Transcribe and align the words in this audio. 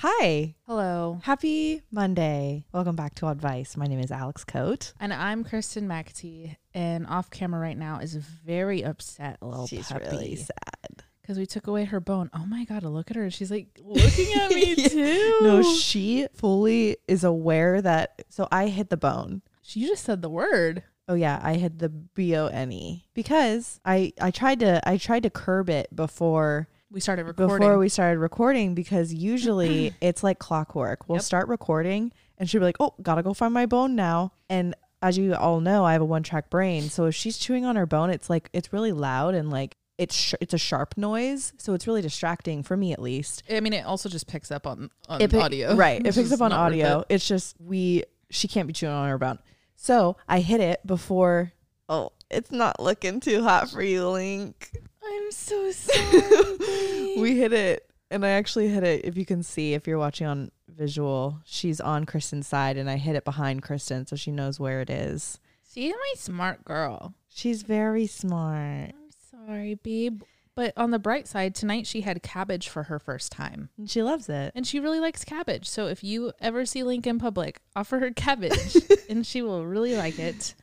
Hi. 0.00 0.54
Hello. 0.66 1.18
Happy 1.24 1.82
Monday. 1.90 2.64
Welcome 2.72 2.94
back 2.94 3.16
to 3.16 3.26
Oddvice. 3.26 3.76
My 3.76 3.86
name 3.86 3.98
is 3.98 4.12
Alex 4.12 4.44
Koot. 4.44 4.92
And 5.00 5.12
I'm 5.12 5.42
Kristen 5.42 5.88
McAtee. 5.88 6.54
And 6.72 7.04
off 7.08 7.30
camera 7.30 7.60
right 7.60 7.76
now 7.76 7.98
is 7.98 8.14
very 8.14 8.84
upset 8.84 9.38
little 9.42 9.66
She's 9.66 9.88
puppy. 9.88 10.04
really 10.08 10.36
sad. 10.36 11.02
Because 11.20 11.36
we 11.36 11.46
took 11.46 11.66
away 11.66 11.84
her 11.84 11.98
bone. 11.98 12.30
Oh 12.32 12.46
my 12.46 12.64
God, 12.64 12.84
look 12.84 13.10
at 13.10 13.16
her. 13.16 13.28
She's 13.30 13.50
like 13.50 13.66
looking 13.82 14.32
at 14.34 14.50
me 14.52 14.76
too. 14.88 15.38
No, 15.42 15.62
she 15.74 16.28
fully 16.32 16.98
is 17.08 17.24
aware 17.24 17.82
that. 17.82 18.22
So 18.28 18.46
I 18.52 18.68
hit 18.68 18.90
the 18.90 18.96
bone. 18.96 19.42
she 19.62 19.84
just 19.84 20.04
said 20.04 20.22
the 20.22 20.30
word. 20.30 20.84
Oh 21.08 21.14
yeah, 21.14 21.40
I 21.42 21.54
hit 21.54 21.78
the 21.80 21.88
B 21.88 22.36
O 22.36 22.46
N 22.46 22.70
E 22.70 23.04
because 23.14 23.80
I 23.84 24.12
I 24.20 24.30
tried 24.30 24.60
to 24.60 24.80
I 24.88 24.96
tried 24.96 25.24
to 25.24 25.30
curb 25.30 25.68
it 25.70 25.94
before 25.94 26.68
We 26.90 27.00
started 27.00 27.24
recording. 27.26 27.58
before 27.58 27.78
we 27.78 27.88
started 27.88 28.18
recording 28.18 28.74
because 28.74 29.12
usually 29.12 29.92
it's 30.00 30.22
like 30.22 30.38
clockwork. 30.38 31.08
We'll 31.08 31.16
Yep. 31.16 31.22
start 31.24 31.48
recording 31.48 32.12
and 32.38 32.48
she'll 32.48 32.60
be 32.60 32.64
like, 32.66 32.76
"Oh, 32.80 32.94
gotta 33.02 33.22
go 33.22 33.34
find 33.34 33.52
my 33.52 33.66
bone 33.66 33.94
now." 33.94 34.32
And 34.48 34.74
as 35.02 35.18
you 35.18 35.34
all 35.34 35.60
know, 35.60 35.84
I 35.84 35.92
have 35.92 36.02
a 36.02 36.06
one-track 36.06 36.50
brain, 36.50 36.88
so 36.88 37.04
if 37.06 37.14
she's 37.14 37.36
chewing 37.38 37.64
on 37.64 37.76
her 37.76 37.86
bone, 37.86 38.10
it's 38.10 38.30
like 38.30 38.48
it's 38.52 38.72
really 38.72 38.92
loud 38.92 39.34
and 39.34 39.50
like 39.50 39.76
it's 39.98 40.14
sh- 40.14 40.34
it's 40.40 40.54
a 40.54 40.58
sharp 40.58 40.96
noise, 40.96 41.52
so 41.58 41.74
it's 41.74 41.86
really 41.86 42.00
distracting 42.02 42.62
for 42.62 42.76
me 42.76 42.92
at 42.92 43.00
least. 43.02 43.42
I 43.50 43.60
mean, 43.60 43.72
it 43.74 43.84
also 43.84 44.08
just 44.08 44.26
picks 44.26 44.50
up 44.50 44.66
on, 44.66 44.90
on 45.08 45.18
pick- 45.20 45.34
audio. 45.34 45.74
right? 45.76 46.04
It 46.04 46.14
picks 46.14 46.32
up 46.32 46.40
on 46.40 46.52
audio. 46.52 47.00
it. 47.00 47.06
It's 47.16 47.28
just 47.28 47.54
we 47.60 48.04
she 48.30 48.48
can't 48.48 48.66
be 48.66 48.72
chewing 48.72 48.94
on 48.94 49.08
her 49.08 49.18
bone, 49.18 49.38
so 49.76 50.16
I 50.28 50.40
hit 50.40 50.60
it 50.60 50.86
before. 50.86 51.52
Oh, 51.88 52.12
it's 52.30 52.50
not 52.52 52.80
looking 52.80 53.20
too 53.20 53.42
hot 53.42 53.70
for 53.70 53.82
you, 53.82 54.08
Link. 54.08 54.70
I'm 55.10 55.30
so 55.32 55.70
sorry. 55.72 57.16
we 57.20 57.36
hit 57.38 57.52
it 57.52 57.84
and 58.10 58.24
i 58.24 58.30
actually 58.30 58.68
hit 58.68 58.82
it 58.84 59.04
if 59.04 59.16
you 59.16 59.24
can 59.26 59.42
see 59.42 59.74
if 59.74 59.86
you're 59.86 59.98
watching 59.98 60.26
on 60.26 60.50
visual 60.68 61.40
she's 61.44 61.80
on 61.80 62.04
kristen's 62.04 62.46
side 62.46 62.76
and 62.76 62.88
i 62.88 62.96
hit 62.96 63.16
it 63.16 63.24
behind 63.24 63.62
kristen 63.62 64.06
so 64.06 64.16
she 64.16 64.30
knows 64.30 64.58
where 64.60 64.80
it 64.80 64.90
is 64.90 65.38
She's 65.74 65.92
my 65.92 66.12
smart 66.16 66.64
girl. 66.64 67.14
she's 67.28 67.62
very 67.62 68.06
smart 68.06 68.90
I'm 68.90 69.46
sorry, 69.46 69.74
babe. 69.74 70.22
But 70.54 70.72
on 70.76 70.90
the 70.90 70.98
bright 70.98 71.28
side, 71.28 71.54
tonight 71.54 71.86
she 71.86 72.00
had 72.00 72.20
cabbage 72.22 72.68
for 72.68 72.84
her 72.84 72.98
first 72.98 73.30
time. 73.30 73.68
and 73.78 73.88
she 73.88 74.02
loves 74.02 74.28
it 74.28 74.50
And 74.56 74.66
she 74.66 74.80
really 74.80 74.98
likes 74.98 75.24
cabbage. 75.24 75.68
So 75.68 75.86
if 75.86 76.02
you 76.02 76.32
ever 76.40 76.66
see 76.66 76.82
Link 76.82 77.06
in 77.06 77.18
public, 77.20 77.60
offer 77.76 78.00
her 78.00 78.10
cabbage 78.10 78.76
and 79.10 79.24
she 79.26 79.40
will 79.42 79.64
really 79.66 79.94
like 79.96 80.18
it. 80.18 80.54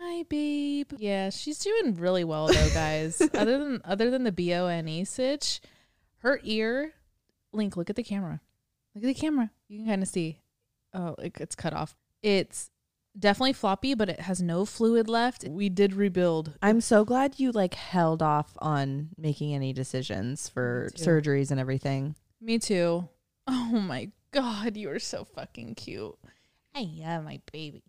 Hi, 0.00 0.24
babe. 0.24 0.92
Yeah, 0.98 1.30
she's 1.30 1.58
doing 1.58 1.94
really 1.94 2.24
well 2.24 2.46
though, 2.48 2.70
guys. 2.74 3.20
other 3.34 3.58
than 3.58 3.80
other 3.84 4.10
than 4.10 4.24
the 4.24 4.32
B 4.32 4.52
O 4.54 4.66
N 4.66 4.88
E 4.88 5.04
sitch, 5.04 5.60
her 6.18 6.40
ear. 6.42 6.92
Link, 7.52 7.76
look 7.76 7.88
at 7.90 7.96
the 7.96 8.02
camera. 8.02 8.40
Look 8.94 9.04
at 9.04 9.06
the 9.06 9.14
camera. 9.14 9.50
You 9.68 9.78
can 9.78 9.86
kind 9.86 10.02
of 10.02 10.08
see. 10.08 10.40
Oh, 10.92 11.14
it, 11.18 11.36
it's 11.40 11.54
cut 11.54 11.72
off. 11.72 11.94
It's 12.22 12.70
definitely 13.18 13.52
floppy, 13.52 13.94
but 13.94 14.08
it 14.08 14.20
has 14.20 14.42
no 14.42 14.64
fluid 14.64 15.08
left. 15.08 15.44
We 15.48 15.68
did 15.68 15.94
rebuild. 15.94 16.54
i'm 16.62 16.80
so 16.80 17.04
glad 17.04 17.38
you 17.38 17.52
like 17.52 17.74
held 17.74 18.22
off 18.22 18.52
on 18.58 19.10
making 19.16 19.54
any 19.54 19.72
decisions 19.72 20.48
for 20.48 20.88
surgeries 20.96 21.50
and 21.52 21.60
everything 21.60 22.16
Me 22.40 22.58
too. 22.58 23.08
Oh 23.46 23.78
my 23.78 24.10
god, 24.32 24.76
you 24.76 24.90
are 24.90 24.98
so 24.98 25.24
fucking 25.24 25.74
cute. 25.76 26.16
I 26.74 26.80
yeah, 26.80 27.20
my 27.20 27.40
baby. 27.52 27.82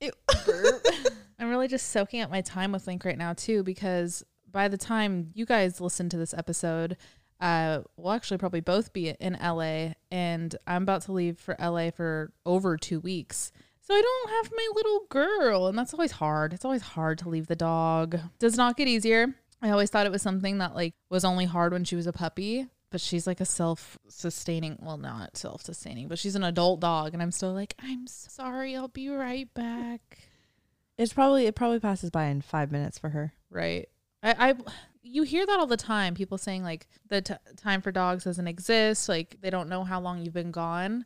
I'm 1.38 1.48
really 1.48 1.68
just 1.68 1.90
soaking 1.90 2.20
up 2.20 2.30
my 2.30 2.40
time 2.40 2.72
with 2.72 2.86
Link 2.86 3.04
right 3.04 3.18
now 3.18 3.32
too, 3.32 3.62
because 3.62 4.24
by 4.50 4.68
the 4.68 4.78
time 4.78 5.30
you 5.34 5.46
guys 5.46 5.80
listen 5.80 6.08
to 6.10 6.16
this 6.16 6.34
episode, 6.34 6.96
uh, 7.40 7.80
we'll 7.96 8.12
actually 8.12 8.38
probably 8.38 8.60
both 8.60 8.92
be 8.92 9.08
in 9.08 9.36
LA, 9.42 9.94
and 10.10 10.54
I'm 10.66 10.84
about 10.84 11.02
to 11.02 11.12
leave 11.12 11.38
for 11.38 11.56
LA 11.60 11.90
for 11.90 12.32
over 12.46 12.76
two 12.76 13.00
weeks. 13.00 13.52
So 13.80 13.94
I 13.94 14.00
don't 14.00 14.30
have 14.30 14.52
my 14.56 14.68
little 14.74 15.00
girl, 15.10 15.66
and 15.66 15.76
that's 15.76 15.92
always 15.92 16.12
hard. 16.12 16.54
It's 16.54 16.64
always 16.64 16.82
hard 16.82 17.18
to 17.18 17.28
leave 17.28 17.48
the 17.48 17.56
dog. 17.56 18.18
Does 18.38 18.56
not 18.56 18.76
get 18.76 18.88
easier. 18.88 19.34
I 19.60 19.70
always 19.70 19.90
thought 19.90 20.06
it 20.06 20.12
was 20.12 20.22
something 20.22 20.58
that 20.58 20.74
like 20.74 20.94
was 21.10 21.24
only 21.24 21.44
hard 21.44 21.72
when 21.72 21.84
she 21.84 21.96
was 21.96 22.06
a 22.06 22.12
puppy, 22.12 22.66
but 22.94 23.00
she's 23.00 23.26
like 23.26 23.40
a 23.40 23.44
self-sustaining, 23.44 24.78
well, 24.80 24.96
not 24.96 25.36
self-sustaining, 25.36 26.06
but 26.06 26.16
she's 26.16 26.36
an 26.36 26.44
adult 26.44 26.78
dog, 26.78 27.12
and 27.12 27.20
I'm 27.20 27.32
still 27.32 27.52
like, 27.52 27.74
I'm 27.82 28.06
sorry, 28.06 28.76
I'll 28.76 28.86
be 28.86 29.08
right 29.08 29.52
back. 29.52 30.18
it's 30.96 31.12
probably 31.12 31.46
it 31.46 31.56
probably 31.56 31.80
passes 31.80 32.10
by 32.10 32.26
in 32.26 32.40
five 32.40 32.70
minutes 32.70 32.98
for 33.00 33.08
her 33.08 33.32
Right. 33.50 33.88
I, 34.22 34.50
I 34.50 34.54
you 35.02 35.24
hear 35.24 35.44
that 35.44 35.58
all 35.58 35.66
the 35.66 35.76
time. 35.76 36.14
People 36.14 36.38
saying 36.38 36.62
like 36.62 36.86
the 37.08 37.20
t- 37.20 37.34
time 37.56 37.82
for 37.82 37.90
dogs 37.90 38.22
doesn't 38.24 38.46
exist. 38.46 39.08
Like 39.08 39.36
they 39.40 39.50
don't 39.50 39.68
know 39.68 39.82
how 39.82 40.00
long 40.00 40.20
you've 40.20 40.32
been 40.32 40.52
gone. 40.52 41.04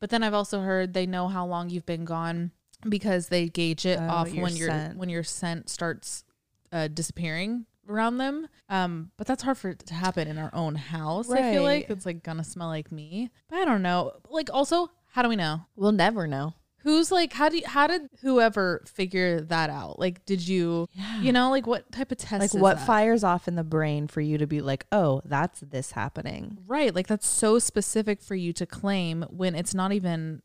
But 0.00 0.08
then 0.10 0.22
I've 0.22 0.32
also 0.34 0.60
heard 0.62 0.94
they 0.94 1.06
know 1.06 1.28
how 1.28 1.44
long 1.46 1.68
you've 1.68 1.84
been 1.86 2.04
gone 2.06 2.52
because 2.88 3.28
they 3.28 3.48
gauge 3.50 3.84
it 3.84 3.98
Oh, 4.00 4.08
off 4.08 4.32
your 4.32 4.44
when 4.44 4.56
your 4.56 4.68
scent. 4.70 4.96
when 4.96 5.08
your 5.10 5.22
scent 5.24 5.68
starts 5.68 6.24
uh, 6.72 6.88
disappearing 6.88 7.66
around 7.88 8.18
them. 8.18 8.48
Um, 8.68 9.10
but 9.16 9.26
that's 9.26 9.42
hard 9.42 9.58
for 9.58 9.70
it 9.70 9.80
to 9.86 9.94
happen 9.94 10.28
in 10.28 10.38
our 10.38 10.50
own 10.54 10.74
house. 10.74 11.30
I 11.30 11.52
feel 11.52 11.62
like 11.62 11.84
Right. 11.88 11.90
it's 11.96 12.06
like 12.06 12.22
gonna 12.22 12.44
smell 12.44 12.68
like 12.68 12.92
me. 12.92 13.30
But 13.48 13.58
I 13.60 13.64
don't 13.64 13.82
know. 13.82 14.12
Like 14.28 14.50
also, 14.52 14.90
how 15.12 15.22
do 15.22 15.28
we 15.28 15.36
know? 15.36 15.62
we'll 15.76 15.92
never 15.92 16.26
know 16.26 16.54
Who's 16.82 17.10
like 17.10 17.32
how 17.32 17.48
do 17.48 17.56
you, 17.58 17.64
how 17.66 17.88
did 17.88 18.02
whoever 18.22 18.82
figure 18.86 19.40
that 19.40 19.68
out? 19.68 19.98
Like 19.98 20.24
did 20.26 20.46
you 20.46 20.88
yeah 20.92 21.20
you 21.20 21.32
know 21.32 21.50
like 21.50 21.66
what 21.66 21.90
type 21.90 22.12
of 22.12 22.18
test 22.18 22.40
like 22.40 22.54
is 22.54 22.60
what 22.60 22.76
that? 22.76 22.86
fires 22.86 23.24
off 23.24 23.48
in 23.48 23.56
the 23.56 23.64
brain 23.64 24.06
for 24.06 24.20
you 24.20 24.38
to 24.38 24.46
be 24.46 24.60
like 24.60 24.86
oh 24.92 25.20
that's 25.24 25.58
this 25.60 25.90
happening 25.92 26.58
Right. 26.68 26.94
Like 26.94 27.08
that's 27.08 27.26
so 27.26 27.58
specific 27.58 28.22
for 28.22 28.36
you 28.36 28.52
to 28.54 28.64
claim 28.64 29.22
when 29.28 29.54
it's 29.56 29.74
not 29.74 29.92
even 29.92 30.40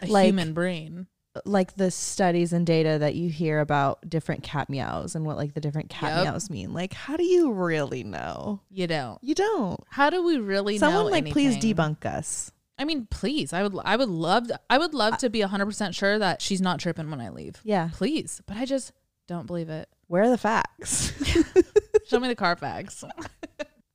a 0.00 0.06
Like- 0.06 0.26
human 0.26 0.52
brain. 0.54 1.08
Like 1.44 1.74
the 1.76 1.90
studies 1.90 2.52
and 2.52 2.66
data 2.66 2.98
that 2.98 3.14
you 3.14 3.30
hear 3.30 3.60
about 3.60 4.08
different 4.08 4.42
cat 4.42 4.68
meows 4.68 5.14
and 5.14 5.24
what 5.24 5.36
like 5.36 5.54
the 5.54 5.60
different 5.60 5.88
cat 5.88 6.16
Yep. 6.18 6.24
meows 6.24 6.50
mean. 6.50 6.72
Like, 6.74 6.92
how 6.92 7.16
do 7.16 7.24
you 7.24 7.52
really 7.52 8.04
know? 8.04 8.60
You 8.70 8.86
don't. 8.86 9.18
You 9.22 9.34
don't. 9.34 9.80
How 9.88 10.10
do 10.10 10.22
we 10.22 10.38
really 10.38 10.74
know 10.74 10.78
Someone 10.90 11.10
like 11.10 11.30
please 11.30 11.56
debunk 11.56 12.04
us. 12.04 12.52
I 12.78 12.84
mean, 12.84 13.06
please. 13.10 13.52
I 13.52 13.62
would 13.62 13.74
I 13.84 13.96
would 13.96 14.08
love 14.08 14.50
I 14.68 14.78
would 14.78 14.92
love 14.94 15.16
to 15.18 15.30
be 15.30 15.40
100% 15.40 15.94
sure 15.94 16.18
that 16.18 16.42
she's 16.42 16.60
not 16.60 16.80
tripping 16.80 17.10
when 17.10 17.20
I 17.20 17.30
leave. 17.30 17.60
Yeah. 17.64 17.90
Please. 17.92 18.42
But 18.46 18.56
I 18.56 18.64
just 18.64 18.92
don't 19.28 19.46
believe 19.46 19.68
it. 19.70 19.88
Where 20.08 20.24
are 20.24 20.30
the 20.30 20.38
facts? 20.38 21.12
Show 22.08 22.20
me 22.20 22.28
the 22.28 22.34
Carfax. 22.34 23.04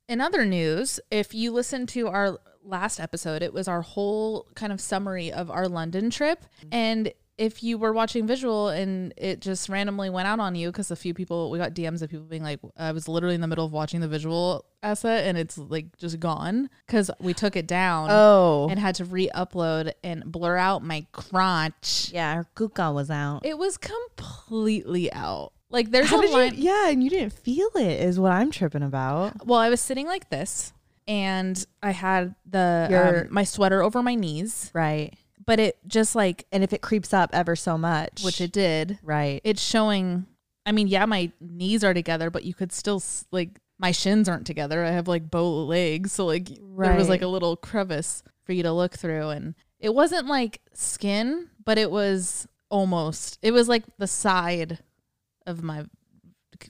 In 0.10 0.22
other 0.22 0.46
news, 0.46 1.00
if 1.12 1.34
you 1.34 1.52
listen 1.52 1.86
to 1.88 2.08
our 2.08 2.40
last 2.64 3.00
episode, 3.00 3.42
it 3.44 3.54
was 3.54 3.68
our 3.68 3.82
whole 3.82 4.48
kind 4.56 4.72
of 4.74 4.80
summary 4.82 5.32
of 5.32 5.52
our 5.52 5.68
London 5.68 6.10
trip. 6.10 6.44
And 6.72 7.12
if 7.38 7.62
you 7.62 7.78
were 7.78 7.94
watching 7.94 8.26
visual 8.26 8.70
and 8.70 9.14
it 9.16 9.42
just 9.42 9.70
randomly 9.70 10.10
went 10.10 10.28
out 10.28 10.40
on 10.40 10.56
you, 10.56 10.70
because 10.70 10.90
a 10.90 10.96
few 10.96 11.14
people, 11.14 11.52
we 11.52 11.60
got 11.60 11.74
DMs 11.74 12.02
of 12.02 12.10
people 12.10 12.26
being 12.26 12.44
like, 12.44 12.60
I 12.76 12.92
was 12.92 13.08
literally 13.08 13.36
in 13.36 13.42
the 13.42 13.48
middle 13.48 13.66
of 13.66 13.72
watching 13.72 14.02
the 14.02 14.08
visual 14.08 14.66
asset 14.82 15.26
and 15.26 15.38
it's 15.38 15.58
like 15.58 15.98
just 15.98 16.20
gone 16.20 16.70
because 16.86 17.12
we 17.20 17.34
took 17.34 17.56
it 17.56 17.68
down 17.68 18.10
oh. 18.12 18.68
and 18.70 18.80
had 18.80 18.96
to 18.96 19.06
re 19.06 19.30
upload 19.36 19.92
and 20.04 20.24
blur 20.26 20.58
out 20.58 20.84
my 20.84 21.06
crotch. 21.12 22.10
yeah, 22.12 22.36
her 22.36 22.48
kuka 22.56 22.92
was 22.92 23.12
out. 23.12 23.46
It 23.46 23.58
was 23.58 23.78
completely 23.78 25.12
out. 25.14 25.54
Like 25.70 25.92
there's 25.92 26.10
How 26.10 26.22
a 26.22 26.26
line. 26.32 26.56
you 26.56 26.64
Yeah, 26.64 26.90
and 26.90 27.04
you 27.04 27.10
didn't 27.10 27.34
feel 27.34 27.70
it 27.76 28.02
is 28.02 28.20
what 28.20 28.32
I'm 28.32 28.52
tripping 28.52 28.84
about. 28.84 29.46
Well, 29.46 29.60
I 29.60 29.70
was 29.70 29.82
sitting 29.82 30.08
like 30.08 30.30
this, 30.30 30.72
and 31.08 31.64
I 31.84 31.92
had 31.92 32.36
the 32.50 32.88
Your- 32.90 33.22
um, 33.26 33.28
my 33.32 33.44
sweater 33.44 33.84
over 33.84 34.02
my 34.02 34.16
knees, 34.16 34.72
Right. 34.74 35.14
But 35.48 35.60
it 35.60 35.80
just 35.88 36.16
like 36.16 36.46
And 36.52 36.64
if 36.64 36.74
it 36.74 36.82
creeps 36.84 37.14
up 37.14 37.32
ever 37.34 37.56
so 37.56 37.78
much, 37.78 38.22
which 38.24 38.40
it 38.40 38.52
did. 38.52 39.00
right. 39.02 39.42
It's 39.44 39.62
showing. 39.62 40.28
I 40.68 40.74
mean, 40.74 40.88
yeah, 40.88 41.06
my 41.06 41.32
knees 41.40 41.84
are 41.84 41.94
together, 41.94 42.30
but 42.30 42.44
you 42.44 42.54
could 42.54 42.72
still 42.72 43.02
like 43.32 43.60
my 43.80 43.92
shins 43.92 44.28
aren't 44.30 44.46
together. 44.46 44.84
I 44.84 44.92
have 44.92 45.08
like 45.08 45.32
bow 45.32 45.66
legs, 45.66 46.12
so 46.12 46.26
like 46.26 46.50
there 46.50 46.96
was 46.96 47.10
like 47.10 47.22
a 47.22 47.28
little 47.28 47.56
crevice 47.56 48.22
for 48.44 48.52
you 48.54 48.64
to 48.64 48.72
look 48.72 48.94
through, 48.94 49.30
and 49.30 49.56
it 49.80 49.94
wasn't 49.94 50.28
like 50.28 50.62
skin, 50.74 51.50
but 51.64 51.78
it 51.78 51.90
was 51.90 52.48
almost. 52.70 53.40
It 53.42 53.52
was 53.52 53.70
like 53.70 53.84
the 53.98 54.08
side 54.08 54.80
of 55.46 55.64
my 55.64 55.86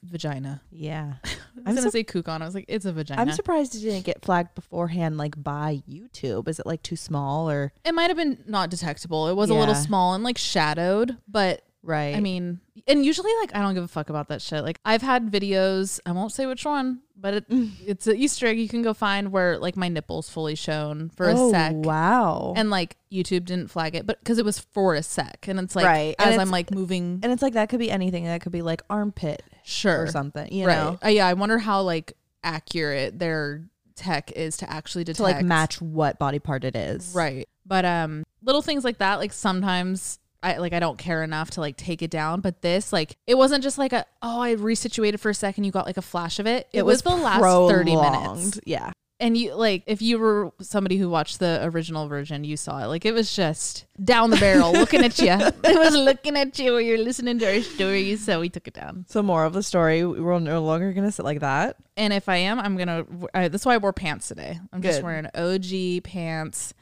vagina. 0.03 0.61
yeah. 0.71 1.13
I 1.65 1.71
was 1.71 1.75
gonna 1.75 1.81
sup- 1.81 1.91
say 1.91 2.03
kukon. 2.03 2.41
I 2.41 2.45
was 2.45 2.53
like, 2.55 2.65
it's 2.67 2.85
a 2.85 2.93
vagina. 2.93 3.21
I'm 3.21 3.31
surprised 3.31 3.75
it 3.75 3.79
didn't 3.79 4.05
get 4.05 4.23
flagged 4.23 4.53
beforehand 4.55 5.17
like 5.17 5.41
by 5.41 5.81
YouTube. 5.89 6.47
Is 6.47 6.59
it 6.59 6.65
like 6.65 6.83
too 6.83 6.95
small 6.95 7.49
or 7.49 7.73
It 7.83 7.93
might 7.93 8.09
have 8.09 8.17
been 8.17 8.43
not 8.47 8.69
detectable. 8.69 9.27
It 9.27 9.35
was 9.35 9.49
a 9.49 9.53
little 9.55 9.75
small 9.75 10.13
and 10.13 10.23
like 10.23 10.37
shadowed, 10.37 11.17
but 11.27 11.63
right? 11.87 12.15
I 12.15 12.19
mean, 12.19 12.59
and 12.87 13.05
usually 13.05 13.31
like 13.39 13.55
I 13.55 13.61
don't 13.61 13.73
give 13.73 13.83
a 13.83 13.87
fuck 13.87 14.09
about 14.09 14.27
that 14.27 14.41
shit. 14.41 14.63
Like 14.63 14.79
I've 14.85 15.01
had 15.01 15.31
videos, 15.31 15.99
I 16.05 16.11
won't 16.11 16.31
say 16.31 16.45
which 16.45 16.65
one, 16.65 17.01
but 17.15 17.33
it, 17.33 17.45
it's 17.85 18.05
an 18.07 18.17
Easter 18.17 18.45
egg 18.47 18.59
you 18.59 18.67
can 18.67 18.81
go 18.81 18.93
find 18.93 19.31
where 19.31 19.57
like 19.57 19.75
my 19.75 19.87
nipples 19.87 20.29
fully 20.29 20.55
shown 20.55 21.09
for 21.09 21.29
oh, 21.29 21.47
a 21.47 21.51
sec. 21.51 21.73
wow. 21.75 22.53
And 22.55 22.69
like 22.69 22.97
YouTube 23.11 23.45
didn't 23.45 23.69
flag 23.69 23.95
it, 23.95 24.05
but 24.05 24.19
because 24.19 24.37
it 24.37 24.45
was 24.45 24.59
for 24.59 24.93
a 24.93 25.01
sec, 25.01 25.47
and 25.47 25.59
it's 25.59 25.75
like 25.75 25.85
Right. 25.85 26.15
As 26.19 26.37
I'm 26.37 26.51
like 26.51 26.69
moving, 26.71 27.19
and 27.23 27.31
it's 27.31 27.41
like 27.41 27.53
that 27.53 27.69
could 27.69 27.79
be 27.79 27.89
anything. 27.89 28.25
That 28.25 28.41
could 28.41 28.51
be 28.51 28.61
like 28.61 28.83
armpit 28.89 29.41
sure, 29.63 30.03
or 30.03 30.07
something. 30.07 30.51
You 30.51 30.67
right? 30.67 30.75
know, 30.75 30.99
Uh, 31.03 31.09
yeah, 31.09 31.25
I 31.25 31.33
wonder 31.33 31.57
how 31.57 31.81
like 31.81 32.13
accurate 32.43 33.17
their 33.17 33.63
tech 33.95 34.31
is 34.33 34.57
to 34.57 34.69
actually 34.69 35.03
detect 35.03 35.17
to 35.17 35.23
like 35.23 35.43
match 35.43 35.81
what 35.81 36.19
body 36.19 36.39
part 36.39 36.63
it 36.63 36.75
is. 36.75 37.13
Right. 37.15 37.47
But 37.65 37.85
um 37.85 38.23
little 38.43 38.61
things 38.61 38.83
like 38.83 38.99
that, 38.99 39.15
like 39.15 39.33
sometimes 39.33 40.19
I 40.43 40.57
like 40.57 40.73
I 40.73 40.79
don't 40.79 40.97
care 40.97 41.23
enough 41.23 41.51
to 41.51 41.61
like 41.61 41.77
take 41.77 42.01
it 42.01 42.11
down. 42.11 42.41
But 42.41 42.61
this, 42.61 42.93
like, 42.93 43.17
it 43.25 43.37
wasn't 43.37 43.63
just 43.63 43.77
like 43.77 43.93
a 43.93 44.05
oh, 44.21 44.41
I 44.41 44.55
resituated 44.55 45.19
for 45.19 45.29
a 45.29 45.33
second, 45.33 45.63
you 45.63 45.71
got 45.71 45.85
like 45.85 45.97
a 45.97 46.01
flash 46.01 46.39
of 46.39 46.47
it. 46.47 46.67
It, 46.73 46.83
was, 46.83 47.01
the 47.01 47.09
last 47.09 47.41
30 47.41 47.95
minutes. 47.95 48.59
Yeah. 48.65 48.91
And 49.19 49.35
you 49.35 49.55
like 49.55 49.81
if 49.87 49.99
you 49.99 50.19
were 50.19 50.51
somebody 50.61 50.97
who 50.97 51.09
watched 51.09 51.39
the 51.39 51.61
original 51.63 52.07
version, 52.07 52.43
you 52.43 52.55
saw 52.55 52.83
it. 52.83 52.85
Like 52.85 53.03
it 53.03 53.15
was 53.15 53.35
just 53.35 53.87
down 54.03 54.29
the 54.29 54.37
barrel 54.37 54.71
looking 54.73 55.03
at 55.03 55.17
you. 55.17 55.31
It 55.63 55.77
was 55.77 55.95
looking 55.95 56.37
at 56.37 56.57
you 56.59 56.73
while 56.73 56.81
you're 56.81 56.99
listening 56.99 57.39
to 57.39 57.55
our 57.55 57.61
stories. 57.61 58.23
So 58.23 58.39
we 58.39 58.49
took 58.49 58.67
it 58.67 58.75
down. 58.75 59.05
So 59.09 59.23
more 59.23 59.43
of 59.43 59.53
the 59.53 59.63
story, 59.63 60.05
we're 60.05 60.37
no 60.37 60.61
longer 60.61 60.93
gonna 60.93 61.11
sit 61.11 61.25
like 61.25 61.39
that. 61.39 61.77
And 61.95 62.13
if 62.13 62.29
I 62.29 62.35
am, 62.37 62.59
I'm 62.59 62.77
gonna. 62.77 63.05
I, 63.33 63.47
that's 63.47 63.65
why 63.65 63.73
I 63.73 63.77
wore 63.77 63.91
pants 63.91 64.27
today. 64.27 64.59
I'm 64.71 64.83
just 64.83 65.01
wearing 65.01 65.25
OG 65.33 66.03
pants, 66.03 66.75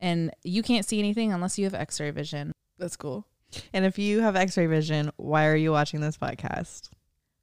and 0.00 0.30
you 0.42 0.62
can't 0.62 0.86
see 0.86 0.98
anything 0.98 1.34
unless 1.34 1.58
you 1.58 1.64
have 1.64 1.74
X-ray 1.74 2.12
vision. 2.12 2.52
That's 2.78 2.96
cool. 2.96 3.26
And 3.72 3.84
if 3.84 3.98
you 3.98 4.20
have 4.20 4.36
X-ray 4.36 4.66
vision, 4.66 5.12
why 5.16 5.46
are 5.46 5.56
you 5.56 5.70
watching 5.70 6.00
this 6.00 6.16
podcast? 6.16 6.90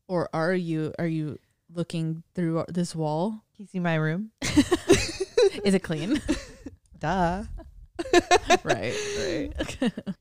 Or 0.07 0.30
are 0.33 0.54
you? 0.54 0.94
Are 1.00 1.07
you 1.07 1.38
looking 1.74 2.24
through 2.36 2.66
this 2.68 2.95
wall? 2.95 3.44
Can 3.56 3.63
you 3.63 3.68
see 3.68 3.80
my 3.80 3.95
room? 3.95 4.31
Is 5.63 5.74
it 5.74 5.83
clean? 5.83 6.22
Duh. 7.00 7.44
right. 8.63 8.94
Right. 9.19 9.51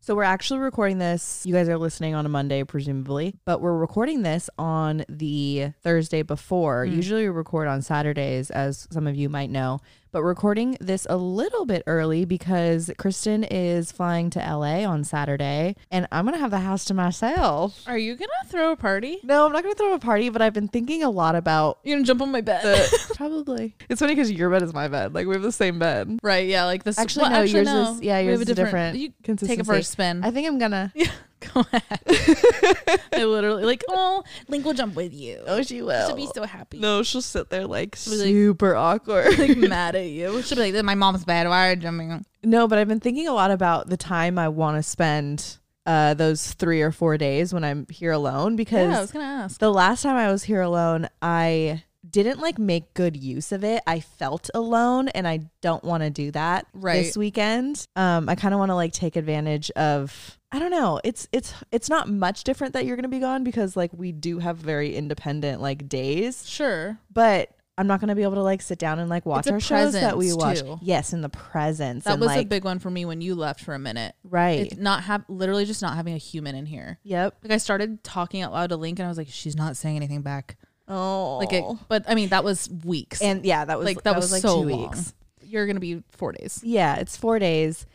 So 0.01 0.15
we're 0.15 0.23
actually 0.23 0.61
recording 0.61 0.99
this. 0.99 1.45
You 1.47 1.55
guys 1.55 1.69
are 1.69 1.79
listening 1.79 2.15
on 2.15 2.27
a 2.27 2.29
Monday, 2.29 2.62
presumably, 2.65 3.35
but 3.45 3.61
we're 3.61 3.77
recording 3.77 4.23
this 4.23 4.51
on 4.59 5.05
the 5.09 5.73
Thursday 5.83 6.23
before. 6.23 6.85
Mm. 6.85 6.95
Usually 6.97 7.23
we 7.23 7.29
record 7.29 7.69
on 7.69 7.83
Saturdays, 7.83 8.51
as 8.51 8.87
some 8.91 9.07
of 9.07 9.17
you 9.17 9.29
might 9.29 9.51
know, 9.51 9.81
but 10.12 10.23
recording 10.23 10.77
this 10.81 11.07
a 11.09 11.17
little 11.17 11.65
bit 11.67 11.83
early 11.87 12.25
because 12.25 12.91
Kristen 12.99 13.45
is 13.45 13.93
flying 13.93 14.31
to 14.31 14.39
LA 14.39 14.85
on 14.85 15.05
Saturday, 15.05 15.77
and 15.91 16.07
I'm 16.11 16.25
gonna 16.25 16.39
have 16.39 16.51
the 16.51 16.61
house 16.61 16.85
to 16.87 16.95
myself. 16.95 17.83
Are 17.87 17.99
you 17.99 18.17
gonna 18.17 18.31
throw 18.47 18.73
a 18.73 18.77
party? 18.77 19.19
No, 19.23 19.47
I'm 19.47 19.53
not 19.53 19.62
gonna 19.62 19.75
throw 19.75 19.95
a 19.95 19.99
party, 19.99 20.29
but 20.31 20.43
I've 20.43 20.53
been 20.53 20.69
thinking 20.69 21.03
a 21.03 21.11
lot 21.11 21.35
about 21.35 21.79
You're 21.85 21.97
gonna 21.97 22.07
jump 22.07 22.23
on 22.23 22.31
my 22.31 22.41
bed. 22.41 22.62
the 22.62 23.15
probably. 23.17 23.75
It's 23.89 24.01
funny 24.01 24.15
because 24.15 24.31
your 24.31 24.51
bed 24.51 24.62
is 24.62 24.75
my 24.75 24.89
bed. 24.89 25.15
Like 25.15 25.27
we 25.27 25.35
have 25.35 25.43
the 25.43 25.53
same 25.53 25.79
bed. 25.79 26.19
right. 26.23 26.47
Yeah. 26.47 26.65
Like 26.65 26.85
this. 26.85 26.99
Actually, 26.99 27.23
well, 27.23 27.31
no, 27.31 27.37
actually, 27.43 27.55
yours 27.59 27.67
no. 27.67 27.93
is 27.95 28.01
yeah, 28.03 28.19
yours 28.19 28.41
is 28.41 28.49
a 28.49 28.55
different. 28.55 28.97
You 28.99 29.12
take 29.25 29.59
it 29.59 29.67
for 29.67 29.75
a 29.75 29.83
spin. 29.83 30.25
I 30.25 30.31
think 30.31 30.47
I'm 30.47 30.59
gonna. 30.59 30.93
Go 31.54 31.60
ahead. 31.72 32.00
I 33.12 33.25
literally 33.25 33.64
like. 33.64 33.82
Oh, 33.88 34.22
Link 34.48 34.64
will 34.64 34.75
jump 34.75 34.94
with 34.94 35.12
you. 35.14 35.40
Oh, 35.46 35.62
she 35.62 35.82
will. 35.82 36.06
She'll 36.06 36.16
be 36.16 36.28
so 36.34 36.44
happy. 36.44 36.78
No, 36.78 37.02
she'll 37.02 37.22
sit 37.22 37.50
there 37.50 37.66
like 37.66 37.96
She'll 37.96 38.14
like- 38.19 38.26
super 38.28 38.75
awkward. 38.76 39.38
like 39.38 39.56
mad 39.56 39.96
at 39.96 40.06
you. 40.06 40.42
She'll 40.42 40.56
be 40.58 40.72
like, 40.72 40.84
"My 40.84 40.94
mom's 40.94 41.25
bad. 41.25 41.48
Why 41.48 41.69
are 41.69 41.70
you 41.70 41.76
jumping?" 41.76 42.12
on-" 42.12 42.25
no, 42.42 42.69
but 42.69 42.78
I've 42.78 42.88
been 42.88 43.00
thinking 43.00 43.26
a 43.28 43.32
lot 43.32 43.50
about 43.50 43.88
the 43.88 43.96
time 43.96 44.38
I 44.38 44.48
want 44.48 44.76
to 44.76 44.82
spend 44.82 45.58
uh, 45.87 46.14
those 46.14 46.52
three 46.52 46.82
or 46.82 46.92
four 46.92 47.16
days 47.16 47.52
when 47.54 47.64
I'm 47.64 47.87
here 47.90 48.12
alone 48.12 48.56
because 48.56 48.90
Yeah, 48.90 48.98
I 48.98 49.00
was 49.00 49.12
gonna 49.12 49.25
ask. 49.25 49.58
the 49.60 49.72
last 49.72 50.02
time 50.02 50.16
I 50.16 50.31
was 50.31 50.44
here 50.44 50.60
alone, 50.60 51.08
I 51.22 51.84
didn't 52.08 52.41
like 52.41 52.58
make 52.58 52.94
good 52.94 53.17
use 53.17 53.52
of 53.52 53.62
it. 53.64 53.82
I 53.87 54.00
felt 54.00 54.49
alone 54.55 55.08
and 55.08 55.29
I 55.29 55.41
don't 55.61 55.85
want 55.85 56.02
to 56.02 56.11
do 56.11 56.31
that 56.32 56.67
Right. 56.73 57.02
this 57.05 57.17
weekend. 57.17 57.87
Um 57.97 58.29
I 58.29 58.35
kind 58.35 58.55
of 58.55 58.58
want 58.58 58.70
to 58.70 58.75
like 58.75 58.93
take 58.93 59.17
advantage 59.17 59.70
of 59.73 60.38
I 60.52 60.58
don't 60.58 60.70
know. 60.70 61.00
It's 61.05 61.29
it's 61.32 61.55
it's 61.70 61.88
not 61.88 62.08
much 62.08 62.44
different 62.44 62.73
that 62.73 62.85
you're 62.87 62.97
going 62.97 63.05
to 63.05 63.08
be 63.08 63.20
gone 63.20 63.44
because 63.44 63.76
like 63.76 63.91
we 63.94 64.11
do 64.12 64.38
have 64.41 64.56
very 64.56 64.97
independent 64.97 65.61
like 65.61 65.88
days, 65.88 66.49
Sure. 66.49 66.99
but 67.12 67.50
I'm 67.79 67.87
not 67.87 68.00
going 68.00 68.08
to 68.08 68.14
be 68.14 68.25
able 68.25 68.35
to 68.35 68.43
like 68.43 68.61
sit 68.61 68.79
down 68.79 68.99
and 68.99 69.08
like 69.08 69.25
watch 69.25 69.47
our 69.49 69.61
shows 69.61 69.93
that 69.94 70.19
we 70.19 70.32
watch. 70.35 70.61
too. 70.61 70.79
Yes, 70.82 71.12
in 71.14 71.23
the 71.23 71.29
presence. 71.31 72.05
That 72.05 72.19
was 72.19 72.26
like, 72.26 72.44
a 72.44 72.49
big 72.49 72.64
one 72.64 72.79
for 72.79 72.91
me 72.91 73.05
when 73.06 73.20
you 73.23 73.35
left 73.35 73.61
for 73.61 73.75
a 73.75 73.79
minute. 73.79 74.14
right. 74.25 74.61
It's 74.61 74.76
not 74.76 75.05
have 75.05 75.25
literally 75.29 75.64
just 75.64 75.81
not 75.81 75.97
having 75.97 76.12
a 76.14 76.19
human 76.19 76.55
in 76.56 76.67
here. 76.67 76.99
yep. 77.05 77.37
Like 77.43 77.52
I 77.52 77.56
started 77.58 78.02
talking 78.05 78.43
out 78.43 78.52
loud 78.52 78.69
to 78.70 78.76
Link, 78.76 78.99
and 78.99 79.06
I 79.06 79.08
was 79.08 79.17
like, 79.19 79.29
"She's 79.31 79.56
not 79.56 79.76
saying 79.79 79.97
anything 79.97 80.20
back." 80.23 80.56
Oh. 80.90 81.38
Like, 81.38 81.52
it, 81.52 81.62
oh. 81.64 81.78
but 81.88 82.04
I 82.08 82.14
mean, 82.14 82.31
that 82.31 82.44
was 82.44 82.69
weeks. 82.84 83.22
and 83.22 83.44
yeah, 83.44 83.64
that 83.64 83.78
was 83.78 83.84
like 83.87 84.02
that, 84.02 84.16
was, 84.16 84.32
like 84.32 84.42
so 84.42 84.62
2 84.62 84.69
long. 84.69 84.82
weeks. 84.90 85.14
You're 85.42 85.66
gonna 85.66 85.81
be 85.81 86.02
four 86.10 86.32
days. 86.32 86.60
Yeah, 86.62 86.96
it's 86.96 87.16
four 87.16 87.38
days. 87.38 87.87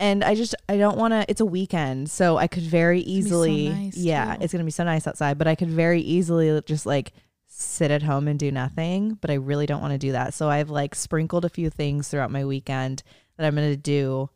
And 0.00 0.24
I 0.24 0.34
just 0.34 0.54
I 0.68 0.76
don't 0.76 0.96
want 0.98 1.12
to. 1.12 1.24
It's 1.28 1.40
a 1.40 1.46
weekend, 1.46 2.10
so 2.10 2.36
I 2.36 2.46
could 2.48 2.64
very 2.64 3.00
gonna 3.02 3.12
so 3.12 3.18
easily. 3.18 3.68
nice, 3.68 3.96
yeah, 3.96 4.34
too. 4.36 4.42
it's 4.42 4.52
gonna 4.52 4.64
be 4.64 4.70
so 4.72 4.82
nice 4.84 5.06
outside, 5.06 5.38
but 5.38 5.46
I 5.46 5.54
could 5.54 5.68
very 5.70 6.00
easily 6.00 6.60
just 6.66 6.86
like 6.86 7.12
sit 7.46 7.92
at 7.92 8.02
home 8.02 8.26
and 8.26 8.38
do 8.38 8.50
nothing. 8.50 9.16
But 9.20 9.30
I 9.30 9.34
really 9.34 9.66
don't 9.66 9.80
want 9.80 9.92
to 9.92 9.98
do 9.98 10.12
that. 10.12 10.34
So 10.34 10.48
I've 10.48 10.70
like 10.70 10.94
sprinkled 10.96 11.44
a 11.44 11.48
few 11.48 11.70
things 11.70 12.08
throughout 12.08 12.32
my 12.32 12.44
weekend 12.44 13.04
that 13.36 13.46
I'm 13.46 13.54
gonna 13.54 13.76
do. 13.76 14.28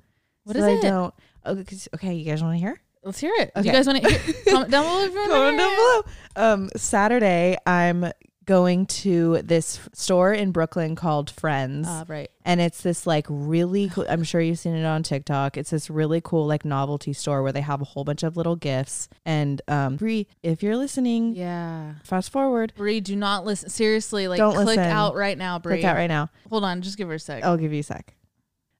What 0.45 0.55
so 0.57 0.61
is 0.61 0.65
that 0.67 0.73
it? 0.73 0.87
I 0.87 0.91
don't. 0.91 1.15
Okay, 1.45 1.65
'cause- 1.65 1.89
okay, 1.95 2.15
you 2.15 2.25
guys 2.25 2.43
want 2.43 2.55
to 2.55 2.59
hear? 2.61 2.81
Let's 3.05 3.19
hear 3.21 3.33
it. 3.39 3.53
Do 3.55 3.63
you 3.63 3.73
guys 3.73 3.87
want 3.87 4.03
to 4.03 4.33
comment 4.51 4.71
down 4.71 4.85
below 4.85 5.05
if 5.05 5.13
you 5.15 5.27
Comment 5.29 5.59
down 5.59 5.77
below. 5.77 6.03
Um, 6.37 6.69
Saturday, 6.77 7.57
I'm 7.67 8.13
going 8.45 8.87
to 8.87 9.43
this 9.43 9.77
f- 9.79 9.89
store 9.93 10.33
in 10.33 10.53
Brooklyn 10.53 10.97
called 10.97 11.29
Friends. 11.31 11.87
Uh, 11.87 12.05
right. 12.09 12.31
and 12.47 12.63
it's 12.63 12.81
this 12.83 13.07
like 13.07 13.27
really 13.29 13.91
cool 13.91 14.07
i'm 14.09 14.25
sure 14.25 14.41
you've 14.41 14.59
seen 14.59 14.75
it 14.75 14.87
on 14.87 15.03
tiktok 15.03 15.59
it's 15.59 15.69
this 15.69 15.91
really 15.91 16.23
cool 16.25 16.47
like 16.47 16.65
novelty 16.65 17.13
store 17.13 17.43
where 17.43 17.53
they 17.53 17.61
have 17.61 17.83
a 17.83 17.85
whole 17.85 18.05
bunch 18.05 18.23
of 18.23 18.39
little 18.39 18.57
gifts 18.57 19.11
and 19.27 19.61
um 19.69 19.97
Bree, 19.97 20.27
if 20.43 20.63
you're 20.63 20.79
listening 20.79 21.35
Yeah. 21.35 21.97
fast 22.05 22.33
forward 22.33 22.73
Bree, 22.75 23.01
do 23.01 23.17
not 23.17 23.45
listen. 23.45 23.69
Seriously, 23.69 24.29
like 24.29 24.39
Don't 24.39 24.55
click 24.55 24.67
listen. 24.67 24.85
out 24.85 25.15
right 25.15 25.37
now, 25.37 25.59
Bree. 25.59 25.75
click 25.75 25.85
out 25.85 25.97
right 25.97 26.07
now 26.09 26.31
Hold 26.49 26.65
on, 26.65 26.81
just 26.81 26.97
give 26.97 27.09
her 27.09 27.15
a 27.15 27.19
sec. 27.19 27.45
i'll 27.45 27.59
give 27.59 27.75
you 27.75 27.81
a 27.81 27.83
sec 27.83 28.15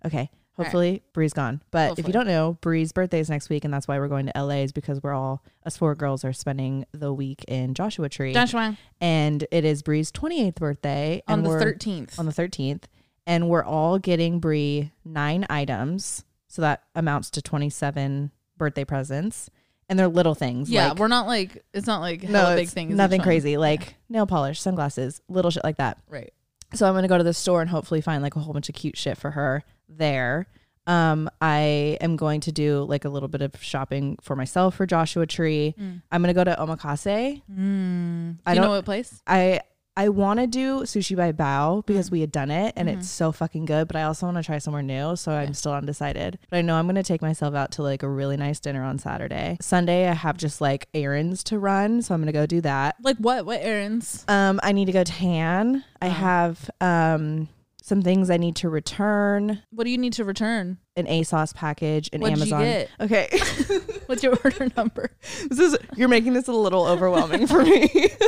okay 0.07 0.31
hopefully 0.59 1.03
Bree's 1.13 1.33
gone. 1.33 1.63
But 1.71 1.99
if 1.99 2.07
you 2.07 2.13
don't 2.13 2.27
know 2.27 2.59
Bree's 2.61 2.93
birthday 2.93 3.21
is 3.21 3.31
next 3.31 3.49
week 3.49 3.65
and 3.65 3.73
that's 3.73 3.89
why 3.89 3.99
we're 3.99 4.09
going 4.09 4.27
to 4.27 4.33
la 4.43 4.51
is 4.55 4.73
because 4.73 5.03
we're 5.03 5.15
all 5.15 5.43
us 5.65 5.77
four 5.77 5.95
girls 5.95 6.25
are 6.25 6.33
spending 6.33 6.85
the 6.93 7.13
week 7.13 7.45
in 7.49 7.75
joshua 7.75 8.09
tree. 8.09 8.33
Joshua. 8.35 8.77
And 9.01 9.47
it 9.51 9.65
is 9.65 9.83
Bree's 9.83 10.11
28th 10.13 10.57
birthday 10.57 11.23
on 11.29 11.43
the 11.43 11.59
thirteenth. 11.59 12.19
on 12.19 12.27
the 12.27 12.33
13th 12.33 12.83
and 13.27 13.49
we're 13.49 13.65
all 13.65 13.99
getting 13.99 14.41
Bree 14.41 14.91
nine 15.05 15.47
items. 15.51 16.25
So 16.49 16.63
that 16.63 16.83
amounts 16.95 17.31
to 17.33 17.43
27 17.43 18.31
birthday 18.57 18.85
presents. 18.85 19.51
And 19.91 19.99
they're 19.99 20.09
little 20.09 20.35
things 20.35 20.69
Yeah, 20.71 20.89
like, 20.91 20.99
we're 20.99 21.09
not 21.09 21.27
like 21.27 21.65
it's 21.73 21.87
not 21.87 22.01
like 22.01 22.23
no 22.29 22.55
big 22.57 22.69
things. 22.69 22.95
nothing 22.95 23.17
each 23.17 23.21
one. 23.21 23.25
crazy 23.27 23.57
like 23.57 23.95
nail 24.11 24.27
polish 24.27 24.61
sunglasses 24.61 25.21
little 25.29 25.51
shit 25.51 25.65
like 25.65 25.77
that. 25.79 25.97
Right. 26.11 26.31
so 26.75 26.87
i'm 26.87 26.93
gonna 26.95 27.09
go 27.09 27.17
to 27.17 27.25
the 27.25 27.33
store 27.33 27.63
and 27.63 27.71
hopefully 27.71 28.03
find 28.03 28.23
like 28.23 28.37
a 28.37 28.41
whole 28.41 28.53
bunch 28.53 28.69
of 28.69 28.75
cute 28.75 28.99
shit 28.99 29.17
for 29.17 29.31
her 29.31 29.65
there 29.89 30.47
um 30.87 31.29
i 31.41 31.97
am 32.01 32.17
going 32.17 32.41
to 32.41 32.53
do 32.53 32.83
like 32.85 33.05
a 33.05 33.09
little 33.09 33.29
bit 33.29 33.43
of 33.43 33.53
shopping 33.63 34.17
for 34.23 34.35
myself 34.37 34.75
for 34.77 34.87
joshua 34.87 35.27
tree 35.27 35.75
Mm. 35.79 36.03
i'm 36.13 36.23
gonna 36.23 36.35
go 36.35 36.45
to 36.45 36.57
omakase 36.59 37.43
Mm. 37.51 38.33
Do 38.37 38.39
I 38.47 38.53
you 38.53 38.57
know 38.61 38.63
don't- 38.67 38.71
what 38.77 38.85
place? 38.85 39.23
I 39.27 39.61
I 39.97 40.11
want 40.11 40.39
to 40.39 40.47
do 40.47 40.83
sushi 40.83 41.17
by 41.17 41.33
Bao 41.33 41.85
because 41.85 42.09
Mm. 42.09 42.13
we 42.13 42.21
had 42.21 42.31
done 42.31 42.53
it 42.53 42.73
and 42.77 42.89
Mhm. 42.89 42.99
it's 42.99 43.09
so 43.11 43.33
fucking 43.33 43.65
good. 43.65 43.89
But 43.89 43.97
I 43.97 44.05
also 44.05 44.27
want 44.27 44.37
to 44.37 44.45
try 44.45 44.59
somewhere 44.59 44.81
new, 44.81 45.17
so 45.17 45.33
I'm 45.33 45.55
still 45.55 45.73
undecided. 45.73 46.39
But 46.51 46.59
I 46.59 46.63
know 46.63 46.77
I'm 46.77 46.87
gonna 46.87 47.03
take 47.03 47.21
myself 47.21 47.53
out 47.57 47.73
to 47.73 47.83
like 47.83 48.05
a 48.05 48.09
really 48.09 48.37
nice 48.37 48.61
dinner 48.61 48.85
on 48.85 49.01
Saturday. 49.01 49.57
Sunday 49.61 50.07
I 50.09 50.13
have 50.15 50.37
just 50.37 50.61
like 50.61 50.87
errands 50.95 51.43
to 51.45 51.59
run, 51.59 52.01
so 52.03 52.15
I'm 52.15 52.21
gonna 52.21 52.31
go 52.31 52.47
do 52.47 52.61
that. 52.61 52.95
Like 53.03 53.17
what? 53.17 53.45
What 53.45 53.59
errands? 53.61 54.25
Um, 54.29 54.61
I 54.63 54.71
need 54.71 54.85
to 54.85 54.93
go 54.93 55.03
tan. 55.03 55.83
I 56.01 56.07
Uh. 56.07 56.11
have 56.11 56.71
um 56.81 57.49
some 57.89 58.03
things 58.03 58.31
I 58.31 58.37
need 58.37 58.57
to 58.57 58.69
return. 58.69 59.63
What 59.71 59.85
do 59.85 59.91
you 59.91 59.99
need 59.99 60.13
to 60.15 60.25
return? 60.25 60.79
An 60.97 61.07
ASOS 61.07 61.55
package, 61.55 62.11
an 62.13 62.21
What'd 62.21 62.39
you 62.39 62.55
Amazon. 62.55 62.87
Okay, 63.01 63.29
What's 64.07 64.23
your 64.23 64.37
order 64.45 64.69
number? 64.77 65.11
this 65.49 65.59
is 65.59 65.77
you're 65.97 66.09
making 66.09 66.35
this 66.35 66.49
a 66.49 66.53
little 66.53 66.87
overwhelming 66.87 67.47
for 67.47 67.65
me. 67.65 68.11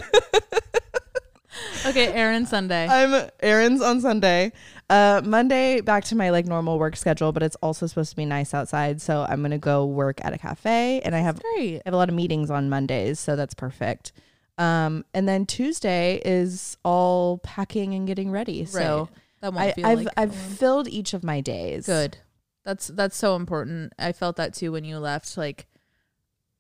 Okay, 1.87 2.13
Aaron 2.13 2.47
Sunday. 2.47 2.87
I'm 2.87 3.31
errands 3.41 3.81
on 3.81 4.01
Sunday. 4.01 4.53
Uh, 4.91 5.23
Monday 5.25 5.81
back 5.81 6.05
to 6.05 6.17
my 6.17 6.31
like 6.31 6.45
normal 6.47 6.79
work 6.79 6.95
schedule, 6.95 7.33
but 7.33 7.43
it's 7.43 7.57
also 7.57 7.87
supposed 7.87 8.11
to 8.11 8.17
be 8.17 8.27
nice 8.27 8.53
outside, 8.53 9.01
so 9.01 9.27
I'm 9.29 9.41
gonna 9.41 9.59
go 9.59 9.87
work 9.87 10.23
at 10.23 10.33
a 10.35 10.39
cafe, 10.39 11.01
and 11.01 11.15
I 11.15 11.21
have 11.21 11.41
I 11.57 11.81
have 11.85 11.95
a 11.95 11.97
lot 11.97 12.09
of 12.09 12.15
meetings 12.15 12.51
on 12.51 12.69
Mondays, 12.69 13.19
so 13.19 13.35
that's 13.35 13.55
perfect. 13.55 14.13
Um, 14.59 15.07
and 15.15 15.27
then 15.27 15.47
Tuesday 15.47 16.21
is 16.23 16.77
all 16.85 17.39
packing 17.39 17.95
and 17.95 18.07
getting 18.07 18.31
ready. 18.31 18.67
So 18.67 19.09
That 19.41 19.53
won't 19.55 19.67
I, 19.67 19.73
feel 19.73 19.87
I've 19.87 19.99
like 19.99 20.09
I've 20.17 20.31
alone. 20.33 20.43
filled 20.57 20.89
each 20.89 21.15
of 21.15 21.25
my 21.25 21.41
days. 21.41 21.87
good. 21.87 22.19
That's 22.65 22.89
that's 22.89 23.17
so 23.17 23.37
important. 23.37 23.93
I 23.99 24.13
felt 24.13 24.37
that 24.37 24.53
too 24.55 24.73
when 24.73 24.85
you 24.85 24.99
left. 24.99 25.37
Like, 25.39 25.67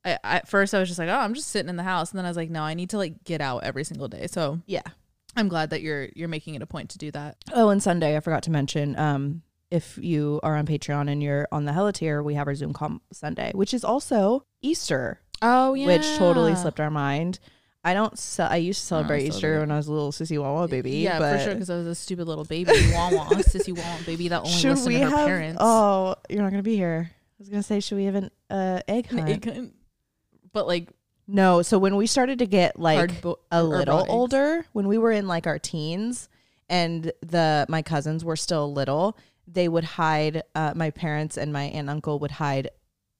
I, 0.04 0.12
I 0.24 0.36
at 0.36 0.48
first 0.48 0.74
I 0.74 0.78
was 0.80 0.88
just 0.88 0.98
like, 0.98 1.08
oh, 1.10 1.14
I'm 1.18 1.34
just 1.34 1.48
sitting 1.48 1.68
in 1.68 1.76
the 1.76 1.82
house, 1.82 2.10
and 2.10 2.18
then 2.18 2.24
I 2.24 2.28
was 2.28 2.36
like, 2.36 2.50
no, 2.50 2.62
I 2.62 2.74
need 2.74 2.90
to 2.90 2.96
like 2.98 3.22
get 3.24 3.40
out 3.40 3.64
every 3.64 3.84
single 3.84 4.08
day. 4.08 4.26
So 4.26 4.60
Yeah. 4.66 4.82
I'm 5.36 5.48
glad 5.48 5.70
that 5.70 5.80
you're 5.82 6.08
you're 6.16 6.28
making 6.28 6.54
it 6.56 6.62
a 6.62 6.66
point 6.66 6.90
to 6.90 6.98
do 6.98 7.10
that. 7.12 7.36
Oh, 7.52 7.68
and 7.68 7.82
Sunday 7.82 8.16
I 8.16 8.20
forgot 8.20 8.42
to 8.44 8.50
mention. 8.50 8.98
Um, 8.98 9.42
if 9.70 9.96
you 10.02 10.40
are 10.42 10.56
on 10.56 10.66
Patreon 10.66 11.08
and 11.08 11.22
you're 11.22 11.46
on 11.52 11.64
the 11.66 11.72
Hella 11.72 11.92
tier, 11.92 12.20
we 12.22 12.34
have 12.34 12.48
our 12.48 12.54
Zoom 12.56 12.72
call 12.72 12.98
Sunday, 13.12 13.52
which 13.54 13.72
is 13.72 13.84
also 13.84 14.44
Easter. 14.62 15.20
Oh 15.42 15.74
yeah, 15.74 15.86
which 15.86 16.16
totally 16.16 16.56
slipped 16.56 16.80
our 16.80 16.90
mind. 16.90 17.38
I 17.82 17.94
don't. 17.94 18.18
Ce- 18.18 18.40
I 18.40 18.56
used 18.56 18.80
to 18.80 18.86
celebrate 18.86 19.24
Easter 19.26 19.60
when 19.60 19.70
I 19.70 19.76
was 19.76 19.88
a 19.88 19.92
little 19.92 20.12
sissy 20.12 20.38
wawa 20.38 20.68
baby. 20.68 20.98
yeah, 20.98 21.18
but 21.18 21.38
for 21.38 21.44
sure. 21.44 21.54
Because 21.54 21.70
I 21.70 21.76
was 21.76 21.86
a 21.86 21.94
stupid 21.94 22.26
little 22.28 22.44
baby, 22.44 22.72
wawa, 22.92 23.26
sissy 23.40 23.76
wawa 23.76 23.98
baby 24.04 24.28
that 24.28 24.40
only 24.40 24.50
should 24.50 24.70
listened 24.72 24.94
we 24.94 25.00
to 25.00 25.04
her 25.10 25.16
have? 25.16 25.26
parents. 25.26 25.58
Oh, 25.60 26.14
you're 26.28 26.42
not 26.42 26.50
gonna 26.50 26.62
be 26.62 26.76
here. 26.76 27.10
I 27.12 27.34
was 27.38 27.48
gonna 27.48 27.62
say, 27.62 27.80
should 27.80 27.96
we 27.96 28.04
have 28.04 28.16
an 28.16 28.30
uh, 28.50 28.80
egg 28.86 29.06
An 29.10 29.18
hunt? 29.18 29.30
egg 29.30 29.44
hunt. 29.52 29.74
But 30.52 30.66
like 30.66 30.90
No. 31.26 31.62
So 31.62 31.78
when 31.78 31.96
we 31.96 32.06
started 32.06 32.40
to 32.40 32.46
get 32.46 32.78
like 32.78 33.22
bo- 33.22 33.38
a 33.50 33.62
little 33.64 34.00
eggs. 34.00 34.08
older, 34.10 34.66
when 34.72 34.86
we 34.86 34.98
were 34.98 35.12
in 35.12 35.26
like 35.26 35.46
our 35.46 35.58
teens, 35.58 36.28
and 36.68 37.10
the 37.22 37.64
my 37.70 37.80
cousins 37.82 38.24
were 38.24 38.36
still 38.36 38.70
little, 38.72 39.16
they 39.48 39.68
would 39.68 39.84
hide. 39.84 40.42
Uh, 40.54 40.72
my 40.76 40.90
parents 40.90 41.38
and 41.38 41.50
my 41.52 41.62
aunt 41.64 41.74
and 41.76 41.90
uncle 41.90 42.18
would 42.18 42.32
hide 42.32 42.68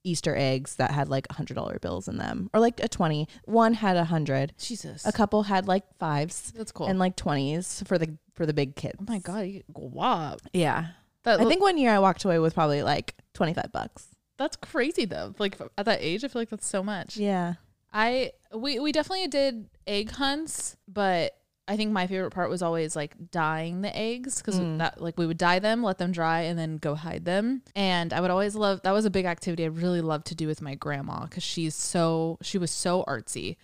Easter 0.04 0.34
eggs 0.36 0.76
that 0.76 0.90
had 0.92 1.08
like 1.08 1.30
hundred 1.32 1.54
dollar 1.54 1.78
bills 1.78 2.08
in 2.08 2.16
them, 2.16 2.48
or 2.54 2.60
like 2.60 2.80
a 2.82 2.88
twenty. 2.88 3.28
One 3.44 3.74
had 3.74 3.96
a 3.96 4.04
hundred. 4.04 4.54
Jesus, 4.58 5.04
A 5.06 5.12
couple 5.12 5.42
had 5.44 5.68
like 5.68 5.84
fives 5.98 6.52
that's 6.56 6.72
cool. 6.72 6.86
and 6.86 6.98
like 6.98 7.16
twenties 7.16 7.82
for 7.86 7.98
the 7.98 8.16
for 8.34 8.46
the 8.46 8.54
big 8.54 8.76
kids. 8.76 8.96
oh 9.00 9.04
my 9.08 9.18
god, 9.18 9.40
you 9.46 9.62
guap. 9.72 10.38
Yeah. 10.52 10.88
That 11.24 11.40
I 11.40 11.44
think 11.44 11.60
one 11.60 11.76
year 11.76 11.90
I 11.92 11.98
walked 11.98 12.24
away 12.24 12.38
with 12.38 12.54
probably 12.54 12.82
like 12.82 13.14
twenty 13.34 13.52
five 13.52 13.70
bucks. 13.72 14.06
that's 14.38 14.56
crazy 14.56 15.04
though. 15.04 15.34
Like 15.38 15.58
at 15.76 15.84
that 15.84 15.98
age, 16.00 16.24
I 16.24 16.28
feel 16.28 16.40
like 16.42 16.48
that's 16.50 16.66
so 16.66 16.82
much. 16.82 17.16
Yeah. 17.18 17.54
I 17.92 18.32
we 18.54 18.78
we 18.78 18.92
definitely 18.92 19.26
did 19.28 19.68
egg 19.86 20.12
hunts, 20.12 20.76
but 20.88 21.36
I 21.70 21.76
think 21.76 21.92
my 21.92 22.06
favorite 22.08 22.32
part 22.32 22.50
was 22.50 22.62
always 22.62 22.96
like 22.96 23.14
dyeing 23.30 23.80
the 23.82 23.96
eggs 23.96 24.38
because 24.38 24.58
Mm. 24.58 24.78
that 24.78 25.00
like 25.00 25.16
we 25.16 25.26
would 25.26 25.38
dye 25.38 25.60
them, 25.60 25.82
let 25.82 25.98
them 25.98 26.10
dry, 26.12 26.40
and 26.42 26.58
then 26.58 26.76
go 26.78 26.94
hide 26.96 27.24
them. 27.24 27.62
And 27.76 28.12
I 28.12 28.20
would 28.20 28.30
always 28.30 28.54
love 28.56 28.82
that 28.82 28.90
was 28.92 29.04
a 29.04 29.10
big 29.10 29.24
activity 29.24 29.62
I 29.64 29.68
really 29.68 30.00
loved 30.00 30.26
to 30.26 30.34
do 30.34 30.46
with 30.48 30.60
my 30.60 30.74
grandma 30.74 31.22
because 31.26 31.42
she's 31.44 31.74
so 31.76 32.38
she 32.42 32.58
was 32.58 32.70
so 32.70 33.04
artsy, 33.06 33.56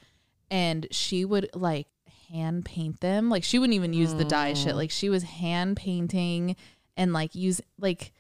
and 0.51 0.87
she 0.91 1.25
would 1.25 1.51
like 1.55 1.89
hand 2.31 2.65
paint 2.65 3.01
them. 3.01 3.29
Like 3.29 3.45
she 3.45 3.59
wouldn't 3.59 3.75
even 3.75 3.93
use 3.93 4.15
the 4.15 4.25
dye 4.25 4.55
shit. 4.55 4.75
Mm. 4.75 4.77
Like 4.77 4.91
she 4.91 5.09
was 5.09 5.23
hand 5.25 5.77
painting 5.77 6.57
and 6.97 7.13
like 7.13 7.35
use 7.35 7.61
like 7.79 8.13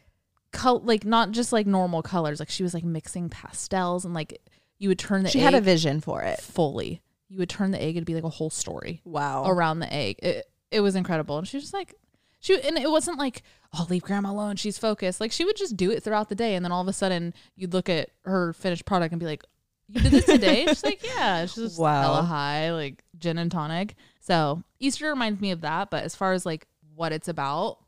col- 0.52 0.80
like 0.80 1.04
not 1.04 1.30
just 1.30 1.52
like 1.52 1.66
normal 1.66 2.02
colors. 2.02 2.40
Like 2.40 2.50
she 2.50 2.62
was 2.62 2.74
like 2.74 2.84
mixing 2.84 3.28
pastels 3.28 4.04
and 4.04 4.14
like 4.14 4.40
you 4.78 4.88
would 4.88 4.98
turn 4.98 5.22
the 5.22 5.30
She 5.30 5.38
had 5.40 5.54
a 5.54 5.60
vision 5.60 6.00
for 6.00 6.22
it. 6.22 6.40
fully. 6.40 7.00
You 7.28 7.38
would 7.38 7.49
turn 7.49 7.71
the 7.73 7.83
egg, 7.83 7.97
it'd 7.97 8.06
be 8.06 8.14
like 8.14 8.25
a 8.25 8.28
whole 8.28 8.50
story 8.50 9.00
Wow. 9.04 9.45
around 9.47 9.80
the 9.80 9.92
egg. 9.92 10.16
It 10.23 10.47
it 10.71 10.80
was 10.80 10.95
incredible. 10.97 11.38
And 11.38 11.47
she 11.49 11.56
was 11.56 11.64
just 11.64 11.75
like 11.75 11.95
she 12.40 12.61
and 12.61 12.76
it 12.78 12.90
wasn't 12.90 13.18
like, 13.18 13.42
oh 13.75 13.87
leave 13.90 14.02
grandma 14.02 14.30
alone, 14.30 14.56
she's 14.56 14.78
focused. 14.78 15.21
Like 15.21 15.33
she 15.33 15.45
would 15.45 15.56
just 15.56 15.76
do 15.76 15.90
it 15.90 16.02
throughout 16.02 16.28
the 16.28 16.35
day 16.35 16.54
and 16.54 16.64
then 16.64 16.73
all 16.73 16.83
of 16.83 16.88
a 16.88 16.92
sudden 16.92 17.35
you'd 17.56 17.73
look 17.73 17.88
at 17.88 18.11
her 18.25 18.52
finished 18.52 18.85
product 18.85 19.12
and 19.12 19.21
be 19.21 19.26
like, 19.26 19.42
You 19.88 20.00
did 20.02 20.12
this 20.12 20.25
today? 20.26 20.66
she's 20.66 20.85
like, 20.85 21.02
Yeah. 21.04 21.47
She's 21.47 21.54
just 21.64 21.78
Wow. 21.80 22.00
hella 22.02 22.23
high, 22.23 22.73
like 22.73 23.02
gin 23.18 23.38
and 23.38 23.50
tonic. 23.50 23.95
So 24.21 24.62
Easter 24.78 25.09
reminds 25.09 25.40
me 25.40 25.50
of 25.52 25.62
that, 25.62 25.90
but 25.90 26.04
as 26.04 26.14
far 26.14 26.33
as 26.33 26.45
like 26.47 26.66
what 26.95 27.12
it's 27.12 27.28
about, 27.28 27.78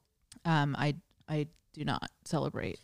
um, 0.44 0.74
I 0.78 0.94
I 1.28 1.46
do 1.74 1.84
not 1.84 2.10
celebrate 2.24 2.78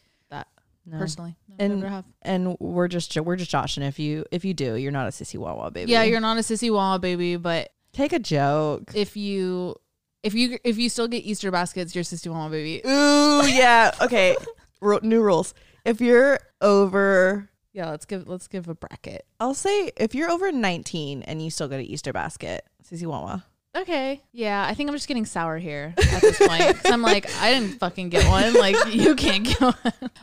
No. 0.87 0.99
personally. 0.99 1.37
No, 1.49 1.55
And- 1.59 1.75
never 1.81 1.89
have. 1.89 2.05
and 2.23 2.57
we're 2.61 2.89
just 2.89 3.19
we're 3.21 3.37
just 3.37 3.51
joshing. 3.51 3.83
If 3.83 3.99
you 3.99 4.25
if 4.31 4.45
you 4.45 4.53
do, 4.55 4.75
you're 4.77 4.93
not 4.93 5.07
a 5.07 5.11
sissy 5.11 5.39
wawa 5.39 5.71
baby. 5.71 5.91
Yeah, 5.93 6.03
you're 6.03 6.21
not 6.21 6.37
a 6.37 6.41
sissy 6.41 6.73
wall 6.73 6.99
baby, 6.99 7.37
but 7.37 7.71
take 7.93 8.13
a 8.13 8.19
joke. 8.19 8.91
if 8.95 9.17
you 9.17 9.77
if 10.23 10.35
you 10.35 10.59
if 10.65 10.79
you 10.79 10.89
still 10.89 11.09
get 11.09 11.19
Easter 11.25 11.51
baskets, 11.51 11.95
you're 11.95 12.05
Sister 12.05 12.31
Mama 12.31 12.51
baby. 12.51 12.81
Ooh, 12.87 13.47
yeah. 13.47 13.93
Okay. 14.03 14.37
Ru- 14.81 15.01
new 15.03 15.23
rules. 15.23 15.55
If 15.85 16.01
you're 16.01 16.39
over, 16.61 17.49
Yeah, 17.73 17.91
let's 17.91 18.05
give 18.05 18.29
let's 18.29 18.49
give 18.49 18.69
a 18.69 18.75
bracket. 18.75 19.25
I'll 19.41 19.55
say 19.55 19.91
if 19.97 20.15
you're 20.15 20.31
over 20.31 20.51
19 20.53 21.23
and 21.23 21.43
you 21.43 21.51
still 21.51 21.69
go 21.69 21.77
to 21.79 21.83
Easter 21.85 22.13
basket, 22.13 22.65
sissy 22.83 23.07
wawa. 23.07 23.45
Okay. 23.77 24.23
Yeah, 24.33 24.65
I 24.67 24.75
think 24.75 24.89
I'm 24.89 24.95
just 24.95 25.09
getting 25.09 25.27
sour 25.27 25.59
here 25.59 25.95
at 25.97 26.21
this 26.21 26.39
point. 26.39 26.81
Cause 26.83 26.93
I'm 26.93 27.03
like, 27.03 27.29
I 27.41 27.53
didn't 27.53 27.79
fucking 27.81 28.09
get 28.09 28.27
one. 28.29 28.55
Like 28.55 28.77
you 28.93 29.15
can't 29.17 29.45
get 29.45 29.61
one. 29.61 29.75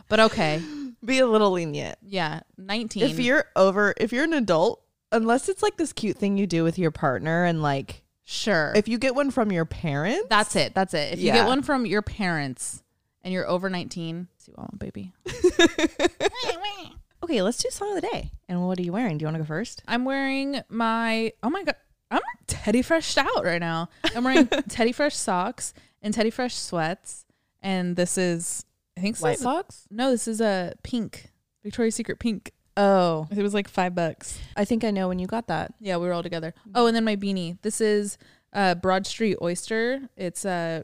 But 0.08 0.20
okay. 0.20 0.62
Be 1.04 1.18
a 1.18 1.26
little 1.26 1.50
lenient. 1.50 1.98
Yeah. 2.02 2.40
19. 2.56 3.02
If 3.02 3.18
you're 3.18 3.44
over, 3.56 3.92
if 3.96 4.12
you're 4.12 4.24
an 4.24 4.32
adult, 4.32 4.82
unless 5.10 5.48
it's 5.48 5.62
like 5.62 5.76
this 5.76 5.92
cute 5.92 6.16
thing 6.16 6.38
you 6.38 6.46
do 6.46 6.64
with 6.64 6.78
your 6.78 6.90
partner, 6.90 7.44
and 7.44 7.60
like 7.60 8.02
sure. 8.24 8.72
if 8.74 8.88
you 8.88 8.98
get 8.98 9.14
one 9.14 9.30
from 9.30 9.52
your 9.52 9.64
parents, 9.64 10.26
that's 10.30 10.56
it. 10.56 10.74
That's 10.74 10.94
it. 10.94 11.12
If 11.12 11.18
you 11.18 11.26
Yeah. 11.26 11.34
get 11.34 11.46
one 11.46 11.62
from 11.62 11.84
your 11.84 12.02
parents 12.02 12.82
and 13.22 13.34
you're 13.34 13.48
over 13.48 13.68
19, 13.68 14.28
see 14.38 14.52
Mama 14.56 14.70
baby. 14.78 15.12
okay. 17.22 17.42
Let's 17.42 17.58
do 17.58 17.68
song 17.70 17.96
of 17.96 18.02
the 18.02 18.08
day. 18.08 18.30
And 18.48 18.66
what 18.66 18.78
are 18.78 18.82
you 18.82 18.92
wearing? 18.92 19.18
Do 19.18 19.24
you 19.24 19.26
want 19.26 19.36
to 19.36 19.42
go 19.42 19.46
first? 19.46 19.82
I'm 19.86 20.04
wearing 20.04 20.60
my 20.68 21.32
oh 21.42 21.50
my 21.50 21.64
god, 21.64 21.76
I'm 22.12 22.20
Teddy 22.46 22.82
Fresh 22.82 23.16
out 23.16 23.44
right 23.44 23.60
now. 23.60 23.88
I'm 24.14 24.24
wearing 24.24 24.46
Teddy 24.68 24.92
Fresh 24.92 25.16
socks 25.16 25.72
and 26.02 26.12
Teddy 26.14 26.30
Fresh 26.30 26.54
sweats, 26.56 27.24
and 27.62 27.96
this 27.96 28.18
is 28.18 28.64
I 28.96 29.00
think 29.00 29.18
White 29.18 29.38
socks. 29.38 29.86
no, 29.90 30.10
this 30.10 30.28
is 30.28 30.40
a 30.40 30.74
pink 30.82 31.30
Victoria's 31.64 31.94
Secret 31.94 32.18
pink. 32.18 32.52
Oh, 32.76 33.26
It 33.30 33.42
was 33.42 33.52
like 33.54 33.68
five 33.68 33.94
bucks. 33.94 34.38
I 34.56 34.64
think 34.64 34.82
I 34.84 34.90
know 34.90 35.08
when 35.08 35.18
you 35.18 35.26
got 35.26 35.48
that. 35.48 35.74
Yeah, 35.80 35.96
we 35.98 36.06
were 36.06 36.12
all 36.12 36.22
together. 36.22 36.54
Oh, 36.74 36.86
and 36.86 36.96
then 36.96 37.04
my 37.04 37.16
beanie. 37.16 37.58
This 37.62 37.80
is 37.80 38.18
uh 38.52 38.74
Broad 38.74 39.06
Street 39.06 39.36
Oyster. 39.42 40.08
It's 40.16 40.44
uh, 40.44 40.82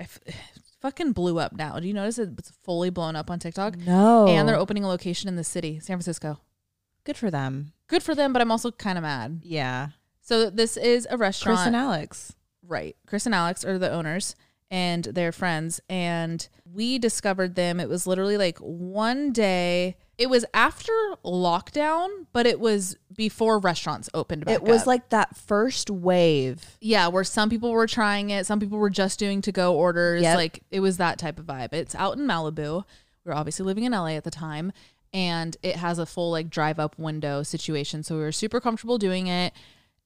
I 0.00 0.02
f- 0.04 0.20
fucking 0.80 1.12
blew 1.12 1.38
up 1.38 1.52
now. 1.52 1.78
Do 1.78 1.86
you 1.86 1.94
notice 1.94 2.18
it? 2.18 2.30
it's 2.38 2.50
fully 2.64 2.90
blown 2.90 3.14
up 3.16 3.30
on 3.30 3.38
TikTok? 3.38 3.78
No, 3.78 4.26
And 4.28 4.48
they're 4.48 4.56
opening 4.58 4.82
a 4.84 4.88
location 4.88 5.28
in 5.28 5.36
the 5.36 5.44
city, 5.44 5.78
San 5.80 5.96
Francisco. 5.96 6.40
good 7.04 7.16
for 7.16 7.30
them. 7.30 7.72
Good 7.88 8.02
for 8.02 8.14
them, 8.14 8.32
but 8.32 8.42
I'm 8.42 8.50
also 8.50 8.70
kind 8.72 8.98
of 8.98 9.02
mad. 9.02 9.40
Yeah, 9.44 9.88
So 10.22 10.48
this 10.50 10.76
is 10.76 11.06
a 11.10 11.16
restaurant. 11.16 11.58
Chris 11.58 11.66
and 11.66 11.76
Alex. 11.76 12.32
Right. 12.66 12.96
Chris 13.06 13.26
and 13.26 13.34
Alex 13.34 13.64
are 13.64 13.76
the 13.78 13.90
owners 13.90 14.34
and 14.70 15.04
they're 15.04 15.32
friends. 15.32 15.80
And 15.90 16.48
we 16.64 16.98
discovered 16.98 17.56
them. 17.56 17.80
It 17.80 17.88
was 17.88 18.06
literally 18.06 18.36
like 18.38 18.56
one 18.58 19.32
day. 19.32 19.96
It 20.16 20.30
was 20.30 20.44
after 20.54 20.92
lockdown, 21.24 22.26
but 22.32 22.46
it 22.46 22.60
was 22.60 22.96
before 23.14 23.58
restaurants 23.58 24.08
opened 24.14 24.44
back 24.44 24.54
It 24.54 24.62
was 24.62 24.82
up. 24.82 24.86
like 24.86 25.08
that 25.08 25.36
first 25.36 25.90
wave. 25.90 26.78
yeah, 26.80 27.08
where 27.08 27.24
some 27.24 27.50
people 27.50 27.72
were 27.72 27.88
trying 27.88 28.30
it, 28.30 28.46
some 28.46 28.60
people 28.60 28.78
were 28.78 28.90
just 28.90 29.18
doing 29.18 29.42
to 29.42 29.52
go 29.52 29.74
orders. 29.74 30.22
Yep. 30.22 30.36
Like 30.36 30.62
it 30.70 30.80
was 30.80 30.98
that 30.98 31.18
type 31.18 31.38
of 31.38 31.46
vibe. 31.46 31.72
It's 31.72 31.94
out 31.96 32.16
in 32.16 32.24
Malibu. 32.24 32.84
We 33.24 33.30
were 33.30 33.34
obviously 33.34 33.66
living 33.66 33.84
in 33.84 33.92
LA 33.92 34.08
at 34.10 34.24
the 34.24 34.30
time. 34.30 34.72
And 35.12 35.56
it 35.62 35.76
has 35.76 35.98
a 35.98 36.06
full 36.06 36.30
like 36.30 36.48
drive 36.48 36.78
up 36.78 36.98
window 36.98 37.42
situation. 37.42 38.02
So 38.02 38.14
we 38.16 38.22
were 38.22 38.32
super 38.32 38.60
comfortable 38.60 38.96
doing 38.96 39.26
it. 39.26 39.52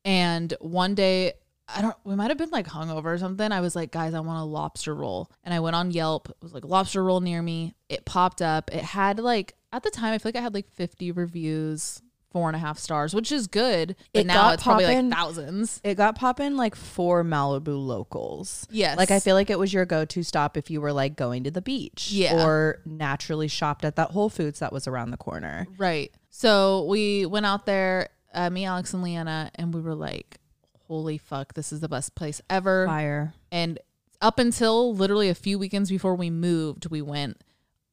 And 0.06 0.54
one 0.60 0.94
day, 0.94 1.32
I 1.68 1.82
don't, 1.82 1.96
we 2.04 2.14
might 2.14 2.30
have 2.30 2.38
been 2.38 2.50
like 2.50 2.68
hungover 2.68 3.06
or 3.06 3.18
something. 3.18 3.50
I 3.50 3.60
was 3.60 3.74
like, 3.74 3.90
guys, 3.90 4.14
I 4.14 4.20
want 4.20 4.40
a 4.40 4.44
lobster 4.44 4.94
roll. 4.94 5.30
And 5.42 5.52
I 5.52 5.58
went 5.60 5.74
on 5.74 5.90
Yelp. 5.90 6.28
It 6.30 6.36
was 6.40 6.54
like 6.54 6.64
lobster 6.64 7.02
roll 7.02 7.20
near 7.20 7.42
me. 7.42 7.74
It 7.88 8.04
popped 8.04 8.40
up. 8.40 8.72
It 8.72 8.82
had 8.84 9.18
like, 9.18 9.54
at 9.72 9.82
the 9.82 9.90
time, 9.90 10.12
I 10.14 10.18
feel 10.18 10.28
like 10.30 10.36
I 10.36 10.40
had 10.42 10.54
like 10.54 10.70
50 10.70 11.10
reviews, 11.10 12.00
four 12.30 12.48
and 12.48 12.54
a 12.54 12.58
half 12.60 12.78
stars, 12.78 13.14
which 13.14 13.32
is 13.32 13.48
good. 13.48 13.96
But 14.14 14.20
It 14.20 14.26
now 14.28 14.50
it's 14.50 14.62
probably 14.62 14.84
like 14.86 15.10
thousands. 15.10 15.80
It 15.82 15.96
got 15.96 16.14
poppin' 16.16 16.56
like 16.56 16.76
for 16.76 17.24
Malibu 17.24 17.76
locals. 17.84 18.68
Yes. 18.70 18.96
Like 18.96 19.10
I 19.10 19.18
feel 19.18 19.34
like 19.34 19.50
it 19.50 19.58
was 19.58 19.72
your 19.72 19.86
go-to 19.86 20.22
stop 20.22 20.56
if 20.56 20.70
you 20.70 20.80
were 20.80 20.92
like 20.92 21.16
going 21.16 21.42
to 21.44 21.50
the 21.50 21.62
beach, 21.62 22.12
Yeah. 22.12 22.44
or 22.46 22.80
naturally 22.84 23.48
shopped 23.48 23.84
at 23.84 23.96
that 23.96 24.12
Whole 24.12 24.28
Foods 24.30 24.60
that 24.60 24.72
was 24.72 24.86
around 24.86 25.10
the 25.10 25.16
corner. 25.16 25.66
Right. 25.78 26.14
So 26.30 26.84
we 26.84 27.26
went 27.26 27.46
out 27.46 27.66
there, 27.66 28.10
uh, 28.36 28.50
me, 28.50 28.64
Alex, 28.64 28.92
and 28.94 29.02
Leanna, 29.02 29.50
and 29.56 29.74
we 29.74 29.80
were 29.80 29.94
like, 29.94 30.38
holy 30.86 31.18
fuck, 31.18 31.54
this 31.54 31.72
is 31.72 31.80
the 31.80 31.88
best 31.88 32.14
place 32.14 32.40
ever. 32.48 32.86
Fire. 32.86 33.34
And 33.50 33.78
up 34.20 34.38
until 34.38 34.94
literally 34.94 35.28
a 35.28 35.34
few 35.34 35.58
weekends 35.58 35.90
before 35.90 36.14
we 36.14 36.30
moved, 36.30 36.88
we 36.90 37.02
went 37.02 37.42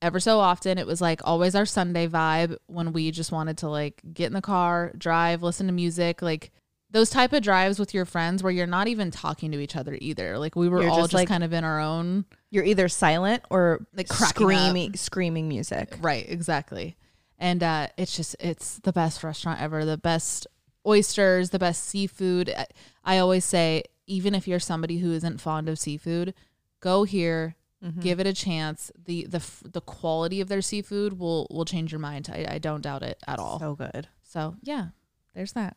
ever 0.02 0.20
so 0.20 0.40
often. 0.40 0.78
It 0.78 0.86
was 0.86 1.02
like 1.02 1.22
always 1.24 1.56
our 1.56 1.66
Sunday 1.66 2.08
vibe 2.08 2.58
when 2.68 2.94
we 2.94 3.10
just 3.12 3.32
wanted 3.32 3.58
to 3.60 3.70
like 3.70 4.02
get 4.14 4.28
in 4.28 4.34
the 4.34 4.42
car, 4.42 4.94
drive, 4.98 5.42
listen 5.42 5.66
to 5.68 5.74
music, 5.74 6.22
like 6.22 6.52
those 6.92 7.10
type 7.10 7.34
of 7.34 7.42
drives 7.42 7.80
with 7.80 7.94
your 7.94 8.06
friends 8.06 8.44
where 8.44 8.52
you're 8.52 8.68
not 8.68 8.88
even 8.88 9.10
talking 9.10 9.52
to 9.52 9.60
each 9.60 9.76
other 9.76 9.98
either. 10.00 10.38
Like 10.38 10.56
we 10.56 10.70
were 10.70 10.82
You're 10.84 10.92
all 10.92 10.98
just, 10.98 11.12
just, 11.12 11.22
like- 11.22 11.28
kind 11.28 11.44
of 11.44 11.52
in 11.52 11.64
our 11.64 11.80
own 11.80 12.26
You're 12.52 12.66
either 12.66 12.88
silent 12.88 13.44
or 13.50 13.86
Like 13.96 14.08
cracking 14.10 14.26
up. 14.28 14.52
screaming, 14.52 14.96
screaming 14.96 15.48
music. 15.48 15.98
Right, 16.02 16.26
exactly. 16.30 16.96
And 17.44 17.62
uh, 17.62 17.88
it's 17.98 18.16
just 18.16 18.36
it's 18.40 18.80
the 18.80 18.94
best 18.94 19.24
restaurant 19.24 19.60
ever. 19.62 19.84
The 19.86 19.98
best 19.98 20.48
oysters, 20.88 21.50
the 21.50 21.60
best 21.60 21.84
seafood. 21.84 22.50
I- 23.06 23.18
always 23.20 23.44
say, 23.46 23.84
even 24.08 24.34
if 24.34 24.48
you're 24.48 24.60
somebody 24.60 24.98
who 25.00 25.12
isn't 25.12 25.42
fond 25.42 25.68
of 25.70 25.78
seafood, 25.78 26.34
go 26.80 27.04
here, 27.04 27.56
Mm-hmm. 27.84 28.00
give 28.00 28.22
it 28.22 28.28
a 28.28 28.34
chance. 28.34 28.92
the 28.98 29.26
the 29.26 29.42
The 29.70 29.82
quality 29.82 30.40
of 30.40 30.48
their 30.48 30.62
seafood 30.62 31.20
will 31.20 31.48
will 31.52 31.66
change 31.66 31.92
your 31.92 32.00
mind. 32.00 32.30
I, 32.32 32.46
I 32.56 32.58
don't 32.58 32.80
doubt 32.80 33.04
it 33.04 33.20
at 33.28 33.40
all. 33.40 33.60
So 33.60 33.76
good. 33.76 34.08
So 34.24 34.56
yeah, 34.62 34.86
there's 35.36 35.52
that. 35.52 35.76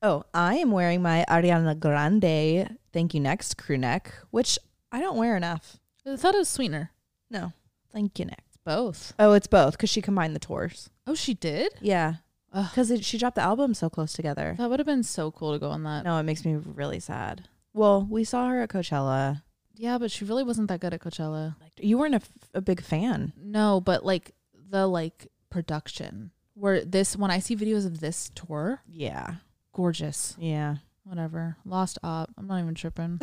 Oh, 0.00 0.22
I 0.32 0.54
am 0.58 0.70
wearing 0.70 1.02
my 1.02 1.24
Ariana 1.28 1.76
Grande 1.76 2.76
Thank 2.92 3.12
You 3.12 3.18
Next 3.18 3.58
crew 3.58 3.76
neck, 3.76 4.14
which 4.30 4.56
I 4.92 5.00
don't 5.00 5.16
wear 5.16 5.36
enough. 5.36 5.80
I 6.06 6.14
thought 6.14 6.36
it 6.36 6.38
was 6.38 6.48
sweetener. 6.48 6.92
No, 7.28 7.52
Thank 7.92 8.16
You 8.20 8.26
Next. 8.26 8.47
Both. 8.68 9.14
Oh, 9.18 9.32
it's 9.32 9.46
both 9.46 9.72
because 9.72 9.90
she 9.90 10.02
combined 10.02 10.34
the 10.36 10.40
tours. 10.40 10.90
Oh, 11.06 11.14
she 11.14 11.34
did. 11.34 11.72
Yeah. 11.80 12.14
Because 12.52 12.92
she 13.04 13.16
dropped 13.18 13.36
the 13.36 13.42
album 13.42 13.72
so 13.74 13.88
close 13.90 14.12
together. 14.12 14.54
That 14.58 14.68
would 14.70 14.78
have 14.78 14.86
been 14.86 15.02
so 15.02 15.30
cool 15.30 15.52
to 15.52 15.58
go 15.58 15.70
on 15.70 15.82
that. 15.84 16.04
No, 16.04 16.18
it 16.18 16.22
makes 16.24 16.44
me 16.44 16.54
really 16.54 17.00
sad. 17.00 17.48
Well, 17.72 18.06
we 18.10 18.24
saw 18.24 18.48
her 18.48 18.60
at 18.62 18.68
Coachella. 18.70 19.42
Yeah, 19.74 19.96
but 19.98 20.10
she 20.10 20.24
really 20.24 20.42
wasn't 20.44 20.68
that 20.68 20.80
good 20.80 20.92
at 20.92 21.00
Coachella. 21.00 21.56
You 21.78 21.98
weren't 21.98 22.14
a, 22.14 22.16
f- 22.16 22.30
a 22.54 22.60
big 22.60 22.82
fan. 22.82 23.32
No, 23.40 23.80
but 23.80 24.04
like 24.04 24.32
the 24.70 24.86
like 24.86 25.28
production 25.50 26.30
where 26.54 26.84
this 26.84 27.16
when 27.16 27.30
I 27.30 27.38
see 27.38 27.54
videos 27.56 27.86
of 27.86 28.00
this 28.00 28.30
tour, 28.34 28.82
Yeah, 28.86 29.34
gorgeous. 29.72 30.34
yeah. 30.38 30.76
Whatever. 31.04 31.56
Lost 31.64 31.98
op. 32.02 32.30
I'm 32.36 32.46
not 32.48 32.60
even 32.60 32.74
tripping. 32.74 33.20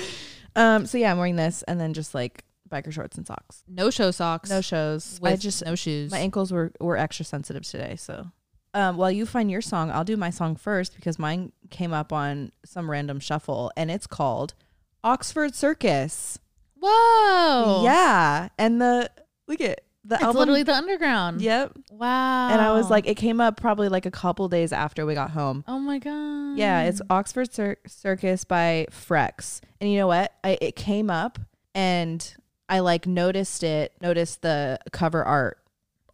um. 0.56 0.86
So 0.86 0.98
yeah, 0.98 1.10
I'm 1.10 1.18
wearing 1.18 1.36
this 1.36 1.62
and 1.64 1.80
then 1.80 1.94
just 1.94 2.14
like 2.14 2.44
biker 2.70 2.92
shorts 2.92 3.16
and 3.16 3.26
socks. 3.26 3.62
No 3.68 3.90
show 3.90 4.10
socks. 4.10 4.50
No 4.50 4.60
shows. 4.60 5.20
I 5.22 5.36
just 5.36 5.64
no 5.64 5.74
shoes. 5.74 6.10
my 6.10 6.18
ankles 6.18 6.52
were 6.52 6.72
were 6.80 6.96
extra 6.96 7.24
sensitive 7.24 7.64
today. 7.64 7.96
So, 7.96 8.26
um, 8.72 8.96
while 8.96 9.10
you 9.10 9.26
find 9.26 9.50
your 9.50 9.60
song, 9.62 9.90
I'll 9.90 10.04
do 10.04 10.16
my 10.16 10.30
song 10.30 10.56
first 10.56 10.94
because 10.96 11.18
mine 11.18 11.52
came 11.70 11.92
up 11.92 12.12
on 12.12 12.52
some 12.64 12.90
random 12.90 13.20
shuffle 13.20 13.70
and 13.76 13.90
it's 13.90 14.06
called 14.06 14.54
Oxford 15.02 15.54
Circus. 15.54 16.38
Whoa. 16.80 17.82
Yeah, 17.84 18.48
and 18.58 18.80
the 18.80 19.10
look 19.48 19.60
at 19.60 19.80
the 20.04 20.16
It's 20.16 20.24
album. 20.24 20.38
literally 20.40 20.62
the 20.64 20.74
underground. 20.74 21.40
Yep. 21.40 21.72
Wow. 21.90 22.48
And 22.50 22.60
I 22.60 22.72
was 22.72 22.90
like, 22.90 23.06
it 23.06 23.14
came 23.14 23.40
up 23.40 23.58
probably 23.58 23.88
like 23.88 24.04
a 24.04 24.10
couple 24.10 24.48
days 24.48 24.70
after 24.72 25.06
we 25.06 25.14
got 25.14 25.30
home. 25.30 25.64
oh 25.66 25.78
my 25.78 25.98
god. 25.98 26.58
Yeah, 26.58 26.82
it's 26.82 27.00
Oxford 27.08 27.52
Cir- 27.54 27.78
Circus 27.86 28.44
by 28.44 28.86
Frex. 28.90 29.60
And 29.80 29.90
you 29.90 29.98
know 29.98 30.06
what? 30.06 30.32
I, 30.44 30.58
it 30.60 30.76
came 30.76 31.08
up 31.08 31.38
and 31.74 32.34
I 32.68 32.80
like 32.80 33.06
noticed 33.06 33.62
it, 33.62 33.92
noticed 34.00 34.42
the 34.42 34.78
cover 34.92 35.24
art. 35.24 35.58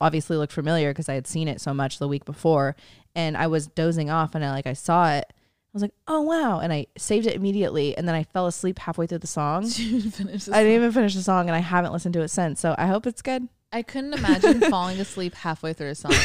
Obviously 0.00 0.36
looked 0.36 0.52
familiar 0.52 0.90
because 0.90 1.08
I 1.08 1.14
had 1.14 1.26
seen 1.26 1.46
it 1.46 1.60
so 1.60 1.74
much 1.74 1.98
the 1.98 2.08
week 2.08 2.24
before. 2.24 2.74
And 3.14 3.36
I 3.36 3.46
was 3.48 3.66
dozing 3.66 4.10
off 4.10 4.34
and 4.34 4.44
I 4.44 4.50
like 4.50 4.66
I 4.66 4.72
saw 4.72 5.12
it. 5.12 5.26
I 5.28 5.72
was 5.74 5.82
like, 5.82 5.94
oh 6.08 6.22
wow. 6.22 6.58
And 6.58 6.72
I 6.72 6.86
saved 6.96 7.26
it 7.26 7.34
immediately. 7.34 7.96
And 7.96 8.08
then 8.08 8.14
I 8.14 8.24
fell 8.24 8.46
asleep 8.46 8.78
halfway 8.78 9.06
through 9.06 9.18
the 9.18 9.26
song. 9.26 9.64
You 9.76 10.00
this 10.00 10.48
I 10.48 10.62
didn't 10.62 10.76
even 10.76 10.92
finish 10.92 11.14
the 11.14 11.22
song 11.22 11.48
and 11.48 11.54
I 11.54 11.60
haven't 11.60 11.92
listened 11.92 12.14
to 12.14 12.22
it 12.22 12.28
since. 12.28 12.60
So 12.60 12.74
I 12.78 12.86
hope 12.86 13.06
it's 13.06 13.22
good. 13.22 13.48
I 13.72 13.82
couldn't 13.82 14.14
imagine 14.14 14.60
falling 14.70 14.98
asleep 14.98 15.34
halfway 15.34 15.72
through 15.72 15.90
a 15.90 15.94
song. 15.94 16.12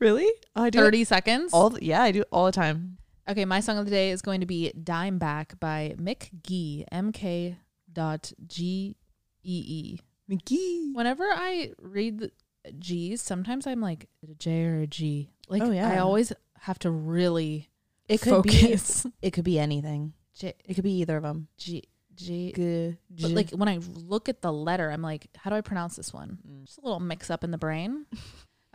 Really? 0.00 0.30
Oh, 0.56 0.64
I 0.64 0.70
do 0.70 0.78
30 0.80 1.04
seconds. 1.04 1.52
all 1.52 1.70
the, 1.70 1.84
yeah, 1.84 2.02
I 2.02 2.10
do 2.10 2.24
all 2.32 2.46
the 2.46 2.52
time. 2.52 2.98
Okay, 3.28 3.44
my 3.44 3.60
song 3.60 3.78
of 3.78 3.84
the 3.84 3.90
day 3.90 4.10
is 4.10 4.20
going 4.22 4.40
to 4.40 4.46
be 4.46 4.72
Dime 4.72 5.18
Back 5.18 5.58
by 5.60 5.94
Mick 5.98 6.30
Gee, 6.42 6.84
MK 6.92 7.56
dot 7.92 8.32
G 8.46 8.96
E 9.44 9.64
E. 9.66 10.00
McGee. 10.30 10.94
Whenever 10.94 11.24
I 11.24 11.72
read 11.80 12.18
the 12.18 12.30
G's, 12.78 13.20
sometimes 13.22 13.66
I'm 13.66 13.80
like, 13.80 14.08
a 14.28 14.34
J 14.34 14.64
or 14.64 14.80
a 14.80 14.86
G? 14.86 15.30
Like, 15.48 15.62
Oh, 15.62 15.70
yeah. 15.70 15.90
I 15.90 15.98
always 15.98 16.32
have 16.60 16.78
to 16.80 16.90
really 16.90 17.68
It 18.08 18.22
could 18.22 18.30
focus. 18.30 19.02
be 19.04 19.12
it 19.22 19.30
could 19.32 19.44
be 19.44 19.58
anything. 19.58 20.14
J, 20.34 20.54
It 20.64 20.74
could 20.74 20.84
be 20.84 20.92
either 21.00 21.18
of 21.18 21.22
them. 21.22 21.48
G, 21.58 21.84
G. 22.14 22.52
Good. 22.52 22.96
But 23.20 23.32
like 23.32 23.50
when 23.50 23.68
I 23.68 23.78
look 23.94 24.28
at 24.30 24.40
the 24.40 24.52
letter, 24.52 24.90
I'm 24.90 25.02
like, 25.02 25.26
how 25.36 25.50
do 25.50 25.56
I 25.56 25.60
pronounce 25.60 25.96
this 25.96 26.12
one? 26.12 26.38
Mm. 26.48 26.64
Just 26.64 26.78
a 26.78 26.82
little 26.82 27.00
mix 27.00 27.28
up 27.30 27.44
in 27.44 27.50
the 27.50 27.58
brain. 27.58 28.06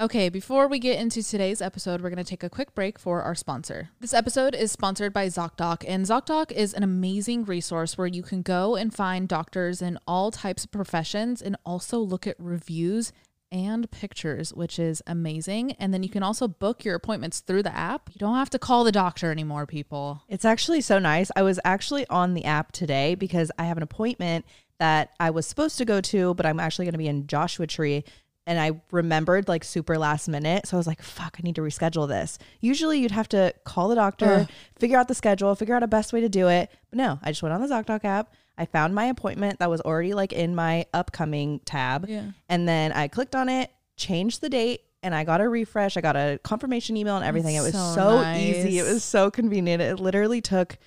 Okay, 0.02 0.30
before 0.30 0.70
we 0.70 0.80
get 0.80 0.98
into 0.98 1.22
today's 1.22 1.62
episode, 1.62 2.00
we're 2.00 2.10
going 2.10 2.24
to 2.24 2.30
take 2.30 2.42
a 2.42 2.50
quick 2.50 2.74
break 2.74 2.98
for 2.98 3.22
our 3.22 3.36
sponsor. 3.36 3.90
This 4.00 4.14
episode 4.14 4.56
is 4.56 4.72
sponsored 4.72 5.12
by 5.12 5.28
ZocDoc, 5.28 5.84
and 5.86 6.06
ZocDoc 6.06 6.54
is 6.54 6.74
an 6.74 6.84
amazing 6.84 7.44
resource 7.44 7.98
where 7.98 8.08
you 8.08 8.24
can 8.24 8.42
go 8.42 8.78
and 8.78 8.94
find 8.94 9.28
doctors 9.28 9.82
in 9.82 10.00
all 10.08 10.32
types 10.32 10.64
of 10.64 10.72
professions 10.72 11.42
and 11.42 11.58
also 11.66 12.00
look 12.00 12.26
at 12.26 12.38
reviews 12.40 13.12
and 13.52 13.92
pictures, 13.92 14.54
which 14.54 14.80
is 14.80 15.04
amazing. 15.06 15.74
And 15.74 15.94
then 15.94 16.02
you 16.02 16.10
can 16.10 16.24
also 16.24 16.48
book 16.48 16.86
your 16.86 16.96
appointments 16.96 17.42
through 17.42 17.64
the 17.64 17.76
app. 17.76 18.10
You 18.14 18.20
don't 18.20 18.36
have 18.36 18.52
to 18.52 18.60
call 18.60 18.86
the 18.86 18.94
doctor 18.94 19.34
anymore, 19.34 19.66
people. 19.66 20.24
It's 20.30 20.46
actually 20.46 20.80
so 20.80 21.00
nice. 21.00 21.30
I 21.36 21.42
was 21.42 21.60
actually 21.66 22.08
on 22.08 22.36
the 22.36 22.46
app 22.46 22.72
today 22.72 23.16
because 23.16 23.52
I 23.60 23.66
have 23.66 23.76
an 23.76 23.84
appointment 23.84 24.46
that 24.78 25.10
I 25.20 25.32
was 25.32 25.46
supposed 25.46 25.78
to 25.80 25.84
go 25.84 26.00
to, 26.00 26.36
but 26.36 26.46
I'm 26.46 26.62
actually 26.62 26.86
going 26.86 26.94
to 26.94 27.00
be 27.00 27.10
in 27.10 27.28
Joshua 27.28 27.68
Tree. 27.68 28.06
And 28.50 28.60
I 28.60 28.82
remembered 28.92 29.48
like 29.48 29.64
super 29.64 29.96
last 30.00 30.28
minute. 30.28 30.66
So 30.66 30.76
I 30.76 30.80
was 30.80 30.88
like, 30.88 31.04
fuck, 31.04 31.38
I 31.40 31.42
need 31.44 31.54
to 31.56 31.62
reschedule 31.62 32.08
this. 32.08 32.40
Usually 32.62 33.00
you'd 33.00 33.12
have 33.12 33.30
to 33.30 33.54
call 33.64 33.90
the 33.90 33.96
doctor, 33.96 34.26
Ugh. 34.26 34.50
figure 34.80 34.98
out 34.98 35.08
the 35.08 35.14
schedule, 35.14 35.54
figure 35.54 35.76
out 35.76 35.84
a 35.84 35.88
best 35.88 36.14
way 36.14 36.22
to 36.22 36.30
do 36.30 36.48
it. 36.48 36.72
But 36.90 36.98
no, 36.98 37.20
I 37.22 37.30
just 37.30 37.44
went 37.44 37.54
on 37.54 37.62
the 37.62 37.68
ZocDoc 37.68 38.04
app. 38.06 38.34
I 38.58 38.66
found 38.66 38.96
my 38.96 39.06
appointment 39.06 39.60
that 39.60 39.70
was 39.70 39.82
already 39.82 40.16
like 40.16 40.34
in 40.34 40.56
my 40.56 40.88
upcoming 40.96 41.60
tab. 41.60 42.08
Yeah. 42.10 42.32
And 42.50 42.68
then 42.68 42.92
I 42.92 43.08
clicked 43.08 43.36
on 43.36 43.50
it, 43.50 43.72
changed 43.98 44.42
the 44.42 44.50
date, 44.50 44.82
and 45.04 45.14
I 45.14 45.26
got 45.26 45.42
a 45.42 45.48
refresh. 45.48 45.96
I 45.96 46.02
got 46.02 46.16
a 46.16 46.40
confirmation 46.44 46.98
email 46.98 47.18
and 47.18 47.26
everything. 47.26 47.54
it 47.54 47.62
was 47.62 47.74
so 47.74 48.22
so, 48.22 48.34
easy. 48.36 48.80
It 48.80 48.84
was 48.84 49.04
so 49.04 49.30
convenient. 49.30 49.82
It 49.82 50.00
literally 50.00 50.42
took 50.42 50.78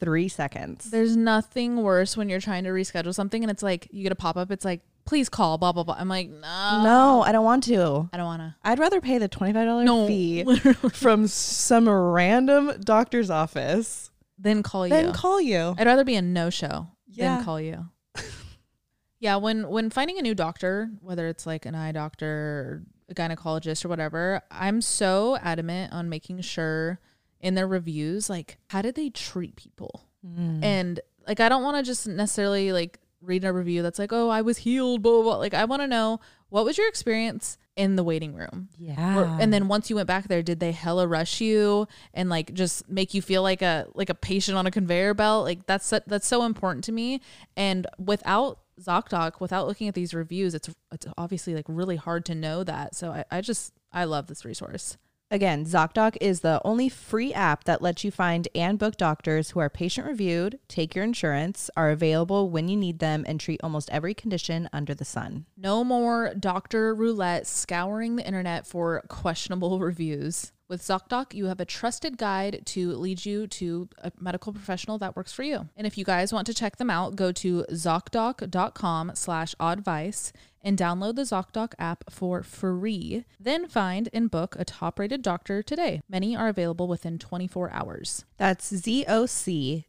three 0.00 0.28
seconds. 0.28 0.90
There's 0.90 1.16
nothing 1.16 1.82
worse 1.82 2.16
when 2.16 2.28
you're 2.28 2.40
trying 2.40 2.64
to 2.64 2.70
reschedule 2.70 3.14
something 3.14 3.44
and 3.44 3.50
it's 3.50 3.62
like 3.62 3.88
you 3.92 4.02
get 4.02 4.12
a 4.12 4.16
pop 4.16 4.36
up. 4.36 4.50
It's 4.50 4.64
like, 4.64 4.80
please 5.10 5.28
call, 5.28 5.58
blah, 5.58 5.72
blah, 5.72 5.82
blah. 5.82 5.96
I'm 5.98 6.08
like, 6.08 6.30
no. 6.30 6.80
no, 6.84 7.22
I 7.22 7.32
don't 7.32 7.44
want 7.44 7.64
to. 7.64 8.08
I 8.12 8.16
don't 8.16 8.26
want 8.26 8.42
to. 8.42 8.54
I'd 8.62 8.78
rather 8.78 9.00
pay 9.00 9.18
the 9.18 9.28
$25 9.28 9.84
No. 9.84 10.06
fee 10.06 10.44
Literally. 10.46 10.88
from 10.90 11.26
some 11.26 11.88
random 11.88 12.72
doctor's 12.80 13.28
office 13.28 14.12
Then 14.38 14.62
call 14.62 14.86
you. 14.86 14.94
than 14.94 15.12
call 15.12 15.40
you. 15.40 15.74
I'd 15.76 15.86
rather 15.88 16.04
be 16.04 16.14
a 16.14 16.22
no 16.22 16.48
show 16.48 16.86
Yeah. 17.08 17.34
than 17.36 17.44
call 17.44 17.60
you. 17.60 17.88
yeah, 19.18 19.34
when 19.36 19.68
when 19.68 19.90
finding 19.90 20.16
a 20.18 20.22
new 20.22 20.34
doctor, 20.36 20.90
whether 21.02 21.26
it's 21.26 21.44
like 21.44 21.66
an 21.66 21.74
eye 21.74 21.90
doctor 21.92 22.26
or 22.28 22.82
a 23.08 23.14
gynecologist 23.14 23.84
or 23.84 23.88
whatever, 23.88 24.42
I'm 24.50 24.80
so 24.80 25.36
adamant 25.42 25.92
on 25.92 26.08
making 26.08 26.40
sure 26.42 27.00
in 27.40 27.56
their 27.56 27.66
reviews, 27.66 28.30
like, 28.30 28.58
how 28.68 28.80
did 28.82 28.94
they 28.94 29.10
treat 29.10 29.56
people? 29.56 30.04
Mm. 30.24 30.62
And 30.62 31.00
like, 31.26 31.40
I 31.40 31.48
don't 31.48 31.64
want 31.64 31.78
to 31.78 31.82
just 31.82 32.06
necessarily 32.06 32.72
like 32.72 33.00
read 33.20 33.44
a 33.44 33.52
review 33.52 33.82
that's 33.82 33.98
like, 33.98 34.12
oh, 34.12 34.28
I 34.28 34.42
was 34.42 34.58
healed, 34.58 35.02
blah, 35.02 35.12
blah, 35.12 35.22
blah. 35.22 35.36
Like, 35.36 35.54
I 35.54 35.64
want 35.64 35.82
to 35.82 35.86
know 35.86 36.20
what 36.48 36.64
was 36.64 36.78
your 36.78 36.88
experience 36.88 37.58
in 37.76 37.96
the 37.96 38.04
waiting 38.04 38.34
room? 38.34 38.68
yeah. 38.78 39.18
Or- 39.18 39.38
and 39.40 39.52
then 39.52 39.68
once 39.68 39.88
you 39.88 39.96
went 39.96 40.08
back 40.08 40.28
there, 40.28 40.42
did 40.42 40.60
they 40.60 40.72
hella 40.72 41.06
rush 41.06 41.40
you 41.40 41.86
and 42.12 42.28
like 42.28 42.52
just 42.54 42.88
make 42.88 43.14
you 43.14 43.22
feel 43.22 43.42
like 43.42 43.62
a 43.62 43.86
like 43.94 44.10
a 44.10 44.14
patient 44.14 44.56
on 44.58 44.66
a 44.66 44.70
conveyor 44.70 45.14
belt? 45.14 45.44
Like 45.44 45.66
that's 45.66 45.88
that's 46.06 46.26
so 46.26 46.44
important 46.44 46.84
to 46.84 46.92
me. 46.92 47.20
And 47.56 47.86
without 47.98 48.58
ZocDoc, 48.80 49.40
without 49.40 49.66
looking 49.68 49.88
at 49.88 49.94
these 49.94 50.12
reviews, 50.12 50.54
it's 50.54 50.68
it's 50.92 51.06
obviously 51.16 51.54
like 51.54 51.66
really 51.68 51.96
hard 51.96 52.24
to 52.26 52.34
know 52.34 52.64
that. 52.64 52.94
So 52.94 53.10
I, 53.12 53.24
I 53.30 53.40
just 53.40 53.72
I 53.92 54.04
love 54.04 54.26
this 54.26 54.44
resource. 54.44 54.96
Again, 55.32 55.64
ZocDoc 55.64 56.16
is 56.20 56.40
the 56.40 56.60
only 56.64 56.88
free 56.88 57.32
app 57.32 57.62
that 57.62 57.80
lets 57.80 58.02
you 58.02 58.10
find 58.10 58.48
and 58.52 58.76
book 58.80 58.96
doctors 58.96 59.50
who 59.50 59.60
are 59.60 59.70
patient 59.70 60.08
reviewed, 60.08 60.58
take 60.66 60.96
your 60.96 61.04
insurance, 61.04 61.70
are 61.76 61.90
available 61.90 62.50
when 62.50 62.66
you 62.66 62.76
need 62.76 62.98
them, 62.98 63.24
and 63.28 63.38
treat 63.38 63.60
almost 63.62 63.88
every 63.90 64.12
condition 64.12 64.68
under 64.72 64.92
the 64.92 65.04
sun. 65.04 65.46
No 65.56 65.84
more 65.84 66.34
doctor 66.34 66.92
roulette 66.92 67.46
scouring 67.46 68.16
the 68.16 68.26
internet 68.26 68.66
for 68.66 69.04
questionable 69.06 69.78
reviews. 69.78 70.50
With 70.70 70.82
ZocDoc, 70.82 71.34
you 71.34 71.46
have 71.46 71.58
a 71.58 71.64
trusted 71.64 72.16
guide 72.16 72.62
to 72.66 72.92
lead 72.92 73.26
you 73.26 73.48
to 73.48 73.88
a 73.98 74.12
medical 74.20 74.52
professional 74.52 74.98
that 74.98 75.16
works 75.16 75.32
for 75.32 75.42
you. 75.42 75.68
And 75.76 75.84
if 75.84 75.98
you 75.98 76.04
guys 76.04 76.32
want 76.32 76.46
to 76.46 76.54
check 76.54 76.76
them 76.76 76.88
out, 76.88 77.16
go 77.16 77.32
to 77.32 77.64
ZocDoc.com 77.72 79.10
slash 79.16 79.56
oddvice 79.56 80.30
and 80.62 80.78
download 80.78 81.16
the 81.16 81.22
ZocDoc 81.22 81.72
app 81.80 82.04
for 82.08 82.44
free. 82.44 83.24
Then 83.40 83.66
find 83.66 84.08
and 84.12 84.30
book 84.30 84.54
a 84.60 84.64
top-rated 84.64 85.22
doctor 85.22 85.60
today. 85.60 86.02
Many 86.08 86.36
are 86.36 86.46
available 86.46 86.86
within 86.86 87.18
24 87.18 87.72
hours. 87.72 88.24
That's 88.36 88.72
Z-O-C-D-O-C 88.72 89.86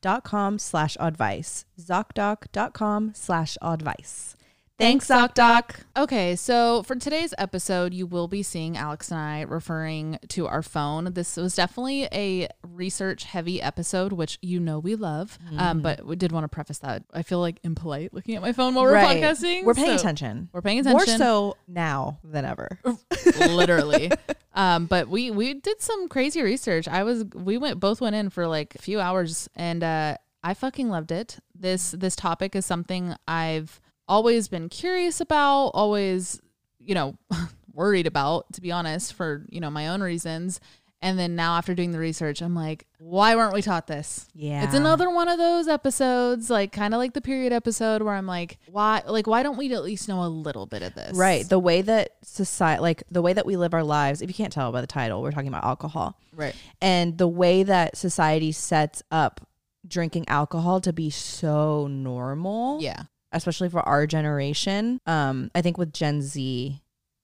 dot 0.00 0.24
com 0.24 0.58
slash 0.58 0.96
oddvice. 0.96 1.66
ZocDoc.com 1.80 3.12
slash 3.14 3.56
oddvice. 3.62 4.34
Thanks, 4.78 5.06
ZocDoc. 5.06 5.76
Okay, 5.96 6.34
so 6.34 6.82
for 6.82 6.96
today's 6.96 7.32
episode, 7.38 7.94
you 7.94 8.04
will 8.04 8.26
be 8.26 8.42
seeing 8.42 8.76
Alex 8.76 9.12
and 9.12 9.20
I 9.20 9.42
referring 9.42 10.18
to 10.30 10.48
our 10.48 10.62
phone. 10.62 11.12
This 11.12 11.36
was 11.36 11.54
definitely 11.54 12.08
a 12.12 12.48
research 12.66 13.22
heavy 13.24 13.62
episode, 13.62 14.12
which 14.12 14.38
you 14.42 14.58
know 14.58 14.80
we 14.80 14.96
love. 14.96 15.38
Um, 15.56 15.82
but 15.82 16.04
we 16.04 16.16
did 16.16 16.32
want 16.32 16.44
to 16.44 16.48
preface 16.48 16.78
that. 16.78 17.04
I 17.12 17.22
feel 17.22 17.38
like 17.38 17.60
impolite 17.62 18.12
looking 18.12 18.34
at 18.34 18.42
my 18.42 18.52
phone 18.52 18.74
while 18.74 18.84
we're 18.84 18.94
Right. 18.94 19.22
podcasting. 19.22 19.62
We're 19.64 19.74
paying 19.74 19.90
so- 19.90 20.02
attention. 20.02 20.48
We're 20.52 20.62
paying 20.62 20.80
attention. 20.80 21.06
More 21.06 21.18
so 21.18 21.56
now 21.68 22.18
than 22.24 22.44
ever. 22.44 22.80
literally. 23.38 24.10
Um, 24.54 24.86
but 24.86 25.06
we 25.08 25.30
we 25.30 25.54
did 25.54 25.80
some 25.80 26.08
crazy 26.08 26.42
research. 26.42 26.88
I 26.88 27.04
was 27.04 27.24
we 27.34 27.56
went 27.56 27.78
both 27.78 28.00
went 28.00 28.16
in 28.16 28.30
for 28.30 28.48
like 28.48 28.74
a 28.74 28.78
few 28.78 28.98
hours 29.00 29.48
and 29.54 29.84
uh 29.84 30.16
I 30.42 30.54
fucking 30.54 30.88
loved 30.90 31.12
it. 31.12 31.38
This 31.54 31.92
this 31.92 32.16
topic 32.16 32.56
is 32.56 32.66
something 32.66 33.14
I've 33.28 33.80
always 34.12 34.46
been 34.46 34.68
curious 34.68 35.22
about, 35.22 35.68
always, 35.68 36.38
you 36.78 36.94
know, 36.94 37.16
worried 37.72 38.06
about, 38.06 38.52
to 38.52 38.60
be 38.60 38.70
honest, 38.70 39.14
for, 39.14 39.46
you 39.48 39.58
know, 39.58 39.70
my 39.70 39.88
own 39.88 40.02
reasons. 40.02 40.60
And 41.00 41.18
then 41.18 41.34
now 41.34 41.56
after 41.56 41.74
doing 41.74 41.92
the 41.92 41.98
research, 41.98 42.42
I'm 42.42 42.54
like, 42.54 42.86
why 42.98 43.34
weren't 43.34 43.54
we 43.54 43.62
taught 43.62 43.86
this? 43.86 44.28
Yeah. 44.34 44.64
It's 44.64 44.74
another 44.74 45.10
one 45.10 45.28
of 45.28 45.38
those 45.38 45.66
episodes, 45.66 46.50
like 46.50 46.72
kind 46.72 46.92
of 46.94 46.98
like 46.98 47.14
the 47.14 47.22
period 47.22 47.54
episode 47.54 48.02
where 48.02 48.14
I'm 48.14 48.26
like, 48.26 48.58
why 48.70 49.02
like 49.06 49.26
why 49.26 49.42
don't 49.42 49.56
we 49.56 49.72
at 49.74 49.82
least 49.82 50.08
know 50.08 50.22
a 50.22 50.28
little 50.28 50.66
bit 50.66 50.82
of 50.82 50.94
this? 50.94 51.16
Right. 51.16 51.48
The 51.48 51.58
way 51.58 51.82
that 51.82 52.10
society, 52.22 52.82
like 52.82 53.02
the 53.10 53.20
way 53.20 53.32
that 53.32 53.46
we 53.46 53.56
live 53.56 53.74
our 53.74 53.82
lives, 53.82 54.22
if 54.22 54.28
you 54.30 54.34
can't 54.34 54.52
tell 54.52 54.70
by 54.70 54.80
the 54.80 54.86
title, 54.86 55.22
we're 55.22 55.32
talking 55.32 55.48
about 55.48 55.64
alcohol. 55.64 56.16
Right. 56.32 56.54
And 56.80 57.18
the 57.18 57.26
way 57.26 57.64
that 57.64 57.96
society 57.96 58.52
sets 58.52 59.02
up 59.10 59.40
drinking 59.88 60.28
alcohol 60.28 60.80
to 60.82 60.92
be 60.92 61.10
so 61.10 61.88
normal. 61.88 62.80
Yeah. 62.80 63.04
Especially 63.32 63.68
for 63.68 63.80
our 63.80 64.06
generation. 64.06 64.98
Um, 65.06 65.50
I 65.54 65.62
think 65.62 65.78
with 65.78 65.92
Gen 65.92 66.22
Z, 66.22 66.80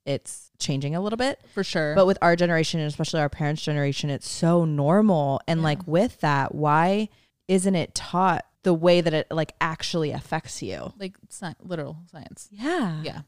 it's 0.06 0.50
changing 0.58 0.94
a 0.96 1.00
little 1.00 1.16
bit. 1.16 1.40
For 1.52 1.62
sure. 1.62 1.94
But 1.94 2.06
with 2.06 2.18
our 2.22 2.34
generation, 2.34 2.80
and 2.80 2.88
especially 2.88 3.20
our 3.20 3.28
parents' 3.28 3.62
generation, 3.62 4.08
it's 4.10 4.28
so 4.28 4.64
normal. 4.64 5.40
And 5.46 5.60
Yeah. 5.60 5.64
like 5.64 5.86
with 5.86 6.20
that, 6.20 6.54
why 6.54 7.08
isn't 7.46 7.74
it 7.74 7.94
taught 7.94 8.44
the 8.62 8.74
way 8.74 9.00
that 9.00 9.14
it 9.14 9.26
like 9.30 9.54
actually 9.60 10.10
affects 10.10 10.62
you? 10.62 10.92
like 10.98 11.14
sci- 11.30 11.54
literal 11.62 11.98
science. 12.10 12.48
Yeah. 12.50 13.02
Yeah. 13.02 13.20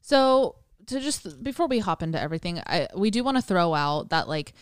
So 0.00 0.56
to 0.86 1.00
just 1.00 1.42
before 1.42 1.66
we 1.66 1.78
hop 1.80 2.02
into 2.02 2.20
everything, 2.20 2.60
I 2.66 2.88
we 2.94 3.10
do 3.10 3.24
want 3.24 3.36
to 3.36 3.42
throw 3.42 3.74
out 3.74 4.10
that 4.10 4.28
like 4.28 4.52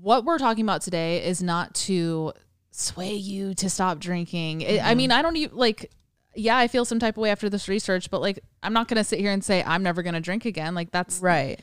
what 0.00 0.24
we're 0.24 0.38
talking 0.38 0.64
about 0.64 0.82
today 0.82 1.24
is 1.24 1.42
not 1.42 1.74
to 1.74 2.32
sway 2.70 3.14
you 3.14 3.54
to 3.54 3.68
stop 3.70 3.98
drinking. 3.98 4.60
It, 4.60 4.80
I 4.84 4.94
mean, 4.94 5.10
I 5.10 5.22
don't 5.22 5.36
even 5.36 5.56
like. 5.56 5.90
Yeah, 6.38 6.56
I 6.56 6.68
feel 6.68 6.84
some 6.84 7.00
type 7.00 7.16
of 7.16 7.20
way 7.20 7.30
after 7.30 7.50
this 7.50 7.68
research, 7.68 8.10
but 8.10 8.20
like, 8.20 8.38
I'm 8.62 8.72
not 8.72 8.86
gonna 8.86 9.02
sit 9.02 9.18
here 9.18 9.32
and 9.32 9.42
say 9.42 9.62
I'm 9.64 9.82
never 9.82 10.02
gonna 10.04 10.20
drink 10.20 10.44
again. 10.44 10.74
Like, 10.74 10.92
that's 10.92 11.18
Right. 11.20 11.60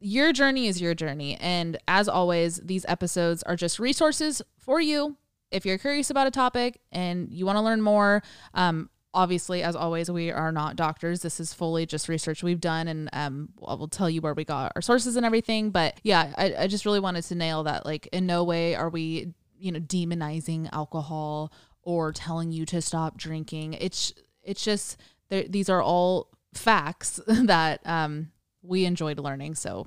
your 0.00 0.32
journey 0.32 0.66
is 0.66 0.80
your 0.80 0.94
journey. 0.94 1.36
And 1.36 1.76
as 1.86 2.08
always, 2.08 2.56
these 2.56 2.84
episodes 2.88 3.42
are 3.44 3.54
just 3.54 3.78
resources 3.78 4.42
for 4.58 4.80
you. 4.80 5.16
If 5.52 5.64
you're 5.64 5.78
curious 5.78 6.10
about 6.10 6.26
a 6.26 6.30
topic 6.30 6.80
and 6.90 7.32
you 7.32 7.44
want 7.46 7.56
to 7.56 7.62
learn 7.62 7.82
more, 7.82 8.22
um, 8.54 8.88
obviously, 9.12 9.62
as 9.62 9.76
always, 9.76 10.10
we 10.10 10.30
are 10.30 10.52
not 10.52 10.74
doctors. 10.76 11.20
This 11.22 11.38
is 11.38 11.52
fully 11.52 11.86
just 11.86 12.08
research 12.08 12.42
we've 12.42 12.60
done, 12.60 12.88
and 12.88 13.10
um, 13.12 13.48
I 13.66 13.74
will 13.74 13.88
tell 13.88 14.08
you 14.08 14.20
where 14.20 14.34
we 14.34 14.44
got 14.44 14.72
our 14.74 14.82
sources 14.82 15.16
and 15.16 15.26
everything. 15.26 15.70
But 15.70 16.00
yeah, 16.02 16.32
I, 16.38 16.54
I 16.60 16.66
just 16.66 16.84
really 16.84 17.00
wanted 17.00 17.22
to 17.24 17.34
nail 17.34 17.64
that. 17.64 17.84
Like, 17.84 18.08
in 18.12 18.26
no 18.26 18.42
way 18.44 18.74
are 18.74 18.88
we, 18.88 19.34
you 19.58 19.70
know, 19.72 19.80
demonizing 19.80 20.68
alcohol 20.72 21.52
or 21.82 22.12
telling 22.12 22.52
you 22.52 22.66
to 22.66 22.80
stop 22.80 23.16
drinking. 23.16 23.74
It's 23.74 24.12
it's 24.42 24.64
just 24.64 24.96
these 25.28 25.68
are 25.68 25.82
all 25.82 26.28
facts 26.54 27.20
that 27.26 27.80
um, 27.86 28.30
we 28.62 28.84
enjoyed 28.84 29.18
learning. 29.18 29.54
So 29.54 29.86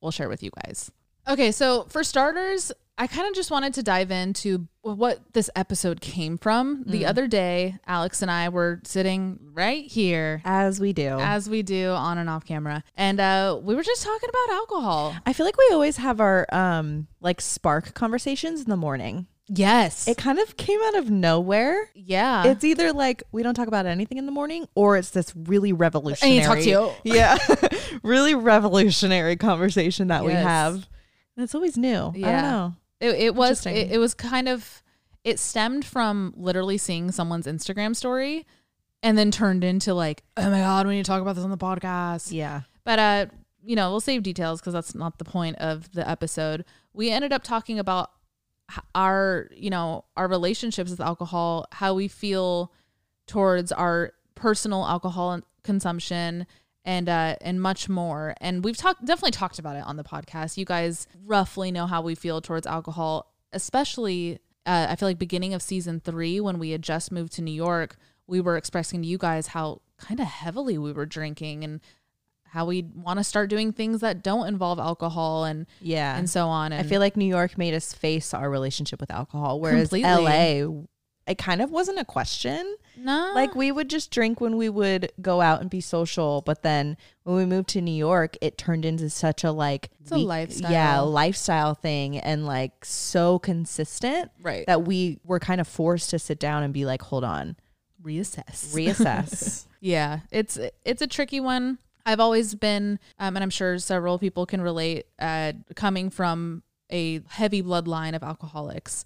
we'll 0.00 0.12
share 0.12 0.28
with 0.28 0.42
you 0.42 0.50
guys. 0.64 0.90
Okay, 1.26 1.52
so 1.52 1.86
for 1.88 2.04
starters, 2.04 2.70
I 2.96 3.06
kind 3.06 3.26
of 3.26 3.34
just 3.34 3.50
wanted 3.50 3.74
to 3.74 3.82
dive 3.82 4.10
into 4.10 4.68
what 4.82 5.20
this 5.32 5.50
episode 5.56 6.00
came 6.00 6.38
from. 6.38 6.84
The 6.86 7.06
other 7.06 7.26
day, 7.26 7.78
Alex 7.86 8.22
and 8.22 8.30
I 8.30 8.50
were 8.50 8.80
sitting 8.84 9.40
right 9.52 9.84
here. 9.90 10.42
As 10.44 10.78
we 10.78 10.92
do. 10.92 11.18
As 11.18 11.48
we 11.48 11.62
do 11.62 11.90
on 11.90 12.18
and 12.18 12.28
off 12.30 12.44
camera. 12.44 12.84
And 12.94 13.18
uh, 13.18 13.58
we 13.60 13.74
were 13.74 13.82
just 13.82 14.04
talking 14.04 14.28
about 14.28 14.54
alcohol. 14.54 15.16
I 15.26 15.32
feel 15.32 15.46
like 15.46 15.56
we 15.56 15.68
always 15.72 15.96
have 15.96 16.20
our 16.20 16.46
um 16.52 17.08
like 17.20 17.40
spark 17.40 17.94
conversations 17.94 18.60
in 18.62 18.70
the 18.70 18.76
morning. 18.76 19.26
Yes. 19.48 20.08
It 20.08 20.16
kind 20.16 20.38
of 20.38 20.56
came 20.56 20.80
out 20.84 20.96
of 20.96 21.10
nowhere. 21.10 21.90
yeah. 21.94 22.46
It's 22.46 22.64
either 22.64 22.92
like 22.92 23.22
we 23.32 23.42
don't 23.42 23.54
talk 23.54 23.68
about 23.68 23.84
anything 23.86 24.16
in 24.18 24.26
the 24.26 24.32
morning 24.32 24.66
or 24.74 24.96
it's 24.96 25.10
this 25.10 25.32
really 25.36 25.72
revolutionary 25.72 26.44
talk 26.44 26.58
to 26.58 26.64
you. 26.68 26.90
Yeah. 27.04 27.36
really 28.02 28.34
revolutionary 28.34 29.36
conversation 29.36 30.08
that 30.08 30.24
we 30.24 30.32
have. 30.32 30.74
And 31.36 31.44
it's 31.44 31.54
always 31.54 31.76
new. 31.76 32.12
I 32.14 32.16
Yeah. 32.16 32.32
don't 32.40 32.50
know. 32.50 32.74
It, 33.00 33.14
it 33.16 33.34
was 33.34 33.66
it, 33.66 33.90
it 33.92 33.98
was 33.98 34.14
kind 34.14 34.48
of 34.48 34.82
it 35.24 35.38
stemmed 35.38 35.84
from 35.84 36.32
literally 36.36 36.78
seeing 36.78 37.10
someone's 37.12 37.46
Instagram 37.46 37.94
story 37.94 38.46
and 39.02 39.18
then 39.18 39.30
turned 39.30 39.62
into 39.64 39.92
like, 39.92 40.22
oh 40.38 40.48
my 40.50 40.60
god, 40.60 40.86
we 40.86 40.94
need 40.96 41.04
to 41.04 41.08
talk 41.10 41.20
about 41.20 41.34
this 41.34 41.44
on 41.44 41.50
the 41.50 41.58
podcast. 41.58 42.32
Yeah. 42.32 42.62
But 42.84 42.98
uh, 42.98 43.26
you 43.62 43.76
know, 43.76 43.90
we'll 43.90 44.00
save 44.00 44.22
details 44.22 44.60
because 44.60 44.72
that's 44.72 44.94
not 44.94 45.18
the 45.18 45.24
point 45.24 45.56
of 45.56 45.90
the 45.92 46.08
episode. 46.08 46.64
We 46.94 47.10
ended 47.10 47.32
up 47.32 47.42
talking 47.42 47.78
about 47.78 48.10
our, 48.94 49.48
you 49.54 49.70
know, 49.70 50.04
our 50.16 50.28
relationships 50.28 50.90
with 50.90 51.00
alcohol, 51.00 51.66
how 51.72 51.94
we 51.94 52.08
feel 52.08 52.72
towards 53.26 53.72
our 53.72 54.12
personal 54.34 54.84
alcohol 54.84 55.40
consumption 55.62 56.46
and 56.84 57.08
uh 57.08 57.36
and 57.40 57.60
much 57.60 57.88
more. 57.88 58.34
And 58.40 58.64
we've 58.64 58.76
talked 58.76 59.04
definitely 59.04 59.30
talked 59.30 59.58
about 59.58 59.76
it 59.76 59.84
on 59.84 59.96
the 59.96 60.04
podcast. 60.04 60.56
You 60.56 60.64
guys 60.64 61.06
roughly 61.24 61.70
know 61.70 61.86
how 61.86 62.02
we 62.02 62.14
feel 62.14 62.40
towards 62.40 62.66
alcohol, 62.66 63.32
especially 63.52 64.40
uh, 64.66 64.86
I 64.90 64.96
feel 64.96 65.08
like 65.08 65.18
beginning 65.18 65.54
of 65.54 65.62
season 65.62 66.00
3 66.00 66.40
when 66.40 66.58
we 66.58 66.70
had 66.70 66.82
just 66.82 67.12
moved 67.12 67.32
to 67.34 67.42
New 67.42 67.52
York, 67.52 67.96
we 68.26 68.40
were 68.40 68.56
expressing 68.56 69.02
to 69.02 69.08
you 69.08 69.18
guys 69.18 69.48
how 69.48 69.82
kind 69.98 70.20
of 70.20 70.26
heavily 70.26 70.78
we 70.78 70.92
were 70.92 71.06
drinking 71.06 71.64
and 71.64 71.80
how 72.54 72.64
we 72.64 72.82
want 72.94 73.18
to 73.18 73.24
start 73.24 73.50
doing 73.50 73.72
things 73.72 74.00
that 74.00 74.22
don't 74.22 74.46
involve 74.46 74.78
alcohol 74.78 75.44
and 75.44 75.66
Yeah. 75.80 76.16
and 76.16 76.30
so 76.30 76.46
on. 76.46 76.72
And 76.72 76.80
I 76.86 76.88
feel 76.88 77.00
like 77.00 77.16
New 77.16 77.24
York 77.26 77.58
made 77.58 77.74
us 77.74 77.92
face 77.92 78.32
our 78.32 78.48
relationship 78.48 79.00
with 79.00 79.10
alcohol, 79.10 79.58
whereas 79.60 79.88
Completely. 79.88 80.08
LA, 80.08 80.84
it 81.26 81.36
kind 81.38 81.60
of 81.60 81.70
wasn't 81.72 81.98
a 81.98 82.04
question. 82.04 82.76
no, 82.96 83.32
Like 83.34 83.56
we 83.56 83.72
would 83.72 83.90
just 83.90 84.12
drink 84.12 84.40
when 84.40 84.56
we 84.56 84.68
would 84.68 85.10
go 85.20 85.40
out 85.40 85.60
and 85.62 85.68
be 85.68 85.80
social, 85.80 86.42
but 86.42 86.62
then 86.62 86.96
when 87.24 87.34
we 87.34 87.44
moved 87.44 87.70
to 87.70 87.80
New 87.80 87.90
York, 88.08 88.36
it 88.40 88.56
turned 88.56 88.84
into 88.84 89.10
such 89.10 89.42
a 89.42 89.50
like 89.50 89.90
It's 90.02 90.12
a 90.12 90.16
lifestyle. 90.18 90.70
yeah, 90.70 91.00
lifestyle 91.00 91.74
thing, 91.74 92.18
and 92.18 92.46
like 92.46 92.84
so 92.84 93.40
consistent 93.40 94.30
right 94.40 94.64
that 94.68 94.84
we 94.86 95.18
were 95.24 95.40
kind 95.40 95.60
of 95.60 95.66
forced 95.66 96.10
to 96.10 96.20
sit 96.20 96.38
down 96.38 96.62
and 96.62 96.72
be 96.72 96.84
like, 96.84 97.02
hold 97.02 97.24
on, 97.24 97.56
reassess. 98.00 98.72
reassess. 98.72 99.66
Yeah, 99.80 100.20
it's 100.30 100.58
it's 100.86 101.02
a 101.02 101.06
tricky 101.06 101.40
one. 101.40 101.76
I've 102.06 102.20
always 102.20 102.54
been, 102.54 102.98
um, 103.18 103.36
and 103.36 103.42
I'm 103.42 103.50
sure 103.50 103.78
several 103.78 104.18
people 104.18 104.46
can 104.46 104.60
relate. 104.60 105.06
Uh, 105.18 105.52
coming 105.74 106.10
from 106.10 106.62
a 106.90 107.20
heavy 107.28 107.62
bloodline 107.62 108.14
of 108.14 108.22
alcoholics, 108.22 109.04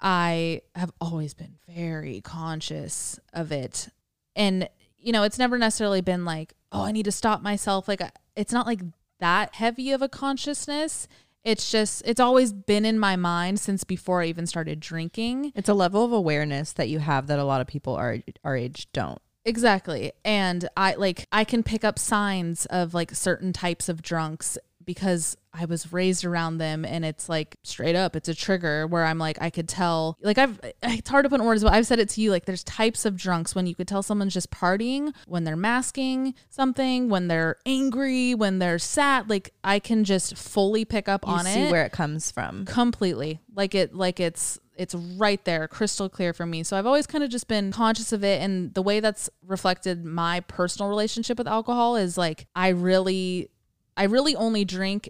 I 0.00 0.62
have 0.74 0.92
always 1.00 1.34
been 1.34 1.56
very 1.68 2.20
conscious 2.20 3.20
of 3.32 3.52
it, 3.52 3.88
and 4.34 4.68
you 5.02 5.12
know, 5.12 5.24
it's 5.24 5.38
never 5.38 5.58
necessarily 5.58 6.00
been 6.00 6.24
like, 6.24 6.54
oh, 6.70 6.82
I 6.82 6.92
need 6.92 7.04
to 7.04 7.12
stop 7.12 7.42
myself. 7.42 7.88
Like, 7.88 8.00
it's 8.36 8.52
not 8.52 8.66
like 8.66 8.80
that 9.18 9.54
heavy 9.56 9.90
of 9.92 10.00
a 10.00 10.08
consciousness. 10.08 11.08
It's 11.44 11.70
just, 11.70 12.02
it's 12.06 12.20
always 12.20 12.52
been 12.52 12.84
in 12.84 12.98
my 12.98 13.16
mind 13.16 13.58
since 13.58 13.82
before 13.82 14.22
I 14.22 14.26
even 14.26 14.46
started 14.46 14.78
drinking. 14.78 15.52
it's 15.56 15.68
a 15.68 15.74
level 15.74 16.04
of 16.04 16.12
awareness 16.12 16.72
that 16.74 16.88
you 16.88 17.00
have 17.00 17.26
that 17.26 17.40
a 17.40 17.44
lot 17.44 17.60
of 17.60 17.66
people 17.66 17.96
our 17.96 18.18
our 18.44 18.56
age 18.56 18.88
don't. 18.92 19.20
Exactly. 19.44 20.12
And 20.24 20.68
I 20.76 20.94
like 20.94 21.26
I 21.32 21.44
can 21.44 21.62
pick 21.62 21.84
up 21.84 21.98
signs 21.98 22.66
of 22.66 22.94
like 22.94 23.14
certain 23.14 23.52
types 23.52 23.88
of 23.88 24.02
drunks 24.02 24.56
because 24.84 25.36
I 25.54 25.64
was 25.66 25.92
raised 25.92 26.24
around 26.24 26.58
them 26.58 26.84
and 26.84 27.04
it's 27.04 27.28
like 27.28 27.56
straight 27.62 27.94
up 27.94 28.16
it's 28.16 28.28
a 28.28 28.34
trigger 28.34 28.84
where 28.84 29.04
I'm 29.04 29.16
like 29.18 29.38
I 29.40 29.48
could 29.48 29.68
tell 29.68 30.18
like 30.22 30.38
I've 30.38 30.58
it's 30.82 31.08
hard 31.08 31.24
to 31.24 31.28
put 31.30 31.38
in 31.40 31.46
words 31.46 31.62
but 31.62 31.72
I've 31.72 31.86
said 31.86 32.00
it 32.00 32.08
to 32.10 32.20
you 32.20 32.32
like 32.32 32.46
there's 32.46 32.64
types 32.64 33.04
of 33.04 33.16
drunks 33.16 33.54
when 33.54 33.68
you 33.68 33.76
could 33.76 33.86
tell 33.86 34.02
someone's 34.02 34.34
just 34.34 34.50
partying 34.50 35.12
when 35.28 35.44
they're 35.44 35.54
masking 35.54 36.34
something 36.48 37.08
when 37.08 37.28
they're 37.28 37.58
angry 37.64 38.34
when 38.34 38.58
they're 38.58 38.80
sad 38.80 39.30
like 39.30 39.52
I 39.62 39.78
can 39.78 40.02
just 40.02 40.36
fully 40.36 40.84
pick 40.84 41.08
up 41.08 41.24
You 41.24 41.32
on 41.34 41.44
see 41.44 41.60
it 41.60 41.70
where 41.70 41.84
it 41.84 41.92
comes 41.92 42.32
from. 42.32 42.64
completely 42.64 43.38
like 43.54 43.76
it 43.76 43.94
like 43.94 44.18
it's 44.18 44.58
it's 44.82 44.94
right 44.94 45.44
there 45.44 45.66
crystal 45.66 46.08
clear 46.08 46.32
for 46.32 46.44
me 46.44 46.62
so 46.62 46.76
i've 46.76 46.86
always 46.86 47.06
kind 47.06 47.24
of 47.24 47.30
just 47.30 47.48
been 47.48 47.72
conscious 47.72 48.12
of 48.12 48.22
it 48.22 48.42
and 48.42 48.74
the 48.74 48.82
way 48.82 49.00
that's 49.00 49.30
reflected 49.46 50.04
my 50.04 50.40
personal 50.40 50.88
relationship 50.88 51.38
with 51.38 51.46
alcohol 51.46 51.96
is 51.96 52.18
like 52.18 52.46
i 52.54 52.68
really 52.68 53.48
i 53.96 54.04
really 54.04 54.36
only 54.36 54.64
drink 54.64 55.08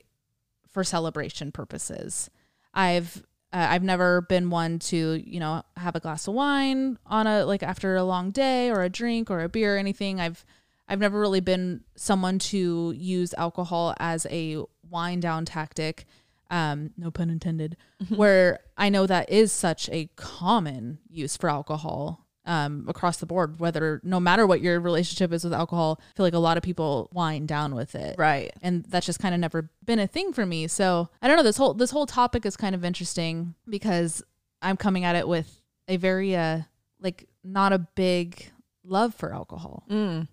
for 0.70 0.84
celebration 0.84 1.50
purposes 1.50 2.30
i've 2.74 3.22
uh, 3.52 3.66
I've 3.68 3.82
never 3.82 4.22
been 4.22 4.48
one 4.48 4.78
to, 4.78 5.22
you 5.26 5.38
know, 5.38 5.62
have 5.76 5.94
a 5.94 6.00
glass 6.00 6.26
of 6.26 6.34
wine 6.34 6.98
on 7.04 7.26
a 7.26 7.44
like 7.44 7.62
after 7.62 7.96
a 7.96 8.04
long 8.04 8.30
day 8.30 8.70
or 8.70 8.82
a 8.82 8.88
drink 8.88 9.30
or 9.30 9.42
a 9.42 9.48
beer 9.48 9.76
or 9.76 9.78
anything. 9.78 10.20
I've 10.20 10.44
I've 10.88 11.00
never 11.00 11.20
really 11.20 11.40
been 11.40 11.82
someone 11.94 12.38
to 12.38 12.92
use 12.96 13.34
alcohol 13.34 13.94
as 13.98 14.26
a 14.30 14.62
wind 14.90 15.22
down 15.22 15.44
tactic. 15.44 16.06
Um, 16.52 16.90
no 16.96 17.10
pun 17.10 17.30
intended. 17.30 17.76
where 18.08 18.60
I 18.76 18.88
know 18.90 19.06
that 19.06 19.30
is 19.30 19.50
such 19.52 19.88
a 19.90 20.08
common 20.16 20.98
use 21.08 21.36
for 21.36 21.48
alcohol 21.48 22.26
um, 22.44 22.84
across 22.88 23.16
the 23.16 23.26
board. 23.26 23.58
Whether 23.58 24.00
no 24.04 24.20
matter 24.20 24.46
what 24.46 24.60
your 24.60 24.78
relationship 24.78 25.32
is 25.32 25.44
with 25.44 25.54
alcohol, 25.54 25.98
I 26.00 26.16
feel 26.16 26.26
like 26.26 26.34
a 26.34 26.38
lot 26.38 26.56
of 26.58 26.62
people 26.62 27.08
wind 27.12 27.48
down 27.48 27.74
with 27.74 27.94
it 27.94 28.16
Right. 28.18 28.52
and 28.62 28.84
that's 28.84 29.06
just 29.06 29.18
kind 29.18 29.34
of 29.34 29.40
never 29.40 29.70
been 29.84 29.98
a 29.98 30.06
thing 30.06 30.32
for 30.34 30.44
me. 30.44 30.66
So 30.68 31.08
I 31.22 31.26
don't 31.28 31.36
know. 31.38 31.42
This 31.42 31.56
whole 31.56 31.72
this 31.74 31.90
whole 31.90 32.04
topic 32.06 32.44
is 32.44 32.56
kind 32.56 32.74
of 32.74 32.84
interesting 32.84 33.54
because 33.66 34.22
I'm 34.60 34.76
coming 34.76 35.04
at 35.04 35.16
it 35.16 35.26
with 35.26 35.62
a 35.88 35.96
very 35.96 36.36
uh 36.36 36.60
like 37.00 37.28
not 37.42 37.72
a 37.72 37.78
big 37.78 38.50
love 38.84 39.14
for 39.14 39.32
alcohol. 39.32 39.84
Mm. 39.90 40.28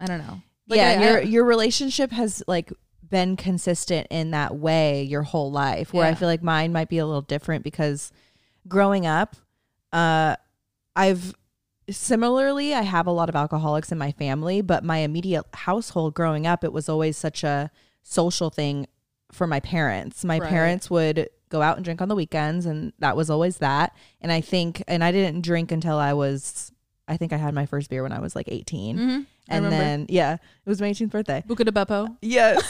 I 0.00 0.06
don't 0.06 0.18
know. 0.18 0.42
Like, 0.66 0.78
yeah, 0.78 0.88
I- 0.98 1.04
your 1.04 1.18
I- 1.18 1.22
your 1.22 1.44
relationship 1.44 2.10
has 2.10 2.42
like 2.48 2.72
been 3.10 3.36
consistent 3.36 4.06
in 4.10 4.30
that 4.30 4.56
way 4.56 5.02
your 5.02 5.22
whole 5.22 5.50
life. 5.50 5.92
Where 5.92 6.06
I 6.06 6.14
feel 6.14 6.28
like 6.28 6.42
mine 6.42 6.72
might 6.72 6.88
be 6.88 6.98
a 6.98 7.06
little 7.06 7.22
different 7.22 7.64
because 7.64 8.12
growing 8.68 9.04
up, 9.06 9.36
uh, 9.92 10.36
I've 10.96 11.34
similarly 11.90 12.74
I 12.74 12.82
have 12.82 13.06
a 13.06 13.10
lot 13.10 13.28
of 13.28 13.34
alcoholics 13.36 13.90
in 13.92 13.98
my 13.98 14.12
family, 14.12 14.60
but 14.62 14.84
my 14.84 14.98
immediate 14.98 15.44
household 15.54 16.14
growing 16.14 16.46
up, 16.46 16.62
it 16.64 16.72
was 16.72 16.88
always 16.88 17.16
such 17.16 17.42
a 17.44 17.70
social 18.02 18.50
thing 18.50 18.86
for 19.32 19.46
my 19.46 19.60
parents. 19.60 20.24
My 20.24 20.38
Right. 20.38 20.48
parents 20.48 20.90
would 20.90 21.28
go 21.48 21.62
out 21.62 21.76
and 21.76 21.84
drink 21.84 22.00
on 22.00 22.08
the 22.08 22.14
weekends, 22.14 22.64
and 22.66 22.92
that 23.00 23.16
was 23.16 23.28
always 23.30 23.58
that. 23.58 23.94
And 24.20 24.30
I 24.30 24.40
think, 24.40 24.82
and 24.86 25.02
I 25.02 25.10
didn't 25.12 25.42
drink 25.42 25.72
until 25.72 25.98
I 25.98 26.12
was, 26.12 26.72
I 27.08 27.16
think 27.16 27.32
I 27.32 27.36
had 27.36 27.54
my 27.54 27.66
first 27.66 27.90
beer 27.90 28.02
when 28.04 28.12
I 28.12 28.20
was 28.20 28.36
like 28.36 28.46
18. 28.48 28.96
Mm-hmm. 28.96 29.20
And 29.50 29.66
then, 29.72 30.06
yeah, 30.08 30.34
it 30.34 30.40
was 30.68 30.80
my 30.80 30.90
18th 30.90 31.10
birthday. 31.10 31.42
Buca 31.46 31.64
de 31.64 31.72
Beppo. 31.72 32.16
Yes. 32.22 32.62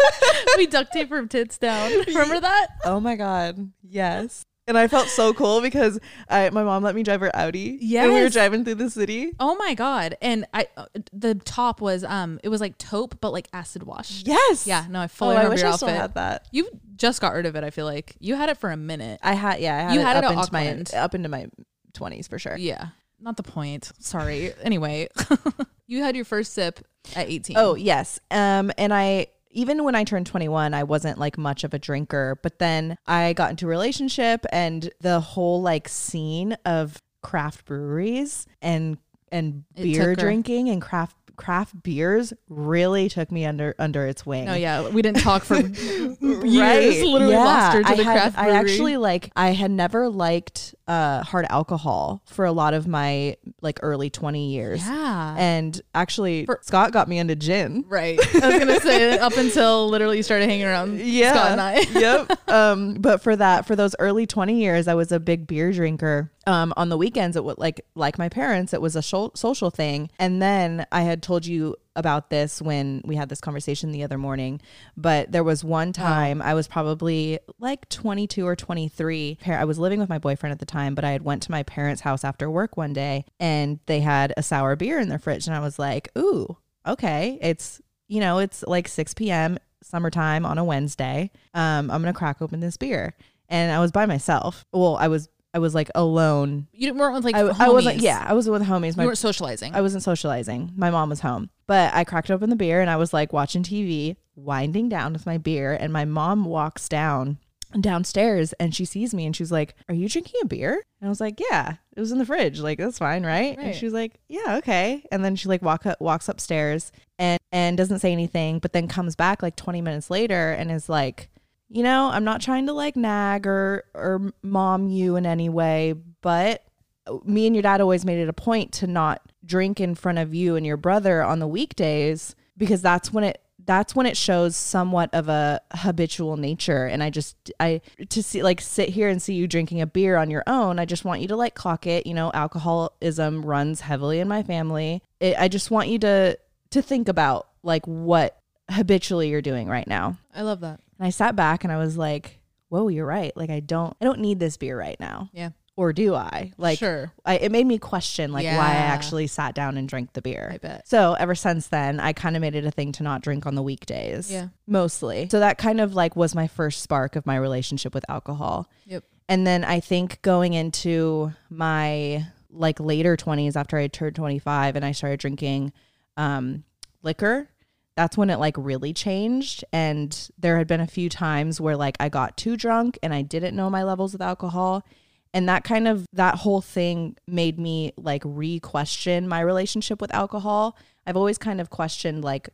we 0.56 0.66
duct 0.66 0.92
tape 0.92 1.10
her 1.10 1.26
tits 1.26 1.58
down. 1.58 1.90
Remember 2.06 2.40
that? 2.40 2.66
oh 2.84 3.00
my 3.00 3.16
God. 3.16 3.70
Yes. 3.82 4.42
And 4.66 4.78
I 4.78 4.88
felt 4.88 5.08
so 5.08 5.34
cool 5.34 5.60
because 5.60 5.98
I, 6.26 6.48
my 6.48 6.64
mom 6.64 6.82
let 6.82 6.94
me 6.94 7.02
drive 7.02 7.20
her 7.20 7.30
Audi. 7.36 7.72
And 7.98 8.08
we 8.08 8.14
were 8.14 8.24
Yes. 8.24 8.32
driving 8.32 8.64
through 8.64 8.76
the 8.76 8.88
city. 8.88 9.32
Oh 9.38 9.54
my 9.56 9.74
god! 9.74 10.16
And 10.22 10.46
I, 10.54 10.68
uh, 10.78 10.86
the 11.12 11.34
top 11.34 11.82
was 11.82 12.02
um, 12.02 12.40
it 12.42 12.48
was 12.48 12.62
like 12.62 12.78
taupe, 12.78 13.20
but 13.20 13.30
like 13.30 13.46
acid 13.52 13.82
wash. 13.82 14.22
Yes. 14.24 14.66
Yeah, 14.66 14.86
no, 14.88 15.00
I 15.00 15.04
Oh, 15.04 15.08
fully 15.08 15.32
I 15.34 15.40
remember 15.40 15.52
wish 15.56 15.60
your 15.60 15.68
I 15.68 15.72
outfit. 15.74 15.88
still 15.90 16.00
had 16.00 16.14
that. 16.14 16.48
You 16.50 16.66
just 16.96 17.20
got 17.20 17.34
rid 17.34 17.44
of 17.44 17.56
it. 17.56 17.62
I 17.64 17.68
feel 17.68 17.84
like 17.84 18.16
you 18.20 18.36
had 18.36 18.48
it 18.48 18.56
for 18.56 18.70
a 18.70 18.76
minute. 18.78 19.20
I 19.22 19.34
had, 19.34 19.60
yeah, 19.60 19.76
I 19.76 19.80
had 19.82 19.94
You 19.94 20.00
it 20.00 20.04
had 20.04 20.16
it 20.16 20.24
up 20.24 20.30
at 20.32 20.38
into 20.38 20.52
my 20.54 20.66
Auckland. 20.70 20.94
up 20.94 21.14
into 21.14 21.28
my 21.28 21.46
20s 21.92 22.26
for 22.30 22.38
sure. 22.38 22.56
Yeah, 22.56 22.86
not 23.24 23.36
the 23.36 23.42
point. 23.42 23.90
Sorry. 23.98 24.52
anyway, 24.62 25.08
you 25.86 26.02
had 26.02 26.14
your 26.14 26.24
first 26.24 26.52
sip 26.52 26.80
at 27.16 27.28
eighteen. 27.28 27.56
Oh 27.58 27.74
yes. 27.74 28.20
Um, 28.30 28.70
and 28.78 28.92
I 28.92 29.28
even 29.54 29.84
when 29.84 29.94
I 29.94 30.02
turned 30.02 30.26
21, 30.26 30.74
I 30.74 30.82
wasn't 30.82 31.16
like 31.16 31.38
much 31.38 31.62
of 31.62 31.72
a 31.72 31.78
drinker. 31.78 32.38
But 32.42 32.58
then 32.58 32.98
I 33.06 33.32
got 33.34 33.50
into 33.50 33.66
a 33.66 33.68
relationship, 33.68 34.44
and 34.52 34.90
the 35.00 35.20
whole 35.20 35.62
like 35.62 35.88
scene 35.88 36.56
of 36.64 37.00
craft 37.22 37.64
breweries 37.64 38.46
and 38.60 38.98
and 39.32 39.64
It 39.74 39.84
beer 39.84 40.14
drinking 40.14 40.68
and 40.68 40.82
craft 40.82 41.16
craft 41.36 41.82
beers 41.82 42.32
really 42.48 43.08
took 43.08 43.30
me 43.32 43.44
under 43.44 43.74
under 43.78 44.06
its 44.06 44.24
wing. 44.26 44.48
Oh 44.48 44.54
yeah, 44.54 44.88
we 44.88 45.02
didn't 45.02 45.20
talk 45.22 45.42
for 45.44 45.56
years. 45.60 46.16
Right. 46.20 47.02
Literally 47.04 47.32
yeah. 47.32 47.44
lost 47.44 47.74
her 47.76 47.82
to 47.82 47.88
I 47.88 47.96
the 47.96 48.04
had- 48.04 48.18
craft 48.18 48.38
I 48.38 48.50
actually 48.50 48.96
like 48.96 49.30
I 49.36 49.50
had 49.50 49.70
never 49.70 50.08
liked 50.08 50.74
uh 50.86 51.22
hard 51.22 51.46
alcohol 51.48 52.22
for 52.26 52.44
a 52.44 52.52
lot 52.52 52.74
of 52.74 52.86
my 52.86 53.36
like 53.62 53.78
early 53.82 54.10
20 54.10 54.50
years. 54.52 54.80
yeah. 54.86 55.34
And 55.38 55.80
actually 55.94 56.44
For- 56.46 56.60
Scott 56.62 56.92
got 56.92 57.08
me 57.08 57.18
into 57.18 57.36
gin. 57.36 57.84
Right. 57.88 58.18
I 58.42 58.48
was 58.48 58.58
gonna 58.58 58.80
say 58.80 59.18
up 59.18 59.36
until 59.36 59.88
literally 59.88 60.18
you 60.18 60.22
started 60.22 60.48
hanging 60.48 60.66
around 60.66 61.00
Yeah. 61.04 61.32
Scott 61.32 61.50
and 61.52 61.60
I. 61.60 61.80
yep. 61.98 62.48
Um, 62.48 62.94
but 62.94 63.22
for 63.22 63.34
that, 63.36 63.66
for 63.66 63.74
those 63.76 63.94
early 63.98 64.26
20 64.26 64.60
years, 64.60 64.88
I 64.88 64.94
was 64.94 65.10
a 65.12 65.18
big 65.20 65.46
beer 65.46 65.72
drinker. 65.72 66.30
Um, 66.46 66.72
on 66.76 66.88
the 66.88 66.96
weekends, 66.96 67.36
it 67.36 67.44
would 67.44 67.58
like, 67.58 67.84
like 67.94 68.18
my 68.18 68.28
parents, 68.28 68.74
it 68.74 68.82
was 68.82 68.96
a 68.96 69.02
sho- 69.02 69.32
social 69.34 69.70
thing. 69.70 70.10
And 70.18 70.40
then 70.42 70.86
I 70.92 71.02
had 71.02 71.22
told 71.22 71.46
you 71.46 71.76
about 71.96 72.30
this 72.30 72.60
when 72.60 73.02
we 73.04 73.16
had 73.16 73.28
this 73.28 73.40
conversation 73.40 73.92
the 73.92 74.02
other 74.02 74.18
morning, 74.18 74.60
but 74.96 75.30
there 75.30 75.44
was 75.44 75.62
one 75.62 75.92
time 75.92 76.42
I 76.42 76.54
was 76.54 76.66
probably 76.66 77.38
like 77.58 77.88
22 77.88 78.46
or 78.46 78.56
23. 78.56 79.38
I 79.46 79.64
was 79.64 79.78
living 79.78 80.00
with 80.00 80.08
my 80.08 80.18
boyfriend 80.18 80.52
at 80.52 80.58
the 80.58 80.66
time, 80.66 80.94
but 80.94 81.04
I 81.04 81.12
had 81.12 81.22
went 81.22 81.42
to 81.44 81.50
my 81.50 81.62
parents' 81.62 82.02
house 82.02 82.24
after 82.24 82.50
work 82.50 82.76
one 82.76 82.92
day 82.92 83.24
and 83.38 83.78
they 83.86 84.00
had 84.00 84.34
a 84.36 84.42
sour 84.42 84.74
beer 84.76 84.98
in 84.98 85.08
their 85.08 85.18
fridge. 85.18 85.46
And 85.46 85.54
I 85.54 85.60
was 85.60 85.78
like, 85.78 86.08
ooh, 86.18 86.56
okay. 86.86 87.38
It's, 87.40 87.80
you 88.08 88.20
know, 88.20 88.38
it's 88.38 88.64
like 88.66 88.88
6 88.88 89.14
p.m 89.14 89.58
summertime 89.84 90.46
on 90.46 90.58
a 90.58 90.64
Wednesday. 90.64 91.30
Um, 91.52 91.90
I'm 91.90 92.02
gonna 92.02 92.12
crack 92.12 92.42
open 92.42 92.60
this 92.60 92.76
beer, 92.76 93.14
and 93.48 93.70
I 93.70 93.78
was 93.78 93.92
by 93.92 94.06
myself. 94.06 94.64
Well, 94.72 94.96
I 94.96 95.08
was 95.08 95.28
I 95.54 95.58
was 95.60 95.74
like 95.74 95.90
alone. 95.94 96.66
You 96.72 96.92
weren't 96.94 97.14
with 97.14 97.24
like 97.24 97.36
I, 97.36 97.42
homies. 97.44 97.60
I 97.60 97.68
wasn't. 97.70 98.00
Yeah, 98.00 98.24
I 98.26 98.32
was 98.34 98.50
with 98.50 98.62
homies. 98.62 98.98
You 98.98 99.06
weren't 99.06 99.16
socializing. 99.18 99.74
I 99.74 99.80
wasn't 99.80 100.02
socializing. 100.02 100.72
My 100.76 100.90
mom 100.90 101.08
was 101.10 101.20
home, 101.20 101.48
but 101.68 101.94
I 101.94 102.02
cracked 102.04 102.30
open 102.30 102.50
the 102.50 102.56
beer 102.56 102.80
and 102.80 102.90
I 102.90 102.96
was 102.96 103.12
like 103.14 103.32
watching 103.32 103.62
TV, 103.62 104.16
winding 104.34 104.88
down 104.88 105.12
with 105.12 105.26
my 105.26 105.38
beer, 105.38 105.72
and 105.72 105.92
my 105.92 106.04
mom 106.04 106.44
walks 106.44 106.88
down 106.88 107.38
downstairs 107.80 108.52
and 108.54 108.72
she 108.74 108.84
sees 108.84 109.12
me 109.14 109.26
and 109.26 109.34
she's 109.34 109.50
like, 109.52 109.74
"Are 109.88 109.94
you 109.94 110.08
drinking 110.08 110.40
a 110.42 110.46
beer?" 110.46 110.72
And 111.00 111.06
I 111.06 111.08
was 111.08 111.20
like, 111.20 111.40
"Yeah, 111.40 111.74
it 111.96 112.00
was 112.00 112.12
in 112.12 112.18
the 112.18 112.26
fridge. 112.26 112.60
Like 112.60 112.78
that's 112.78 112.98
fine, 112.98 113.24
right?" 113.24 113.56
And 113.56 113.66
Right. 113.68 113.74
she 113.76 113.84
was 113.84 113.94
like, 113.94 114.14
"Yeah, 114.28 114.56
okay." 114.58 115.04
And 115.12 115.24
then 115.24 115.36
she 115.36 115.48
like 115.48 115.62
walk 115.62 115.86
up, 115.86 116.00
walks 116.00 116.28
upstairs 116.28 116.90
and 117.18 117.38
and 117.52 117.76
doesn't 117.78 118.00
say 118.00 118.12
anything, 118.12 118.58
but 118.58 118.72
then 118.72 118.88
comes 118.88 119.14
back 119.14 119.42
like 119.42 119.54
20 119.56 119.80
minutes 119.80 120.10
later 120.10 120.50
and 120.52 120.70
is 120.72 120.88
like, 120.88 121.30
"You 121.74 121.82
know, 121.82 122.08
I'm 122.08 122.22
not 122.22 122.40
trying 122.40 122.66
to 122.66 122.72
like 122.72 122.94
nag 122.94 123.48
or 123.48 123.84
or 123.94 124.32
mom 124.42 124.88
you 124.88 125.16
in 125.16 125.26
any 125.26 125.48
way, 125.48 125.94
but 126.20 126.62
uh, 127.06 127.18
me 127.24 127.46
and 127.48 127.54
your 127.56 127.62
dad 127.62 127.80
always 127.80 128.04
made 128.04 128.18
it 128.18 128.28
a 128.28 128.32
point 128.32 128.70
to 128.74 128.86
not 128.86 129.20
drink 129.44 129.80
in 129.80 129.96
front 129.96 130.18
of 130.18 130.32
you 130.32 130.54
and 130.54 130.64
your 130.64 130.76
brother 130.76 131.22
on 131.22 131.40
the 131.40 131.48
weekdays 131.48 132.36
because 132.56 132.80
that's 132.80 133.12
when 133.12 133.24
it 133.24 133.40
that's 133.66 133.96
when 133.96 134.06
it 134.06 134.16
shows 134.16 134.54
somewhat 134.54 135.10
of 135.12 135.28
a 135.28 135.60
habitual 135.72 136.36
nature. 136.36 136.86
And 136.86 137.02
i 137.02 137.10
just 137.10 137.50
i 137.58 137.80
to 138.08 138.22
see 138.22 138.42
like 138.44 138.60
sit 138.60 138.90
here 138.90 139.08
and 139.08 139.20
see 139.20 139.34
you 139.34 139.48
drinking 139.48 139.80
a 139.80 139.86
beer 139.86 140.16
on 140.16 140.30
your 140.30 140.44
own 140.46 140.78
i 140.78 140.84
just 140.84 141.04
want 141.04 141.22
you 141.22 141.28
to 141.28 141.36
like 141.36 141.56
clock 141.56 141.88
it. 141.88 142.06
You 142.06 142.14
know 142.14 142.30
alcoholism 142.34 143.44
runs 143.44 143.80
heavily 143.80 144.20
in 144.20 144.28
my 144.28 144.44
family. 144.44 145.02
It, 145.18 145.34
i 145.40 145.48
just 145.48 145.72
want 145.72 145.88
you 145.88 145.98
to 145.98 146.38
to 146.70 146.82
think 146.82 147.08
about 147.08 147.48
like 147.64 147.84
what 147.86 148.38
habitually 148.70 149.28
you're 149.28 149.42
doing 149.42 149.68
right 149.68 149.86
now. 149.86 150.16
I 150.34 150.42
love 150.42 150.60
that. 150.60 150.80
And 150.98 151.06
i 151.06 151.10
sat 151.10 151.34
back 151.36 151.64
and 151.64 151.72
i 151.72 151.76
was 151.76 151.96
like 151.96 152.40
whoa 152.68 152.88
you're 152.88 153.06
right 153.06 153.36
like 153.36 153.50
i 153.50 153.60
don't 153.60 153.96
i 154.00 154.04
don't 154.04 154.20
need 154.20 154.38
this 154.40 154.56
beer 154.56 154.78
right 154.78 154.98
now 155.00 155.28
Yeah. 155.32 155.50
or 155.76 155.92
do 155.92 156.14
I? 156.14 156.52
Like, 156.56 156.78
sure. 156.78 157.12
I, 157.26 157.36
it 157.38 157.50
made 157.50 157.66
me 157.66 157.78
question 157.78 158.30
like 158.32 158.44
why 158.46 158.52
I 158.70 158.86
actually 158.94 159.26
sat 159.26 159.54
down 159.56 159.76
and 159.76 159.88
drank 159.88 160.12
the 160.12 160.22
beer. 160.22 160.50
I 160.54 160.58
bet. 160.58 160.86
So 160.86 161.14
ever 161.14 161.34
since 161.34 161.66
then, 161.66 161.98
I 161.98 162.12
kind 162.12 162.36
of 162.36 162.40
made 162.42 162.54
it 162.54 162.64
a 162.64 162.70
thing 162.70 162.92
to 162.92 163.02
not 163.02 163.22
drink 163.22 163.44
on 163.44 163.56
the 163.56 163.62
weekdays. 163.62 164.30
Yeah. 164.30 164.48
mostly. 164.68 165.28
So 165.30 165.40
that 165.40 165.58
kind 165.58 165.80
of 165.80 165.94
like 165.96 166.14
was 166.14 166.32
my 166.34 166.46
first 166.46 166.80
spark 166.80 167.16
of 167.16 167.26
my 167.26 167.34
relationship 167.36 167.92
with 167.92 168.04
alcohol. 168.08 168.68
Yep. 168.86 169.02
And 169.28 169.44
then 169.46 169.64
I 169.64 169.80
think 169.80 170.22
going 170.22 170.52
into 170.54 171.32
my 171.50 172.24
like 172.50 172.78
later 172.78 173.16
20s 173.16 173.56
after 173.56 173.76
I 173.76 173.88
turned 173.88 174.14
25 174.14 174.76
and 174.76 174.84
I 174.84 174.92
started 174.92 175.18
drinking 175.18 175.72
um, 176.16 176.62
liquor, 177.02 177.48
that's 177.96 178.16
when 178.16 178.30
it 178.30 178.38
like 178.38 178.54
really 178.58 178.92
changed. 178.92 179.64
And 179.72 180.28
there 180.38 180.58
had 180.58 180.66
been 180.66 180.80
a 180.80 180.86
few 180.86 181.08
times 181.08 181.60
where 181.60 181.76
like 181.76 181.96
I 182.00 182.08
got 182.08 182.36
too 182.36 182.56
drunk 182.56 182.98
and 183.02 183.14
I 183.14 183.22
didn't 183.22 183.54
know 183.54 183.70
my 183.70 183.82
levels 183.84 184.12
with 184.12 184.22
alcohol. 184.22 184.84
And 185.32 185.48
that 185.48 185.64
kind 185.64 185.88
of, 185.88 186.06
that 186.12 186.36
whole 186.36 186.60
thing 186.60 187.16
made 187.26 187.58
me 187.58 187.92
like 187.96 188.22
re 188.24 188.60
question 188.60 189.28
my 189.28 189.40
relationship 189.40 190.00
with 190.00 190.14
alcohol. 190.14 190.76
I've 191.06 191.16
always 191.16 191.38
kind 191.38 191.60
of 191.60 191.70
questioned 191.70 192.24
like 192.24 192.48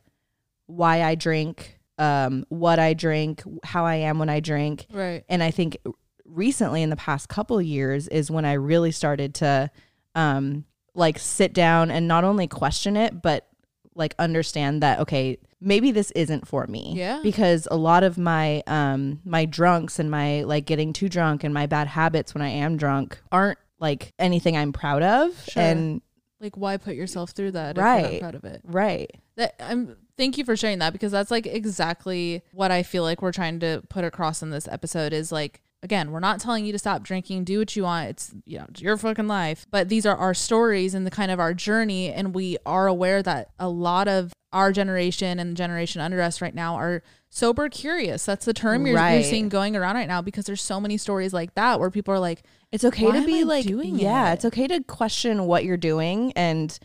why 0.65 1.03
I 1.03 1.15
drink, 1.15 1.79
um, 1.97 2.45
what 2.49 2.79
I 2.79 2.93
drink, 2.93 3.43
how 3.63 3.85
I 3.85 3.95
am 3.95 4.19
when 4.19 4.29
I 4.29 4.39
drink. 4.39 4.87
Right. 4.91 5.23
And 5.29 5.43
I 5.43 5.51
think 5.51 5.77
recently 6.25 6.81
in 6.81 6.89
the 6.89 6.95
past 6.95 7.29
couple 7.29 7.61
years 7.61 8.07
is 8.07 8.31
when 8.31 8.45
I 8.45 8.53
really 8.53 8.91
started 8.91 9.35
to 9.35 9.69
um 10.15 10.65
like 10.93 11.17
sit 11.19 11.53
down 11.53 11.89
and 11.91 12.07
not 12.07 12.23
only 12.23 12.47
question 12.47 12.97
it 12.97 13.21
but 13.21 13.47
like 13.95 14.15
understand 14.19 14.81
that 14.83 14.99
okay, 14.99 15.37
maybe 15.59 15.91
this 15.91 16.11
isn't 16.11 16.47
for 16.47 16.65
me. 16.67 16.93
Yeah. 16.95 17.19
Because 17.23 17.67
a 17.69 17.75
lot 17.77 18.03
of 18.03 18.17
my 18.17 18.63
um 18.67 19.19
my 19.25 19.45
drunks 19.45 19.99
and 19.99 20.09
my 20.09 20.43
like 20.43 20.65
getting 20.65 20.93
too 20.93 21.09
drunk 21.09 21.43
and 21.43 21.53
my 21.53 21.65
bad 21.65 21.87
habits 21.87 22.33
when 22.33 22.41
I 22.41 22.49
am 22.49 22.77
drunk 22.77 23.19
aren't 23.31 23.59
like 23.79 24.13
anything 24.19 24.55
I'm 24.55 24.71
proud 24.73 25.01
of. 25.03 25.43
Sure. 25.49 25.61
And 25.63 26.01
Like, 26.39 26.55
why 26.57 26.77
put 26.77 26.95
yourself 26.95 27.31
through 27.31 27.51
that? 27.51 27.77
If 27.77 27.83
you're 27.83 27.85
not 27.85 28.03
Right. 28.03 28.19
proud 28.21 28.35
of 28.35 28.43
it. 28.45 28.61
right. 28.63 29.11
That 29.37 29.55
I'm. 29.59 29.95
Thank 30.17 30.37
you 30.37 30.45
for 30.45 30.55
sharing 30.55 30.79
that 30.79 30.93
because 30.93 31.11
that's 31.11 31.31
like 31.31 31.47
exactly 31.47 32.43
what 32.51 32.69
I 32.69 32.83
feel 32.83 33.01
like 33.03 33.21
we're 33.23 33.31
trying 33.31 33.59
to 33.61 33.81
put 33.89 34.03
across 34.03 34.43
in 34.43 34.51
this 34.51 34.67
episode. 34.67 35.13
Is 35.13 35.31
like 35.31 35.61
again, 35.83 36.11
we're 36.11 36.19
not 36.19 36.39
telling 36.39 36.65
you 36.65 36.71
to 36.71 36.79
stop 36.79 37.03
drinking. 37.03 37.43
Do 37.43 37.59
what 37.59 37.75
you 37.75 37.83
want. 37.83 38.09
It's 38.09 38.33
you 38.45 38.59
know 38.59 38.65
it's 38.69 38.81
your 38.81 38.97
fucking 38.97 39.27
life. 39.27 39.65
But 39.71 39.89
these 39.89 40.05
are 40.05 40.15
our 40.15 40.33
stories 40.33 40.93
and 40.93 41.05
the 41.05 41.11
kind 41.11 41.31
of 41.31 41.39
our 41.39 41.53
journey, 41.53 42.11
and 42.11 42.33
we 42.33 42.57
are 42.65 42.87
aware 42.87 43.23
that 43.23 43.49
a 43.59 43.69
lot 43.69 44.07
of 44.07 44.33
our 44.53 44.71
generation 44.71 45.39
and 45.39 45.51
the 45.51 45.55
generation 45.55 46.01
under 46.01 46.21
us 46.21 46.41
right 46.41 46.53
now 46.53 46.75
are 46.75 47.03
sober 47.29 47.69
curious. 47.69 48.25
That's 48.25 48.45
the 48.45 48.53
term 48.53 48.85
you're, 48.85 48.99
you're 48.99 49.23
seeing 49.23 49.47
going 49.47 49.75
around 49.77 49.95
right 49.95 50.07
now 50.07 50.21
because 50.21 50.45
there's 50.45 50.61
so 50.61 50.81
many 50.81 50.97
stories 50.97 51.33
like 51.33 51.55
that 51.55 51.79
where 51.79 51.89
people 51.89 52.13
are 52.13 52.19
like, 52.19 52.43
It's 52.71 52.83
okay 52.83 53.05
Why 53.05 53.19
to 53.19 53.25
be 53.25 53.43
like 53.45 53.65
doing 53.65 53.97
yeah, 53.97 54.31
it? 54.31 54.33
it's 54.35 54.45
okay 54.45 54.67
to 54.67 54.83
question 54.83 55.45
what 55.45 55.63
you're 55.63 55.77
doing 55.77 56.33
and 56.35 56.77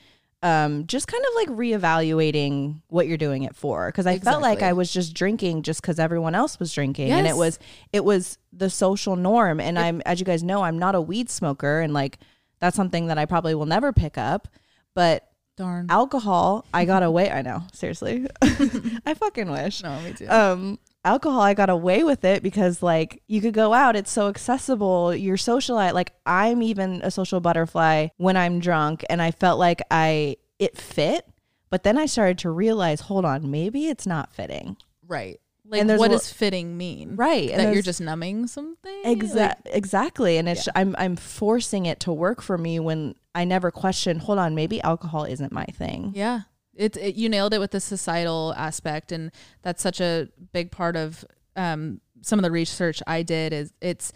um 0.46 0.86
just 0.86 1.08
kind 1.08 1.24
of 1.24 1.34
like 1.34 1.48
reevaluating 1.48 2.80
what 2.88 3.08
you're 3.08 3.16
doing 3.16 3.42
it 3.42 3.56
for 3.56 3.88
because 3.88 4.06
I 4.06 4.18
felt 4.18 4.42
like 4.42 4.62
I 4.62 4.72
was 4.74 4.92
just 4.92 5.12
drinking 5.12 5.62
just 5.62 5.82
cuz 5.82 5.98
everyone 5.98 6.34
else 6.34 6.60
was 6.60 6.72
drinking 6.72 7.10
and 7.10 7.26
it 7.26 7.36
was 7.36 7.58
it 7.92 8.04
was 8.04 8.38
the 8.52 8.70
social 8.70 9.16
norm 9.16 9.58
and 9.60 9.78
I'm 9.78 10.02
as 10.06 10.20
you 10.20 10.26
guys 10.26 10.44
know 10.44 10.62
I'm 10.62 10.78
not 10.78 10.94
a 10.94 11.00
weed 11.00 11.30
smoker 11.30 11.80
and 11.80 11.92
like 11.92 12.18
that's 12.60 12.76
something 12.76 13.06
that 13.08 13.18
I 13.18 13.26
probably 13.26 13.54
will 13.54 13.66
never 13.66 13.92
pick 13.92 14.16
up 14.16 14.46
but 14.94 15.28
Darn. 15.56 15.86
Alcohol, 15.88 16.66
I 16.74 16.84
got 16.84 17.02
away. 17.02 17.30
I 17.30 17.40
know, 17.40 17.62
seriously. 17.72 18.26
I 18.42 19.14
fucking 19.14 19.50
wish. 19.50 19.82
no, 19.82 19.98
me 20.02 20.12
too. 20.12 20.28
Um, 20.28 20.78
alcohol, 21.06 21.40
I 21.40 21.54
got 21.54 21.70
away 21.70 22.04
with 22.04 22.24
it 22.24 22.42
because 22.42 22.82
like 22.82 23.22
you 23.26 23.40
could 23.40 23.54
go 23.54 23.72
out, 23.72 23.96
it's 23.96 24.10
so 24.10 24.28
accessible. 24.28 25.14
You're 25.14 25.36
socialite. 25.36 25.94
Like 25.94 26.12
I'm 26.26 26.62
even 26.62 27.00
a 27.02 27.10
social 27.10 27.40
butterfly 27.40 28.08
when 28.18 28.36
I'm 28.36 28.58
drunk, 28.60 29.04
and 29.08 29.22
I 29.22 29.30
felt 29.30 29.58
like 29.58 29.80
I 29.90 30.36
it 30.58 30.76
fit. 30.76 31.26
But 31.70 31.82
then 31.82 31.98
I 31.98 32.06
started 32.06 32.38
to 32.38 32.50
realize, 32.50 33.00
hold 33.00 33.24
on, 33.24 33.50
maybe 33.50 33.88
it's 33.88 34.06
not 34.06 34.32
fitting. 34.32 34.76
right. 35.06 35.40
Like, 35.68 35.80
and 35.80 35.98
what 35.98 36.12
does 36.12 36.32
fitting 36.32 36.76
mean? 36.76 37.16
Right. 37.16 37.48
That 37.48 37.74
you're 37.74 37.82
just 37.82 38.00
numbing 38.00 38.46
something? 38.46 39.02
Exact, 39.04 39.66
exactly. 39.68 40.38
And 40.38 40.48
it's 40.48 40.68
I'm 40.76 40.94
I'm 40.96 41.16
forcing 41.16 41.86
it 41.86 41.98
to 42.00 42.12
work 42.12 42.40
for 42.40 42.56
me 42.56 42.78
when 42.78 43.16
I 43.34 43.44
never 43.44 43.72
question, 43.72 44.20
hold 44.20 44.38
on, 44.38 44.54
maybe 44.54 44.80
alcohol 44.82 45.24
isn't 45.24 45.50
my 45.50 45.64
thing. 45.64 46.12
Yeah. 46.14 46.42
It, 46.76 46.96
it 46.96 47.14
you 47.16 47.28
nailed 47.28 47.54
it 47.54 47.58
with 47.58 47.70
the 47.70 47.80
societal 47.80 48.54
aspect 48.56 49.12
and 49.12 49.32
that's 49.62 49.82
such 49.82 50.00
a 50.00 50.28
big 50.52 50.70
part 50.70 50.96
of 50.96 51.24
um, 51.56 52.00
some 52.22 52.38
of 52.38 52.42
the 52.42 52.50
research 52.50 53.02
I 53.06 53.22
did 53.22 53.52
is 53.52 53.72
it's 53.80 54.12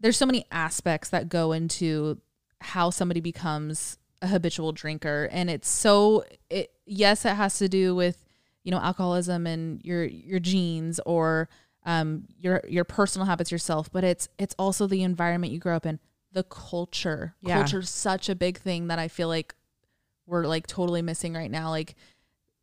there's 0.00 0.16
so 0.16 0.26
many 0.26 0.46
aspects 0.50 1.10
that 1.10 1.28
go 1.28 1.52
into 1.52 2.18
how 2.60 2.90
somebody 2.90 3.20
becomes 3.20 3.98
a 4.22 4.26
habitual 4.28 4.72
drinker 4.72 5.28
and 5.32 5.48
it's 5.50 5.68
so 5.68 6.24
it 6.50 6.72
yes 6.86 7.24
it 7.24 7.34
has 7.34 7.58
to 7.58 7.68
do 7.68 7.94
with 7.94 8.24
you 8.64 8.70
know 8.70 8.78
alcoholism 8.78 9.46
and 9.46 9.80
your 9.84 10.04
your 10.04 10.38
genes 10.40 11.00
or 11.06 11.48
um 11.86 12.24
your 12.38 12.62
your 12.68 12.84
personal 12.84 13.26
habits 13.26 13.50
yourself 13.50 13.90
but 13.90 14.04
it's 14.04 14.28
it's 14.38 14.54
also 14.58 14.86
the 14.86 15.02
environment 15.02 15.52
you 15.52 15.58
grow 15.58 15.74
up 15.76 15.86
in 15.86 15.98
the 16.32 16.42
culture 16.44 17.34
Yeah. 17.40 17.56
culture's 17.56 17.88
such 17.90 18.28
a 18.28 18.34
big 18.34 18.58
thing 18.58 18.88
that 18.88 18.98
I 18.98 19.08
feel 19.08 19.28
like 19.28 19.54
we're 20.30 20.46
like 20.46 20.66
totally 20.66 21.02
missing 21.02 21.34
right 21.34 21.50
now 21.50 21.68
like 21.70 21.94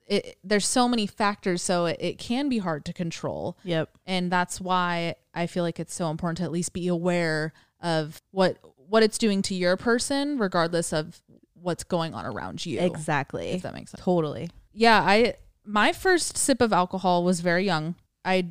it 0.08 0.38
there's 0.44 0.66
so 0.66 0.88
many 0.88 1.06
factors 1.06 1.62
so 1.62 1.86
it, 1.86 1.98
it 2.00 2.18
can 2.18 2.48
be 2.50 2.60
hard 2.60 2.86
to 2.86 2.94
control 2.94 3.58
Yep. 3.64 3.90
and 4.06 4.32
that's 4.32 4.62
why 4.62 5.16
I 5.34 5.48
feel 5.48 5.64
like 5.64 5.80
it's 5.80 5.94
so 5.94 6.10
important 6.10 6.38
to 6.38 6.44
at 6.46 6.52
least 6.52 6.72
be 6.74 6.88
aware 6.88 7.52
of 7.82 8.22
what 8.32 8.58
what 8.90 9.04
it's 9.04 9.18
doing 9.18 9.42
to 9.44 9.54
your 9.54 9.76
person 9.76 10.38
regardless 10.40 10.94
of 10.94 11.22
what's 11.54 11.84
going 11.84 12.14
on 12.14 12.26
around 12.26 12.66
you 12.66 12.80
Exactly. 12.80 13.50
if 13.50 13.64
that 13.64 13.74
makes 13.74 13.92
sense 13.92 14.02
Totally. 14.04 14.50
yeah 14.72 15.02
i 15.02 15.34
my 15.66 15.92
first 15.92 16.38
sip 16.38 16.62
of 16.62 16.72
alcohol 16.72 17.24
was 17.26 17.42
very 17.42 17.66
young 17.66 17.96
i 18.24 18.48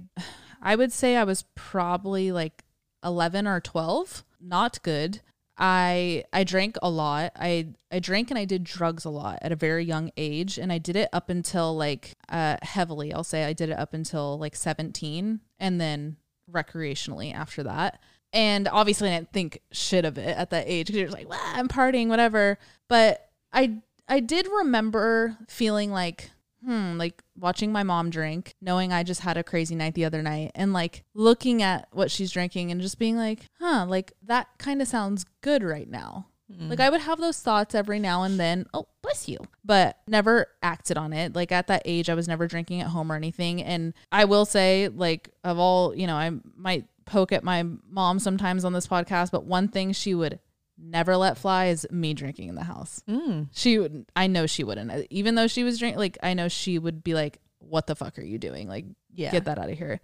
i 0.61 0.77
would 0.77 0.93
say 0.93 1.17
i 1.17 1.25
was 1.25 1.45
probably 1.55 2.31
like 2.33 2.65
11 3.03 3.47
or 3.47 3.61
12 3.61 4.25
not 4.41 4.83
good 4.83 5.23
i 5.59 6.25
i 6.33 6.45
drank 6.45 6.77
a 6.83 6.91
lot. 6.91 7.33
I 7.37 7.69
i 7.91 7.99
drank 7.99 8.31
and 8.31 8.39
i 8.39 8.45
did 8.45 8.65
drugs 8.65 9.05
a 9.05 9.11
lot 9.11 9.39
at 9.43 9.53
a 9.53 9.57
very 9.57 9.85
young 9.85 10.11
age 10.17 10.59
and 10.59 10.73
i 10.73 10.79
did 10.79 10.97
it 10.97 11.09
up 11.13 11.31
until 11.31 11.77
like 11.77 12.15
uh 12.29 12.57
heavily. 12.63 13.13
I'll 13.13 13.25
say 13.25 13.45
i 13.45 13.53
did 13.53 13.71
it 13.71 13.79
up 13.79 13.95
until 13.95 14.39
like 14.39 14.57
17 14.57 15.41
and 15.59 15.81
then 15.81 16.17
recreationally 16.51 17.35
after 17.35 17.63
that. 17.65 18.01
And 18.33 18.69
obviously 18.69 19.09
i 19.09 19.17
didn't 19.17 19.33
think 19.33 19.61
shit 19.73 20.05
of 20.05 20.19
it 20.19 20.37
at 20.37 20.51
that 20.51 20.65
age 20.67 20.89
because 20.89 21.01
you're 21.01 21.11
like 21.11 21.29
well, 21.29 21.41
i'm 21.43 21.69
partying 21.69 22.09
whatever. 22.09 22.59
But 22.89 23.29
i 23.53 23.79
i 24.09 24.21
did 24.21 24.47
remember 24.47 25.39
feeling 25.49 25.91
like 25.91 26.31
hmm, 26.67 26.99
like 26.99 27.23
watching 27.39 27.73
my 27.73 27.83
mom 27.83 28.11
drink, 28.11 28.55
knowing 28.61 28.93
I 28.93 29.03
just 29.03 29.21
had 29.21 29.37
a 29.37 29.45
crazy 29.45 29.75
night 29.75 29.95
the 29.95 30.05
other 30.05 30.23
night, 30.23 30.53
and 30.55 30.73
like 30.73 31.05
looking 31.15 31.63
at 31.63 31.89
what 31.93 32.11
she's 32.11 32.33
drinking 32.33 32.71
and 32.71 32.81
just 32.81 32.99
being 32.99 33.17
like, 33.17 33.41
huh, 33.61 33.87
like 33.89 34.13
that 34.23 34.49
kind 34.59 34.83
of 34.83 34.89
sounds 34.89 35.25
good 35.41 35.63
right 35.63 35.89
now. 35.89 36.27
Like 36.49 36.79
I 36.79 36.91
would 36.91 37.01
have 37.01 37.21
those 37.21 37.41
thoughts 37.41 37.75
every 37.75 37.99
now 37.99 38.23
and 38.23 38.39
then. 38.39 38.67
Oh, 38.73 38.87
bless 39.03 39.29
you. 39.29 39.39
But 39.65 39.99
never 40.07 40.47
acted 40.63 40.97
on 40.97 41.13
it. 41.13 41.35
Like 41.35 41.51
at 41.51 41.67
that 41.67 41.83
age, 41.85 42.09
I 42.09 42.15
was 42.15 42.29
never 42.29 42.47
drinking 42.47 42.81
at 42.83 42.89
home 42.89 43.11
or 43.11 43.17
anything. 43.17 43.63
And 43.63 43.95
I 44.13 44.27
will 44.27 44.45
say, 44.45 44.89
like, 44.89 45.31
of 45.43 45.59
all, 45.59 45.93
you 45.95 46.07
know, 46.07 46.15
I 46.15 46.31
might 46.57 46.87
poke 47.05 47.33
at 47.33 47.43
my 47.43 47.65
mom 47.89 48.21
sometimes 48.21 48.65
on 48.65 48.73
this 48.73 48.87
podcast, 48.87 49.33
but 49.33 49.45
one 49.45 49.67
thing 49.67 49.93
she 49.93 50.15
would 50.15 50.39
never 50.79 51.17
let 51.17 51.39
fly 51.39 51.67
is 51.67 51.87
me 51.91 52.13
drinking 52.15 52.49
in 52.49 52.55
the 52.55 52.65
house. 52.65 53.03
Mm. 53.09 53.49
She 53.53 53.79
would, 53.79 54.07
I 54.15 54.27
know 54.27 54.47
she 54.47 54.63
wouldn't. 54.65 54.91
Uh, 54.91 55.03
Even 55.11 55.35
though 55.35 55.47
she 55.47 55.65
was 55.65 55.79
drinking, 55.79 55.99
like, 55.99 56.19
I 56.23 56.35
know 56.35 56.49
she 56.49 56.79
would 56.79 57.03
be 57.03 57.15
like, 57.15 57.39
what 57.59 57.87
the 57.87 57.97
fuck 57.97 58.19
are 58.19 58.23
you 58.23 58.39
doing? 58.39 58.69
Like, 58.69 58.85
Yeah. 59.15 59.31
get 59.33 59.45
that 59.47 59.59
out 59.59 59.71
of 59.71 59.79
here. 59.79 60.01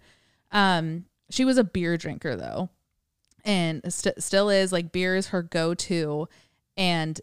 Um, 0.51 1.05
she 1.29 1.45
was 1.45 1.57
a 1.57 1.63
beer 1.63 1.97
drinker 1.97 2.35
though, 2.35 2.69
and 3.45 3.81
st- 3.91 4.21
still 4.21 4.49
is. 4.49 4.71
Like, 4.71 4.91
beer 4.91 5.15
is 5.15 5.27
her 5.27 5.41
go 5.43 5.73
to. 5.73 6.27
And 6.77 7.19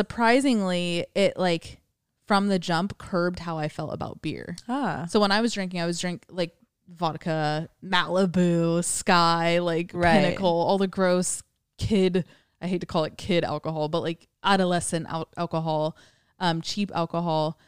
surprisingly, 0.00 1.06
it 1.14 1.36
like 1.36 1.80
from 2.26 2.48
the 2.48 2.58
jump 2.58 2.98
curbed 2.98 3.40
how 3.40 3.58
I 3.58 3.68
felt 3.68 3.92
about 3.92 4.22
beer. 4.22 4.56
Ah. 4.68 5.06
So 5.08 5.20
when 5.20 5.32
I 5.32 5.40
was 5.40 5.52
drinking, 5.52 5.80
I 5.80 5.86
was 5.86 5.98
drink 6.00 6.24
like 6.30 6.54
vodka, 6.88 7.68
Malibu, 7.84 8.78
Skyy, 8.80 9.64
like 9.64 9.90
Right. 9.94 10.22
Pinnacle, 10.22 10.48
all 10.48 10.78
the 10.78 10.86
gross 10.88 11.42
kid. 11.78 12.24
I 12.60 12.66
hate 12.66 12.80
to 12.80 12.86
call 12.86 13.04
it 13.04 13.18
kid 13.18 13.44
alcohol, 13.44 13.88
but 13.88 14.02
like 14.02 14.28
adolescent 14.42 15.06
al- 15.08 15.28
alcohol, 15.36 15.96
um, 16.38 16.60
cheap 16.60 16.90
alcohol, 16.94 17.58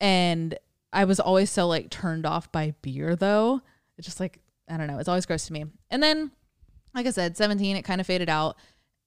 and 0.00 0.58
I 0.92 1.04
was 1.04 1.20
always 1.20 1.50
so 1.50 1.66
like 1.66 1.90
turned 1.90 2.26
off 2.26 2.50
by 2.52 2.74
beer 2.82 3.16
though. 3.16 3.62
It's 3.96 4.06
just 4.06 4.20
like 4.20 4.40
I 4.68 4.76
don't 4.76 4.86
know. 4.86 4.98
It's 4.98 5.08
always 5.08 5.26
gross 5.26 5.46
to 5.46 5.52
me. 5.52 5.64
And 5.90 6.02
then, 6.02 6.30
like 6.94 7.06
I 7.06 7.10
said, 7.10 7.36
seventeen, 7.36 7.76
it 7.76 7.82
kind 7.82 8.00
of 8.00 8.06
faded 8.06 8.28
out, 8.28 8.56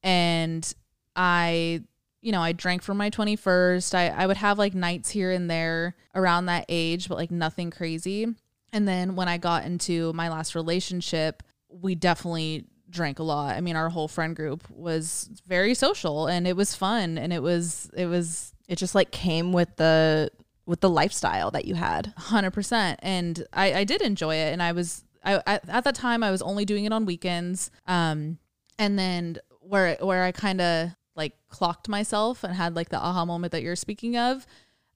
and 0.04 0.72
I 1.16 1.84
you 2.22 2.32
know, 2.32 2.42
I 2.42 2.52
drank 2.52 2.84
for 2.84 2.94
my 2.94 3.10
21st. 3.10 3.96
I, 3.96 4.10
I 4.10 4.28
would 4.28 4.38
have 4.38 4.60
like 4.60 4.76
nights 4.76 5.10
here 5.10 5.32
and 5.32 5.50
there 5.50 5.96
around 6.14 6.46
that 6.46 6.66
age, 6.70 7.10
but 7.10 7.18
like 7.18 7.32
nothing 7.32 7.72
crazy. 7.72 8.28
And 8.72 8.88
then 8.88 9.16
when 9.16 9.28
I 9.28 9.38
got 9.38 9.66
into 9.66 10.14
my 10.14 10.30
last 10.30 10.56
relationship, 10.56 11.44
we 11.68 11.96
definitely 11.96 12.66
drank 12.92 13.20
a 13.20 13.24
lot. 13.24 13.56
I 13.56 13.62
mean, 13.62 13.76
our 13.76 13.90
whole 13.90 14.08
friend 14.08 14.36
group 14.36 14.70
was 14.70 15.30
very 15.48 15.74
social 15.74 16.28
and 16.28 16.46
it 16.46 16.56
was 16.56 16.76
fun 16.76 17.18
and 17.18 17.32
it 17.34 17.42
was 17.42 17.90
it 17.96 18.06
was 18.06 18.54
It 18.68 18.76
just 18.78 18.94
like 18.94 19.12
came 19.12 19.52
with 19.54 19.76
the 19.78 20.30
with 20.66 20.82
the 20.82 20.90
lifestyle 20.90 21.50
that 21.52 21.66
you 21.66 21.76
had. 21.76 22.14
100% 22.20 22.96
and 23.00 23.46
I 23.54 23.74
I 23.74 23.84
did 23.84 24.02
enjoy 24.02 24.36
it 24.36 24.52
and 24.54 24.62
I 24.62 24.72
was 24.74 25.04
I 25.24 25.36
at, 25.48 25.68
at 25.70 25.84
that 25.86 25.96
time 25.96 26.22
I 26.24 26.32
was 26.32 26.42
only 26.42 26.66
doing 26.66 26.86
it 26.86 26.94
on 26.94 27.06
weekends. 27.06 27.72
Um 27.88 28.38
and 28.78 29.00
then 29.00 29.38
where 29.62 29.96
where 30.02 30.24
I 30.24 30.32
kind 30.32 30.62
of 30.62 30.90
like 31.16 31.34
clocked 31.50 31.88
myself 31.90 32.44
and 32.44 32.54
had 32.54 32.76
like 32.76 32.90
the 32.90 32.98
aha 33.00 33.26
moment 33.26 33.52
that 33.52 33.62
you're 33.64 33.76
speaking 33.76 34.18
of 34.18 34.46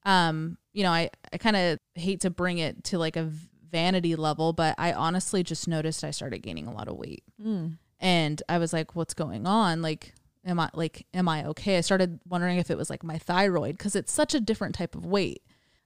um 0.05 0.57
you 0.71 0.81
know 0.83 0.91
i 0.91 1.09
i 1.33 1.37
kind 1.37 1.55
of 1.57 1.77
hate 1.95 2.21
to 2.21 2.29
bring 2.29 2.57
it 2.57 2.83
to 2.85 2.97
like 2.97 3.17
a 3.17 3.29
vanity 3.69 4.15
level 4.15 4.53
but 4.53 4.75
i 4.77 4.93
honestly 4.93 5.43
just 5.43 5.67
noticed 5.67 6.03
i 6.03 6.11
started 6.11 6.39
gaining 6.41 6.67
a 6.67 6.71
lot 6.73 6.87
of 6.87 6.95
weight 6.95 7.23
and 8.05 8.43
i 8.47 8.57
was 8.59 8.71
like 8.71 8.95
what's 8.95 9.13
going 9.15 9.45
on? 9.47 9.81
Like 9.81 10.13
am 10.45 10.59
i 10.59 10.69
like 10.73 11.07
am 11.13 11.27
i 11.27 11.45
okay? 11.47 11.77
I 11.77 11.81
started 11.81 12.19
wondering 12.29 12.57
if 12.59 12.69
it 12.69 12.77
was 12.77 12.89
like 12.89 13.03
my 13.03 13.17
thyroid 13.17 13.77
because 13.77 13.95
it's 13.95 14.13
such 14.13 14.33
a 14.35 14.39
different 14.39 14.75
type 14.75 14.93
of 14.95 15.05
weight. 15.05 15.41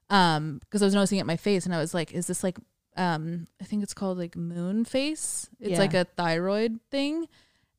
Um 0.10 0.60
because 0.60 0.82
i 0.82 0.86
was 0.86 0.94
noticing 0.94 1.18
it 1.20 1.22
in 1.22 1.28
my 1.28 1.38
face 1.38 1.66
and 1.66 1.74
i 1.74 1.78
was 1.80 1.94
like 1.94 2.12
is 2.12 2.28
this 2.28 2.44
like 2.44 2.58
um 2.98 3.48
i 3.62 3.64
think 3.64 3.84
it's 3.84 3.94
called 3.94 4.18
like 4.18 4.36
moon 4.36 4.84
face? 4.86 5.50
It's 5.60 5.72
Yeah. 5.72 5.80
like 5.80 5.94
a 5.94 6.06
thyroid 6.18 6.80
thing. 6.92 7.28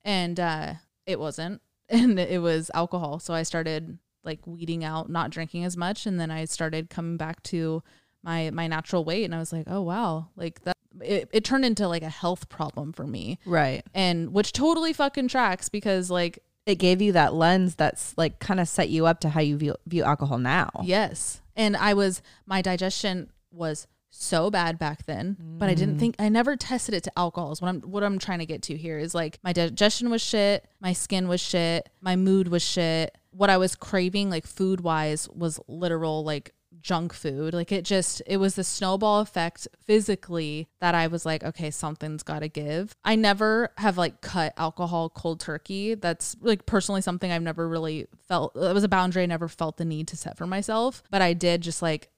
And 0.05 0.41
uh 0.41 0.75
it 1.07 1.21
wasn't. 1.21 1.61
And 1.91 2.19
it 2.21 2.41
was 2.41 2.71
alcohol. 2.73 3.19
So 3.19 3.35
i 3.35 3.43
started 3.43 3.99
like 4.23 4.47
weeding 4.47 4.85
out 4.85 5.11
not 5.11 5.31
drinking 5.31 5.65
as 5.65 5.77
much. 5.77 6.07
And 6.07 6.19
then 6.21 6.31
i 6.31 6.45
started 6.47 6.89
coming 6.89 7.17
back 7.19 7.43
to 7.53 7.83
my 8.23 8.51
my 8.51 8.69
natural 8.69 9.05
weight. 9.05 9.25
And 9.25 9.35
i 9.35 9.39
was 9.39 9.53
like 9.53 9.67
oh 9.67 9.83
wow. 9.83 10.29
Like 10.37 10.63
that 10.65 10.77
it, 11.01 11.29
it 11.33 11.45
turned 11.45 11.65
into 11.65 11.87
like 11.87 12.03
a 12.03 12.09
health 12.09 12.49
problem 12.49 12.93
for 12.93 13.07
me 13.07 13.39
Right. 13.47 13.83
and 13.95 14.33
which 14.33 14.53
totally 14.53 14.93
fucking 14.93 15.29
tracks 15.29 15.69
because 15.69 16.11
like 16.11 16.39
It 16.67 16.77
gave 16.77 17.01
you 17.01 17.13
that 17.13 17.35
lens 17.35 17.75
that's 17.75 18.15
like 18.17 18.39
kind 18.39 18.61
of 18.61 18.69
set 18.69 18.89
you 18.91 19.07
up 19.07 19.21
to 19.21 19.29
how 19.31 19.41
you 19.41 19.57
view, 19.57 19.75
view 19.87 20.05
alcohol 20.05 20.39
now. 20.39 20.71
Yes. 20.83 21.41
And 21.57 21.77
I 21.77 21.95
was, 21.95 22.23
my 22.47 22.63
digestion 22.63 23.31
was 23.51 23.87
so 24.11 24.51
bad 24.51 24.79
back 24.79 25.07
then, 25.07 25.37
but 25.59 25.69
I 25.69 25.75
didn't 25.75 25.97
mm. 25.97 26.01
think, 26.01 26.17
I 26.19 26.29
never 26.29 26.57
tested 26.57 26.95
it 26.95 27.05
to 27.05 27.13
alcohols. 27.17 27.63
What 27.63 27.69
I'm, 27.69 27.81
what 27.83 28.03
I'm 28.03 28.19
trying 28.19 28.41
to 28.41 28.47
get 28.47 28.63
to 28.63 28.77
here 28.77 28.99
is 28.99 29.15
like 29.15 29.39
my 29.43 29.53
digestion 29.53 30.11
was 30.11 30.21
shit, 30.23 30.67
my 30.81 30.93
skin 30.93 31.29
was 31.29 31.41
shit, 31.41 31.89
my 32.01 32.17
mood 32.17 32.49
was 32.49 32.63
shit. 32.63 33.17
What 33.31 33.51
I 33.51 33.57
was 33.57 33.77
craving, 33.77 34.29
like 34.29 34.47
food 34.47 34.81
wise, 34.81 35.29
was 35.29 35.61
literal 35.69 36.25
like 36.25 36.53
junk 36.81 37.13
food. 37.13 37.55
Like 37.55 37.73
it 37.73 37.85
just, 37.85 38.23
it 38.27 38.39
was 38.39 38.55
the 38.55 38.65
snowball 38.65 39.21
effect 39.21 39.69
physically 39.87 40.69
that 40.81 40.95
I 40.95 41.07
was 41.07 41.27
like, 41.27 41.45
okay, 41.45 41.71
something's 41.71 42.23
got 42.23 42.41
to 42.41 42.49
give. 42.49 42.95
I 43.05 43.17
never 43.17 43.71
have 43.77 43.99
like 43.99 44.21
cut 44.21 44.55
alcohol 44.57 45.11
cold 45.11 45.41
turkey. 45.41 45.95
That's 45.95 46.37
like 46.41 46.67
personally 46.67 47.01
something 47.01 47.31
I've 47.31 47.43
never 47.43 47.69
really 47.69 48.07
felt. 48.29 48.57
It 48.57 48.75
was 48.75 48.85
a 48.85 48.89
boundary 48.89 49.23
I 49.23 49.27
never 49.27 49.49
felt 49.49 49.77
the 49.77 49.85
need 49.85 50.09
to 50.09 50.17
set 50.17 50.37
for 50.37 50.47
myself. 50.47 51.03
But 51.11 51.23
I 51.23 51.33
did 51.33 51.61
just 51.61 51.83
like 51.83 52.09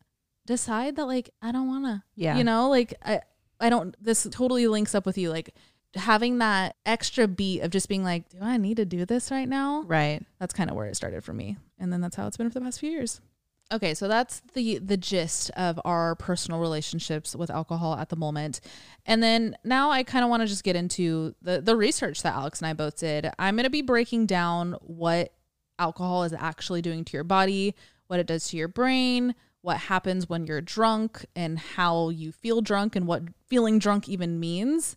decide 0.46 0.96
that 0.96 1.06
like 1.06 1.30
I 1.40 1.52
don't 1.52 1.68
want 1.68 1.84
to. 1.84 2.02
Yeah. 2.14 2.36
You 2.36 2.44
know, 2.44 2.68
like 2.68 2.94
I, 3.04 3.20
I 3.60 3.70
don't, 3.70 3.94
this 4.02 4.26
totally 4.30 4.66
links 4.66 4.94
up 4.94 5.06
with 5.06 5.18
you. 5.18 5.30
Like, 5.30 5.54
having 5.94 6.38
that 6.38 6.74
extra 6.86 7.28
beat 7.28 7.60
of 7.60 7.70
just 7.70 7.86
being 7.86 8.02
like, 8.02 8.26
do 8.30 8.38
I 8.40 8.56
need 8.56 8.78
to 8.78 8.86
do 8.86 9.04
this 9.04 9.30
right 9.30 9.46
now? 9.46 9.82
Right. 9.86 10.24
That's 10.38 10.54
kind 10.54 10.70
of 10.70 10.76
where 10.76 10.86
it 10.86 10.96
started 10.96 11.22
for 11.22 11.34
me. 11.34 11.58
And 11.78 11.92
then 11.92 12.00
that's 12.00 12.16
how 12.16 12.26
it's 12.26 12.38
been 12.38 12.48
for 12.48 12.54
the 12.54 12.64
past 12.64 12.80
few 12.80 12.90
years. 12.90 13.20
Okay, 13.72 13.94
so 13.94 14.06
that's 14.06 14.40
the 14.52 14.78
the 14.78 14.98
gist 14.98 15.50
of 15.56 15.80
our 15.84 16.14
personal 16.14 16.60
relationships 16.60 17.34
with 17.34 17.50
alcohol 17.50 17.96
at 17.96 18.10
the 18.10 18.16
moment. 18.16 18.60
And 19.06 19.22
then 19.22 19.56
now 19.64 19.90
I 19.90 20.02
kind 20.02 20.24
of 20.24 20.30
want 20.30 20.42
to 20.42 20.46
just 20.46 20.62
get 20.62 20.76
into 20.76 21.34
the 21.40 21.60
the 21.60 21.74
research 21.74 22.22
that 22.22 22.34
Alex 22.34 22.60
and 22.60 22.68
I 22.68 22.74
both 22.74 22.98
did. 22.98 23.30
I'm 23.38 23.56
going 23.56 23.64
to 23.64 23.70
be 23.70 23.82
breaking 23.82 24.26
down 24.26 24.76
what 24.80 25.32
alcohol 25.78 26.24
is 26.24 26.34
actually 26.34 26.82
doing 26.82 27.04
to 27.06 27.16
your 27.16 27.24
body, 27.24 27.74
what 28.08 28.20
it 28.20 28.26
does 28.26 28.46
to 28.48 28.58
your 28.58 28.68
brain, 28.68 29.34
what 29.62 29.78
happens 29.78 30.28
when 30.28 30.46
you're 30.46 30.60
drunk 30.60 31.24
and 31.34 31.58
how 31.58 32.10
you 32.10 32.30
feel 32.30 32.60
drunk 32.60 32.94
and 32.94 33.06
what 33.06 33.22
feeling 33.46 33.78
drunk 33.78 34.08
even 34.08 34.38
means. 34.38 34.96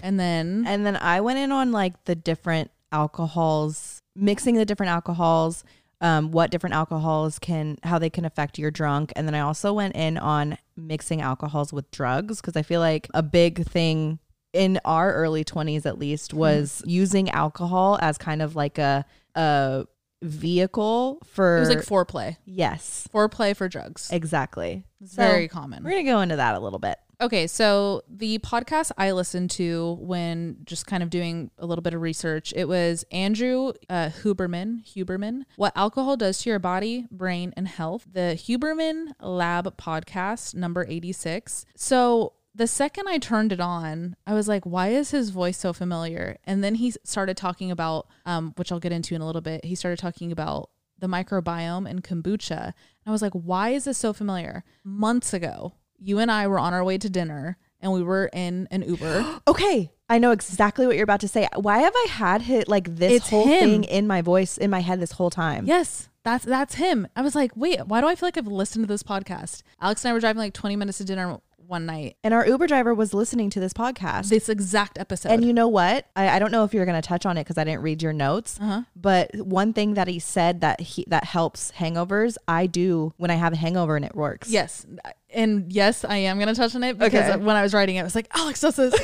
And 0.00 0.18
then 0.18 0.64
And 0.66 0.86
then 0.86 0.96
I 0.96 1.20
went 1.20 1.38
in 1.38 1.52
on 1.52 1.72
like 1.72 2.04
the 2.04 2.14
different 2.14 2.70
alcohols, 2.90 4.00
mixing 4.16 4.54
the 4.54 4.64
different 4.64 4.90
alcohols, 4.90 5.62
um, 6.04 6.30
what 6.30 6.50
different 6.50 6.74
alcohols 6.74 7.38
can, 7.38 7.78
how 7.82 7.98
they 7.98 8.10
can 8.10 8.24
affect 8.26 8.58
your 8.58 8.70
drunk. 8.70 9.10
And 9.16 9.26
then 9.26 9.34
I 9.34 9.40
also 9.40 9.72
went 9.72 9.96
in 9.96 10.18
on 10.18 10.58
mixing 10.76 11.22
alcohols 11.22 11.72
with 11.72 11.90
drugs 11.90 12.40
because 12.40 12.56
I 12.56 12.62
feel 12.62 12.80
like 12.80 13.08
a 13.14 13.22
big 13.22 13.64
thing 13.66 14.18
in 14.52 14.78
our 14.84 15.14
early 15.14 15.44
20s 15.44 15.86
at 15.86 15.98
least 15.98 16.34
was 16.34 16.82
using 16.84 17.30
alcohol 17.30 17.98
as 18.02 18.18
kind 18.18 18.42
of 18.42 18.54
like 18.54 18.76
a, 18.78 19.04
a 19.34 19.86
vehicle 20.22 21.18
for 21.24 21.56
it 21.56 21.60
was 21.60 21.68
like 21.70 21.78
foreplay. 21.78 22.36
yes 22.44 23.08
Foreplay 23.12 23.56
for 23.56 23.68
drugs. 23.68 24.10
exactly 24.12 24.84
So, 25.06 25.22
very 25.22 25.48
common. 25.48 25.84
we're 25.84 25.90
gonna 25.90 26.04
go 26.04 26.20
into 26.20 26.36
that 26.36 26.54
a 26.54 26.60
little 26.60 26.78
bit 26.78 26.98
Okay, 27.24 27.46
so 27.46 28.02
the 28.06 28.38
podcast 28.40 28.92
I 28.98 29.12
listened 29.12 29.48
to 29.52 29.96
when 29.98 30.58
just 30.64 30.86
kind 30.86 31.02
of 31.02 31.08
doing 31.08 31.50
a 31.56 31.64
little 31.64 31.80
bit 31.80 31.94
of 31.94 32.02
research, 32.02 32.52
it 32.54 32.68
was 32.68 33.02
Andrew 33.10 33.72
uh, 33.88 34.10
Huberman. 34.22 34.84
Huberman, 34.84 35.44
what 35.56 35.72
alcohol 35.74 36.18
does 36.18 36.42
to 36.42 36.50
your 36.50 36.58
body, 36.58 37.06
brain, 37.10 37.54
and 37.56 37.66
health. 37.66 38.06
The 38.12 38.38
Huberman 38.38 39.12
Lab 39.22 39.74
podcast, 39.78 40.54
number 40.54 40.84
eighty-six. 40.86 41.64
So 41.74 42.34
the 42.54 42.66
second 42.66 43.08
I 43.08 43.16
turned 43.16 43.52
it 43.52 43.60
on, 43.60 44.16
I 44.26 44.34
was 44.34 44.46
like, 44.46 44.66
"Why 44.66 44.88
is 44.88 45.10
his 45.10 45.30
voice 45.30 45.56
so 45.56 45.72
familiar?" 45.72 46.36
And 46.44 46.62
then 46.62 46.74
he 46.74 46.92
started 47.04 47.38
talking 47.38 47.70
about, 47.70 48.06
um, 48.26 48.52
which 48.56 48.70
I'll 48.70 48.80
get 48.80 48.92
into 48.92 49.14
in 49.14 49.22
a 49.22 49.26
little 49.26 49.40
bit. 49.40 49.64
He 49.64 49.76
started 49.76 49.98
talking 49.98 50.30
about 50.30 50.68
the 50.98 51.06
microbiome 51.06 51.88
and 51.88 52.04
kombucha. 52.04 52.64
And 52.64 52.74
I 53.06 53.10
was 53.12 53.22
like, 53.22 53.32
why 53.32 53.70
is 53.70 53.84
this 53.84 53.98
so 53.98 54.12
familiar? 54.12 54.62
Months 54.84 55.34
ago, 55.34 55.74
you 55.98 56.18
and 56.18 56.30
I 56.30 56.46
were 56.46 56.58
on 56.58 56.74
our 56.74 56.84
way 56.84 56.98
to 56.98 57.08
dinner 57.10 57.56
and 57.80 57.92
we 57.92 58.02
were 58.02 58.30
in 58.32 58.66
an 58.70 58.82
Uber. 58.82 59.40
Okay, 59.48 59.92
I 60.08 60.18
know 60.18 60.30
exactly 60.30 60.86
what 60.86 60.96
you're 60.96 61.04
about 61.04 61.20
to 61.20 61.28
say. 61.28 61.48
Why 61.56 61.78
have 61.78 61.92
I 61.94 62.06
had 62.10 62.42
hit 62.42 62.68
like 62.68 62.96
this 62.96 63.12
It's 63.12 63.30
whole 63.30 63.46
him. 63.46 63.60
thing 63.60 63.84
in 63.84 64.06
my 64.06 64.22
voice 64.22 64.56
in 64.58 64.70
my 64.70 64.80
head 64.80 65.00
this 65.00 65.12
whole 65.12 65.30
time? 65.30 65.66
yes, 65.66 66.08
that's 66.24 66.44
that's 66.44 66.74
him. 66.76 67.06
I 67.14 67.20
was 67.22 67.34
like, 67.34 67.52
wait, 67.54 67.86
why 67.86 68.00
do 68.00 68.06
I 68.06 68.14
feel 68.14 68.26
like 68.26 68.38
I've 68.38 68.46
listened 68.46 68.84
to 68.84 68.86
this 68.88 69.02
podcast? 69.02 69.62
Alex 69.80 70.04
and 70.04 70.10
I 70.10 70.14
were 70.14 70.20
driving 70.20 70.38
like 70.40 70.54
20 70.54 70.76
minutes 70.76 70.98
to 70.98 71.04
dinner 71.04 71.38
one 71.66 71.86
night. 71.86 72.16
And 72.22 72.32
our 72.34 72.46
Uber 72.46 72.66
driver 72.66 72.94
was 72.94 73.14
listening 73.14 73.50
to 73.50 73.60
this 73.60 73.72
podcast. 73.72 74.28
This 74.28 74.48
exact 74.48 74.98
episode. 74.98 75.32
and 75.32 75.44
you 75.44 75.52
know 75.52 75.68
what? 75.68 76.06
I, 76.16 76.28
I 76.30 76.38
don't 76.38 76.50
know 76.52 76.64
if 76.64 76.74
you're 76.74 76.84
going 76.86 77.00
to 77.00 77.06
touch 77.06 77.24
on 77.26 77.36
it 77.38 77.44
because 77.44 77.58
I 77.58 77.64
didn't 77.64 77.82
read 77.82 78.02
your 78.02 78.12
notes. 78.12 78.58
Uh-huh. 78.60 78.82
But 78.94 79.34
one 79.36 79.72
thing 79.72 79.94
that 79.94 80.08
he 80.08 80.18
said 80.18 80.60
that 80.60 80.80
he 80.80 81.04
that 81.08 81.24
helps 81.24 81.72
hangovers, 81.72 82.36
I 82.46 82.66
do 82.66 83.12
when 83.16 83.30
I 83.30 83.34
have 83.34 83.52
a 83.52 83.56
hangover 83.56 83.96
and 83.96 84.04
it 84.04 84.14
works. 84.14 84.50
Yes. 84.50 84.86
And 85.32 85.72
yes, 85.72 86.04
I 86.04 86.16
am 86.18 86.36
going 86.38 86.48
to 86.48 86.54
touch 86.54 86.74
on 86.76 86.84
it 86.84 86.96
because 86.98 87.28
Okay. 87.30 87.42
when 87.42 87.56
I 87.56 87.62
was 87.62 87.74
writing 87.74 87.96
it, 87.96 88.00
I 88.00 88.04
was 88.04 88.14
like, 88.14 88.28
Alex 88.36 88.60
does 88.60 88.76
this. 88.76 88.94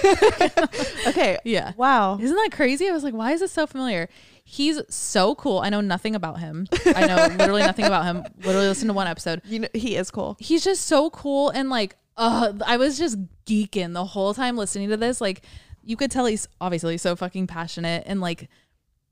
Okay. 1.08 1.38
yeah. 1.44 1.72
Wow. 1.76 2.18
Isn't 2.18 2.36
that 2.36 2.50
crazy? 2.52 2.88
I 2.88 2.92
was 2.92 3.02
like, 3.02 3.14
why 3.14 3.32
is 3.32 3.40
this 3.40 3.52
so 3.52 3.66
familiar? 3.66 4.08
He's 4.44 4.80
so 4.88 5.34
cool. 5.34 5.60
I 5.60 5.70
know 5.70 5.80
nothing 5.80 6.14
about 6.14 6.40
him. 6.40 6.66
I 6.86 7.06
know 7.06 7.16
literally 7.36 7.62
nothing 7.62 7.84
about 7.84 8.04
him. 8.04 8.24
Literally 8.44 8.68
listened 8.68 8.88
to 8.90 8.94
one 8.94 9.06
episode. 9.06 9.42
You 9.44 9.60
know, 9.60 9.68
he 9.74 9.96
is 9.96 10.10
cool. 10.10 10.36
He's 10.40 10.64
just 10.64 10.86
so 10.86 11.10
cool 11.10 11.50
and 11.50 11.70
like, 11.70 11.96
uh, 12.20 12.52
I 12.66 12.76
was 12.76 12.98
just 12.98 13.18
geeking 13.46 13.94
the 13.94 14.04
whole 14.04 14.34
time 14.34 14.56
listening 14.56 14.90
to 14.90 14.96
this. 14.96 15.20
Like, 15.20 15.42
you 15.82 15.96
could 15.96 16.10
tell 16.10 16.26
he's 16.26 16.46
obviously 16.60 16.98
so 16.98 17.16
fucking 17.16 17.46
passionate 17.46 18.04
and 18.06 18.20
like 18.20 18.48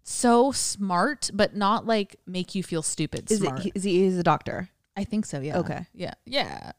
so 0.04 0.52
smart, 0.52 1.30
but 1.32 1.56
not 1.56 1.86
like 1.86 2.16
make 2.26 2.54
you 2.54 2.62
feel 2.62 2.82
stupid 2.82 3.30
Is 3.30 3.40
smart. 3.40 3.66
it? 3.66 3.72
Is 3.74 3.84
he? 3.84 4.04
He's 4.04 4.18
a 4.18 4.22
doctor. 4.22 4.68
I 4.96 5.04
think 5.04 5.26
so. 5.26 5.40
Yeah. 5.40 5.58
Okay. 5.58 5.86
Yeah. 5.94 6.14
Yeah. 6.26 6.72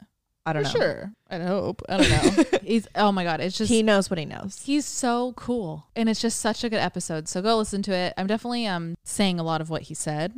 I 0.46 0.54
don't 0.54 0.68
For 0.68 0.78
know. 0.78 0.84
Sure. 0.86 1.14
I 1.30 1.38
hope. 1.40 1.82
I 1.90 1.98
don't 1.98 2.10
know. 2.10 2.60
he's 2.64 2.88
oh 2.96 3.12
my 3.12 3.24
god. 3.24 3.42
It's 3.42 3.58
just 3.58 3.70
He 3.70 3.84
knows 3.84 4.10
what 4.10 4.20
he 4.20 4.26
knows. 4.26 4.62
He's 4.64 4.86
so 4.86 5.34
cool. 5.34 5.88
And 5.96 6.10
it's 6.10 6.22
just 6.22 6.40
such 6.40 6.64
a 6.64 6.70
good 6.70 6.80
episode. 6.80 7.28
So 7.28 7.42
go 7.42 7.58
listen 7.58 7.82
to 7.84 7.94
it. 7.94 8.14
I'm 8.18 8.28
definitely 8.28 8.66
um 8.68 8.96
saying 9.04 9.40
a 9.40 9.44
lot 9.44 9.62
of 9.62 9.70
what 9.70 9.84
he 9.84 9.94
said, 9.94 10.34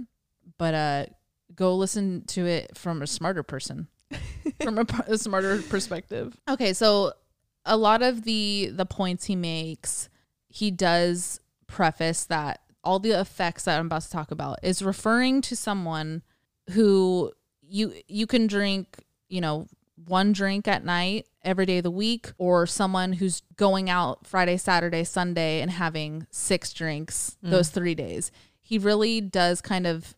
but 0.57 0.73
uh 0.73 1.05
go 1.55 1.75
listen 1.75 2.23
to 2.27 2.45
it 2.45 2.77
from 2.77 3.01
a 3.01 3.07
smarter 3.07 3.43
person. 3.43 3.87
from 4.61 4.77
a, 4.79 4.85
a 5.07 5.17
smarter 5.17 5.61
perspective. 5.63 6.37
Okay, 6.49 6.73
so 6.73 7.13
a 7.65 7.77
lot 7.77 8.01
of 8.01 8.23
the 8.23 8.71
the 8.73 8.85
points 8.85 9.25
he 9.25 9.35
makes, 9.35 10.09
he 10.47 10.71
does 10.71 11.39
preface 11.67 12.25
that 12.25 12.61
all 12.83 12.99
the 12.99 13.11
effects 13.11 13.65
that 13.65 13.79
I'm 13.79 13.85
about 13.85 14.01
to 14.03 14.09
talk 14.09 14.31
about 14.31 14.59
is 14.63 14.81
referring 14.81 15.41
to 15.43 15.55
someone 15.55 16.23
who 16.71 17.31
you 17.61 17.93
you 18.07 18.27
can 18.27 18.47
drink, 18.47 19.03
you 19.29 19.41
know, 19.41 19.67
one 20.07 20.31
drink 20.31 20.67
at 20.67 20.83
night 20.83 21.27
every 21.43 21.65
day 21.65 21.77
of 21.77 21.83
the 21.83 21.91
week 21.91 22.31
or 22.37 22.65
someone 22.65 23.13
who's 23.13 23.41
going 23.55 23.89
out 23.89 24.25
Friday, 24.27 24.57
Saturday, 24.57 25.03
Sunday 25.03 25.61
and 25.61 25.71
having 25.71 26.27
six 26.29 26.73
drinks 26.73 27.37
mm. 27.43 27.49
those 27.49 27.69
3 27.69 27.95
days. 27.95 28.31
He 28.61 28.77
really 28.77 29.21
does 29.21 29.61
kind 29.61 29.87
of 29.87 30.15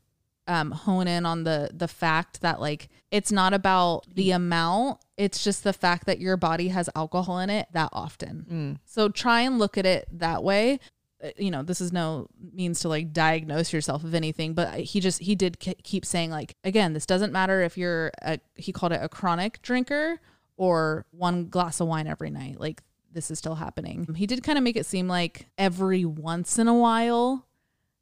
um, 0.47 0.71
hone 0.71 1.07
in 1.07 1.25
on 1.25 1.43
the 1.43 1.69
the 1.73 1.87
fact 1.87 2.41
that 2.41 2.59
like 2.59 2.89
it's 3.11 3.31
not 3.31 3.53
about 3.53 4.05
the 4.13 4.31
amount 4.31 4.99
it's 5.17 5.43
just 5.43 5.63
the 5.63 5.73
fact 5.73 6.05
that 6.07 6.19
your 6.19 6.37
body 6.37 6.69
has 6.69 6.89
alcohol 6.95 7.39
in 7.39 7.49
it 7.49 7.67
that 7.71 7.89
often. 7.93 8.79
So 8.85 9.09
try 9.09 9.41
and 9.41 9.59
look 9.59 9.77
at 9.77 9.85
it 9.85 10.07
that 10.11 10.43
way. 10.43 10.79
Uh, 11.23 11.29
you 11.37 11.51
know 11.51 11.63
this 11.63 11.79
is 11.79 11.93
no 11.93 12.27
means 12.53 12.81
to 12.81 12.89
like 12.89 13.13
diagnose 13.13 13.71
yourself 13.71 14.03
of 14.03 14.13
anything 14.13 14.53
but 14.53 14.73
he 14.77 14.99
just 14.99 15.21
he 15.21 15.35
did 15.35 15.57
k- 15.57 15.75
keep 15.81 16.05
saying 16.05 16.29
like 16.29 16.57
again 16.65 16.91
this 16.91 17.05
doesn't 17.05 17.31
matter 17.31 17.61
if 17.61 17.77
you're 17.77 18.11
a 18.23 18.39
he 18.55 18.73
called 18.73 18.91
it 18.91 18.99
a 19.01 19.07
chronic 19.07 19.61
drinker 19.61 20.19
or 20.57 21.05
one 21.11 21.47
glass 21.47 21.79
of 21.79 21.87
wine 21.87 22.07
every 22.07 22.29
night 22.29 22.59
like 22.59 22.81
this 23.13 23.29
is 23.31 23.37
still 23.37 23.55
happening. 23.55 24.11
He 24.15 24.25
did 24.25 24.43
kind 24.43 24.57
of 24.57 24.63
make 24.63 24.75
it 24.75 24.85
seem 24.87 25.07
like 25.07 25.45
every 25.57 26.03
once 26.03 26.57
in 26.59 26.67
a 26.67 26.73
while 26.73 27.45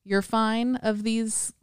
you're 0.04 0.22
fine 0.22 0.78
of 0.78 1.04
these 1.04 1.54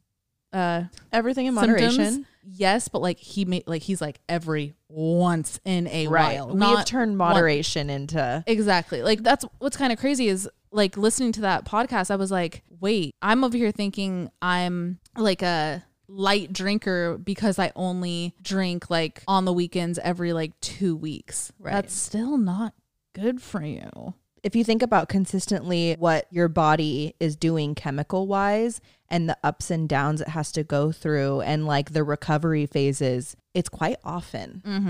uh 0.53 0.85
Everything 1.13 1.47
in 1.47 1.55
symptoms. 1.55 1.97
moderation. 1.99 2.27
Yes, 2.51 2.89
but 2.89 3.03
like 3.03 3.19
he 3.19 3.45
made 3.45 3.65
like 3.67 3.83
he's 3.83 4.01
like 4.01 4.21
every 4.29 4.75
once 4.89 5.61
in 5.65 5.87
a 5.89 6.07
Right. 6.09 6.37
while. 6.39 6.49
We've 6.49 6.57
Not 6.57 6.87
turned 6.87 7.19
one- 7.19 7.29
moderation 7.33 7.91
into. 7.91 8.43
exactly. 8.47 9.03
Like 9.03 9.23
that's 9.23 9.45
what's 9.59 9.77
kind 9.77 9.93
of 9.93 9.99
crazy 9.99 10.29
is 10.29 10.49
like 10.71 10.97
listening 10.97 11.33
to 11.33 11.41
that 11.43 11.65
podcast. 11.67 12.11
I 12.11 12.17
was 12.17 12.31
like, 12.31 12.63
wait, 12.81 13.15
I'm 13.23 13.45
over 13.45 13.57
here 13.57 13.71
thinking 13.73 14.31
I'm 14.41 14.99
like 15.17 15.43
a 15.43 15.85
light 16.09 16.53
drinker 16.53 17.19
because 17.19 17.59
I 17.59 17.71
only 17.77 18.35
drink 18.41 18.89
like 18.89 19.23
on 19.29 19.45
the 19.45 19.53
weekends 19.53 19.99
every 19.99 20.33
like 20.33 20.59
two 20.61 20.97
weeks. 20.97 21.53
Right. 21.59 21.73
That's 21.73 21.93
still 21.95 22.39
not 22.39 22.73
good 23.15 23.43
for 23.43 23.63
you. 23.63 24.15
If 24.43 24.55
you 24.57 24.65
think 24.65 24.83
about 24.83 25.09
consistently 25.09 25.95
what 25.99 26.27
your 26.31 26.49
body 26.49 27.15
is 27.21 27.37
doing 27.37 27.75
chemical 27.75 28.27
wise 28.27 28.81
and 29.09 29.29
the 29.29 29.37
ups 29.43 29.71
and 29.71 29.89
downs 29.89 30.21
it 30.21 30.29
has 30.29 30.53
to 30.53 30.63
go 30.65 30.93
through 30.93 31.41
and 31.43 31.67
like 31.67 31.93
the 31.93 32.05
recovery 32.05 32.67
phases, 32.67 33.37
it's 33.55 33.69
quite 33.69 33.97
often. 34.05 34.63
Mm-hmm. 34.67 34.89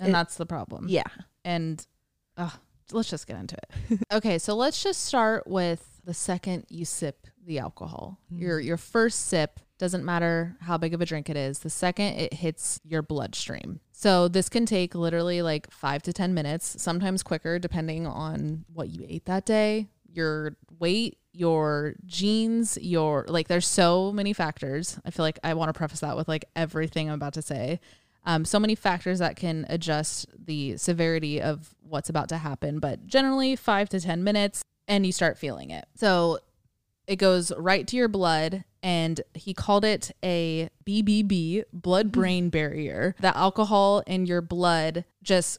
And 0.00 0.08
It- 0.08 0.12
that's 0.12 0.36
the 0.36 0.46
problem. 0.46 0.86
Yeah. 0.88 1.04
and 1.44 1.84
uh, 2.36 2.50
let's 2.92 3.10
just 3.10 3.26
get 3.26 3.36
into 3.38 3.56
it. 3.90 4.00
okay, 4.12 4.38
so 4.38 4.54
let's 4.54 4.82
just 4.82 5.04
start 5.04 5.46
with 5.46 6.00
the 6.04 6.14
second 6.14 6.64
you 6.68 6.84
sip 6.84 7.26
the 7.44 7.58
alcohol. 7.58 8.18
Your 8.30 8.60
your 8.60 8.76
first 8.76 9.26
sip 9.26 9.58
doesn't 9.78 10.04
matter 10.04 10.56
how 10.60 10.76
big 10.78 10.92
of 10.94 11.00
a 11.00 11.06
drink 11.06 11.28
it 11.30 11.36
is. 11.36 11.60
The 11.60 11.70
second 11.70 12.14
it 12.14 12.34
hits 12.34 12.80
your 12.84 13.00
bloodstream. 13.02 13.80
So 13.98 14.28
this 14.28 14.48
can 14.48 14.64
take 14.64 14.94
literally 14.94 15.42
like 15.42 15.68
5 15.72 16.04
to 16.04 16.12
10 16.12 16.32
minutes, 16.32 16.80
sometimes 16.80 17.24
quicker 17.24 17.58
depending 17.58 18.06
on 18.06 18.64
what 18.72 18.90
you 18.90 19.04
ate 19.08 19.24
that 19.24 19.44
day, 19.44 19.88
your 20.08 20.56
weight, 20.78 21.18
your 21.32 21.96
genes, 22.06 22.78
your 22.80 23.24
like 23.26 23.48
there's 23.48 23.66
so 23.66 24.12
many 24.12 24.32
factors. 24.32 25.00
I 25.04 25.10
feel 25.10 25.24
like 25.24 25.40
I 25.42 25.54
want 25.54 25.70
to 25.70 25.72
preface 25.76 25.98
that 25.98 26.16
with 26.16 26.28
like 26.28 26.44
everything 26.54 27.08
I'm 27.08 27.16
about 27.16 27.32
to 27.34 27.42
say 27.42 27.80
um, 28.24 28.44
so 28.44 28.60
many 28.60 28.76
factors 28.76 29.18
that 29.18 29.34
can 29.34 29.66
adjust 29.68 30.26
the 30.38 30.76
severity 30.76 31.42
of 31.42 31.74
what's 31.80 32.08
about 32.08 32.28
to 32.28 32.36
happen, 32.36 32.78
but 32.78 33.04
generally 33.08 33.56
five 33.56 33.88
to 33.88 33.98
10 33.98 34.22
minutes 34.22 34.62
and 34.86 35.04
you 35.06 35.10
start 35.10 35.38
feeling 35.38 35.70
it. 35.70 35.86
So 35.96 36.38
it 37.08 37.16
goes 37.16 37.50
right 37.56 37.86
to 37.88 37.96
your 37.96 38.06
blood, 38.06 38.64
and 38.82 39.20
he 39.34 39.54
called 39.54 39.84
it 39.84 40.12
a 40.22 40.68
BBB, 40.86 41.64
blood 41.72 42.08
mm. 42.08 42.12
brain 42.12 42.50
barrier. 42.50 43.16
The 43.20 43.36
alcohol 43.36 44.04
in 44.06 44.26
your 44.26 44.42
blood 44.42 45.04
just 45.22 45.58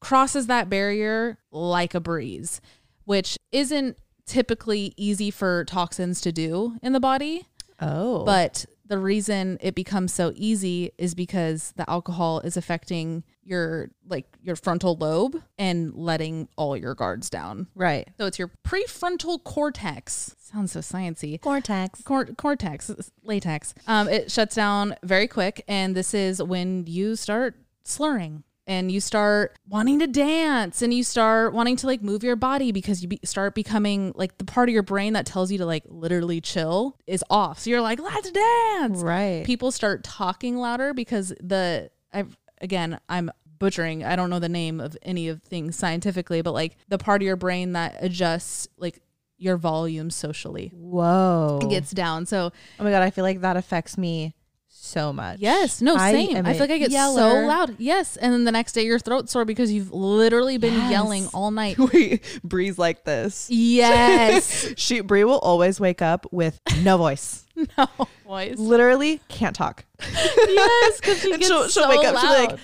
crosses 0.00 0.48
that 0.48 0.68
barrier 0.68 1.38
like 1.52 1.94
a 1.94 2.00
breeze, 2.00 2.60
which 3.04 3.38
isn't 3.52 3.96
typically 4.26 4.92
easy 4.96 5.30
for 5.30 5.64
toxins 5.64 6.20
to 6.22 6.32
do 6.32 6.76
in 6.82 6.92
the 6.92 7.00
body 7.00 7.46
Oh. 7.80 8.24
but 8.24 8.66
the 8.90 8.98
reason 8.98 9.56
it 9.60 9.76
becomes 9.76 10.12
so 10.12 10.32
easy 10.34 10.90
is 10.98 11.14
because 11.14 11.72
the 11.76 11.88
alcohol 11.88 12.40
is 12.40 12.56
affecting 12.56 13.22
your 13.44 13.88
like 14.08 14.26
your 14.42 14.56
frontal 14.56 14.96
lobe 14.96 15.40
and 15.58 15.94
letting 15.94 16.48
all 16.56 16.76
your 16.76 16.96
guards 16.96 17.30
down. 17.30 17.68
Right. 17.76 18.08
So 18.18 18.26
it's 18.26 18.38
your 18.38 18.50
prefrontal 18.66 19.44
cortex. 19.44 20.34
Sounds 20.40 20.72
so 20.72 20.80
sciency. 20.80 21.40
Cortex. 21.40 22.02
Cor- 22.02 22.26
cortex, 22.36 22.90
latex. 23.22 23.74
Um, 23.86 24.08
it 24.08 24.32
shuts 24.32 24.56
down 24.56 24.96
very 25.04 25.28
quick, 25.28 25.64
and 25.68 25.94
this 25.94 26.12
is 26.12 26.42
when 26.42 26.84
you 26.88 27.14
start 27.14 27.54
slurring 27.84 28.42
and 28.70 28.92
you 28.92 29.00
start 29.00 29.58
wanting 29.68 29.98
to 29.98 30.06
dance 30.06 30.80
and 30.80 30.94
you 30.94 31.02
start 31.02 31.52
wanting 31.52 31.74
to 31.74 31.88
like 31.88 32.02
move 32.02 32.22
your 32.22 32.36
body 32.36 32.70
because 32.70 33.02
you 33.02 33.08
be- 33.08 33.18
start 33.24 33.52
becoming 33.52 34.12
like 34.14 34.38
the 34.38 34.44
part 34.44 34.68
of 34.68 34.72
your 34.72 34.84
brain 34.84 35.14
that 35.14 35.26
tells 35.26 35.50
you 35.50 35.58
to 35.58 35.66
like 35.66 35.82
literally 35.88 36.40
chill 36.40 36.96
is 37.04 37.24
off. 37.28 37.58
So 37.58 37.70
you're 37.70 37.80
like, 37.80 37.98
let's 37.98 38.30
dance. 38.30 39.02
Right. 39.02 39.44
People 39.44 39.72
start 39.72 40.04
talking 40.04 40.56
louder 40.56 40.94
because 40.94 41.34
the 41.40 41.90
I've 42.12 42.38
again 42.60 43.00
I'm 43.08 43.32
butchering. 43.58 44.04
I 44.04 44.14
don't 44.14 44.30
know 44.30 44.38
the 44.38 44.48
name 44.48 44.78
of 44.78 44.96
any 45.02 45.26
of 45.26 45.42
things 45.42 45.74
scientifically, 45.74 46.40
but 46.40 46.52
like 46.52 46.76
the 46.86 46.96
part 46.96 47.22
of 47.22 47.26
your 47.26 47.34
brain 47.34 47.72
that 47.72 47.96
adjusts 47.98 48.68
like 48.78 49.02
your 49.36 49.56
volume 49.56 50.10
socially 50.10 50.70
Whoa. 50.76 51.58
gets 51.68 51.90
down. 51.90 52.24
So 52.24 52.52
oh 52.78 52.84
my 52.84 52.92
god, 52.92 53.02
I 53.02 53.10
feel 53.10 53.24
like 53.24 53.40
that 53.40 53.56
affects 53.56 53.98
me 53.98 54.36
so 54.82 55.12
much. 55.12 55.38
yes, 55.40 55.80
no, 55.82 55.94
I 55.94 56.12
same. 56.12 56.36
am 56.36 56.46
I, 56.46 56.52
feel 56.52 56.62
like 56.62 56.70
I 56.70 56.78
get 56.78 56.90
so 56.90 57.06
loud. 57.46 57.76
Yes, 57.78 58.16
and 58.16 58.32
then 58.32 58.44
the 58.44 58.52
next 58.52 58.72
day 58.72 58.84
your 58.84 58.98
throat's 58.98 59.30
sore 59.32 59.44
because 59.44 59.70
you've 59.70 59.92
literally 59.92 60.56
been 60.58 60.74
Yes. 60.74 60.90
yelling 60.90 61.28
all 61.34 61.50
night. 61.50 61.78
Wait, 61.92 62.40
Bree's 62.42 62.78
like 62.78 63.04
this. 63.04 63.48
Yes, 63.50 64.72
She 64.76 65.00
Bree 65.00 65.24
will 65.24 65.38
always 65.38 65.78
wake 65.78 66.00
up 66.02 66.26
with 66.32 66.60
no 66.82 66.96
voice. 66.96 67.44
no 67.78 67.86
voice. 68.26 68.58
Literally 68.58 69.20
can't 69.28 69.54
talk. 69.54 69.84
Yes, 70.00 70.96
because 71.00 71.20
she 71.20 71.30
gets 71.30 71.46
she'll, 71.46 71.68
she'll 71.68 71.82
so 71.84 71.88
wake 71.88 72.06
up, 72.06 72.18
she'll 72.18 72.30
be 72.30 72.36
loud. 72.36 72.58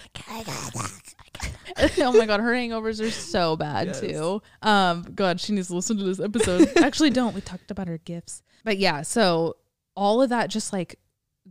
like, 1.77 1.99
oh 1.99 2.13
my 2.13 2.27
god, 2.27 2.41
her 2.41 2.53
hangovers 2.53 3.01
are 3.01 3.11
so 3.11 3.57
bad 3.57 3.95
too. 3.95 4.41
Um, 4.63 5.07
God, 5.15 5.41
she 5.41 5.53
needs 5.53 5.69
to 5.69 5.75
listen 5.75 5.99
to 5.99 6.05
this 6.05 6.21
episode. 6.21 6.73
Actually, 6.79 7.11
don't. 7.11 7.35
We 7.35 7.41
talked 7.43 7.71
about 7.71 7.89
her 7.89 7.99
gifts, 7.99 8.43
but 8.65 8.79
yeah. 8.79 9.03
So 9.03 9.57
all 9.95 10.23
of 10.23 10.31
that 10.31 10.49
just 10.51 10.73
like 10.73 10.99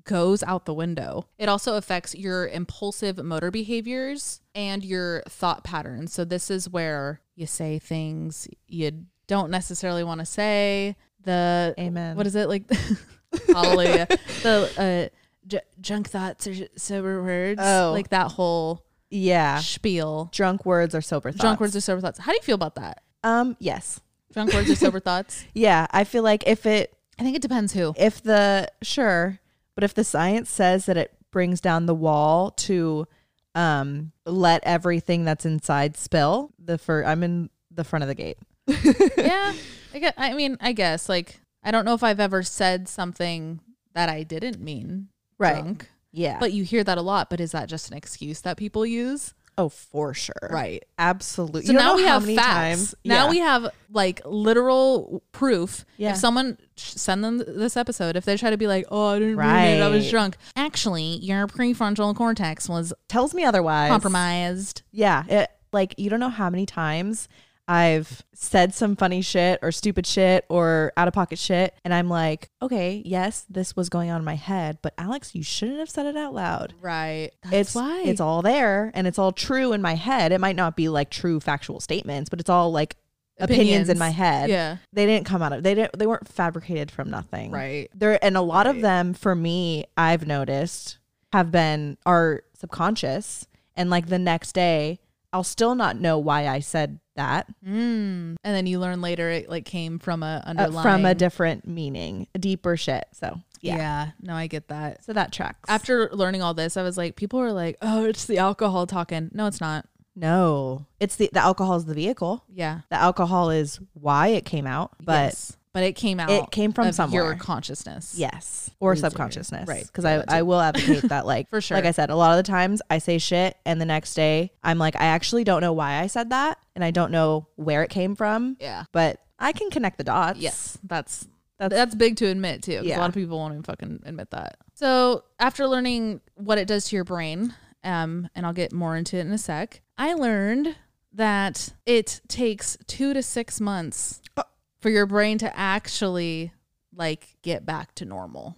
goes 0.06 0.42
out 0.44 0.66
the 0.66 0.74
window. 0.74 1.28
It 1.38 1.50
also 1.50 1.76
affects 1.78 2.16
your 2.16 2.48
impulsive 2.48 3.18
motor 3.24 3.52
behaviors 3.52 4.42
and 4.54 4.84
your 4.86 5.24
thought 5.28 5.64
patterns. 5.64 6.14
So 6.14 6.24
this 6.26 6.50
is 6.50 6.70
where 6.70 7.22
you 7.36 7.46
say 7.48 7.80
things 7.80 8.48
you 8.68 9.06
don't 9.28 9.50
necessarily 9.52 10.04
want 10.04 10.20
to 10.22 10.26
say. 10.26 10.96
The 11.24 11.74
Amen. 11.80 12.16
What 12.16 12.28
is 12.28 12.36
it 12.36 12.48
like? 12.48 12.64
Hallelujah. 13.48 14.08
The 14.44 15.10
uh, 15.12 15.18
j- 15.48 15.62
junk 15.82 16.10
thoughts 16.10 16.48
or 16.48 16.54
sober 16.78 17.22
words. 17.24 17.60
Oh. 17.64 17.92
like 17.94 18.10
that 18.10 18.32
whole 18.32 18.86
Yeah. 19.10 19.60
spiel. 19.60 20.30
Drunk 20.32 20.66
words 20.66 20.94
or 20.96 21.02
sober 21.02 21.32
thoughts. 21.32 21.42
Drunk 21.42 21.60
words 21.60 21.76
or 21.76 21.82
sober 21.82 22.02
thoughts. 22.02 22.20
How 22.20 22.32
do 22.32 22.36
you 22.38 22.44
feel 22.44 22.56
about 22.56 22.76
that? 22.76 23.02
Um, 23.24 23.58
yes. 23.60 24.00
Drunk 24.34 24.54
words 24.54 24.70
or 24.70 24.76
sober 24.76 25.00
thoughts? 25.02 25.44
Yeah. 25.54 25.88
I 25.92 26.04
feel 26.04 26.24
like 26.24 26.44
if 26.48 26.66
it 26.66 26.94
I 27.18 27.24
think 27.24 27.36
it 27.36 27.42
depends 27.42 27.74
who. 27.74 27.94
if 27.98 28.22
the 28.22 28.68
sure, 28.84 29.40
but 29.76 29.84
if 29.84 29.94
the 29.94 30.04
science 30.04 30.50
says 30.50 30.86
that 30.88 30.98
it 30.98 31.14
brings 31.32 31.60
down 31.62 31.86
the 31.86 31.96
wall 31.96 32.52
to 32.52 33.08
um 33.54 34.12
let 34.26 34.64
everything 34.64 35.24
that's 35.26 35.46
inside 35.46 35.96
spill, 35.98 36.52
the 36.60 36.78
fir- 36.78 37.04
I'm 37.06 37.24
in 37.24 37.50
the 37.72 37.84
front 37.84 38.04
of 38.04 38.08
the 38.08 38.16
gate. 38.16 38.38
yeah, 38.68 39.54
I 39.94 40.00
guess, 40.00 40.14
I 40.18 40.34
mean, 40.34 40.58
I 40.62 40.72
guess 40.74 41.08
like 41.10 41.40
I 41.64 41.72
don't 41.72 41.86
know 41.86 41.94
if 41.94 42.04
I've 42.04 42.20
ever 42.20 42.44
said 42.44 42.88
something 42.88 43.60
that 43.94 44.10
I 44.10 44.24
didn't 44.24 44.60
mean. 44.60 45.08
Right. 45.38 45.56
Drunk, 45.62 45.90
Yeah. 46.12 46.38
but 46.40 46.54
you 46.54 46.64
hear 46.64 46.84
that 46.84 46.98
a 46.98 47.02
lot. 47.02 47.30
But 47.30 47.40
is 47.40 47.52
that 47.52 47.70
just 47.70 47.90
an 47.92 47.98
excuse 47.98 48.42
that 48.42 48.58
people 48.58 48.86
use? 48.86 49.34
Oh, 49.58 49.70
for 49.70 50.14
sure. 50.14 50.34
Right. 50.52 50.84
Absolutely. 50.98 51.66
So 51.66 51.74
now 51.74 51.96
we 51.96 52.04
have 52.04 52.26
facts. 52.26 52.38
times- 52.46 52.96
Now 53.06 53.26
Yeah. 53.26 53.30
we 53.30 53.40
have 53.40 53.68
like 53.92 54.22
literal 54.26 55.24
proof. 55.32 55.86
Yeah. 55.98 56.12
If 56.12 56.18
someone 56.18 56.58
send 56.76 57.24
them 57.24 57.38
this 57.38 57.78
episode, 57.78 58.16
if 58.16 58.26
they 58.26 58.36
try 58.38 58.50
to 58.50 58.58
be 58.58 58.68
like, 58.68 58.86
"Oh, 58.92 59.08
I 59.16 59.20
didn't 59.20 59.38
mean 59.38 59.48
it, 59.48 59.82
I 59.82 59.88
was 59.88 60.10
drunk," 60.10 60.38
actually, 60.56 61.18
your 61.18 61.48
prefrontal 61.48 62.16
cortex 62.16 62.68
was 62.68 62.94
tells 63.08 63.34
me 63.34 63.44
otherwise. 63.46 63.90
compromised. 63.90 64.82
Yeah. 64.92 65.24
It 65.28 65.50
like 65.72 65.96
you 65.98 66.10
don't 66.10 66.20
know 66.20 66.30
how 66.30 66.50
many 66.50 66.66
times 66.66 67.28
I've 67.68 68.24
said 68.34 68.74
some 68.74 68.96
funny 68.96 69.22
shit 69.22 69.60
or 69.62 69.72
stupid 69.72 70.06
shit 70.06 70.46
or 70.50 70.94
out 70.98 71.08
of 71.08 71.14
pocket 71.14 71.40
shit. 71.40 71.74
And 71.84 71.94
I'm 71.94 72.10
like, 72.10 72.50
okay, 72.62 73.02
yes, 73.06 73.46
this 73.50 73.76
was 73.76 73.90
going 73.90 74.12
on 74.12 74.20
in 74.20 74.26
my 74.26 74.36
head, 74.36 74.80
but 74.82 74.94
Alex, 74.98 75.34
you 75.34 75.44
shouldn't 75.44 75.80
have 75.80 75.90
said 75.90 76.06
it 76.06 76.16
out 76.16 76.34
loud. 76.34 76.74
Right. 76.80 77.32
That's 77.44 77.56
it's 77.56 77.76
why 77.76 78.04
it's 78.06 78.22
all 78.22 78.42
there 78.42 78.92
and 78.94 79.08
it's 79.08 79.18
all 79.18 79.32
true 79.32 79.74
in 79.74 79.82
my 79.82 79.96
head. 79.96 80.32
It 80.32 80.40
might 80.40 80.56
not 80.56 80.76
be 80.76 80.90
like 80.90 81.10
true 81.10 81.40
factual 81.40 81.80
statements, 81.80 82.30
but 82.30 82.40
it's 82.40 82.50
all 82.50 82.72
like 82.72 82.98
opinions, 83.40 83.90
in 83.90 83.98
my 83.98 84.10
head. 84.10 84.50
Yeah. 84.50 84.78
They 84.94 85.06
didn't 85.06 85.26
come 85.26 85.42
out 85.42 85.54
of 85.54 85.64
they 85.64 85.74
didn't 85.74 85.98
they 85.98 86.08
weren't 86.08 86.28
fabricated 86.28 86.92
from 86.92 87.10
nothing. 87.10 87.52
Right. 87.52 87.90
There 87.96 88.24
and 88.24 88.38
a 88.38 88.42
lot 88.42 88.68
of 88.68 88.82
them 88.82 89.14
for 89.14 89.36
me, 89.36 89.86
I've 89.98 90.28
noticed 90.28 91.00
have 91.34 91.52
been 91.52 91.98
are 92.06 92.44
subconscious 92.54 93.48
and 93.76 93.90
like 93.90 94.08
the 94.08 94.20
next 94.20 94.54
day 94.54 95.00
I'll 95.34 95.44
still 95.44 95.76
not 95.76 96.00
know 96.00 96.18
why 96.18 96.48
I 96.48 96.60
said 96.60 97.00
that 97.16 97.48
Mm. 97.66 98.36
And 98.44 98.56
then 98.56 98.68
you 98.68 98.80
learn 98.80 99.02
later 99.02 99.30
it 99.30 99.50
like 99.50 99.66
came 99.66 100.00
from 100.00 100.24
a 100.24 100.44
uh, 100.46 100.50
underlying 100.50 100.84
from 100.84 101.06
a 101.06 101.16
different 101.16 101.68
meaning, 101.68 102.28
a 102.36 102.40
deeper 102.40 102.78
shit. 102.78 103.06
So, 103.14 103.40
yeah. 103.62 103.78
yeah. 103.78 104.12
No, 104.22 104.34
I 104.34 104.48
get 104.48 104.68
that. 104.68 105.04
So 105.04 105.14
that 105.14 105.32
tracks. 105.32 105.70
After 105.70 106.10
learning 106.12 106.42
all 106.42 106.54
this, 106.54 106.78
I 106.78 106.84
was 106.84 106.98
like, 106.98 107.16
people 107.16 107.40
are 107.40 107.52
like, 107.54 107.78
"Oh, 107.82 108.06
it's 108.06 108.26
the 108.26 108.38
alcohol 108.38 108.86
talking." 108.86 109.32
No, 109.34 109.48
it's 109.48 109.62
not. 109.62 109.86
no, 110.16 110.86
it's 111.00 111.16
the 111.16 111.30
the 111.34 111.40
alcohol 111.42 111.76
is 111.78 111.86
the 111.86 111.94
vehicle. 111.94 112.44
Yeah. 112.54 112.82
The 112.90 112.96
alcohol 112.98 113.50
is 113.50 113.80
why 113.94 114.28
it 114.30 114.46
came 114.46 114.68
out, 114.68 114.92
but 115.02 115.26
yes. 115.26 115.58
But 115.76 115.84
it 115.84 115.94
came 115.94 116.20
out. 116.20 116.32
it 116.32 116.50
came 116.52 116.72
from 116.74 116.92
somewhere. 116.92 117.24
Your 117.26 117.36
consciousness. 117.36 118.16
Yes, 118.18 118.72
or 118.80 118.96
subconsciousness, 118.96 119.68
Right. 119.68 119.86
Because 119.86 120.04
Yeah, 120.06 120.24
I, 120.28 120.40
I 120.40 120.42
will 120.42 120.60
advocate 120.60 121.04
that, 121.10 121.26
like 121.34 121.50
For 121.50 121.62
sure. 121.62 121.76
Like 121.78 121.86
I 121.86 121.92
said, 121.92 122.10
a 122.10 122.16
lot 122.16 122.32
of 122.38 122.44
the 122.44 122.50
times 122.52 122.82
I 122.90 122.98
say 122.98 123.18
shit, 123.20 123.56
and 123.66 123.80
the 123.80 123.86
next 123.86 124.16
day 124.16 124.52
I'm 124.64 124.78
like, 124.80 124.96
I 124.96 125.06
actually 125.06 125.44
don't 125.44 125.62
know 125.62 125.74
why 125.74 126.00
I 126.00 126.08
said 126.08 126.30
that, 126.32 126.58
and 126.76 126.84
I 126.84 126.90
don't 126.92 127.12
know 127.12 127.48
where 127.58 127.84
it 127.84 127.90
came 127.90 128.16
from, 128.16 128.58
Yeah. 128.60 128.86
but 128.92 129.20
I 129.38 129.52
can 129.52 129.70
connect 129.70 129.98
the 129.98 130.04
dots. 130.06 130.40
Yes. 130.40 130.78
That's 130.84 131.28
That's- 131.60 131.78
that's 131.78 131.94
big 131.96 132.16
to 132.18 132.26
admit 132.28 132.64
too. 132.64 132.78
'cause 132.78 132.86
A 132.88 132.98
lot 132.98 133.10
of 133.10 133.14
people 133.16 133.38
won't 133.38 133.54
even 133.54 133.64
fucking 133.64 134.04
admit 134.06 134.32
that. 134.32 134.58
So 134.76 135.24
after 135.40 135.68
learning 135.68 136.22
what 136.36 136.58
it 136.58 136.68
does 136.68 136.88
to 136.90 136.96
your 136.96 137.06
brain, 137.06 137.54
um, 137.84 138.28
and 138.34 138.46
I'll 138.46 138.54
get 138.54 138.72
more 138.74 138.96
into 138.96 139.18
it 139.18 139.22
in 139.22 139.32
a 139.32 139.38
sec, 139.38 139.82
I 139.98 140.14
learned 140.14 140.76
that 141.14 141.70
it 141.86 142.20
takes 142.28 142.78
two 142.88 143.14
to 143.14 143.22
six 143.24 143.62
months 143.62 144.22
Uh. 144.38 144.44
For 144.86 144.92
your 144.92 145.08
brain 145.08 145.40
to 145.40 145.58
actually 145.58 146.52
like 146.96 147.38
get 147.42 147.66
back 147.66 147.96
to 147.96 148.06
normal. 148.06 148.56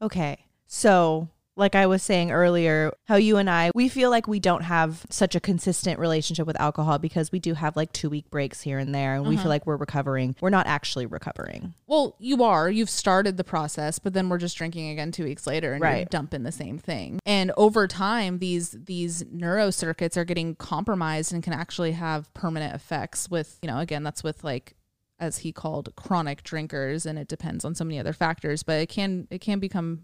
Okay. 0.00 0.38
So, 0.66 1.28
like 1.54 1.74
I 1.74 1.84
was 1.86 2.02
saying 2.02 2.30
earlier, 2.32 2.94
how 3.04 3.16
you 3.16 3.36
and 3.36 3.50
I, 3.50 3.70
we 3.74 3.90
feel 3.90 4.08
like 4.08 4.26
we 4.26 4.40
don't 4.40 4.62
have 4.62 5.04
such 5.10 5.34
a 5.34 5.40
consistent 5.40 5.98
relationship 6.00 6.46
with 6.46 6.58
alcohol 6.58 6.98
because 6.98 7.30
we 7.30 7.40
do 7.40 7.52
have 7.52 7.76
like 7.76 7.92
two 7.92 8.08
week 8.08 8.30
breaks 8.30 8.62
here 8.62 8.78
and 8.78 8.94
there, 8.94 9.16
and 9.16 9.26
we 9.26 9.34
Uh-huh. 9.34 9.42
feel 9.42 9.50
like 9.50 9.66
we're 9.66 9.76
recovering. 9.76 10.34
We're 10.40 10.48
not 10.48 10.66
actually 10.66 11.04
recovering. 11.04 11.74
Well, 11.86 12.16
you 12.18 12.42
are. 12.42 12.70
You've 12.70 12.88
started 12.88 13.36
the 13.36 13.44
process, 13.44 13.98
but 13.98 14.14
then 14.14 14.30
we're 14.30 14.38
just 14.38 14.56
drinking 14.56 14.88
again 14.88 15.12
two 15.12 15.24
weeks 15.24 15.46
later 15.46 15.74
and 15.74 15.82
you're 15.82 15.90
Right. 15.92 16.10
dumping 16.10 16.42
the 16.44 16.52
same 16.52 16.78
thing. 16.78 17.20
And 17.26 17.52
over 17.58 17.86
time, 17.86 18.38
these 18.38 18.70
these 18.70 19.22
neurocircuits 19.24 20.16
are 20.16 20.24
getting 20.24 20.54
compromised 20.54 21.34
and 21.34 21.42
can 21.42 21.52
actually 21.52 21.92
have 21.92 22.32
permanent 22.32 22.74
effects 22.74 23.28
with, 23.30 23.58
you 23.62 23.68
know, 23.68 23.78
again, 23.80 24.02
that's 24.04 24.24
with 24.24 24.42
like 24.42 24.74
as 25.18 25.38
he 25.38 25.52
called 25.52 25.94
chronic 25.96 26.42
drinkers 26.42 27.06
and 27.06 27.18
it 27.18 27.28
depends 27.28 27.64
on 27.64 27.74
so 27.74 27.84
many 27.84 27.98
other 27.98 28.12
factors, 28.12 28.62
but 28.62 28.80
it 28.80 28.88
can 28.88 29.26
it 29.30 29.40
can 29.40 29.58
become 29.58 30.00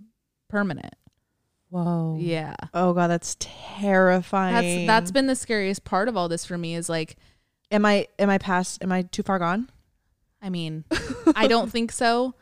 permanent. 0.48 0.94
Whoa. 1.68 2.16
Yeah. 2.18 2.54
Oh 2.74 2.92
god, 2.92 3.08
that's 3.08 3.36
terrifying. 3.38 4.54
That's 4.54 4.86
that's 4.86 5.10
been 5.10 5.26
the 5.26 5.36
scariest 5.36 5.84
part 5.84 6.08
of 6.08 6.16
all 6.16 6.28
this 6.28 6.44
for 6.44 6.58
me 6.58 6.74
is 6.74 6.88
like 6.88 7.16
Am 7.70 7.86
I 7.86 8.08
am 8.18 8.28
I 8.30 8.38
past 8.38 8.82
am 8.82 8.90
I 8.90 9.02
too 9.02 9.22
far 9.22 9.38
gone? 9.38 9.70
I 10.42 10.50
mean, 10.50 10.84
I 11.36 11.46
don't 11.46 11.70
think 11.70 11.92
so, 11.92 12.34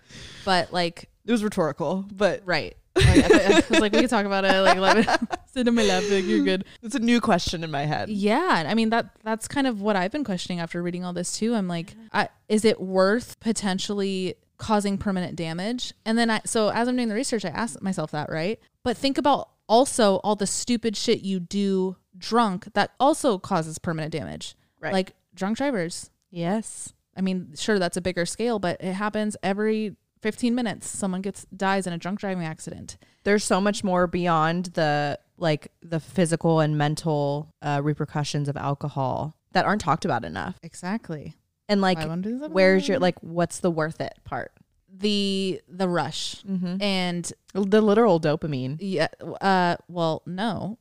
but 0.44 0.72
like 0.72 1.10
It 1.26 1.32
was 1.32 1.44
rhetorical, 1.44 2.06
but 2.10 2.42
right. 2.44 2.76
Like, 2.96 3.32
I, 3.32 3.44
I 3.44 3.54
was 3.70 3.80
like, 3.80 3.92
we 3.92 4.00
could 4.00 4.10
talk 4.10 4.26
about 4.26 4.44
it. 4.44 4.60
Like, 4.60 4.78
let 4.78 4.96
me 4.96 5.04
in 5.66 5.74
my 5.74 5.82
lap. 5.82 6.04
Like, 6.08 6.24
you're 6.24 6.44
good. 6.44 6.64
it's 6.82 6.94
a 6.94 7.00
new 7.00 7.20
question 7.20 7.64
in 7.64 7.70
my 7.70 7.86
head. 7.86 8.08
Yeah, 8.08 8.64
I 8.66 8.74
mean 8.74 8.90
that 8.90 9.10
that's 9.24 9.48
kind 9.48 9.66
of 9.66 9.80
what 9.80 9.96
I've 9.96 10.12
been 10.12 10.24
questioning 10.24 10.60
after 10.60 10.82
reading 10.82 11.04
all 11.04 11.12
this 11.12 11.36
too. 11.36 11.54
I'm 11.54 11.66
like, 11.66 11.94
I, 12.12 12.28
is 12.48 12.64
it 12.64 12.80
worth 12.80 13.40
potentially 13.40 14.36
causing 14.58 14.98
permanent 14.98 15.34
damage? 15.36 15.92
And 16.04 16.16
then 16.18 16.30
I 16.30 16.42
so 16.44 16.68
as 16.68 16.86
I'm 16.86 16.96
doing 16.96 17.08
the 17.08 17.14
research, 17.14 17.44
I 17.44 17.48
asked 17.48 17.82
myself 17.82 18.10
that, 18.12 18.30
right? 18.30 18.60
But 18.84 18.96
think 18.96 19.18
about 19.18 19.48
also 19.68 20.16
all 20.16 20.36
the 20.36 20.46
stupid 20.46 20.96
shit 20.96 21.22
you 21.22 21.40
do 21.40 21.96
drunk 22.16 22.72
that 22.74 22.92
also 22.98 23.38
causes 23.38 23.78
permanent 23.78 24.12
damage. 24.12 24.54
Right. 24.80 24.92
Like 24.92 25.14
drunk 25.34 25.58
drivers. 25.58 26.10
Yes. 26.30 26.92
I 27.16 27.20
mean, 27.20 27.54
sure 27.56 27.78
that's 27.78 27.96
a 27.96 28.00
bigger 28.00 28.26
scale, 28.26 28.58
but 28.58 28.80
it 28.80 28.92
happens 28.92 29.36
every 29.42 29.96
15 30.22 30.54
minutes 30.54 30.88
someone 30.88 31.22
gets 31.22 31.46
dies 31.56 31.86
in 31.86 31.92
a 31.92 31.98
drunk 31.98 32.20
driving 32.20 32.44
accident. 32.44 32.96
There's 33.24 33.44
so 33.44 33.60
much 33.60 33.84
more 33.84 34.06
beyond 34.06 34.66
the 34.66 35.18
like 35.38 35.70
the 35.82 36.00
physical 36.00 36.60
and 36.60 36.76
mental 36.76 37.54
uh, 37.62 37.80
repercussions 37.82 38.48
of 38.48 38.56
alcohol 38.56 39.34
that 39.52 39.64
aren't 39.64 39.80
talked 39.80 40.04
about 40.04 40.24
enough. 40.24 40.58
Exactly. 40.62 41.34
And 41.68 41.80
like, 41.80 41.98
Why 41.98 42.04
wouldn't 42.04 42.22
do 42.22 42.38
that? 42.40 42.50
where's 42.50 42.88
your 42.88 42.98
like, 42.98 43.18
what's 43.22 43.60
the 43.60 43.70
worth 43.70 44.00
it 44.00 44.14
part? 44.24 44.52
the 44.90 45.60
the 45.68 45.86
rush 45.86 46.42
Mm-hmm. 46.44 46.80
and 46.82 47.30
The 47.52 47.80
literal 47.82 48.18
dopamine. 48.18 48.78
yeah 48.80 49.08
uh 49.42 49.76
well 49.86 50.22
no 50.24 50.78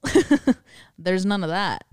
there's 0.98 1.26
none 1.26 1.44
of 1.44 1.50
that 1.50 1.84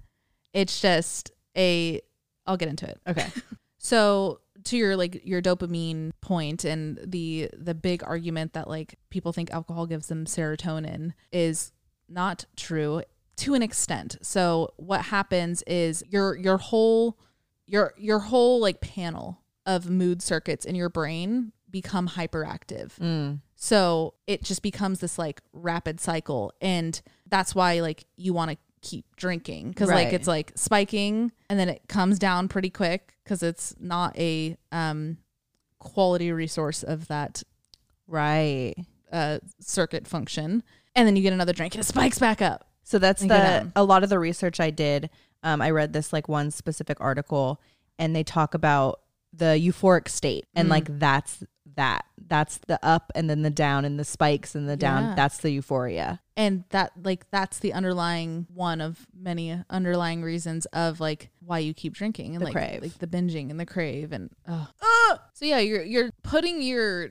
it's 0.53 0.81
just 0.81 1.33
a 1.57 2.01
i'll 2.47 2.57
get 2.57 2.69
into 2.69 2.89
it 2.89 3.01
Okay. 3.09 3.27
so 3.79 4.41
to 4.63 4.77
your 4.77 4.97
like 4.97 5.21
your 5.27 5.43
dopamine 5.43 6.13
point 6.21 6.65
and 6.65 7.01
the 7.05 7.51
the 7.57 7.75
big 7.75 8.03
argument 8.05 8.53
that 8.53 8.69
like 8.69 8.95
people 9.11 9.33
think 9.33 9.51
alcohol 9.53 9.87
gives 9.87 10.07
them 10.07 10.25
serotonin 10.25 11.13
is 11.33 11.73
not 12.15 12.45
true 12.57 13.03
to 13.37 13.55
an 13.55 13.63
extent 13.63 14.17
so 14.23 14.73
what 14.77 15.03
happens 15.07 15.63
is 15.67 16.03
your 16.09 16.37
your 16.37 16.57
whole 16.59 17.19
your 17.67 17.93
your 17.99 18.21
whole 18.21 18.61
like 18.61 18.81
panel 18.81 19.41
of 19.67 19.91
mood 19.91 20.23
circuits 20.23 20.65
in 20.65 20.75
your 20.75 20.89
brain 20.89 21.51
become 21.71 22.09
hyperactive 22.11 22.93
Mm. 23.01 23.41
so 23.57 24.15
it 24.29 24.45
just 24.45 24.63
becomes 24.63 25.01
this 25.01 25.19
like 25.19 25.41
rapid 25.53 25.99
cycle. 25.99 26.53
And 26.61 27.01
that's 27.27 27.53
why 27.55 27.81
like 27.81 28.05
you 28.17 28.33
want 28.33 28.53
to 28.53 28.57
keep 28.81 29.17
drinking 29.17 29.71
because 29.71 29.89
like 29.89 30.13
it's 30.13 30.29
like 30.29 30.53
spiking 30.55 31.33
and 31.51 31.59
then 31.59 31.69
it 31.69 31.83
comes 31.89 32.19
down 32.21 32.47
pretty 32.49 32.71
quick 32.71 33.15
because 33.25 33.43
it's 33.43 33.75
not 33.81 34.17
a 34.19 34.57
um, 34.71 35.17
quality 35.81 36.31
resource 36.31 36.83
of 36.85 37.09
that 37.09 37.43
Right. 38.07 38.75
uh, 39.11 39.39
circuit 39.61 40.07
function. 40.07 40.63
And 40.95 41.07
then 41.07 41.17
you 41.17 41.23
get 41.23 41.33
another 41.33 41.53
drink 41.53 41.75
and 41.75 41.83
it 41.83 41.87
spikes 41.87 42.19
back 42.19 42.41
up. 42.43 42.67
So 42.83 42.99
that's 42.99 43.23
And 43.23 43.31
the 43.31 43.73
a 43.77 43.83
lot 43.85 44.03
of 44.05 44.11
the 44.11 44.19
research 44.19 44.61
I 44.61 44.71
did. 44.71 45.11
Um, 45.43 45.61
I 45.63 45.71
read 45.71 45.93
this 45.93 46.13
like 46.13 46.29
one 46.29 46.51
specific 46.51 46.99
article, 47.01 47.61
and 47.99 48.15
they 48.15 48.23
talk 48.23 48.55
about 48.55 49.01
the 49.33 49.59
euphoric 49.61 50.09
state, 50.09 50.47
and 50.55 50.69
Mm. 50.69 50.71
like 50.71 50.99
that's 50.99 51.43
that. 51.77 52.05
That's 52.29 52.59
the 52.69 52.79
up 52.85 53.11
and 53.15 53.29
then 53.29 53.43
the 53.43 53.51
down 53.51 53.85
and 53.85 53.99
the 53.99 54.05
spikes 54.05 54.55
and 54.55 54.69
the 54.69 54.77
down. 54.77 55.03
Yeah. 55.03 55.15
That's 55.17 55.39
the 55.39 55.51
euphoria. 55.51 56.21
And 56.37 56.65
that 56.71 56.93
like 57.03 57.29
that's 57.31 57.59
the 57.59 57.73
underlying 57.73 58.47
one 58.55 58.81
of 58.81 59.07
many 59.19 59.59
underlying 59.71 60.23
reasons 60.23 60.67
of 60.67 61.01
like 61.01 61.31
why 61.41 61.59
you 61.59 61.75
keep 61.75 61.95
drinking 61.95 62.35
and 62.37 62.43
The 62.43 62.45
like 62.47 62.55
crave. 62.55 62.83
like 62.83 62.99
the 62.99 63.07
binging 63.09 63.51
and 63.51 63.59
the 63.59 63.67
crave 63.67 64.13
and 64.13 64.31
uh, 64.47 64.67
uh. 64.81 65.17
so 65.33 65.45
yeah 65.47 65.59
you're 65.59 65.83
you're 65.83 66.11
putting 66.23 66.63
your 66.63 67.11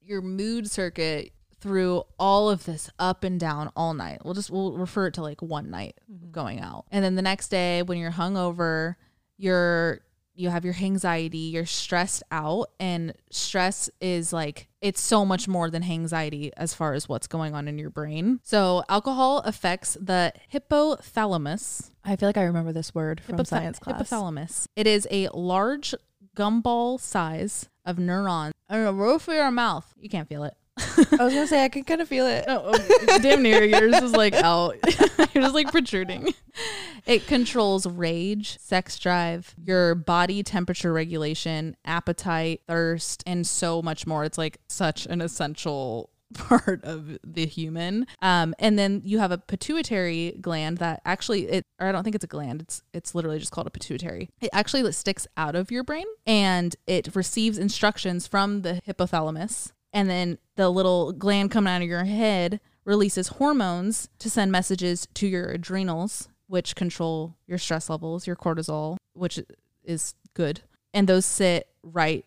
your 0.00 0.22
mood 0.22 0.70
circuit 0.70 1.32
through 1.64 2.02
all 2.18 2.50
of 2.50 2.66
this 2.66 2.90
up 2.98 3.24
and 3.24 3.40
down 3.40 3.72
all 3.74 3.94
night. 3.94 4.20
We'll 4.22 4.34
just 4.34 4.50
we'll 4.50 4.76
refer 4.76 5.06
it 5.06 5.14
to 5.14 5.22
like 5.22 5.40
one 5.40 5.70
night 5.70 5.98
of 6.10 6.30
going 6.30 6.60
out. 6.60 6.84
And 6.90 7.02
then 7.02 7.14
the 7.14 7.22
next 7.22 7.48
day 7.48 7.82
when 7.82 7.96
you're 7.96 8.10
hungover, 8.10 8.96
you're 9.38 10.02
you 10.34 10.50
have 10.50 10.62
your 10.62 10.74
anxiety, 10.74 11.38
you're 11.38 11.64
stressed 11.64 12.22
out 12.30 12.66
and 12.78 13.14
stress 13.30 13.88
is 14.02 14.30
like 14.30 14.68
it's 14.82 15.00
so 15.00 15.24
much 15.24 15.48
more 15.48 15.70
than 15.70 15.82
anxiety 15.82 16.52
as 16.54 16.74
far 16.74 16.92
as 16.92 17.08
what's 17.08 17.26
going 17.26 17.54
on 17.54 17.66
in 17.66 17.78
your 17.78 17.88
brain. 17.88 18.40
So 18.42 18.84
alcohol 18.90 19.38
affects 19.38 19.96
the 19.98 20.34
hypothalamus 20.52 21.92
I 22.04 22.16
feel 22.16 22.28
like 22.28 22.36
I 22.36 22.42
remember 22.42 22.72
this 22.72 22.94
word 22.94 23.22
from 23.22 23.42
science 23.46 23.78
class. 23.78 24.02
Hypothalamus. 24.02 24.66
It 24.76 24.86
is 24.86 25.08
a 25.10 25.30
large 25.32 25.94
gumball 26.36 27.00
size 27.00 27.70
of 27.86 27.98
neurons 27.98 28.52
on 28.68 28.84
the 28.84 28.92
roof 28.92 29.28
of 29.28 29.34
your 29.34 29.50
mouth. 29.50 29.94
You 29.96 30.10
can't 30.10 30.28
feel 30.28 30.44
it. 30.44 30.54
I 30.96 31.24
was 31.24 31.34
gonna 31.34 31.46
say 31.46 31.64
I 31.64 31.68
could 31.68 31.86
kind 31.86 32.00
of 32.00 32.08
feel 32.08 32.26
it. 32.26 32.44
Oh, 32.48 32.72
oh, 32.74 33.18
damn 33.18 33.42
near 33.42 33.64
yours 33.64 33.94
is 34.02 34.12
like 34.12 34.34
out. 34.34 34.76
You're 35.34 35.42
just 35.42 35.54
like 35.54 35.70
protruding. 35.70 36.32
It 37.06 37.26
controls 37.26 37.86
rage, 37.86 38.58
sex 38.60 38.98
drive, 38.98 39.54
your 39.62 39.94
body 39.94 40.42
temperature 40.42 40.92
regulation, 40.92 41.76
appetite, 41.84 42.62
thirst, 42.66 43.22
and 43.26 43.46
so 43.46 43.82
much 43.82 44.06
more. 44.06 44.24
It's 44.24 44.38
like 44.38 44.58
such 44.68 45.06
an 45.06 45.20
essential 45.20 46.10
part 46.34 46.82
of 46.84 47.18
the 47.24 47.46
human. 47.46 48.06
Um, 48.20 48.54
and 48.58 48.78
then 48.78 49.02
you 49.04 49.18
have 49.18 49.32
a 49.32 49.38
pituitary 49.38 50.36
gland 50.40 50.78
that 50.78 51.00
actually 51.04 51.48
it 51.48 51.64
or 51.80 51.88
I 51.88 51.92
don't 51.92 52.04
think 52.04 52.14
it's 52.14 52.24
a 52.24 52.28
gland. 52.28 52.62
It's 52.62 52.82
it's 52.92 53.14
literally 53.14 53.38
just 53.38 53.52
called 53.52 53.66
a 53.66 53.70
pituitary. 53.70 54.30
It 54.40 54.50
actually 54.52 54.90
sticks 54.92 55.26
out 55.36 55.54
of 55.54 55.70
your 55.70 55.84
brain 55.84 56.06
and 56.26 56.74
it 56.86 57.14
receives 57.14 57.58
instructions 57.58 58.26
from 58.26 58.62
the 58.62 58.80
hypothalamus 58.86 59.72
and 59.94 60.10
then 60.10 60.36
the 60.56 60.68
little 60.68 61.12
gland 61.12 61.50
coming 61.50 61.72
out 61.72 61.80
of 61.80 61.88
your 61.88 62.04
head 62.04 62.60
releases 62.84 63.28
hormones 63.28 64.08
to 64.18 64.28
send 64.28 64.52
messages 64.52 65.08
to 65.14 65.26
your 65.26 65.48
adrenals 65.50 66.28
which 66.48 66.76
control 66.76 67.34
your 67.46 67.56
stress 67.56 67.88
levels 67.88 68.26
your 68.26 68.36
cortisol 68.36 68.98
which 69.14 69.40
is 69.84 70.14
good. 70.34 70.60
And 70.92 71.08
those 71.08 71.24
sit 71.24 71.68
right 71.82 72.24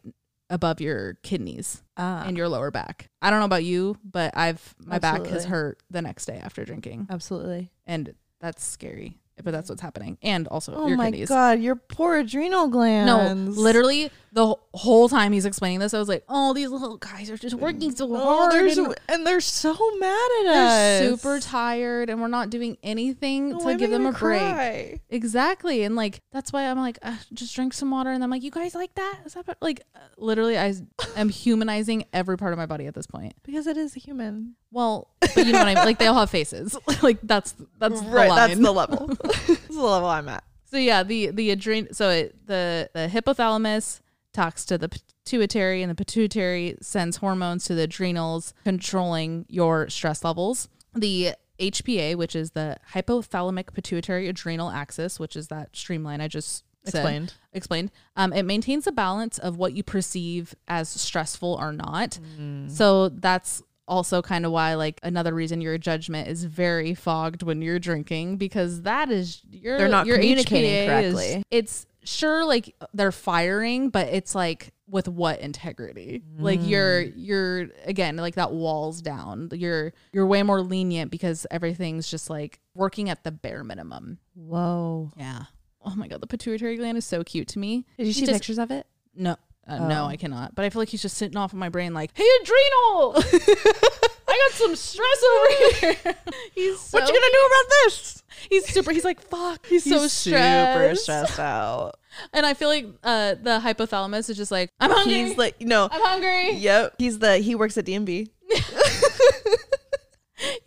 above 0.49 0.79
your 0.81 1.15
kidneys 1.23 1.83
Ah, 1.97 2.23
and 2.25 2.37
your 2.37 2.47
lower 2.49 2.71
back. 2.71 3.09
I 3.21 3.29
don't 3.29 3.39
know 3.39 3.45
about 3.45 3.63
you 3.65 3.97
but 4.03 4.35
i've 4.35 4.73
my 4.83 4.97
back 4.97 5.25
has 5.27 5.45
hurt 5.45 5.83
the 5.91 6.01
next 6.01 6.25
day 6.25 6.39
after 6.41 6.63
drinking. 6.65 7.07
Absolutely. 7.09 7.69
and 7.85 8.15
that's 8.39 8.63
scary 8.63 9.19
but 9.43 9.51
that's 9.51 9.69
what's 9.69 9.81
happening 9.81 10.17
and 10.21 10.47
also 10.47 10.73
Oh 10.75 10.87
your 10.87 10.97
my 10.97 11.05
kidneys 11.11 11.29
god, 11.29 11.59
your 11.59 11.75
poor 11.75 12.17
adrenal 12.17 12.67
glands. 12.67 13.55
no, 13.57 13.61
literally 13.61 14.11
the 14.33 14.55
whole 14.75 15.09
time 15.09 15.31
he's 15.31 15.45
explaining 15.45 15.79
this, 15.79 15.95
I 15.95 15.99
was 15.99 16.07
like, 16.09 16.23
"Oh, 16.29 16.53
these 16.53 16.69
little 16.69 16.97
guys 16.97 17.31
are 17.31 17.37
just 17.37 17.55
working 17.55 17.95
so 17.95 18.07
Oh, 18.13 18.17
hard, 18.19 18.51
they're 18.51 18.65
and 18.65 18.73
so- 18.75 18.93
and 19.09 19.25
they're 19.25 19.41
so 19.41 19.73
mad 19.97 20.29
at 20.39 20.43
they're 20.43 21.07
us. 21.07 21.09
super 21.09 21.39
tired, 21.39 22.09
and 22.11 22.21
we're 22.21 22.27
not 22.27 22.51
doing 22.51 22.77
anything 22.83 23.53
Oh, 23.55 23.59
to 23.61 23.69
I'm 23.69 23.77
give 23.77 23.89
them 23.89 24.05
a 24.05 24.11
gonna 24.11 24.19
break." 24.19 25.01
Exactly, 25.09 25.83
and 25.83 25.95
like 25.95 26.21
that's 26.31 26.53
why 26.53 26.69
I'm 26.69 26.77
like, 26.77 26.99
uh, 27.01 27.15
just 27.33 27.55
drink 27.55 27.73
some 27.73 27.89
water, 27.89 28.11
and 28.11 28.23
I'm 28.23 28.29
like, 28.29 28.43
"You 28.43 28.51
guys 28.51 28.75
like 28.75 28.93
that? 28.95 29.21
Is 29.25 29.33
that 29.33 29.47
what-" 29.47 29.57
like 29.61 29.81
literally?" 30.17 30.57
I 30.59 30.73
am 31.15 31.29
humanizing 31.29 32.05
every 32.13 32.37
part 32.37 32.53
of 32.53 32.59
my 32.59 32.67
body 32.67 32.85
at 32.85 32.93
this 32.93 33.07
point. 33.07 33.33
Because 33.43 33.65
it 33.65 33.77
is 33.77 33.93
human. 33.95 34.55
Well, 34.71 35.07
but 35.21 35.37
you 35.37 35.53
know 35.53 35.59
what 35.59 35.67
I 35.69 35.75
mean? 35.75 35.85
Like 35.85 35.97
they 35.97 36.07
all 36.07 36.19
have 36.19 36.29
faces. 36.29 36.77
like 37.01 37.17
that's 37.23 37.55
that's 37.79 38.01
the 38.01 38.07
right, 38.09 38.29
that's 38.29 38.59
the 38.59 38.71
level. 38.71 39.09
that's 39.27 39.67
the 39.67 39.81
level 39.81 40.07
I'm 40.09 40.29
at. 40.29 40.43
So 40.65 40.77
yeah, 40.77 41.03
the 41.03 41.31
the 41.31 41.55
adren 41.55 41.95
so 41.95 42.09
it, 42.09 42.47
the 42.47 42.89
the 42.93 43.07
hypothalamus 43.11 44.01
talks 44.33 44.65
to 44.65 44.77
the 44.77 44.89
pituitary 44.89 45.81
and 45.81 45.89
the 45.89 45.95
pituitary 45.95 46.75
sends 46.81 47.17
hormones 47.17 47.65
to 47.65 47.75
the 47.75 47.83
adrenals 47.83 48.53
controlling 48.63 49.45
your 49.49 49.89
stress 49.89 50.23
levels. 50.23 50.69
The 50.93 51.33
HPA, 51.59 52.15
which 52.15 52.35
is 52.35 52.51
the 52.51 52.77
hypothalamic 52.93 53.73
pituitary 53.73 54.27
adrenal 54.27 54.69
axis, 54.69 55.19
which 55.19 55.35
is 55.35 55.47
that 55.47 55.75
streamline 55.75 56.21
I 56.21 56.27
just 56.27 56.63
said, 56.85 56.99
Explained. 56.99 57.33
explained. 57.53 57.91
Um, 58.15 58.31
it 58.31 58.43
maintains 58.43 58.87
a 58.87 58.91
balance 58.91 59.37
of 59.39 59.57
what 59.57 59.73
you 59.73 59.83
perceive 59.83 60.55
as 60.67 60.87
stressful 60.89 61.57
or 61.59 61.73
not. 61.73 62.19
Mm. 62.39 62.69
So 62.69 63.09
that's 63.09 63.63
also 63.87 64.21
kind 64.21 64.45
of 64.45 64.51
why 64.51 64.75
like 64.75 64.99
another 65.03 65.33
reason 65.33 65.61
your 65.61 65.77
judgment 65.77 66.27
is 66.27 66.43
very 66.45 66.93
fogged 66.93 67.43
when 67.43 67.61
you're 67.61 67.79
drinking 67.79 68.37
because 68.37 68.81
that 68.83 69.09
is 69.09 69.41
your 69.49 69.77
They're 69.77 69.87
not 69.87 70.05
your 70.07 70.17
communicating 70.17 70.71
HPA 70.71 71.01
is- 71.03 71.13
correctly. 71.15 71.43
it's 71.51 71.85
sure 72.03 72.45
like 72.45 72.73
they're 72.93 73.11
firing 73.11 73.89
but 73.89 74.07
it's 74.07 74.33
like 74.33 74.71
with 74.89 75.09
what 75.09 75.41
integrity 75.41 76.23
like 76.39 76.59
you're 76.63 77.03
Mm. 77.03 77.13
you're 77.17 77.67
again 77.85 78.15
like 78.15 78.35
that 78.35 78.53
walls 78.53 79.01
down 79.01 79.49
you're 79.51 79.91
you're 80.13 80.25
way 80.25 80.41
more 80.43 80.61
lenient 80.61 81.11
because 81.11 81.45
everything's 81.51 82.09
just 82.09 82.29
like 82.29 82.61
working 82.75 83.09
at 83.09 83.25
the 83.25 83.31
bare 83.31 83.65
minimum 83.65 84.19
Whoa. 84.35 85.11
yeah 85.17 85.43
oh 85.83 85.95
my 85.95 86.07
god 86.07 86.21
the 86.21 86.27
pituitary 86.27 86.77
gland 86.77 86.97
is 86.97 87.03
so 87.05 87.25
cute 87.25 87.49
to 87.49 87.59
me 87.59 87.85
Did 87.97 88.07
you 88.07 88.13
see 88.13 88.21
just- 88.21 88.31
pictures 88.33 88.57
of 88.59 88.71
it? 88.71 88.87
no, 89.13 89.35
uh, 89.67 89.87
no. 89.87 90.05
I 90.05 90.15
cannot. 90.17 90.55
But 90.55 90.65
I 90.65 90.69
feel 90.69 90.81
like 90.81 90.89
he's 90.89 91.01
just 91.01 91.17
sitting 91.17 91.37
off 91.37 91.53
in 91.53 91.59
my 91.59 91.69
brain, 91.69 91.93
like, 91.93 92.11
"Hey, 92.13 92.27
adrenal, 92.41 93.13
I 94.27 94.47
got 94.47 94.51
some 94.53 94.75
stress 94.75 95.23
over 95.31 95.73
here." 95.79 96.15
he's 96.53 96.79
so, 96.79 96.97
what 96.99 97.07
you 97.07 97.13
gonna 97.13 97.31
do 97.31 97.45
about 97.45 97.69
this? 97.83 98.23
He's 98.49 98.65
super. 98.67 98.91
He's 98.91 99.05
like, 99.05 99.21
"Fuck." 99.21 99.65
He's, 99.65 99.83
so 99.83 100.07
super 100.07 100.37
stressed. 100.37 101.03
stressed 101.03 101.39
out. 101.39 101.95
And 102.33 102.45
I 102.45 102.53
feel 102.53 102.69
like 102.69 102.87
uh, 103.03 103.35
the 103.35 103.59
hypothalamus 103.59 104.29
is 104.29 104.37
just 104.37 104.51
like, 104.51 104.71
"I'm 104.79 104.91
hungry. 104.91 105.13
He's 105.13 105.37
like, 105.37 105.61
no. 105.61 105.89
I'm 105.91 106.01
hungry." 106.01 106.53
Yep. 106.53 106.95
He's 106.97 107.19
the 107.19 107.37
he 107.37 107.55
works 107.55 107.77
at 107.77 107.85
DMV. 107.85 108.29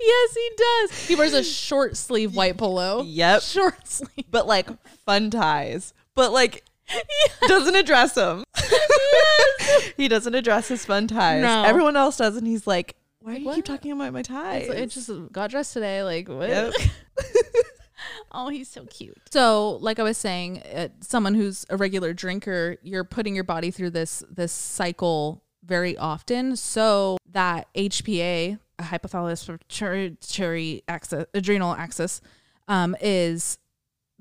Yes, 0.00 0.34
he 0.34 0.50
does. 0.56 1.06
He 1.06 1.14
wears 1.14 1.32
a 1.32 1.44
short 1.44 1.96
sleeve 1.96 2.34
white 2.34 2.56
polo. 2.56 3.02
Yep. 3.02 3.42
Short 3.42 3.86
sleeve. 3.86 4.26
But 4.28 4.46
like 4.46 4.68
fun 5.04 5.30
ties. 5.30 5.94
But 6.14 6.32
like 6.32 6.64
doesn't 7.48 7.74
address 7.76 8.14
him. 8.16 8.44
he 9.96 10.08
doesn't 10.08 10.34
address 10.34 10.68
his 10.68 10.84
fun 10.84 11.06
ties. 11.08 11.42
No. 11.42 11.64
Everyone 11.64 11.96
else 11.96 12.16
does, 12.16 12.36
and 12.36 12.46
he's 12.46 12.66
like, 12.66 12.96
"Why 13.20 13.34
do 13.34 13.40
you 13.40 13.46
What? 13.46 13.56
keep 13.56 13.64
talking 13.64 13.92
about 13.92 14.12
my 14.12 14.22
ties?" 14.22 14.64
It's- 14.68 14.78
It 14.82 14.86
just 14.90 15.10
got 15.32 15.50
dressed 15.50 15.72
today. 15.72 16.02
Like 16.02 16.28
what? 16.28 16.48
Yep. 16.48 16.72
oh, 18.32 18.48
he's 18.48 18.68
so 18.68 18.84
cute. 18.86 19.18
So, 19.30 19.78
like 19.80 19.98
I 19.98 20.02
was 20.02 20.16
saying, 20.16 20.62
uh, 20.74 20.88
someone 21.00 21.34
who's 21.34 21.64
a 21.70 21.76
regular 21.76 22.12
drinker, 22.12 22.76
you're 22.82 23.04
putting 23.04 23.34
your 23.34 23.44
body 23.44 23.70
through 23.70 23.90
this 23.90 24.22
this 24.30 24.52
cycle 24.52 25.42
very 25.64 25.96
often 25.96 26.56
so 26.56 27.18
that 27.32 27.68
HPA, 27.74 28.58
a 28.78 28.82
hypothalamus 28.82 29.46
pituitary 29.68 30.82
axis, 30.88 31.26
adrenal 31.34 31.74
axis, 31.74 32.20
um, 32.66 32.96
is 33.00 33.58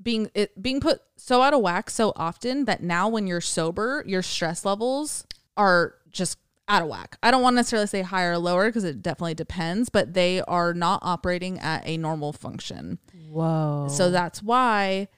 being 0.02 0.30
it 0.34 0.60
being 0.60 0.80
put 0.80 1.00
so 1.16 1.42
out 1.42 1.54
of 1.54 1.60
whack 1.60 1.90
so 1.90 2.12
often 2.16 2.64
that 2.64 2.82
now 2.82 3.08
when 3.08 3.26
you're 3.26 3.40
sober, 3.40 4.02
your 4.06 4.22
stress 4.22 4.64
levels 4.64 5.26
are 5.56 5.94
just 6.10 6.38
out 6.68 6.82
of 6.82 6.88
whack. 6.88 7.18
I 7.22 7.30
don't 7.30 7.42
want 7.42 7.54
to 7.54 7.56
necessarily 7.56 7.88
say 7.88 8.02
higher 8.02 8.32
or 8.32 8.38
lower 8.38 8.68
because 8.68 8.84
it 8.84 9.02
definitely 9.02 9.34
depends, 9.34 9.88
but 9.88 10.14
they 10.14 10.40
are 10.42 10.72
not 10.72 11.00
operating 11.02 11.58
at 11.58 11.86
a 11.86 11.96
normal 11.96 12.32
function. 12.32 12.98
Whoa. 13.28 13.88
So 13.90 14.10
that's 14.10 14.42
why 14.42 15.08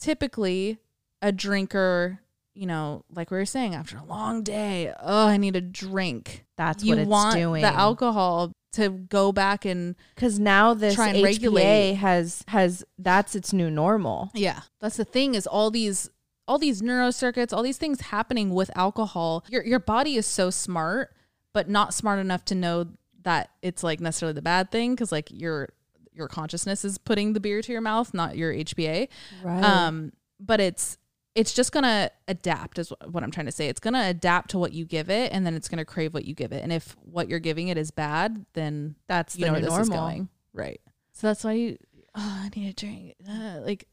typically 0.00 0.78
a 1.20 1.30
drinker, 1.30 2.20
you 2.54 2.66
know, 2.66 3.04
like 3.14 3.30
we 3.30 3.36
were 3.36 3.44
saying, 3.44 3.74
after 3.74 3.98
a 3.98 4.04
long 4.04 4.42
day, 4.42 4.92
oh, 5.00 5.26
I 5.28 5.36
need 5.36 5.54
a 5.54 5.60
drink. 5.60 6.44
that's 6.56 6.82
you 6.82 6.90
what 6.90 6.98
it's 7.00 7.08
want 7.08 7.36
doing. 7.36 7.62
the 7.62 7.68
alcohol 7.68 8.52
to 8.72 8.88
go 8.88 9.32
back 9.32 9.64
and 9.64 9.94
Because 10.14 10.38
now 10.38 10.74
this 10.74 10.94
Try 10.94 11.08
and 11.08 11.18
HPA 11.18 11.24
regulate. 11.24 11.94
has 11.94 12.44
has 12.48 12.84
that's 12.98 13.34
its 13.34 13.52
new 13.52 13.70
normal. 13.70 14.30
yeah, 14.34 14.60
that's 14.80 14.96
the 14.96 15.04
thing 15.04 15.34
is 15.34 15.46
all 15.46 15.70
these 15.70 16.10
all 16.48 16.58
these 16.58 16.82
neurocircuits, 16.82 17.52
all 17.52 17.62
these 17.62 17.78
things 17.78 18.00
happening 18.00 18.50
with 18.50 18.70
alcohol. 18.76 19.44
Your 19.48 19.64
your 19.64 19.78
body 19.78 20.16
is 20.16 20.26
so 20.26 20.50
smart, 20.50 21.14
but 21.52 21.68
not 21.68 21.94
smart 21.94 22.18
enough 22.18 22.44
to 22.46 22.54
know 22.54 22.86
that 23.22 23.50
it's 23.62 23.82
like 23.84 24.00
necessarily 24.00 24.34
the 24.34 24.42
bad 24.42 24.70
thing 24.70 24.94
because 24.94 25.12
like 25.12 25.28
your 25.30 25.68
your 26.12 26.28
consciousness 26.28 26.84
is 26.84 26.98
putting 26.98 27.32
the 27.32 27.40
beer 27.40 27.62
to 27.62 27.72
your 27.72 27.80
mouth, 27.80 28.12
not 28.12 28.36
your 28.36 28.52
HPA. 28.52 29.08
Right. 29.42 29.62
Um, 29.64 30.12
but 30.40 30.60
it's 30.60 30.98
it's 31.34 31.52
just 31.54 31.72
gonna 31.72 32.10
adapt 32.28 32.78
is 32.78 32.92
what 33.10 33.22
I'm 33.22 33.30
trying 33.30 33.46
to 33.46 33.52
say. 33.52 33.68
It's 33.68 33.80
gonna 33.80 34.04
adapt 34.08 34.50
to 34.50 34.58
what 34.58 34.72
you 34.72 34.84
give 34.84 35.08
it, 35.10 35.32
and 35.32 35.46
then 35.46 35.54
it's 35.54 35.68
gonna 35.68 35.84
crave 35.84 36.12
what 36.14 36.24
you 36.24 36.34
give 36.34 36.52
it. 36.52 36.62
And 36.62 36.72
if 36.72 36.96
what 37.02 37.28
you're 37.28 37.38
giving 37.40 37.68
it 37.68 37.78
is 37.78 37.90
bad, 37.90 38.44
then 38.52 38.96
that's 39.06 39.36
you 39.36 39.44
the 39.44 39.46
know 39.52 39.58
new 39.58 39.66
where 39.68 39.78
this 39.78 39.82
is 39.82 39.88
going. 39.88 40.28
Right. 40.52 40.80
So 41.12 41.26
that's 41.28 41.44
why 41.44 41.52
you. 41.52 41.78
Oh, 42.14 42.42
I 42.44 42.50
need 42.54 42.68
a 42.68 42.72
drink. 42.74 43.14
Uh, 43.28 43.60
like 43.64 43.88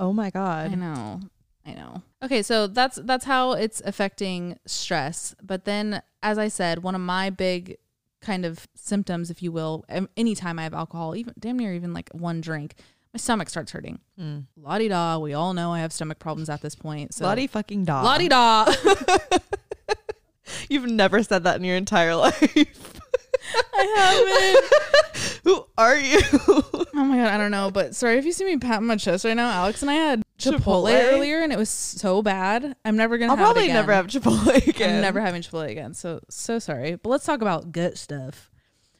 Oh 0.00 0.12
my 0.14 0.30
god. 0.30 0.72
I 0.72 0.74
know, 0.74 1.20
I 1.66 1.74
know. 1.74 2.02
Okay, 2.22 2.42
so 2.42 2.66
that's 2.66 2.98
that's 3.04 3.26
how 3.26 3.52
it's 3.52 3.82
affecting 3.84 4.58
stress. 4.66 5.34
But 5.42 5.66
then, 5.66 6.02
as 6.22 6.38
I 6.38 6.48
said, 6.48 6.82
one 6.82 6.94
of 6.94 7.02
my 7.02 7.28
big 7.28 7.76
kind 8.22 8.46
of 8.46 8.66
symptoms, 8.74 9.30
if 9.30 9.42
you 9.42 9.52
will, 9.52 9.84
am- 9.90 10.08
anytime 10.16 10.58
I 10.58 10.62
have 10.62 10.74
alcohol, 10.74 11.14
even 11.14 11.34
damn 11.38 11.58
near 11.58 11.74
even 11.74 11.92
like 11.92 12.08
one 12.12 12.40
drink, 12.40 12.74
my 13.12 13.18
stomach 13.18 13.50
starts 13.50 13.72
hurting. 13.72 13.98
Mm. 14.18 14.46
Di 14.62 14.88
da. 14.88 15.18
We 15.18 15.34
all 15.34 15.54
know 15.54 15.72
I 15.72 15.80
have 15.80 15.92
stomach 15.92 16.18
problems 16.18 16.48
at 16.48 16.60
this 16.60 16.74
point. 16.74 17.14
So 17.14 17.24
Bloody 17.24 17.46
fucking 17.46 17.84
la 17.84 18.18
di 18.18 18.28
da. 18.28 18.66
You've 20.68 20.90
never 20.90 21.22
said 21.22 21.44
that 21.44 21.56
in 21.56 21.64
your 21.64 21.76
entire 21.76 22.14
life. 22.16 23.00
I 23.74 23.84
haven't. 23.96 25.40
Who 25.44 25.64
are 25.78 25.96
you? 25.96 26.20
Oh 26.48 26.86
my 26.94 27.16
god, 27.16 27.28
I 27.28 27.38
don't 27.38 27.50
know. 27.50 27.70
But 27.70 27.94
sorry 27.94 28.18
if 28.18 28.24
you 28.24 28.32
see 28.32 28.44
me 28.44 28.58
patting 28.58 28.86
my 28.86 28.96
chest 28.96 29.24
right 29.24 29.34
now. 29.34 29.50
Alex 29.50 29.82
and 29.82 29.90
I 29.90 29.94
had 29.94 30.22
Chipotle, 30.38 30.58
Chipotle? 30.60 31.12
earlier, 31.12 31.42
and 31.42 31.52
it 31.52 31.58
was 31.58 31.70
so 31.70 32.22
bad. 32.22 32.76
I'm 32.84 32.96
never 32.96 33.18
gonna. 33.18 33.32
I'll 33.32 33.36
have 33.36 33.50
it 33.50 33.54
probably 33.54 33.68
never 33.68 33.92
have 33.92 34.06
Chipotle 34.06 34.66
again. 34.68 34.96
I'm 34.96 35.00
never 35.00 35.20
having 35.20 35.42
Chipotle 35.42 35.70
again. 35.70 35.94
So 35.94 36.20
so 36.28 36.58
sorry. 36.58 36.96
But 36.96 37.10
let's 37.10 37.24
talk 37.24 37.42
about 37.42 37.72
gut 37.72 37.96
stuff. 37.96 38.50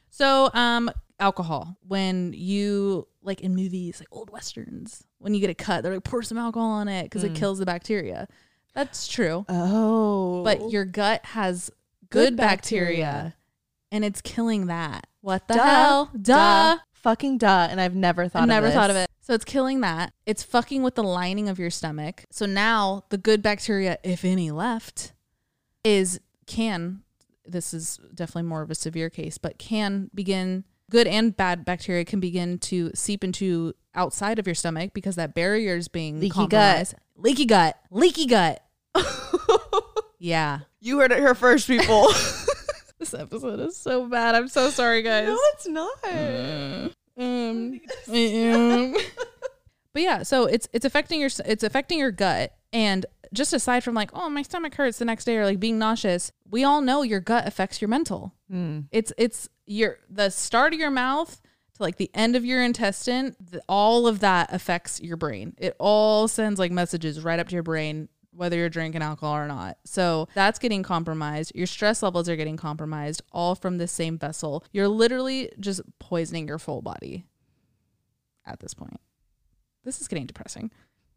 So 0.09 0.49
um 0.53 0.89
alcohol. 1.21 1.77
When 1.87 2.33
you 2.33 3.07
like 3.21 3.41
in 3.41 3.55
movies, 3.55 3.99
like 3.99 4.09
old 4.11 4.29
westerns, 4.31 5.03
when 5.19 5.33
you 5.33 5.39
get 5.39 5.49
a 5.49 5.53
cut, 5.55 5.83
they're 5.83 5.93
like 5.93 6.03
pour 6.03 6.23
some 6.23 6.37
alcohol 6.37 6.69
on 6.71 6.87
it 6.87 7.03
because 7.03 7.23
it 7.23 7.33
Mm. 7.33 7.37
kills 7.37 7.59
the 7.59 7.65
bacteria. 7.65 8.27
That's 8.73 9.07
true. 9.07 9.45
Oh. 9.47 10.43
But 10.43 10.71
your 10.71 10.85
gut 10.85 11.23
has 11.27 11.69
good, 12.09 12.31
Good 12.31 12.35
bacteria, 12.37 13.05
bacteria. 13.05 13.35
and 13.91 14.03
it's 14.03 14.21
killing 14.21 14.65
that. 14.67 15.07
What 15.21 15.47
the 15.47 15.53
Duh. 15.55 15.63
hell? 15.63 16.11
Duh. 16.19 16.77
Fucking 16.93 17.37
duh. 17.37 17.67
And 17.69 17.79
I've 17.79 17.95
never 17.95 18.27
thought 18.27 18.39
I 18.41 18.43
of 18.43 18.49
never 18.49 18.67
this. 18.67 18.75
thought 18.75 18.89
of 18.89 18.95
it. 18.95 19.09
So 19.21 19.33
it's 19.33 19.45
killing 19.45 19.81
that. 19.81 20.13
It's 20.25 20.41
fucking 20.43 20.81
with 20.83 20.95
the 20.95 21.03
lining 21.03 21.47
of 21.47 21.59
your 21.59 21.69
stomach. 21.69 22.25
So 22.31 22.45
now 22.45 23.03
the 23.09 23.17
good 23.17 23.41
bacteria, 23.41 23.97
if 24.03 24.25
any 24.25 24.49
left, 24.51 25.13
is 25.83 26.19
can 26.47 27.03
this 27.45 27.73
is 27.73 27.99
definitely 28.13 28.43
more 28.47 28.61
of 28.61 28.69
a 28.71 28.75
severe 28.75 29.09
case, 29.09 29.37
but 29.37 29.57
can 29.57 30.09
begin 30.13 30.63
good 30.91 31.07
and 31.07 31.35
bad 31.35 31.65
bacteria 31.65 32.05
can 32.05 32.19
begin 32.19 32.59
to 32.59 32.91
seep 32.93 33.23
into 33.23 33.73
outside 33.95 34.37
of 34.37 34.45
your 34.45 34.53
stomach 34.55 34.91
because 34.93 35.15
that 35.15 35.33
barrier 35.33 35.75
is 35.75 35.87
being 35.87 36.19
Leaky 36.19 36.45
gut. 36.45 36.93
Leaky 37.17 37.45
gut. 37.45 37.79
Leaky 37.89 38.27
gut. 38.27 38.63
Yeah. 40.21 40.59
You 40.79 40.99
heard 40.99 41.11
it 41.11 41.17
here 41.17 41.33
first, 41.33 41.67
people. 41.67 42.07
This 42.99 43.15
episode 43.15 43.59
is 43.61 43.75
so 43.75 44.07
bad. 44.07 44.35
I'm 44.35 44.47
so 44.47 44.69
sorry, 44.69 45.01
guys. 45.01 45.25
no, 45.27 45.35
it's 45.53 45.67
not. 45.67 45.91
Um, 47.17 47.81
um. 48.05 48.93
but 49.91 50.01
yeah, 50.03 50.21
so 50.21 50.45
it's 50.45 50.67
it's 50.71 50.85
affecting 50.85 51.19
your 51.19 51.31
it's 51.43 51.63
affecting 51.63 51.97
your 51.97 52.11
gut, 52.11 52.53
and 52.71 53.07
just 53.33 53.53
aside 53.53 53.83
from 53.83 53.93
like, 53.93 54.11
oh, 54.13 54.29
my 54.29 54.41
stomach 54.41 54.75
hurts 54.75 54.99
the 54.99 55.05
next 55.05 55.25
day, 55.25 55.37
or 55.37 55.45
like 55.45 55.59
being 55.59 55.79
nauseous, 55.79 56.31
we 56.49 56.63
all 56.63 56.81
know 56.81 57.01
your 57.01 57.19
gut 57.19 57.47
affects 57.47 57.81
your 57.81 57.87
mental. 57.87 58.33
Mm. 58.51 58.87
It's 58.91 59.13
it's 59.17 59.49
your 59.65 59.99
the 60.09 60.29
start 60.29 60.73
of 60.73 60.79
your 60.79 60.91
mouth 60.91 61.41
to 61.75 61.83
like 61.83 61.97
the 61.97 62.11
end 62.13 62.35
of 62.35 62.43
your 62.43 62.63
intestine. 62.63 63.35
The, 63.39 63.61
all 63.69 64.07
of 64.07 64.19
that 64.19 64.53
affects 64.53 64.99
your 64.99 65.17
brain. 65.17 65.55
It 65.57 65.75
all 65.79 66.27
sends 66.27 66.59
like 66.59 66.71
messages 66.71 67.23
right 67.23 67.39
up 67.39 67.47
to 67.47 67.53
your 67.53 67.63
brain. 67.63 68.09
Whether 68.33 68.55
you're 68.55 68.69
drinking 68.69 69.01
alcohol 69.01 69.35
or 69.35 69.47
not. 69.47 69.77
So 69.83 70.29
that's 70.33 70.57
getting 70.57 70.83
compromised. 70.83 71.51
Your 71.53 71.67
stress 71.67 72.01
levels 72.01 72.29
are 72.29 72.37
getting 72.37 72.55
compromised, 72.55 73.21
all 73.33 73.55
from 73.55 73.77
the 73.77 73.89
same 73.89 74.17
vessel. 74.17 74.63
You're 74.71 74.87
literally 74.87 75.51
just 75.59 75.81
poisoning 75.99 76.47
your 76.47 76.57
full 76.57 76.81
body 76.81 77.25
at 78.45 78.61
this 78.61 78.73
point. 78.73 79.01
This 79.83 79.99
is 79.99 80.07
getting 80.07 80.27
depressing. 80.27 80.71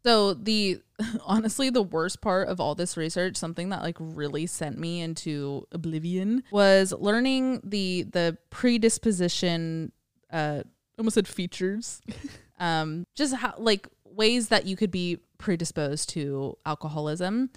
So 0.05 0.35
the 0.35 0.81
honestly 1.25 1.69
the 1.69 1.81
worst 1.81 2.21
part 2.21 2.47
of 2.47 2.59
all 2.59 2.75
this 2.75 2.95
research, 2.95 3.35
something 3.35 3.69
that 3.69 3.81
like 3.81 3.97
really 3.99 4.45
sent 4.45 4.77
me 4.77 5.01
into 5.01 5.67
oblivion 5.71 6.43
was 6.51 6.93
learning 6.93 7.61
the 7.63 8.03
the 8.03 8.37
predisposition 8.51 9.91
uh 10.31 10.61
I 10.63 10.99
almost 10.99 11.15
said 11.15 11.27
features. 11.27 12.01
um 12.59 13.05
just 13.15 13.35
how 13.35 13.55
like 13.57 13.87
ways 14.05 14.49
that 14.49 14.65
you 14.65 14.75
could 14.77 14.91
be 14.91 15.19
predisposed 15.39 16.09
to 16.09 16.57
alcoholism. 16.65 17.49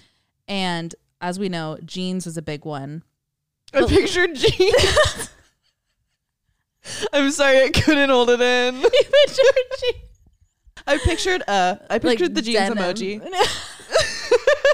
And 0.48 0.94
as 1.20 1.38
we 1.38 1.48
know, 1.48 1.78
genes 1.84 2.24
was 2.24 2.36
a 2.36 2.42
big 2.42 2.64
one. 2.64 3.02
I 3.74 3.84
pictured 3.84 4.34
jeans. 4.34 5.30
I'm 7.12 7.30
sorry, 7.30 7.64
I 7.64 7.70
couldn't 7.70 8.08
hold 8.08 8.30
it 8.30 8.40
in. 8.40 8.82
I 10.88 10.98
pictured 10.98 11.42
uh 11.46 11.76
I 11.90 11.98
pictured 11.98 12.34
the 12.34 12.42
jeans 12.42 12.74
denim. 12.74 12.78
emoji. 12.78 13.20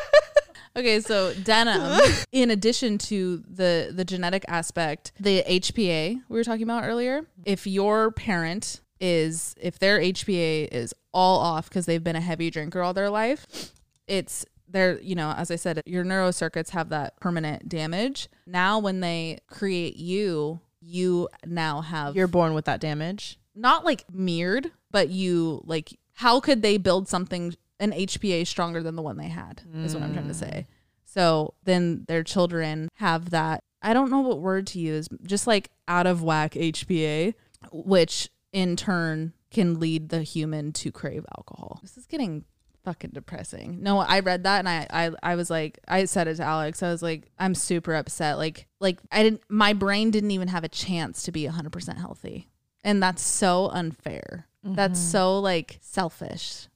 okay, 0.76 1.00
so 1.00 1.34
denim, 1.34 2.00
in 2.32 2.50
addition 2.50 2.98
to 2.98 3.42
the 3.48 3.92
the 3.94 4.04
genetic 4.04 4.44
aspect, 4.48 5.12
the 5.18 5.42
HPA 5.46 6.22
we 6.28 6.36
were 6.38 6.44
talking 6.44 6.62
about 6.62 6.84
earlier. 6.84 7.26
If 7.44 7.66
your 7.66 8.10
parent 8.10 8.80
is 9.00 9.54
if 9.60 9.78
their 9.78 9.98
HPA 9.98 10.68
is 10.72 10.94
all 11.12 11.40
off 11.40 11.68
because 11.68 11.86
they've 11.86 12.02
been 12.02 12.16
a 12.16 12.20
heavy 12.20 12.50
drinker 12.50 12.80
all 12.80 12.94
their 12.94 13.10
life, 13.10 13.72
it's 14.06 14.46
they're 14.68 15.00
you 15.00 15.14
know 15.14 15.32
as 15.36 15.50
I 15.50 15.56
said, 15.56 15.80
your 15.84 16.04
neurocircuits 16.04 16.70
have 16.70 16.90
that 16.90 17.18
permanent 17.20 17.68
damage. 17.68 18.28
Now 18.46 18.78
when 18.78 19.00
they 19.00 19.40
create 19.48 19.96
you, 19.96 20.60
you 20.80 21.28
now 21.44 21.80
have 21.80 22.14
You're 22.14 22.28
born 22.28 22.54
with 22.54 22.66
that 22.66 22.80
damage. 22.80 23.38
not 23.54 23.84
like 23.84 24.04
mirrored, 24.12 24.70
but 24.90 25.08
you 25.08 25.60
like 25.64 25.98
how 26.14 26.40
could 26.40 26.62
they 26.62 26.76
build 26.76 27.08
something 27.08 27.54
an 27.80 27.92
HPA 27.92 28.46
stronger 28.46 28.82
than 28.82 28.96
the 28.96 29.02
one 29.02 29.16
they 29.16 29.28
had 29.28 29.62
is 29.74 29.94
what 29.94 30.02
I'm 30.02 30.12
trying 30.14 30.28
to 30.28 30.34
say. 30.34 30.66
So 31.04 31.54
then 31.64 32.04
their 32.08 32.22
children 32.22 32.88
have 32.96 33.30
that 33.30 33.62
I 33.82 33.92
don't 33.92 34.10
know 34.10 34.20
what 34.20 34.40
word 34.40 34.66
to 34.68 34.80
use, 34.80 35.08
just 35.24 35.46
like 35.46 35.70
out 35.86 36.06
of 36.06 36.22
whack 36.22 36.52
HPA, 36.52 37.34
which 37.70 38.30
in 38.50 38.76
turn 38.76 39.34
can 39.50 39.78
lead 39.78 40.08
the 40.08 40.22
human 40.22 40.72
to 40.72 40.90
crave 40.90 41.26
alcohol. 41.36 41.80
This 41.82 41.98
is 41.98 42.06
getting 42.06 42.44
fucking 42.82 43.10
depressing. 43.10 43.82
No, 43.82 43.98
I 43.98 44.20
read 44.20 44.44
that 44.44 44.60
and 44.60 44.68
I, 44.68 44.86
I 44.90 45.10
I 45.22 45.34
was 45.36 45.50
like 45.50 45.78
I 45.86 46.06
said 46.06 46.28
it 46.28 46.36
to 46.36 46.42
Alex. 46.42 46.82
I 46.82 46.90
was 46.90 47.02
like 47.02 47.30
I'm 47.38 47.54
super 47.54 47.94
upset. 47.94 48.38
Like 48.38 48.66
like 48.80 48.98
I 49.12 49.22
didn't 49.22 49.42
my 49.48 49.74
brain 49.74 50.10
didn't 50.10 50.30
even 50.30 50.48
have 50.48 50.64
a 50.64 50.68
chance 50.68 51.22
to 51.24 51.32
be 51.32 51.44
100% 51.44 51.98
healthy. 51.98 52.48
And 52.82 53.02
that's 53.02 53.22
so 53.22 53.68
unfair. 53.68 54.48
That's 54.64 54.98
mm-hmm. 54.98 55.10
so 55.10 55.38
like 55.40 55.78
selfish. 55.82 56.68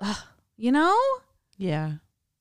Ugh, 0.00 0.16
you 0.56 0.72
know? 0.72 0.98
Yeah. 1.56 1.92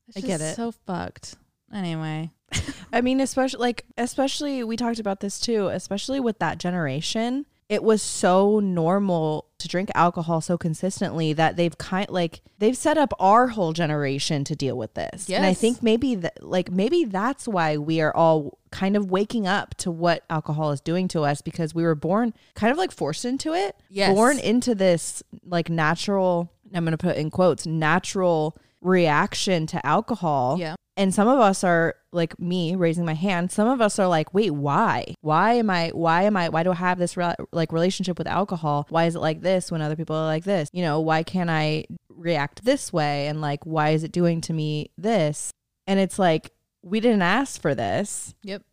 It's 0.08 0.18
I 0.18 0.22
get 0.22 0.42
it. 0.42 0.56
So 0.56 0.72
fucked. 0.72 1.36
Anyway. 1.74 2.32
I 2.94 3.02
mean, 3.02 3.22
especially 3.22 3.60
like 3.60 3.86
especially 3.98 4.64
we 4.64 4.76
talked 4.76 5.00
about 5.00 5.20
this 5.20 5.40
too, 5.40 5.68
especially 5.68 6.20
with 6.20 6.40
that 6.40 6.58
generation. 6.58 7.46
It 7.70 7.84
was 7.84 8.02
so 8.02 8.60
normal 8.60 9.46
to 9.60 9.68
drink 9.68 9.90
alcohol 9.94 10.42
so 10.42 10.58
consistently 10.58 11.34
that 11.34 11.56
they've 11.56 11.78
kind 11.78 12.10
like 12.10 12.42
they've 12.58 12.76
set 12.76 12.98
up 12.98 13.14
our 13.20 13.48
whole 13.48 13.74
generation 13.74 14.44
to 14.44 14.56
deal 14.56 14.76
with 14.76 14.96
this. 14.96 15.30
And 15.30 15.46
I 15.46 15.54
think 15.54 15.84
maybe 15.84 16.16
that 16.16 16.44
like 16.44 16.72
maybe 16.72 17.06
that's 17.06 17.48
why 17.48 17.78
we 17.78 18.02
are 18.02 18.16
all 18.16 18.58
kind 18.72 18.98
of 18.98 19.12
waking 19.12 19.46
up 19.46 19.76
to 19.76 19.92
what 19.92 20.24
alcohol 20.30 20.72
is 20.72 20.82
doing 20.82 21.08
to 21.10 21.22
us 21.22 21.42
because 21.42 21.76
we 21.76 21.84
were 21.84 21.96
born 21.96 22.34
kind 22.56 22.72
of 22.72 22.78
like 22.78 22.92
forced 22.92 23.24
into 23.24 23.54
it. 23.54 23.76
Yes. 23.90 24.16
Born 24.16 24.40
into 24.40 24.74
this 24.74 25.22
like 25.46 25.70
natural 25.70 26.52
I'm 26.74 26.84
going 26.84 26.92
to 26.92 26.98
put 26.98 27.18
in 27.18 27.30
quotes 27.30 27.66
natural 27.68 28.58
reaction 28.82 29.68
to 29.68 29.86
alcohol. 29.86 30.58
Yeah. 30.60 30.76
And 30.98 31.14
some 31.14 31.30
of 31.30 31.40
us 31.40 31.64
are 31.64 31.96
like 32.12 32.38
me 32.40 32.76
raising 32.76 33.06
my 33.06 33.14
hand. 33.14 33.52
Some 33.52 33.70
of 33.70 33.80
us 33.80 34.00
are 34.00 34.08
like, 34.08 34.34
wait, 34.34 34.52
why? 34.52 35.14
Why 35.22 35.54
am 35.54 35.70
I, 35.70 35.90
why 35.90 36.24
am 36.24 36.36
I, 36.36 36.50
why 36.50 36.64
do 36.64 36.72
I 36.72 36.76
have 36.76 36.98
this 36.98 37.16
re- 37.16 37.36
like 37.54 37.72
relationship 37.72 38.18
with 38.18 38.28
alcohol? 38.28 38.86
Why 38.90 39.06
is 39.06 39.16
it 39.16 39.20
like 39.20 39.40
this 39.40 39.72
when 39.72 39.82
other 39.82 39.96
people 39.96 40.16
are 40.16 40.26
like 40.26 40.44
this? 40.44 40.68
You 40.74 40.82
know, 40.82 41.00
why 41.00 41.24
can't 41.24 41.50
I 41.50 41.86
react 42.10 42.66
this 42.66 42.92
way? 42.92 43.28
And 43.28 43.40
like, 43.40 43.66
why 43.66 43.92
is 43.92 44.04
it 44.04 44.12
doing 44.12 44.42
to 44.42 44.54
me 44.54 44.92
this? 44.98 45.52
And 45.88 46.02
it's 46.02 46.20
like, 46.20 46.52
we 46.84 47.00
didn't 47.00 47.22
ask 47.22 47.62
for 47.62 47.74
this. 47.74 48.36
Yep. 48.44 48.64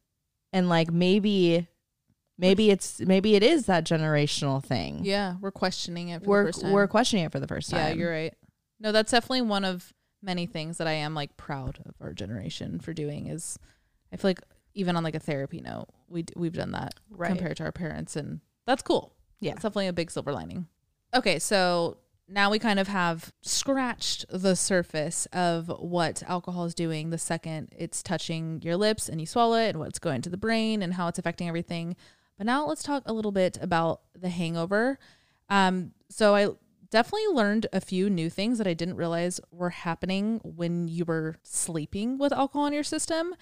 And 0.53 0.69
like, 0.69 0.91
maybe, 0.91 1.69
maybe 2.39 2.73
it's, 2.73 2.99
maybe 3.01 3.37
it 3.37 3.45
is 3.45 3.67
that 3.67 3.87
generational 3.87 4.65
thing. 4.65 5.05
Yeah, 5.05 5.37
we're 5.41 5.53
questioning 5.53 6.09
it 6.09 6.25
for 6.25 6.31
We're, 6.31 6.47
the 6.47 6.49
first 6.53 6.63
time. 6.63 6.73
we're 6.73 6.89
questioning 6.89 7.25
it 7.25 7.31
for 7.31 7.39
the 7.39 7.47
first 7.47 7.71
time. 7.71 7.81
Yeah, 7.81 7.95
you're 7.95 8.11
right. 8.11 8.35
No, 8.81 8.93
that's 8.93 9.11
definitely 9.13 9.43
one 9.43 9.65
of 9.65 9.93
many 10.23 10.47
things 10.47 10.79
that 10.79 10.87
I 10.87 10.93
am 10.93 11.15
like 11.15 11.37
proud 11.37 11.79
of 11.87 11.95
our 12.01 12.13
generation 12.13 12.81
for 12.81 12.93
doing 12.93 13.27
is 13.27 13.59
I 14.13 14.17
feel 14.17 14.31
like 14.31 14.41
even 14.75 14.97
on 14.97 15.05
like 15.05 15.15
a 15.15 15.21
therapy 15.21 15.61
note, 15.61 15.87
we 16.09 16.23
d- 16.23 16.35
we've 16.37 16.53
done 16.53 16.73
that 16.73 16.95
Right. 17.11 17.29
compared 17.29 17.57
to 17.59 17.65
our 17.65 17.73
parents 17.73 18.17
and 18.17 18.41
that's 18.67 18.83
cool. 18.83 19.13
Yeah. 19.41 19.53
It's 19.53 19.63
definitely 19.63 19.87
a 19.89 19.93
big 19.93 20.11
silver 20.11 20.33
lining. 20.33 20.67
Okay, 21.15 21.39
so 21.39 21.99
now 22.29 22.51
we 22.51 22.59
kind 22.59 22.79
of 22.81 22.89
have 22.89 23.33
scratched 23.43 24.27
the 24.29 24.57
surface 24.57 25.27
of 25.33 25.69
what 25.79 26.23
alcohol 26.27 26.65
is 26.65 26.75
doing 26.75 27.11
the 27.11 27.19
second 27.19 27.69
it's 27.77 28.03
touching 28.03 28.61
your 28.63 28.77
lips 28.77 29.09
and 29.09 29.21
you 29.21 29.27
swallow 29.27 29.57
it 29.57 29.71
and 29.71 29.79
what's 29.79 29.99
going 30.01 30.23
to 30.23 30.31
the 30.31 30.37
brain 30.37 30.83
and 30.83 30.95
how 30.95 31.07
it's 31.09 31.19
affecting 31.19 31.47
everything. 31.49 31.95
But 32.37 32.47
now 32.47 32.67
let's 32.67 32.83
talk 32.83 33.03
a 33.07 33.13
little 33.13 33.33
bit 33.33 33.59
about 33.63 34.01
the 34.19 34.29
hangover. 34.29 34.99
Um, 35.49 35.93
so 36.11 36.35
I 36.35 36.49
definitely 36.91 37.35
learned 37.35 37.67
a 37.73 37.81
few 37.81 38.09
new 38.11 38.31
things 38.31 38.59
that 38.59 38.67
I 38.67 38.75
didn't 38.75 38.97
realize 38.97 39.41
were 39.51 39.71
happening 39.71 40.41
when 40.45 40.89
you 40.89 41.05
were 41.05 41.37
sleeping 41.43 42.19
with 42.19 42.33
alcohol 42.33 42.67
in 42.67 42.73
your 42.73 42.83
system. 42.83 43.35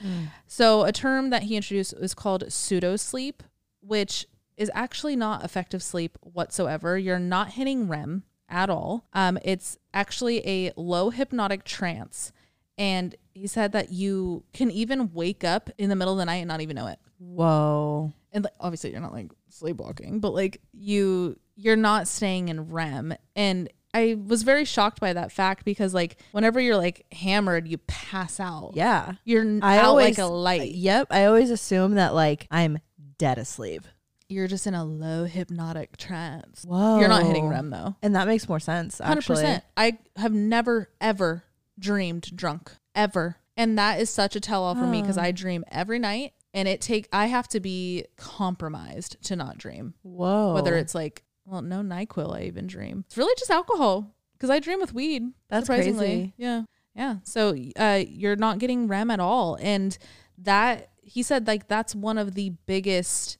So 0.46 0.84
a 0.84 0.92
term 0.92 1.30
that 1.30 1.44
he 1.44 1.56
introduced 1.56 1.98
was 2.00 2.14
called 2.14 2.52
pseudo 2.52 2.96
sleep, 2.96 3.42
which 3.80 4.26
is 4.56 4.70
actually 4.74 5.16
not 5.16 5.44
effective 5.44 5.82
sleep 5.82 6.16
whatsoever. 6.20 6.96
You're 6.96 7.18
not 7.18 7.52
hitting 7.52 7.88
REM 7.88 8.24
at 8.48 8.70
all. 8.70 9.06
Um, 9.12 9.38
it's 9.44 9.78
actually 9.92 10.46
a 10.46 10.72
low 10.76 11.10
hypnotic 11.10 11.64
trance. 11.64 12.32
And 12.78 13.14
he 13.32 13.46
said 13.46 13.72
that 13.72 13.92
you 13.92 14.44
can 14.52 14.70
even 14.70 15.12
wake 15.12 15.44
up 15.44 15.70
in 15.78 15.90
the 15.90 15.96
middle 15.96 16.14
of 16.14 16.18
the 16.18 16.24
night 16.24 16.36
and 16.36 16.48
not 16.48 16.60
even 16.60 16.76
know 16.76 16.86
it 16.86 16.98
Whoa. 17.18 18.12
and 18.32 18.44
like, 18.44 18.52
obviously 18.60 18.90
you're 18.90 19.00
not 19.00 19.12
like 19.12 19.32
sleepwalking, 19.48 20.20
but 20.20 20.34
like 20.34 20.60
you 20.72 21.38
you're 21.56 21.76
not 21.76 22.08
staying 22.08 22.48
in 22.48 22.70
REM. 22.70 23.14
And 23.36 23.70
I 23.92 24.16
was 24.26 24.42
very 24.42 24.64
shocked 24.64 25.00
by 25.00 25.12
that 25.12 25.30
fact 25.30 25.64
because 25.64 25.94
like 25.94 26.16
whenever 26.32 26.60
you're 26.60 26.76
like 26.76 27.06
hammered, 27.12 27.68
you 27.68 27.78
pass 27.78 28.40
out. 28.40 28.72
Yeah. 28.74 29.14
You're 29.24 29.60
I 29.62 29.78
out 29.78 29.84
always, 29.84 30.18
like 30.18 30.24
a 30.26 30.30
light. 30.30 30.60
Uh, 30.62 30.74
yep. 30.74 31.06
I 31.10 31.26
always 31.26 31.50
assume 31.50 31.94
that 31.94 32.12
like 32.14 32.46
I'm 32.50 32.78
dead 33.18 33.38
asleep. 33.38 33.82
You're 34.28 34.48
just 34.48 34.66
in 34.66 34.74
a 34.74 34.84
low 34.84 35.24
hypnotic 35.24 35.96
trance. 35.96 36.64
Whoa. 36.66 36.98
You're 36.98 37.08
not 37.08 37.24
hitting 37.24 37.46
REM 37.46 37.70
though. 37.70 37.94
And 38.02 38.16
that 38.16 38.26
makes 38.26 38.48
more 38.48 38.60
sense. 38.60 39.00
Actually. 39.00 39.36
percent. 39.36 39.64
I 39.76 39.98
have 40.16 40.32
never 40.32 40.90
ever 41.00 41.44
dreamed 41.78 42.36
drunk 42.36 42.72
ever, 42.96 43.36
and 43.56 43.78
that 43.78 44.00
is 44.00 44.10
such 44.10 44.34
a 44.34 44.40
tell 44.40 44.64
all 44.64 44.74
for 44.74 44.86
me 44.86 44.98
ah. 44.98 45.02
because 45.02 45.18
I 45.18 45.30
dream 45.30 45.64
every 45.70 45.98
night, 45.98 46.32
and 46.52 46.66
it 46.66 46.80
take 46.80 47.08
I 47.12 47.26
have 47.26 47.46
to 47.48 47.60
be 47.60 48.06
compromised 48.16 49.22
to 49.24 49.36
not 49.36 49.58
dream. 49.58 49.94
Whoa. 50.02 50.54
whether 50.54 50.74
it's 50.76 50.94
like 50.94 51.22
well 51.44 51.62
no 51.62 51.80
nyquil 51.82 52.34
i 52.36 52.42
even 52.42 52.66
dream. 52.66 53.04
It's 53.06 53.16
really 53.16 53.34
just 53.38 53.50
alcohol 53.50 54.14
because 54.32 54.50
i 54.50 54.58
dream 54.58 54.80
with 54.80 54.92
weed 54.94 55.22
That's 55.48 55.66
surprisingly. 55.66 56.06
crazy. 56.06 56.34
yeah. 56.36 56.62
Yeah. 56.96 57.16
So 57.24 57.56
uh 57.76 58.02
you're 58.06 58.36
not 58.36 58.58
getting 58.58 58.86
rem 58.88 59.10
at 59.10 59.20
all. 59.20 59.58
And 59.60 59.96
that 60.38 60.90
he 61.02 61.22
said 61.22 61.46
like 61.46 61.66
that's 61.68 61.94
one 61.94 62.18
of 62.18 62.34
the 62.34 62.50
biggest 62.66 63.38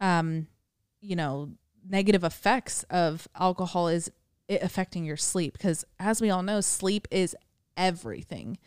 um 0.00 0.46
you 1.00 1.16
know 1.16 1.50
negative 1.88 2.24
effects 2.24 2.84
of 2.90 3.26
alcohol 3.38 3.88
is 3.88 4.10
it 4.48 4.62
affecting 4.62 5.04
your 5.04 5.16
sleep. 5.16 5.52
Because 5.54 5.84
as 5.98 6.20
we 6.20 6.30
all 6.30 6.42
know 6.42 6.60
sleep 6.60 7.06
is 7.10 7.36
everything. 7.76 8.58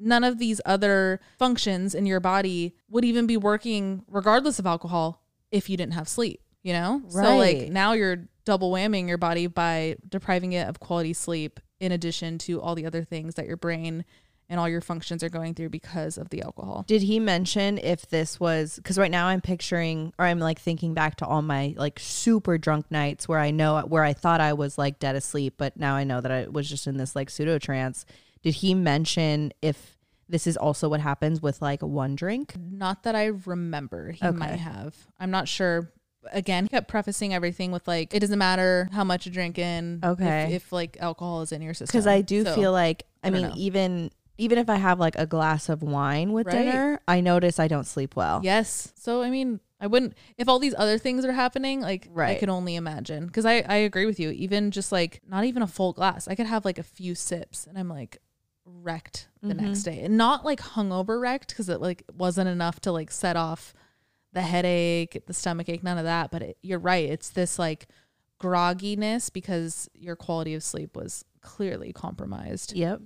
None 0.00 0.24
of 0.24 0.38
these 0.38 0.60
other 0.64 1.20
functions 1.38 1.94
in 1.94 2.06
your 2.06 2.20
body 2.20 2.74
would 2.88 3.04
even 3.04 3.26
be 3.26 3.36
working 3.36 4.04
regardless 4.08 4.58
of 4.58 4.66
alcohol 4.66 5.22
if 5.50 5.68
you 5.68 5.76
didn't 5.76 5.94
have 5.94 6.08
sleep 6.08 6.40
you 6.62 6.72
know 6.72 7.02
so 7.08 7.36
like 7.36 7.70
now 7.70 7.92
you're 7.92 8.28
double 8.44 8.70
whamming 8.72 9.08
your 9.08 9.18
body 9.18 9.46
by 9.46 9.96
depriving 10.08 10.52
it 10.52 10.68
of 10.68 10.80
quality 10.80 11.12
sleep 11.12 11.60
in 11.80 11.92
addition 11.92 12.38
to 12.38 12.60
all 12.60 12.74
the 12.74 12.86
other 12.86 13.04
things 13.04 13.34
that 13.36 13.46
your 13.46 13.56
brain 13.56 14.04
and 14.48 14.60
all 14.60 14.68
your 14.68 14.80
functions 14.82 15.22
are 15.22 15.28
going 15.30 15.54
through 15.54 15.70
because 15.70 16.18
of 16.18 16.28
the 16.30 16.42
alcohol 16.42 16.84
Did 16.86 17.02
he 17.02 17.18
mention 17.18 17.78
if 17.78 18.08
this 18.08 18.38
was 18.38 18.76
because 18.76 18.98
right 18.98 19.10
now 19.10 19.26
I'm 19.28 19.40
picturing 19.40 20.12
or 20.18 20.26
I'm 20.26 20.40
like 20.40 20.58
thinking 20.60 20.92
back 20.92 21.16
to 21.16 21.26
all 21.26 21.40
my 21.40 21.74
like 21.78 21.98
super 21.98 22.58
drunk 22.58 22.90
nights 22.90 23.26
where 23.26 23.38
I 23.38 23.50
know 23.50 23.80
where 23.80 24.04
I 24.04 24.12
thought 24.12 24.40
I 24.42 24.52
was 24.52 24.76
like 24.76 24.98
dead 24.98 25.14
asleep, 25.16 25.54
but 25.56 25.76
now 25.78 25.94
I 25.94 26.04
know 26.04 26.20
that 26.20 26.30
I 26.30 26.48
was 26.48 26.68
just 26.68 26.86
in 26.86 26.98
this 26.98 27.16
like 27.16 27.30
pseudo 27.30 27.58
trance. 27.58 28.04
Did 28.42 28.56
he 28.56 28.74
mention 28.74 29.52
if 29.62 29.96
this 30.28 30.46
is 30.46 30.56
also 30.58 30.88
what 30.88 31.00
happens 31.00 31.40
with 31.40 31.62
like 31.62 31.80
one 31.82 32.14
drink? 32.14 32.54
Not 32.58 33.04
that 33.04 33.14
I 33.14 33.26
remember. 33.26 34.10
He 34.10 34.26
Okay. 34.26 34.36
might 34.36 34.56
have. 34.58 34.94
I'm 35.18 35.30
not 35.30 35.48
sure. 35.48 35.90
Again, 36.30 36.68
kept 36.68 36.88
prefacing 36.88 37.34
everything 37.34 37.72
with 37.72 37.88
like, 37.88 38.14
it 38.14 38.20
doesn't 38.20 38.38
matter 38.38 38.88
how 38.92 39.02
much 39.04 39.26
you're 39.26 39.32
drinking. 39.32 40.00
Okay. 40.04 40.52
If, 40.54 40.70
like 40.72 40.96
alcohol 41.00 41.42
is 41.42 41.50
in 41.52 41.62
your 41.62 41.74
system. 41.74 41.86
Because 41.92 42.06
I 42.06 42.20
do 42.20 42.44
So, 42.44 42.54
feel 42.54 42.72
like 42.72 43.04
I, 43.24 43.28
I 43.28 43.30
mean 43.30 43.42
know. 43.42 43.54
even 43.56 44.10
even 44.38 44.56
if 44.58 44.70
I 44.70 44.76
have 44.76 44.98
like 44.98 45.14
a 45.16 45.26
glass 45.26 45.68
of 45.68 45.82
wine 45.82 46.32
with 46.32 46.46
Right. 46.46 46.64
dinner, 46.64 47.00
I 47.06 47.20
notice 47.20 47.58
I 47.60 47.68
don't 47.68 47.86
sleep 47.86 48.16
well. 48.16 48.40
Yes. 48.42 48.92
So 48.96 49.22
I 49.22 49.30
mean, 49.30 49.60
I 49.80 49.86
wouldn't 49.88 50.14
if 50.38 50.48
all 50.48 50.58
these 50.58 50.74
other 50.78 50.96
things 50.96 51.24
are 51.24 51.32
happening, 51.32 51.80
like 51.80 52.06
right. 52.10 52.36
I 52.36 52.40
could 52.40 52.48
only 52.48 52.76
imagine. 52.76 53.28
Cause 53.28 53.44
I, 53.44 53.60
I 53.68 53.76
agree 53.76 54.06
with 54.06 54.18
you. 54.20 54.30
Even 54.30 54.70
just 54.70 54.92
like 54.92 55.20
not 55.28 55.44
even 55.44 55.62
a 55.62 55.66
full 55.66 55.92
glass. 55.92 56.28
I 56.28 56.34
could 56.34 56.46
have 56.46 56.64
like 56.64 56.78
a 56.78 56.82
few 56.84 57.14
sips 57.14 57.66
and 57.66 57.76
I'm 57.78 57.88
like 57.88 58.18
wrecked 58.64 59.28
the 59.42 59.48
Mm-hmm. 59.54 59.64
next 59.66 59.82
day. 59.82 60.00
And 60.04 60.16
not 60.16 60.44
like 60.44 60.60
hungover 60.60 61.20
wrecked 61.20 61.48
because 61.48 61.68
it 61.68 61.80
like 61.80 62.04
wasn't 62.16 62.48
enough 62.48 62.80
to 62.82 62.92
like 62.92 63.10
set 63.10 63.36
off 63.36 63.74
the 64.32 64.42
headache, 64.42 65.22
the 65.26 65.32
stomach 65.34 65.68
ache, 65.68 65.82
none 65.82 65.98
of 65.98 66.04
that. 66.04 66.30
But 66.30 66.42
it, 66.42 66.58
you're 66.62 66.78
right. 66.78 67.08
It's 67.08 67.30
this 67.30 67.58
like 67.58 67.86
grogginess 68.40 69.32
because 69.32 69.88
your 69.94 70.16
quality 70.16 70.54
of 70.54 70.62
sleep 70.62 70.96
was 70.96 71.24
clearly 71.40 71.92
compromised. 71.92 72.74
Yep. 72.74 73.00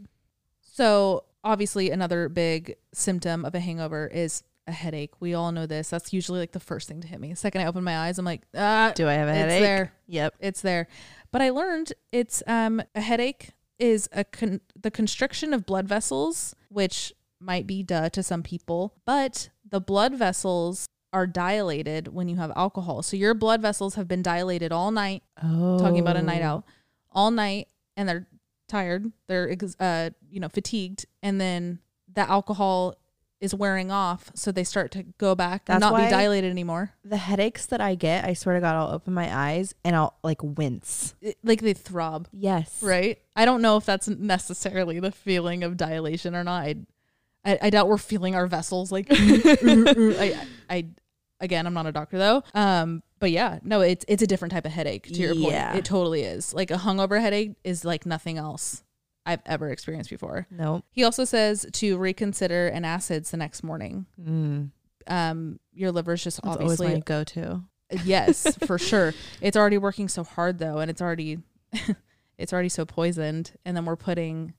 So, 0.61 1.25
obviously, 1.45 1.91
another 1.91 2.29
big 2.29 2.77
symptom 2.93 3.45
of 3.45 3.55
a 3.55 3.61
hangover 3.61 4.07
is 4.09 4.43
a 4.67 4.73
headache. 4.73 5.13
We 5.21 5.35
all 5.35 5.53
know 5.53 5.67
this. 5.67 5.91
That's 5.91 6.13
usually 6.13 6.41
like 6.41 6.53
the 6.53 6.61
first 6.61 6.89
thing 6.89 7.01
to 7.01 7.09
hit 7.09 7.21
me. 7.21 7.31
The 7.31 7.37
second 7.37 7.61
I 7.63 7.67
open 7.67 7.85
my 7.85 7.99
eyes, 7.99 8.19
I'm 8.19 8.25
like, 8.25 8.43
ah, 8.55 8.93
Do 8.95 9.09
I 9.09 9.13
have 9.15 9.29
a 9.29 9.33
headache? 9.33 9.45
it's 9.45 9.53
headache? 9.55 9.63
there. 9.63 9.93
Yep. 10.09 10.35
It's 10.41 10.61
there. 10.61 10.89
But 11.33 11.43
I 11.43 11.51
learned 11.51 11.93
it's 12.13 12.43
um 12.47 12.83
a 12.95 13.01
headache 13.01 13.51
is 13.79 14.09
a 14.13 14.25
con- 14.25 14.61
the 14.81 14.91
constriction 14.91 15.53
of 15.55 15.67
blood 15.67 15.87
vessels, 15.87 16.55
which 16.69 17.13
might 17.41 17.67
be 17.67 17.83
duh 17.83 18.09
to 18.11 18.23
some 18.23 18.43
people, 18.43 18.95
but 19.05 19.51
the 19.69 19.81
blood 19.81 20.15
vessels 20.15 20.89
are 21.17 21.27
dilated 21.27 22.09
when 22.09 22.29
you 22.29 22.37
have 22.37 22.53
alcohol. 22.55 23.03
So 23.03 23.17
your 23.17 23.33
blood 23.35 23.63
vessels 23.63 23.95
have 23.95 24.07
been 24.07 24.23
dilated 24.23 24.71
all 24.73 24.91
night 24.91 25.23
Oh. 25.43 25.79
talking 25.79 25.99
about 26.01 26.17
a 26.17 26.23
night 26.23 26.43
out 26.43 26.65
all 27.11 27.31
night 27.31 27.69
and 27.97 28.09
they're 28.09 28.27
tired 28.69 29.11
they're 29.29 29.51
ex- 29.51 29.77
uh 29.81 30.11
you 30.31 30.41
know 30.41 30.49
fatigued 30.49 31.07
and 31.23 31.41
then 31.41 31.79
the 32.13 32.21
alcohol 32.29 32.95
is 33.41 33.55
wearing 33.55 33.91
off 33.91 34.31
so 34.35 34.51
they 34.51 34.65
start 34.65 34.91
to 34.91 35.03
go 35.19 35.35
back 35.35 35.63
and 35.69 35.81
not 35.81 35.95
be 35.97 36.09
dilated 36.11 36.51
anymore 36.51 36.91
The 37.05 37.17
headaches 37.19 37.67
that 37.67 37.81
I 37.81 37.95
get, 37.95 38.25
I 38.25 38.33
swear 38.35 38.55
to 38.57 38.61
God, 38.61 38.75
I'll 38.75 38.93
open 38.95 39.13
my 39.15 39.29
eyes 39.35 39.75
and 39.85 39.95
I'll 39.95 40.17
like 40.25 40.41
wince. 40.43 41.15
It- 41.21 41.39
like 41.45 41.61
they 41.61 41.75
throb 41.75 42.29
Yes. 42.33 42.83
right 42.83 43.19
i 43.37 43.45
don't 43.45 43.63
know 43.63 43.77
if 43.77 43.85
that's 43.87 44.09
necessarily 44.09 45.01
the 45.01 45.13
feeling 45.13 45.63
of 45.65 45.77
dilation 45.77 46.35
or 46.35 46.43
not 46.45 46.63
i 46.65 46.75
i, 47.45 47.59
I 47.63 47.71
doubt 47.71 47.89
we're 47.89 47.99
feeling 47.99 48.35
our 48.35 48.47
vessels 48.47 48.91
like 48.91 49.07
I, 49.11 50.41
I 50.69 50.87
again 51.41 51.67
i'm 51.67 51.75
not 51.75 51.87
a 51.87 51.93
doctor 51.93 52.19
though 52.19 52.43
um 52.55 53.03
but 53.19 53.31
yeah 53.31 53.59
no 53.63 53.81
it's 53.81 54.05
it's 54.09 54.23
a 54.23 54.27
different 54.27 54.53
type 54.53 54.65
of 54.65 54.73
headache 54.73 55.05
to 55.05 55.15
your 55.21 55.35
Yeah. 55.35 55.67
point 55.73 55.79
it 55.79 55.85
totally 55.85 56.23
is 56.23 56.55
like 56.55 56.71
a 56.71 56.77
hungover 56.77 57.21
headache 57.21 57.53
is 57.65 57.85
like 57.85 58.07
nothing 58.07 58.39
else 58.39 58.83
i've 59.27 59.43
ever 59.47 59.71
experienced 59.71 60.09
before 60.11 60.47
Nope. 60.51 60.85
He 60.91 61.05
also 61.05 61.25
says 61.25 61.67
to 61.73 61.99
reconsider 61.99 62.71
NSAIDs 62.75 63.31
the 63.31 63.37
next 63.37 63.63
morning. 63.63 64.07
Mm. 64.21 64.71
Um, 65.09 65.61
your 65.73 65.93
liver's 65.93 66.23
just 66.25 66.41
That's 66.43 66.57
always 66.57 66.81
obviously 66.81 66.95
my 66.95 67.01
go-to. 67.01 67.63
Yes, 68.05 68.57
for 68.67 68.79
sure. 68.79 69.15
It's 69.41 69.57
already 69.57 69.79
working 69.79 70.09
so 70.09 70.25
hard 70.25 70.59
though, 70.59 70.79
and 70.79 70.91
it's 70.91 71.01
already 71.03 71.39
it's 72.39 72.53
already 72.53 72.69
so 72.69 72.85
poisoned. 72.85 73.53
And 73.65 73.77
then 73.77 73.85
we're 73.85 73.97
putting 73.97 74.55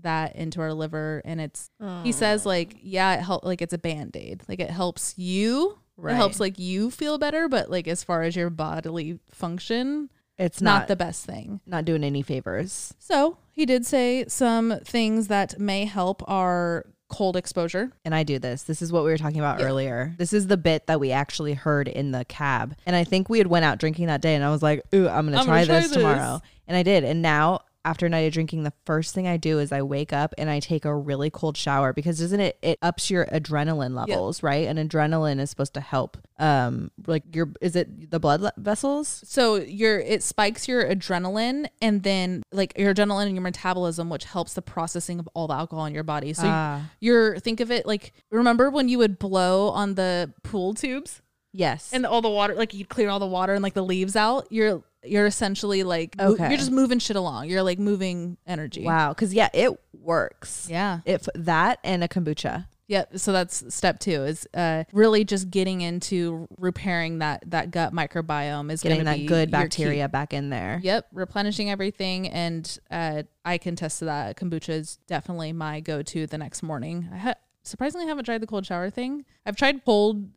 that 0.00 0.34
into 0.36 0.60
our 0.60 0.72
liver 0.72 1.20
and 1.24 1.40
it's 1.40 1.70
he 2.02 2.12
says 2.12 2.46
like, 2.46 2.76
yeah, 2.82 3.14
it 3.14 3.22
help 3.22 3.44
like 3.44 3.60
it's 3.62 3.74
a 3.74 3.78
band-aid. 3.78 4.42
Like 4.48 4.60
it 4.60 4.70
helps 4.70 5.14
you. 5.18 5.78
Right. 6.00 6.12
It 6.12 6.16
helps 6.16 6.40
like 6.40 6.58
you 6.58 6.90
feel 6.90 7.18
better, 7.18 7.48
but 7.48 7.70
like 7.70 7.86
as 7.86 8.02
far 8.02 8.22
as 8.22 8.34
your 8.36 8.50
bodily 8.50 9.18
function, 9.30 10.10
it's 10.38 10.60
not, 10.62 10.80
not, 10.80 10.88
the 10.88 10.96
best 10.96 11.26
thing. 11.26 11.60
not 11.66 11.84
doing 11.84 12.02
any 12.04 12.22
favors. 12.22 12.94
So 12.98 13.36
he 13.52 13.66
did 13.66 13.84
say 13.84 14.24
some 14.28 14.78
things 14.84 15.28
that 15.28 15.58
may 15.60 15.84
help 15.84 16.22
our 16.28 16.86
cold 17.08 17.36
exposure. 17.36 17.90
and 18.04 18.14
I 18.14 18.22
do 18.22 18.38
this. 18.38 18.62
This 18.62 18.80
is 18.80 18.92
what 18.92 19.02
we 19.04 19.10
were 19.10 19.18
talking 19.18 19.40
about 19.40 19.58
Yeah. 19.58 19.66
earlier. 19.66 20.14
This 20.16 20.32
is 20.32 20.46
the 20.46 20.56
bit 20.56 20.86
that 20.86 21.00
we 21.00 21.10
actually 21.10 21.54
heard 21.54 21.88
in 21.88 22.12
the 22.12 22.24
cab. 22.24 22.76
And 22.86 22.94
I 22.94 23.02
think 23.04 23.28
we 23.28 23.38
had 23.38 23.48
went 23.48 23.64
out 23.64 23.78
drinking 23.78 24.06
that 24.06 24.20
day 24.22 24.34
and 24.36 24.44
I 24.44 24.50
was 24.50 24.62
like, 24.62 24.82
"Ooh, 24.94 25.08
I'm 25.08 25.26
going 25.26 25.36
to 25.38 25.44
try 25.44 25.64
gonna 25.64 25.66
try 25.66 25.80
this 25.80 25.88
this. 25.88 25.96
tomorrow." 25.96 26.40
And 26.68 26.76
I 26.76 26.84
did. 26.84 27.02
And 27.02 27.20
now 27.20 27.60
after 27.84 28.06
a 28.06 28.08
night 28.08 28.20
of 28.26 28.32
drinking, 28.34 28.64
the 28.64 28.72
first 28.84 29.14
thing 29.14 29.26
I 29.26 29.36
do 29.38 29.58
is 29.58 29.72
I 29.72 29.82
wake 29.82 30.12
up 30.12 30.34
and 30.36 30.50
I 30.50 30.60
take 30.60 30.84
a 30.84 30.94
really 30.94 31.30
cold 31.30 31.56
shower 31.56 31.92
because 31.92 32.20
isn't 32.20 32.40
it 32.40 32.58
it 32.60 32.78
ups 32.82 33.10
your 33.10 33.24
adrenaline 33.26 33.94
levels, 33.94 34.42
right? 34.42 34.66
And 34.68 34.78
adrenaline 34.78 35.40
is 35.40 35.50
supposed 35.50 35.74
to 35.74 35.80
help 35.80 36.18
um 36.38 36.90
like 37.06 37.22
your 37.34 37.50
is 37.60 37.76
it 37.76 38.10
the 38.10 38.20
blood 38.20 38.40
le- 38.42 38.52
vessels? 38.58 39.22
So 39.26 39.54
your 39.56 39.98
it 40.00 40.22
spikes 40.22 40.68
your 40.68 40.84
adrenaline 40.84 41.68
and 41.80 42.02
then 42.02 42.42
like 42.52 42.76
your 42.78 42.92
adrenaline 42.94 43.26
and 43.26 43.34
your 43.34 43.42
metabolism, 43.42 44.10
which 44.10 44.24
helps 44.24 44.54
the 44.54 44.62
processing 44.62 45.18
of 45.18 45.28
all 45.34 45.46
the 45.48 45.54
alcohol 45.54 45.86
in 45.86 45.94
your 45.94 46.04
body. 46.04 46.32
So 46.34 46.44
Ah. 46.46 46.90
you're 47.00 47.38
think 47.38 47.60
of 47.60 47.70
it 47.70 47.86
like 47.86 48.12
remember 48.30 48.70
when 48.70 48.88
you 48.88 48.98
would 48.98 49.18
blow 49.18 49.68
on 49.70 49.94
the 49.94 50.32
pool 50.42 50.74
tubes 50.74 51.22
Yes. 51.52 51.90
and 51.92 52.06
all 52.06 52.22
the 52.22 52.28
water 52.30 52.54
like 52.54 52.74
you'd 52.74 52.88
clear 52.88 53.08
all 53.08 53.18
the 53.18 53.26
water 53.26 53.54
and 53.54 53.62
like 53.62 53.74
the 53.74 53.82
leaves 53.84 54.14
out? 54.16 54.46
You're 54.50 54.82
you're 55.04 55.26
essentially 55.26 55.82
like 55.82 56.14
Okay. 56.20 56.48
you're 56.48 56.58
just 56.58 56.70
moving 56.72 56.98
shit 56.98 57.16
along. 57.16 57.48
You're 57.48 57.62
like 57.62 57.78
moving 57.78 58.36
energy. 58.46 58.82
wow, 58.84 59.12
cuz 59.14 59.32
yeah, 59.34 59.48
it 59.52 59.78
works. 59.94 60.66
Yeah. 60.70 61.00
If 61.04 61.26
that 61.34 61.78
and 61.84 62.02
a 62.04 62.08
kombucha. 62.08 62.66
Yep. 62.88 63.18
So 63.20 63.30
that's 63.32 63.72
step 63.72 64.00
two 64.00 64.24
is 64.24 64.48
uh, 64.52 64.82
really 64.92 65.22
just 65.22 65.48
getting 65.48 65.80
into 65.80 66.48
repairing 66.58 67.20
that 67.20 67.44
that 67.48 67.70
gut 67.70 67.92
microbiome 67.94 68.68
is 68.72 68.82
Getting 68.82 69.04
that 69.04 69.18
good 69.26 69.30
your 69.30 69.46
key. 69.46 69.50
bacteria 69.52 70.08
back 70.08 70.32
in 70.34 70.50
there. 70.50 70.80
Yep, 70.82 71.06
replenishing 71.12 71.70
everything, 71.70 72.28
and 72.28 72.78
uh, 72.90 73.22
I 73.44 73.58
can 73.58 73.76
test 73.76 74.00
to 74.00 74.06
that. 74.06 74.36
Kombucha 74.36 74.70
is 74.70 74.98
definitely 75.06 75.52
my 75.52 75.78
go-to 75.78 76.26
the 76.26 76.36
next 76.36 76.64
morning. 76.64 77.08
I 77.12 77.18
ha- 77.18 77.34
surprisingly 77.62 78.08
haven't 78.08 78.24
tried 78.24 78.40
the 78.42 78.48
cold 78.48 78.66
shower 78.66 78.90
thing. 78.90 79.24
I've 79.46 79.54
tried 79.56 79.84
cold 79.84 80.28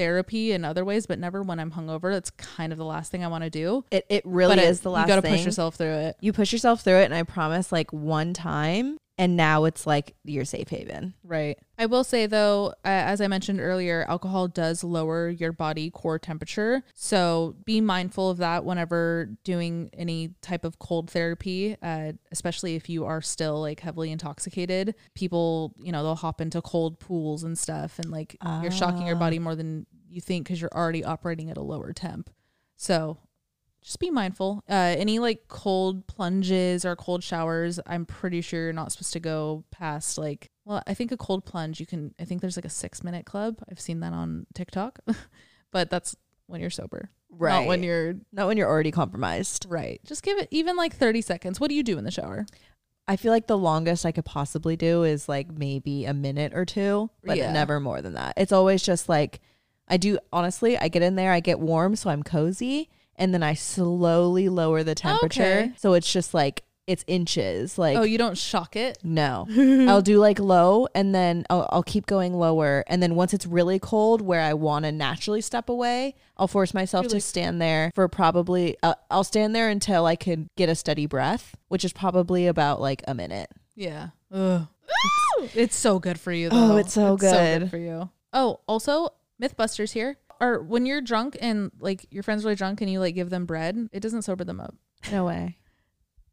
therapy 0.00 0.52
in 0.52 0.64
other 0.64 0.84
ways, 0.84 1.06
but 1.06 1.18
never 1.18 1.42
when 1.42 1.60
I'm 1.60 1.70
hungover. 1.72 2.10
That's 2.12 2.30
kind 2.30 2.72
of 2.72 2.78
the 2.78 2.84
last 2.86 3.12
thing 3.12 3.22
I 3.22 3.28
want 3.28 3.44
to 3.44 3.50
do. 3.50 3.84
It 3.90 4.06
it 4.08 4.22
really 4.24 4.56
but 4.56 4.64
it- 4.64 4.68
is 4.68 4.80
the 4.80 4.90
last 4.90 5.04
You 5.06 5.08
got 5.08 5.16
to 5.16 5.22
thing. 5.22 5.34
push 5.36 5.44
yourself 5.44 5.74
through 5.74 5.92
it. 5.92 6.16
you 6.20 6.32
push 6.32 6.52
yourself 6.52 6.80
through 6.82 6.96
it 6.96 7.04
and 7.04 7.14
i 7.14 7.22
promise 7.22 7.70
like 7.70 7.92
one 7.92 8.32
time 8.32 8.96
and 9.20 9.36
now 9.36 9.64
it's 9.64 9.86
like 9.86 10.14
your 10.24 10.46
safe 10.46 10.68
haven 10.70 11.12
Right. 11.22 11.58
I 11.78 11.86
will 11.86 12.04
say 12.04 12.26
though, 12.26 12.68
uh, 12.84 12.88
as 12.88 13.20
I 13.20 13.28
mentioned 13.28 13.60
earlier, 13.60 14.04
alcohol 14.08 14.48
does 14.48 14.82
lower 14.82 15.28
your 15.28 15.52
body 15.52 15.90
core 15.90 16.18
temperature. 16.18 16.82
So 16.94 17.56
be 17.64 17.80
mindful 17.80 18.30
of 18.30 18.38
that 18.38 18.64
whenever 18.64 19.30
doing 19.44 19.90
any 19.92 20.34
type 20.42 20.64
of 20.64 20.78
cold 20.78 21.10
therapy, 21.10 21.76
uh, 21.82 22.12
especially 22.32 22.76
if 22.76 22.88
you 22.88 23.04
are 23.04 23.22
still 23.22 23.60
like 23.60 23.80
heavily 23.80 24.10
intoxicated. 24.10 24.94
People, 25.14 25.74
you 25.78 25.92
know, 25.92 26.02
they'll 26.02 26.16
hop 26.16 26.40
into 26.40 26.60
cold 26.60 26.98
pools 26.98 27.44
and 27.44 27.56
stuff, 27.56 27.98
and 27.98 28.10
like 28.10 28.36
you're 28.62 28.70
shocking 28.70 29.06
your 29.06 29.16
body 29.16 29.38
more 29.38 29.54
than 29.54 29.86
you 30.08 30.20
think 30.20 30.46
because 30.46 30.60
you're 30.60 30.74
already 30.74 31.04
operating 31.04 31.50
at 31.50 31.56
a 31.56 31.62
lower 31.62 31.92
temp. 31.92 32.30
So 32.76 33.18
just 33.82 33.98
be 33.98 34.10
mindful. 34.10 34.62
Uh, 34.68 34.94
any 34.98 35.18
like 35.18 35.48
cold 35.48 36.06
plunges 36.06 36.84
or 36.84 36.96
cold 36.96 37.22
showers, 37.24 37.80
I'm 37.86 38.04
pretty 38.06 38.40
sure 38.40 38.64
you're 38.64 38.72
not 38.72 38.92
supposed 38.92 39.12
to 39.14 39.20
go 39.20 39.64
past 39.70 40.18
like. 40.18 40.50
Well, 40.64 40.82
I 40.86 40.94
think 40.94 41.10
a 41.12 41.16
cold 41.16 41.44
plunge 41.44 41.80
you 41.80 41.86
can. 41.86 42.14
I 42.20 42.24
think 42.24 42.40
there's 42.40 42.56
like 42.56 42.64
a 42.64 42.70
six 42.70 43.02
minute 43.02 43.26
club. 43.26 43.58
I've 43.70 43.80
seen 43.80 44.00
that 44.00 44.12
on 44.12 44.46
TikTok, 44.54 45.00
but 45.72 45.90
that's 45.90 46.14
when 46.46 46.60
you're 46.60 46.70
sober, 46.70 47.10
Right. 47.30 47.60
not 47.60 47.66
when 47.66 47.82
you're 47.82 48.14
not 48.32 48.46
when 48.46 48.56
you're 48.56 48.68
already 48.68 48.90
compromised 48.90 49.66
right. 49.68 50.00
Just 50.04 50.22
give 50.22 50.38
it 50.38 50.48
even 50.50 50.76
like 50.76 50.94
30 50.94 51.22
seconds. 51.22 51.58
What 51.60 51.68
do 51.70 51.74
you 51.74 51.82
do 51.82 51.98
in 51.98 52.04
the 52.04 52.10
shower? 52.10 52.46
i 53.08 53.16
feel 53.16 53.32
like 53.32 53.48
the 53.48 53.58
longest 53.58 54.06
i 54.06 54.12
could 54.12 54.26
possibly 54.26 54.76
do 54.76 55.02
is 55.02 55.28
like 55.28 55.50
maybe 55.50 56.04
a 56.04 56.14
minute 56.14 56.52
or 56.54 56.64
two 56.64 57.10
but 57.24 57.36
Yeah. 57.38 57.50
never 57.50 57.80
more 57.80 58.00
than 58.02 58.12
that 58.12 58.34
it's 58.36 58.52
always 58.52 58.82
just 58.84 59.08
like 59.08 59.40
i 59.88 59.96
do 59.96 60.18
honestly 60.32 60.78
i 60.78 60.86
get 60.86 61.02
in 61.02 61.16
there 61.16 61.32
i 61.32 61.40
get 61.40 61.58
warm 61.58 61.96
so 61.96 62.10
i'm 62.10 62.22
cozy 62.22 62.88
and 63.20 63.32
then 63.32 63.42
i 63.44 63.54
slowly 63.54 64.48
lower 64.48 64.82
the 64.82 64.94
temperature 64.96 65.42
Okay. 65.42 65.72
so 65.76 65.92
it's 65.94 66.12
just 66.12 66.34
like 66.34 66.64
it's 66.86 67.04
inches 67.06 67.78
like 67.78 67.96
oh, 67.96 68.02
you 68.02 68.18
don't 68.18 68.36
shock 68.36 68.74
it. 68.74 68.98
No. 69.04 69.46
I'll 69.88 70.02
do 70.02 70.18
like 70.18 70.40
low 70.40 70.88
and 70.92 71.14
then 71.14 71.44
I'll, 71.48 71.68
I'll 71.70 71.82
keep 71.84 72.04
going 72.06 72.34
lower. 72.34 72.82
And 72.88 73.00
then 73.00 73.14
once 73.14 73.32
it's 73.32 73.46
really 73.46 73.78
cold 73.78 74.20
where 74.20 74.40
I 74.40 74.54
want 74.54 74.86
to 74.86 74.90
naturally 74.90 75.40
step 75.40 75.68
away, 75.68 76.16
I'll 76.36 76.48
force 76.48 76.74
myself 76.74 77.04
You're 77.04 77.10
to 77.10 77.16
like- 77.16 77.22
stand 77.22 77.62
there 77.62 77.92
for 77.94 78.08
probably, 78.08 78.76
uh, 78.82 78.94
I'll 79.08 79.22
stand 79.22 79.54
there 79.54 79.68
until 79.68 80.04
I 80.04 80.16
can 80.16 80.48
get 80.56 80.68
a 80.68 80.74
steady 80.74 81.06
breath, 81.06 81.54
which 81.68 81.84
is 81.84 81.92
probably 81.92 82.48
about 82.48 82.80
like 82.80 83.04
a 83.06 83.14
minute. 83.14 83.50
Yeah. 83.76 84.08
Ugh. 84.32 84.66
It's 85.54 85.76
so 85.86 86.00
good 86.00 86.18
for 86.18 86.32
you. 86.32 86.48
Oh, 86.50 86.68
Though. 86.68 86.76
it's 86.78 86.92
so 86.94 87.16
good. 87.16 87.70
for 87.70 87.76
you. 87.78 88.10
Oh, 88.32 88.60
also 88.66 89.10
MythBusters 89.40 89.92
here. 89.92 90.16
Or 90.40 90.62
when 90.62 90.86
you're 90.86 91.02
drunk 91.02 91.36
and 91.40 91.70
like 91.78 92.06
your 92.10 92.22
friends 92.22 92.44
really 92.44 92.56
drunk 92.56 92.80
and 92.80 92.90
you 92.90 92.98
like 93.00 93.14
give 93.14 93.30
them 93.30 93.44
bread, 93.44 93.88
it 93.92 94.00
doesn't 94.00 94.22
sober 94.22 94.44
them 94.44 94.60
up. 94.60 94.74
No 95.12 95.24
way. 95.26 95.58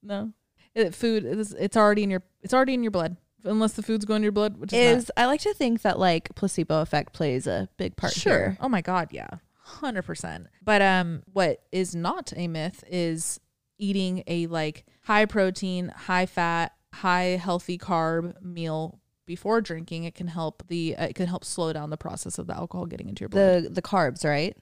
No, 0.01 0.31
it, 0.73 0.95
food 0.95 1.25
is 1.25 1.53
it's 1.53 1.75
already 1.75 2.03
in 2.03 2.09
your 2.09 2.23
it's 2.41 2.53
already 2.53 2.73
in 2.73 2.83
your 2.83 2.91
blood 2.91 3.17
unless 3.43 3.73
the 3.73 3.83
food's 3.83 4.05
going 4.05 4.17
in 4.17 4.23
your 4.23 4.31
blood, 4.31 4.57
which 4.57 4.73
is, 4.73 5.03
Is 5.03 5.11
I 5.17 5.25
like 5.25 5.41
to 5.41 5.53
think 5.53 5.81
that 5.81 5.99
like 5.99 6.33
placebo 6.35 6.81
effect 6.81 7.13
plays 7.13 7.47
a 7.47 7.69
big 7.77 7.95
part 7.95 8.13
sure. 8.13 8.33
here. 8.33 8.57
Oh 8.61 8.69
my 8.69 8.81
god, 8.81 9.09
yeah, 9.11 9.27
hundred 9.61 10.03
percent. 10.03 10.47
But 10.63 10.81
um, 10.81 11.23
what 11.33 11.63
is 11.71 11.95
not 11.95 12.33
a 12.35 12.47
myth 12.47 12.83
is 12.89 13.39
eating 13.77 14.23
a 14.27 14.47
like 14.47 14.85
high 15.03 15.25
protein, 15.25 15.89
high 15.89 16.25
fat, 16.25 16.73
high 16.93 17.39
healthy 17.41 17.77
carb 17.77 18.41
meal 18.41 18.99
before 19.27 19.61
drinking. 19.61 20.05
It 20.05 20.15
can 20.15 20.25
help 20.27 20.63
the 20.67 20.95
uh, 20.97 21.05
it 21.05 21.13
can 21.15 21.27
help 21.27 21.45
slow 21.45 21.71
down 21.71 21.91
the 21.91 21.97
process 21.97 22.39
of 22.39 22.47
the 22.47 22.55
alcohol 22.55 22.87
getting 22.87 23.07
into 23.09 23.21
your 23.21 23.29
blood. 23.29 23.65
The 23.65 23.69
the 23.69 23.81
carbs, 23.83 24.25
right? 24.25 24.57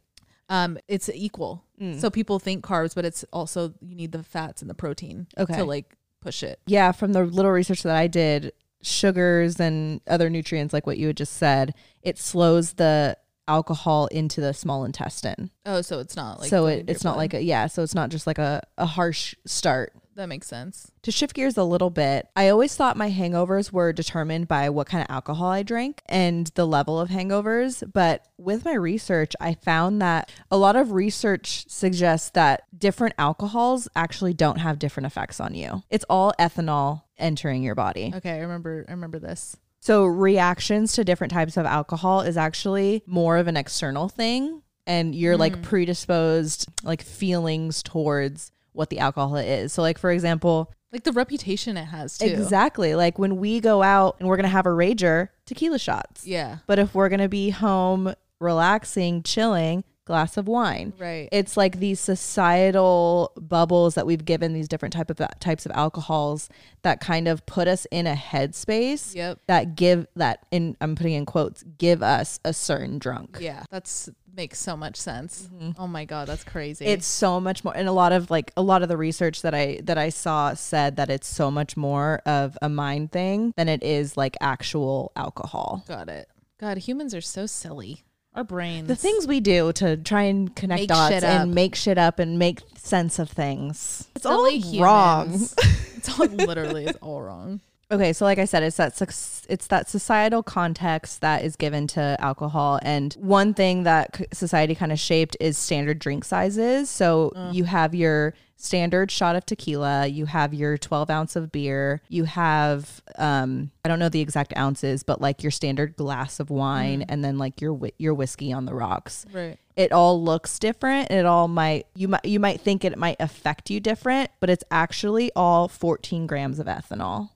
um, 0.49 0.77
it's 0.87 1.09
equal. 1.09 1.63
Mm. 1.81 1.99
So 1.99 2.09
people 2.11 2.37
think 2.37 2.63
carbs, 2.63 2.93
but 2.93 3.03
it's 3.05 3.23
also 3.33 3.73
you 3.81 3.95
need 3.95 4.11
the 4.11 4.21
fats 4.21 4.61
and 4.61 4.69
the 4.69 4.75
protein 4.75 5.25
Okay. 5.37 5.55
to 5.55 5.63
like 5.63 5.95
push 6.21 6.43
it. 6.43 6.59
yeah, 6.67 6.91
from 6.91 7.13
the 7.13 7.23
little 7.23 7.51
research 7.51 7.81
that 7.83 7.95
I 7.95 8.07
did, 8.07 8.51
sugars 8.81 9.59
and 9.59 10.01
other 10.07 10.29
nutrients, 10.29 10.71
like 10.73 10.85
what 10.85 10.97
you 10.99 11.07
had 11.07 11.17
just 11.17 11.33
said, 11.33 11.73
it 12.03 12.17
slows 12.19 12.73
the 12.73 13.17
alcohol 13.47 14.07
into 14.07 14.41
the 14.41 14.53
small 14.53 14.85
intestine. 14.85 15.51
Oh, 15.65 15.81
so 15.81 15.99
it's 15.99 16.15
not 16.15 16.39
like 16.39 16.49
so 16.49 16.67
it, 16.67 16.89
it's 16.89 17.03
not 17.03 17.11
blood. 17.15 17.17
like 17.21 17.33
a 17.35 17.43
yeah. 17.43 17.67
So 17.67 17.83
it's 17.83 17.95
not 17.95 18.09
just 18.09 18.27
like 18.27 18.37
a, 18.39 18.61
a 18.77 18.85
harsh 18.85 19.35
start. 19.45 19.93
that 20.15 20.27
makes 20.29 20.47
sense. 20.47 20.91
To 21.03 21.11
shift 21.11 21.35
gears 21.35 21.57
a 21.57 21.63
little 21.63 21.89
bit, 21.89 22.27
I 22.35 22.49
always 22.49 22.75
thought 22.75 22.97
my 22.97 23.11
hangovers 23.11 23.71
were 23.71 23.93
determined 23.93 24.47
by 24.47 24.69
what 24.69 24.87
kind 24.87 25.03
of 25.03 25.13
alcohol 25.13 25.49
I 25.49 25.61
drank 25.63 26.01
and 26.07 26.47
the 26.55 26.65
level 26.65 26.99
of 26.99 27.09
hangovers. 27.09 27.83
But 27.91 28.25
with 28.37 28.65
my 28.65 28.73
research, 28.73 29.33
I 29.39 29.53
found 29.55 30.01
that 30.01 30.31
a 30.49 30.57
lot 30.57 30.75
of 30.75 30.91
research 30.93 31.65
suggests 31.69 32.29
that 32.31 32.63
different 32.77 33.15
alcohols 33.17 33.87
actually 33.95 34.33
don't 34.33 34.57
have 34.57 34.79
different 34.79 35.07
effects 35.07 35.39
on 35.39 35.53
you. 35.53 35.83
It's 35.89 36.05
all 36.09 36.33
ethanol 36.39 37.03
entering 37.17 37.61
your 37.63 37.75
body. 37.75 38.11
Okay, 38.15 38.31
I 38.31 38.39
remember. 38.39 38.85
I 38.87 38.91
remember 38.91 39.19
this. 39.19 39.57
So 39.85 40.03
reactions 40.03 40.93
to 40.93 41.03
different 41.03 41.31
types 41.31 41.57
of 41.57 41.67
alcohol 41.67 42.21
is 42.21 42.37
actually 42.37 43.03
more 43.05 43.37
of 43.37 43.47
an 43.47 43.55
external 43.55 44.09
thing 44.09 44.63
and 44.87 45.13
you're 45.13 45.37
like 45.37 45.57
hmm. 45.57 45.61
predisposed 45.61 46.65
like 46.81 47.03
feelings 47.03 47.83
towards 47.83 48.51
what 48.71 48.89
the 48.89 48.97
alcohol 48.97 49.35
is. 49.35 49.73
So 49.73 49.83
like 49.83 49.99
for 49.99 50.09
example, 50.09 50.73
Like 50.91 51.03
the 51.03 51.11
reputation 51.11 51.77
it 51.77 51.85
has 51.85 52.17
too. 52.17 52.25
exactly 52.25 52.95
like 52.95 53.19
when 53.19 53.37
we 53.37 53.59
go 53.59 53.83
out 53.83 54.15
and 54.17 54.27
we're 54.27 54.37
going 54.37 54.45
to 54.45 54.49
have 54.49 54.65
a 54.65 54.69
rager, 54.69 55.29
tequila 55.45 55.77
shots. 55.77 56.25
Yeah. 56.25 56.57
But 56.65 56.79
if 56.79 56.95
we're 56.95 57.09
going 57.09 57.19
to 57.19 57.29
be 57.29 57.51
home 57.51 58.15
relaxing, 58.39 59.21
chilling, 59.21 59.83
glass 60.05 60.37
of 60.37 60.47
wine. 60.47 60.93
Right. 60.97 61.27
It's 61.31 61.57
like 61.57 61.79
these 61.79 61.99
societal 61.99 63.31
bubbles 63.39 63.95
that 63.95 64.05
we've 64.05 64.23
given 64.23 64.53
these 64.53 64.67
different 64.67 64.93
type 64.93 65.09
of 65.09 65.19
types 65.39 65.65
of 65.65 65.71
alcohols 65.73 66.49
that 66.83 67.01
kind 67.01 67.27
of 67.27 67.45
put 67.45 67.67
us 67.67 67.85
in 67.91 68.05
a 68.07 68.13
headspace 68.15 69.15
Yep. 69.15 69.39
that 69.47 69.75
give 69.75 70.07
that 70.15 70.45
in 70.51 70.77
I'm 70.79 70.95
putting 70.95 71.13
in 71.13 71.25
quotes 71.25 71.63
give 71.77 72.03
us 72.03 72.39
a 72.45 72.53
certain 72.53 72.99
drunk. 72.99 73.37
Yeah. 73.41 73.63
That's 73.71 74.09
makes 74.35 74.59
so 74.59 74.75
much 74.75 74.97
sense. 74.97 75.47
Mm-hmm. 75.53 75.71
Oh 75.81 75.87
my 75.87 76.03
god, 76.05 76.27
that's 76.27 76.43
crazy. 76.43 76.85
It's 76.85 77.07
so 77.07 77.39
much 77.39 77.63
more 77.63 77.75
and 77.75 77.87
a 77.87 77.91
lot 77.93 78.11
of 78.11 78.29
like 78.29 78.51
a 78.57 78.61
lot 78.61 78.83
of 78.83 78.89
the 78.89 78.97
research 78.97 79.41
that 79.43 79.55
I 79.55 79.79
that 79.83 79.97
I 79.97 80.09
saw 80.09 80.53
said 80.53 80.97
that 80.97 81.09
it's 81.09 81.27
so 81.27 81.49
much 81.49 81.75
more 81.77 82.21
of 82.25 82.57
a 82.61 82.69
mind 82.69 83.11
thing 83.11 83.53
than 83.57 83.69
it 83.69 83.81
is 83.81 84.17
like 84.17 84.35
actual 84.41 85.11
alcohol. 85.15 85.83
got 85.87 86.09
it. 86.09 86.27
God, 86.59 86.77
humans 86.79 87.13
are 87.15 87.21
so 87.21 87.45
silly. 87.45 88.03
Our 88.35 88.43
brains. 88.43 88.87
The 88.87 88.95
things 88.97 89.27
we 89.27 89.39
do 89.39 89.71
to 89.73 89.95
try 89.95 90.23
and 90.23 90.53
connect 90.55 90.81
Make 90.81 90.89
dots 90.89 91.13
shit 91.13 91.23
up. 91.23 91.41
and 91.41 91.55
make 91.55 91.73
shit 91.73 91.97
up 91.97 92.19
and 92.19 92.37
make 92.37 92.59
sense 92.75 93.17
of 93.17 93.29
things. 93.29 94.09
It's 94.13 94.23
Silly 94.23 94.61
all 94.61 94.83
wrong. 94.83 95.33
it's 95.95 96.19
all 96.19 96.27
literally 96.27 96.85
it's 96.85 96.97
all 97.01 97.21
wrong. 97.21 97.61
Okay, 97.91 98.13
so 98.13 98.25
like 98.25 98.39
I 98.39 98.45
said, 98.45 98.63
it's 98.63 98.77
that 98.77 98.99
it's 99.47 99.67
that 99.67 99.87
societal 99.87 100.41
context 100.41 101.21
that 101.21 101.43
is 101.43 101.55
given 101.55 101.85
to 101.87 102.17
alcohol, 102.19 102.79
and 102.81 103.13
one 103.13 103.53
thing 103.53 103.83
that 103.83 104.21
society 104.33 104.73
kind 104.73 104.91
of 104.91 104.99
shaped 104.99 105.37
is 105.39 105.55
standard 105.57 105.99
drink 105.99 106.25
sizes. 106.25 106.89
So 106.89 107.31
uh. 107.35 107.51
you 107.53 107.63
have 107.65 107.93
your 107.93 108.33
standard 108.57 109.11
shot 109.11 109.35
of 109.35 109.45
tequila, 109.45 110.07
you 110.07 110.25
have 110.25 110.53
your 110.53 110.77
twelve 110.77 111.09
ounce 111.09 111.35
of 111.35 111.51
beer, 111.51 112.01
you 112.09 112.23
have 112.23 113.01
um 113.17 113.71
I 113.83 113.89
don't 113.89 113.99
know 113.99 114.09
the 114.09 114.21
exact 114.21 114.55
ounces, 114.57 115.03
but 115.03 115.21
like 115.21 115.43
your 115.43 115.51
standard 115.51 115.95
glass 115.95 116.39
of 116.39 116.49
wine, 116.49 117.05
and 117.09 117.23
then 117.23 117.37
like 117.37 117.61
your 117.61 117.79
your 117.97 118.13
whiskey 118.13 118.51
on 118.51 118.65
the 118.65 118.73
rocks. 118.73 119.25
Right. 119.31 119.57
it 119.75 119.91
all 119.91 120.23
looks 120.23 120.57
different. 120.59 121.11
It 121.11 121.25
all 121.25 121.47
might 121.47 121.87
you 121.95 122.07
might 122.07 122.25
you 122.25 122.39
might 122.39 122.61
think 122.61 122.85
it 122.85 122.97
might 122.97 123.17
affect 123.19 123.69
you 123.69 123.79
different 123.79 124.31
but 124.39 124.49
it's 124.49 124.63
actually 124.71 125.31
all 125.35 125.67
14 125.67 126.27
grams 126.27 126.59
of 126.59 126.67
ethanol. 126.67 127.29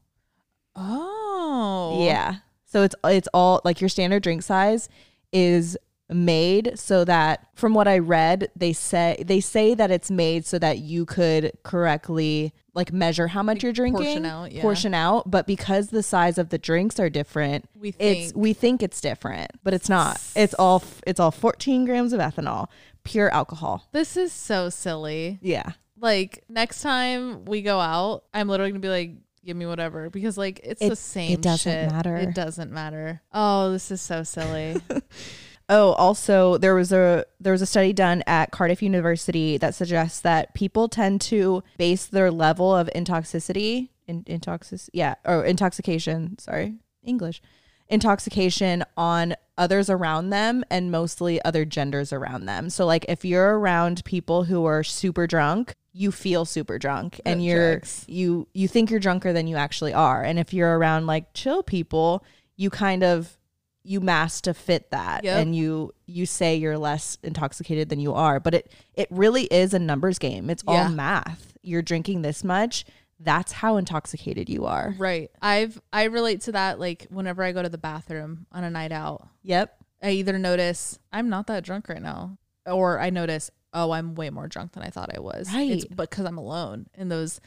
Oh. 0.75 2.05
yeah. 2.05 2.37
So 2.65 2.83
it's 2.83 2.95
it's 3.03 3.27
all 3.33 3.61
like 3.65 3.81
your 3.81 3.89
standard 3.89 4.23
drink 4.23 4.43
size 4.43 4.89
is 5.33 5.77
made 6.11 6.71
so 6.77 7.05
that 7.05 7.45
from 7.53 7.73
what 7.73 7.87
i 7.87 7.97
read 7.97 8.49
they 8.55 8.73
say 8.73 9.21
they 9.25 9.39
say 9.39 9.73
that 9.75 9.91
it's 9.91 10.09
made 10.09 10.45
so 10.45 10.57
that 10.57 10.79
you 10.79 11.05
could 11.05 11.51
correctly 11.63 12.51
like 12.73 12.91
measure 12.93 13.27
how 13.27 13.43
much 13.43 13.61
you're 13.63 13.71
drinking 13.73 14.03
portion 14.05 14.25
out, 14.25 14.51
yeah. 14.51 14.61
portion 14.61 14.93
out 14.93 15.29
but 15.29 15.45
because 15.45 15.89
the 15.89 16.01
size 16.03 16.37
of 16.37 16.49
the 16.49 16.57
drinks 16.57 16.99
are 16.99 17.09
different 17.09 17.65
We 17.75 17.89
it's 17.99 18.31
think. 18.31 18.33
we 18.35 18.53
think 18.53 18.81
it's 18.81 19.01
different 19.01 19.51
but 19.63 19.73
it's 19.73 19.89
not 19.89 20.19
it's 20.35 20.53
all 20.55 20.83
it's 21.05 21.19
all 21.19 21.31
14 21.31 21.85
grams 21.85 22.13
of 22.13 22.19
ethanol 22.19 22.67
pure 23.03 23.29
alcohol 23.31 23.87
This 23.91 24.17
is 24.17 24.31
so 24.33 24.69
silly. 24.69 25.39
yeah 25.41 25.71
Like 25.99 26.43
next 26.49 26.81
time 26.81 27.45
we 27.45 27.61
go 27.61 27.79
out, 27.79 28.23
I'm 28.33 28.47
literally 28.47 28.71
gonna 28.71 28.79
be 28.79 28.87
like, 28.89 29.11
give 29.45 29.55
me 29.57 29.65
whatever 29.65 30.09
because 30.09 30.37
like 30.37 30.59
it's 30.63 30.81
It- 30.81 30.89
the 30.89 30.95
same. 30.95 31.31
it 31.33 31.41
doesn't 31.41 31.71
shit. 31.71 31.91
matter. 31.91 32.15
It 32.17 32.33
doesn't 32.35 32.71
matter. 32.71 33.21
Oh, 33.33 33.71
this 33.71 33.89
is 33.91 33.99
so 34.01 34.23
silly. 34.23 34.77
Oh, 35.69 35.91
also 35.93 36.57
there 36.57 36.73
was 36.73 36.91
a 36.91 37.25
there 37.39 37.53
was 37.53 37.61
a 37.61 37.67
study 37.67 37.93
done 37.93 38.23
at 38.25 38.51
Cardiff 38.51 38.81
University 38.81 39.57
that 39.57 39.75
suggests 39.75 40.19
that 40.21 40.55
people 40.55 40.89
tend 40.89 41.21
to 41.21 41.63
base 41.77 42.07
their 42.07 42.31
level 42.31 42.75
of 42.75 42.89
intoxicity 42.95 43.89
in 44.07 44.23
intoxic 44.23 44.89
yeah 44.93 45.13
or 45.23 45.45
intoxication 45.45 46.37
sorry 46.39 46.75
English 47.03 47.41
intoxication 47.89 48.83
on 48.97 49.35
others 49.57 49.89
around 49.89 50.29
them 50.29 50.63
and 50.69 50.91
mostly 50.91 51.43
other 51.43 51.65
genders 51.65 52.13
around 52.13 52.45
them. 52.45 52.69
So 52.69 52.85
like 52.85 53.05
if 53.09 53.25
you're 53.25 53.59
around 53.59 54.05
people 54.05 54.43
who 54.45 54.65
are 54.65 54.83
super 54.83 55.27
drunk, 55.27 55.75
you 55.91 56.11
feel 56.11 56.45
super 56.45 56.77
drunk 56.77 57.19
and 57.25 57.39
That 57.39 57.43
you're 57.43 57.81
you 58.07 58.47
you 58.53 58.67
think 58.67 58.89
you're 58.89 58.99
drunker 58.99 59.33
than 59.33 59.47
you 59.47 59.55
actually 59.55 59.93
are. 59.93 60.23
And 60.23 60.39
if 60.39 60.53
you're 60.53 60.77
around 60.77 61.07
like 61.07 61.33
chill 61.33 61.63
people, 61.63 62.23
you 62.55 62.69
kind 62.69 63.03
of 63.03 63.37
you 63.89 63.99
mask 63.99 64.43
to 64.43 64.53
fit 64.53 64.91
that 64.91 65.23
Yep. 65.23 65.37
and 65.41 65.55
you 65.55 65.91
you 66.05 66.25
say 66.25 66.55
you're 66.55 66.77
less 66.77 67.17
intoxicated 67.23 67.89
than 67.89 67.99
you 67.99 68.13
are 68.13 68.39
but 68.39 68.53
it 68.53 68.71
it 68.93 69.07
really 69.09 69.45
is 69.45 69.73
a 69.73 69.79
numbers 69.79 70.19
game 70.19 70.49
it's 70.49 70.63
Yeah. 70.67 70.83
all 70.83 70.89
math 70.89 71.53
you're 71.63 71.81
drinking 71.81 72.21
this 72.21 72.43
much 72.43 72.85
that's 73.19 73.51
how 73.51 73.77
intoxicated 73.77 74.47
you 74.47 74.65
are 74.65 74.93
right. 74.97 75.29
I've 75.41 75.81
I 75.91 76.03
relate 76.05 76.41
to 76.41 76.51
that 76.53 76.79
like 76.79 77.07
whenever 77.09 77.41
I 77.43 77.51
go 77.51 77.61
to 77.63 77.67
the 77.69 77.77
bathroom 77.79 78.45
on 78.51 78.63
a 78.63 78.69
night 78.69 78.91
out. 78.91 79.27
yep 79.43 79.75
I 80.03 80.11
either 80.11 80.37
notice 80.37 80.99
I'm 81.11 81.27
not 81.29 81.47
that 81.47 81.63
drunk 81.65 81.89
right 81.89 82.01
now, 82.01 82.37
or 82.65 82.99
I 83.01 83.09
notice, 83.09 83.51
oh, 83.73 83.91
I'm 83.91 84.15
way 84.15 84.29
more 84.29 84.47
drunk 84.47 84.71
than 84.71 84.83
I 84.83 84.89
thought 84.91 85.09
I 85.13 85.19
was. 85.19 85.51
Right. 85.53 85.71
It's 85.71 85.83
because 85.85 86.25
I'm 86.25 86.37
alone, 86.37 86.87
in 86.93 87.09
those 87.09 87.41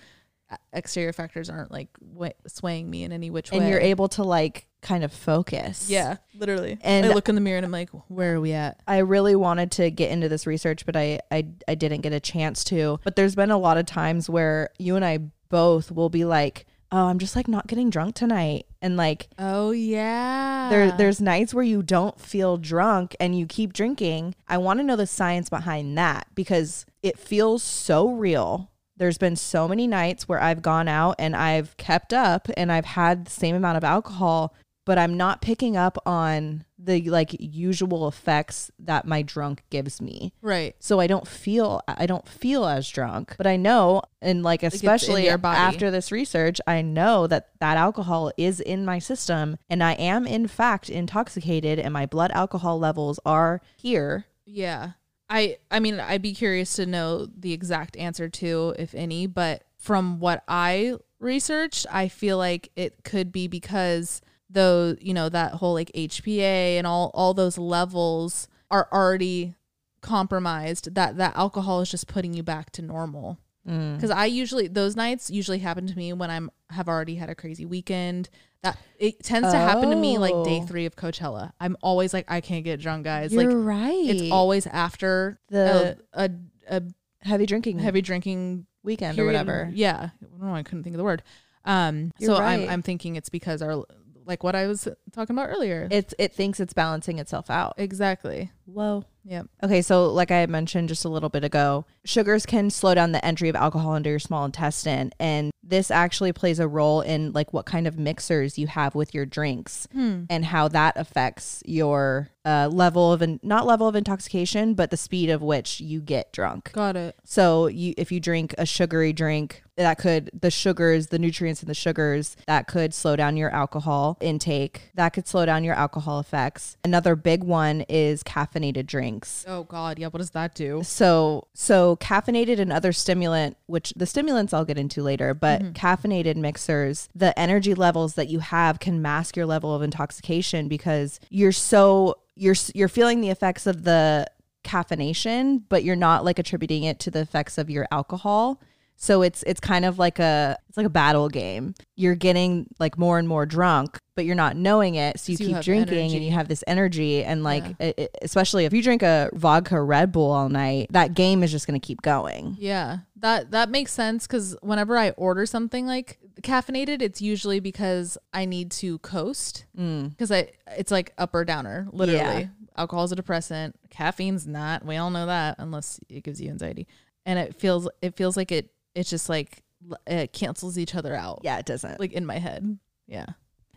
exterior 0.73 1.13
factors 1.13 1.49
aren't 1.51 1.71
like 1.71 1.89
wa- 2.01 2.31
swaying 2.47 2.89
me 2.91 3.03
in 3.05 3.13
any 3.13 3.31
which 3.31 3.51
way. 3.53 3.59
and 3.59 3.69
you're 3.69 3.81
able 3.81 4.09
to 4.09 4.23
like 4.23 4.67
kind 4.81 5.05
of 5.05 5.13
focus 5.13 5.89
yeah, 5.89 6.17
literally. 6.37 6.73
And- 6.83 7.05
And 7.05 7.07
I 7.07 7.15
look 7.15 7.29
in 7.29 7.35
the 7.37 7.41
mirror 7.41 7.57
and 7.59 7.65
I'm 7.67 7.71
like, 7.73 7.91
where 8.09 8.35
are 8.35 8.41
we 8.41 8.53
at? 8.53 8.81
I 8.89 8.99
really 8.99 9.37
wanted 9.37 9.71
to 9.73 9.91
get 9.91 10.11
into 10.11 10.29
this 10.29 10.47
research, 10.47 10.85
but 10.87 10.97
I, 10.97 11.21
I 11.31 11.47
I 11.69 11.75
didn't 11.77 12.01
get 12.01 12.13
a 12.13 12.21
chance 12.21 12.65
to. 12.65 12.99
But 13.05 13.15
there's 13.17 13.35
been 13.37 13.51
a 13.53 13.59
lot 13.59 13.77
of 13.79 13.87
times 13.87 14.29
where 14.29 14.71
you 14.79 14.97
and 14.97 15.05
I 15.05 15.19
both 15.51 15.93
will 15.93 16.09
be 16.09 16.25
like, 16.25 16.67
"Oh, 16.91 17.07
I'm 17.07 17.19
just 17.21 17.37
like 17.37 17.47
not 17.47 17.69
getting 17.69 17.91
drunk 17.91 18.17
tonight," 18.17 18.67
and 18.81 18.97
like 18.97 19.29
Oh 19.39 19.71
yeah. 19.71 20.69
there 20.71 20.91
there's 20.91 21.21
nights 21.21 21.55
where 21.55 21.63
you 21.65 21.83
don't 21.85 22.19
feel 22.21 22.57
drunk 22.57 23.15
and 23.21 23.39
you 23.39 23.47
keep 23.47 23.73
drinking. 23.73 24.35
I 24.49 24.59
want 24.59 24.81
to 24.81 24.85
know 24.85 24.97
the 24.97 25.07
science 25.07 25.49
behind 25.49 25.97
that 25.99 26.27
because 26.35 26.87
it 27.05 27.19
feels 27.21 27.63
so 27.63 28.09
real. 28.11 28.71
There's 29.03 29.19
been 29.19 29.35
so 29.35 29.67
many 29.67 29.89
nights 29.89 30.29
where 30.29 30.41
I've 30.41 30.63
gone 30.63 30.87
out 30.87 31.17
and 31.19 31.35
I've 31.35 31.77
kept 31.77 32.13
up 32.13 32.47
and 32.57 32.71
I've 32.71 32.85
had 32.85 33.25
the 33.25 33.33
same 33.33 33.57
amount 33.57 33.77
of 33.77 33.83
alcohol, 33.83 34.55
but 34.87 34.97
I'm 34.97 35.17
not 35.17 35.43
picking 35.43 35.77
up 35.77 35.99
on 36.07 36.65
the 36.79 37.03
like 37.11 37.35
usual 37.41 38.07
effects 38.07 38.71
that 38.79 39.05
my 39.05 39.23
drunk 39.23 39.65
gives 39.71 40.01
me. 40.01 40.35
right. 40.41 40.77
So 40.79 41.01
I 41.01 41.09
don't 41.09 41.27
feel 41.27 41.83
I 41.89 42.07
don't 42.07 42.29
feel 42.29 42.65
as 42.65 42.89
drunk, 42.89 43.35
but 43.37 43.49
I 43.49 43.57
know 43.57 44.03
and 44.21 44.45
like 44.45 44.63
especially 44.63 45.29
after 45.29 45.91
this 45.91 46.13
research, 46.13 46.61
I 46.65 46.81
know 46.81 47.27
that 47.27 47.49
that 47.59 47.77
alcohol 47.77 48.31
is 48.37 48.61
in 48.61 48.85
my 48.85 49.01
system 49.01 49.57
and 49.69 49.83
I 49.83 49.95
am 49.95 50.29
in 50.29 50.47
fact 50.47 50.89
intoxicated 50.89 51.81
and 51.81 51.93
my 51.93 52.07
blood 52.07 52.31
alcohol 52.31 52.79
levels 52.79 53.19
are 53.27 53.61
here. 53.77 54.27
Yeah. 54.47 54.93
I 55.33 55.57
I 55.71 55.81
mean, 55.81 55.99
I'd 55.99 56.21
be 56.21 56.35
curious 56.35 56.77
to 56.77 56.85
know 56.85 57.27
the 57.27 57.53
exact 57.55 57.97
answer 57.97 58.29
too, 58.29 58.75
if 58.79 58.95
any, 58.95 59.27
but 59.27 59.65
from 59.79 60.21
what 60.21 60.45
I 60.47 60.97
researched, 61.19 61.87
I 61.91 62.09
feel 62.09 62.37
like 62.37 62.71
it 62.77 63.03
could 63.03 63.33
be 63.33 63.49
because 63.49 64.21
though, 64.51 64.95
you 65.01 65.15
know, 65.15 65.31
that 65.31 65.55
whole 65.55 65.73
like 65.73 65.91
HPA 65.95 66.77
and 66.77 66.87
all 66.87 67.11
all 67.15 67.33
those 67.33 67.57
levels 67.57 68.47
are 68.71 68.89
already 68.93 69.55
compromised 70.03 70.95
that 70.95 71.17
that 71.17 71.35
alcohol 71.35 71.81
is 71.81 71.91
just 71.91 72.09
putting 72.09 72.35
you 72.35 72.43
back 72.43 72.71
to 72.73 72.83
normal. 72.83 73.39
Mm. 73.67 73.99
Cuz 73.99 74.11
I 74.11 74.27
usually 74.27 74.69
those 74.69 74.97
nights 74.97 75.31
usually 75.31 75.61
happen 75.61 75.87
to 75.87 75.97
me 75.97 76.13
when 76.13 76.31
I'm 76.31 76.51
have 76.69 76.89
already 76.89 77.15
had 77.15 77.31
a 77.31 77.35
crazy 77.35 77.65
weekend. 77.65 78.29
That 78.63 78.79
it 78.99 79.23
tends 79.25 79.51
to 79.51 79.57
happen 79.57 79.91
to 79.91 79.97
me 79.97 80.19
like 80.19 80.33
day 80.45 80.61
Oh. 80.63 80.67
3 80.67 80.87
of 80.87 80.95
Coachella. 80.97 81.53
I'm 81.61 81.77
always 81.83 82.15
like 82.15 82.31
I 82.31 82.41
can't 82.41 82.65
get 82.65 82.81
drunk, 82.81 83.05
guys. 83.05 83.33
like 83.35 83.45
You're 83.45 83.59
right. 83.59 83.93
it's 84.09 84.31
always 84.33 84.67
after 84.69 85.41
The- 85.49 85.99
a, 86.13 86.31
a, 86.69 86.83
heavy 87.23 87.47
drinking 87.47 87.79
heavy 87.81 88.03
drinking 88.03 88.67
weekend 88.85 89.19
or 89.19 89.23
period. 89.23 89.33
whatever. 89.47 89.71
Yeah, 89.73 90.11
I 90.23 90.27
don't 90.39 90.43
know. 90.43 90.55
I 90.55 90.63
couldn't 90.63 90.85
think 90.85 90.95
of 90.95 90.99
the 90.99 91.05
word. 91.05 91.23
Um, 91.65 92.13
You're 92.19 92.35
so 92.37 92.41
right. 92.41 92.63
I'm 92.63 92.69
I'm 92.69 92.83
thinking 92.83 93.17
it's 93.17 93.29
because 93.29 93.63
our 93.63 93.85
like 94.25 94.45
what 94.45 94.55
I 94.55 94.69
was 94.69 94.87
talking 95.13 95.35
about 95.37 95.49
earlier. 95.49 95.89
It's 95.91 96.15
it 96.19 96.33
thinks 96.33 96.61
it's 96.61 96.73
balancing 96.73 97.19
itself 97.19 97.51
out. 97.51 97.75
exactly. 97.79 98.51
Whoa. 98.67 99.05
Yep. 99.25 99.47
Okay, 99.63 99.83
so 99.83 100.11
like 100.11 100.31
I 100.33 100.39
had 100.39 100.51
mentioned 100.51 100.89
just 100.89 101.05
a 101.05 101.09
little 101.09 101.29
bit 101.29 101.45
ago, 101.45 101.85
sugars 102.05 102.45
can 102.45 102.71
slow 102.71 102.93
down 102.95 103.13
the 103.13 103.25
entry 103.25 103.49
of 103.49 103.55
alcohol 103.55 103.95
into 103.95 104.11
your 104.11 104.19
small 104.19 104.45
intestine, 104.45 105.13
and 105.21 105.53
this 105.63 105.93
actually 105.93 106.33
plays 106.33 106.59
a 106.59 106.67
role 106.67 107.03
in 107.03 107.31
like 107.33 107.53
what 107.53 107.65
kind 107.65 107.87
of 107.87 107.97
mixers 107.97 108.59
you 108.59 108.67
have 108.67 108.97
with 108.97 109.15
your 109.15 109.25
drinks 109.25 109.87
Hmm. 109.93 110.25
and 110.29 110.45
how 110.47 110.67
that 110.69 110.97
affects 110.97 111.63
your 111.65 112.31
uh, 112.45 112.69
level 112.73 113.13
of 113.13 113.23
in- 113.23 113.39
not 113.45 113.65
level 113.65 113.87
of 113.87 113.95
intoxication, 113.95 114.75
but 114.75 114.91
the 114.91 114.97
speed 114.97 115.31
of 115.31 115.41
which 115.41 115.81
you 115.81 116.01
get 116.01 116.33
drunk. 116.33 116.73
Got 116.73 116.97
it. 116.97 117.15
So 117.23 117.69
you 117.69 117.95
if 117.97 118.11
you 118.11 118.19
drink 118.19 118.57
a 118.59 118.67
sugary 118.67 119.13
drink, 119.13 119.63
that 119.77 119.99
could 119.99 120.31
the 120.39 120.51
sugars, 120.51 121.07
the 121.09 121.19
nutrients 121.21 121.63
in 121.63 121.69
the 121.69 121.75
sugars, 121.75 122.37
that 122.49 122.67
could 122.67 122.93
slow 122.93 123.15
down 123.15 123.37
your 123.37 123.51
alcohol 123.51 124.19
intake. 124.21 124.91
That 124.95 125.11
could 125.11 125.29
slow 125.29 125.47
down 125.47 125.63
your 125.63 125.75
alcohol 125.77 126.19
effects. 126.19 126.77
Another 126.83 127.15
big 127.15 127.45
one 127.45 127.83
is 127.89 128.25
caffeinated 128.53 128.87
drinks. 128.87 129.45
Oh 129.49 129.65
God. 129.65 129.99
Yeah. 129.99 130.09
What 130.09 130.19
does 130.19 130.31
that 130.31 130.55
do? 130.55 130.83
So 130.85 131.49
so 131.55 131.97
caffeinated 131.97 132.59
and 132.59 132.73
other 132.73 132.93
stimulant, 132.93 133.57
which 133.67 133.93
the 133.97 134.07
stimulants 134.07 134.53
I'll 134.53 134.65
get 134.65 134.79
into 134.79 135.03
later, 135.03 135.35
but 135.35 135.63
mm-hmm. 135.63 135.73
caffeinated 135.73 136.37
mixers, 136.37 137.09
the 137.15 137.39
energy 137.39 137.75
levels 137.75 138.15
that 138.15 138.29
you 138.29 138.41
have 138.41 138.81
can 138.81 139.03
mask 139.03 139.37
your 139.37 139.47
level 139.47 139.75
of 139.75 139.83
intoxication 139.83 140.69
because 140.69 141.21
you're 141.31 141.53
so 141.53 142.17
you're 142.35 142.57
you're 142.75 142.89
feeling 142.89 143.21
the 143.21 143.31
effects 143.31 143.67
of 143.67 143.85
the 143.85 144.27
caffeination, 144.65 145.63
but 145.69 145.85
you're 145.85 145.97
not 145.97 146.25
like 146.25 146.39
attributing 146.39 146.85
it 146.85 146.99
to 147.01 147.11
the 147.11 147.21
effects 147.21 147.59
of 147.59 147.69
your 147.69 147.87
alcohol. 147.91 148.61
So 148.97 149.23
it's 149.23 149.43
it's 149.45 149.59
kind 149.59 149.85
of 149.85 149.99
like 149.99 150.19
a 150.21 150.57
it's 150.69 150.77
like 150.77 150.87
a 150.87 150.91
battle 150.91 151.29
game. 151.29 151.75
You're 151.97 152.15
getting 152.15 152.67
like 152.79 152.97
more 152.97 153.19
and 153.19 153.27
more 153.27 153.47
drunk, 153.47 153.99
but 154.15 154.25
you're 154.25 154.37
not 154.37 154.55
knowing 154.57 154.95
it. 154.95 155.19
So 155.19 155.33
you 155.33 155.39
So 155.39 155.45
keep 155.47 155.61
drinking 155.61 156.13
and 156.15 156.25
you 156.25 156.31
have 156.31 156.47
this 156.47 156.63
energy 156.69 157.25
and 157.25 157.43
like 157.43 157.65
it, 157.81 157.99
it- 157.99 158.17
especially 158.23 158.65
if 158.65 158.73
you 158.73 158.81
drink 158.83 159.03
a 159.03 159.29
vodka 159.33 159.83
Red 159.83 160.13
Bull 160.13 160.31
all 160.31 160.49
night, 160.49 160.87
that 160.91 161.15
game 161.15 161.43
is 161.43 161.51
just 161.51 161.67
going 161.67 161.79
to 161.81 161.85
keep 161.85 162.01
going. 162.03 162.57
Yeah. 162.61 162.99
That 163.17 163.51
that 163.51 163.71
makes 163.71 163.93
sense 163.93 164.27
because 164.29 164.57
whenever 164.63 164.97
I 164.97 165.11
order 165.11 165.47
something 165.47 165.85
like 165.87 166.19
caffeinated, 166.43 167.03
it's 167.03 167.21
usually 167.21 167.59
because 167.61 168.17
I 168.33 168.45
need 168.45 168.71
to 168.73 168.99
coast 168.99 169.65
Mm. 169.77 170.11
because 170.11 170.31
I 170.31 170.53
it's 170.77 170.93
like 170.93 171.13
up 171.19 171.35
or 171.35 171.45
downer 171.45 171.89
literally. 171.93 172.51
alcohol's 172.77 173.11
a 173.13 173.17
depressant, 173.17 173.75
caffeine's 173.91 174.47
not. 174.47 174.85
We 174.85 174.97
all 174.97 175.11
know 175.11 175.27
that 175.27 175.57
unless 175.59 175.99
it 176.09 176.23
gives 176.23 176.41
you 176.41 176.51
anxiety. 176.51 176.87
And 177.27 177.39
it 177.39 177.55
feels 177.61 177.89
it 178.01 178.15
feels 178.17 178.37
like 178.37 178.53
it 178.53 178.71
it's 178.95 179.11
just 179.11 179.29
like 179.29 179.63
it 180.07 180.33
cancels 180.33 180.79
each 180.79 180.95
other 180.95 181.15
out. 181.15 181.41
Yeah, 181.43 181.59
it 181.59 181.67
doesn't. 181.67 181.99
Like 182.01 182.13
in 182.13 182.25
my 182.27 182.39
head. 182.39 182.79
Yeah. 183.07 183.27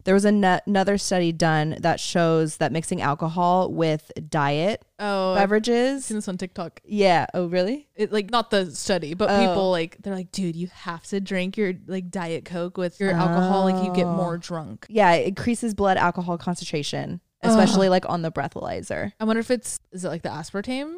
There 0.03 0.13
was 0.13 0.23
an- 0.25 0.43
another 0.43 0.99
study 0.99 1.31
done 1.31 1.77
that 1.79 1.99
shows 1.99 2.57
that 2.57 2.71
mixing 2.71 3.01
alcohol 3.01 3.71
with 3.71 4.11
diet 4.29 4.85
Oh, 4.99 5.33
I've 5.33 5.39
beverages. 5.49 6.05
seen 6.05 6.17
this 6.17 6.27
on 6.27 6.37
TikTok. 6.37 6.79
Yeah. 6.85 7.25
Oh, 7.33 7.47
really? 7.47 7.87
It, 7.95 8.11
like 8.11 8.29
not 8.29 8.51
the 8.51 8.69
study, 8.69 9.15
but 9.15 9.31
Oh. 9.31 9.39
people 9.47 9.71
like 9.71 9.97
they're 10.03 10.13
like, 10.13 10.31
dude, 10.31 10.55
you 10.55 10.67
have 10.67 11.03
to 11.07 11.19
drink 11.19 11.57
your 11.57 11.73
like 11.87 12.11
diet 12.11 12.45
coke 12.45 12.77
with 12.77 12.99
your 12.99 13.13
alcohol. 13.13 13.63
Like 13.63 13.83
you 13.83 13.91
get 13.95 14.05
Oh. 14.05 14.13
more 14.15 14.37
drunk. 14.37 14.85
Yeah, 14.89 15.11
it 15.13 15.27
increases 15.27 15.73
blood 15.73 15.97
alcohol 15.97 16.37
concentration, 16.37 17.19
especially 17.41 17.89
like 17.89 18.07
on 18.07 18.21
the 18.21 18.31
breathalyzer. 18.31 19.11
I 19.19 19.23
wonder 19.23 19.39
if 19.39 19.49
it's 19.49 19.79
is 19.91 20.05
it 20.05 20.09
like 20.09 20.21
the 20.21 20.29
aspartame, 20.29 20.93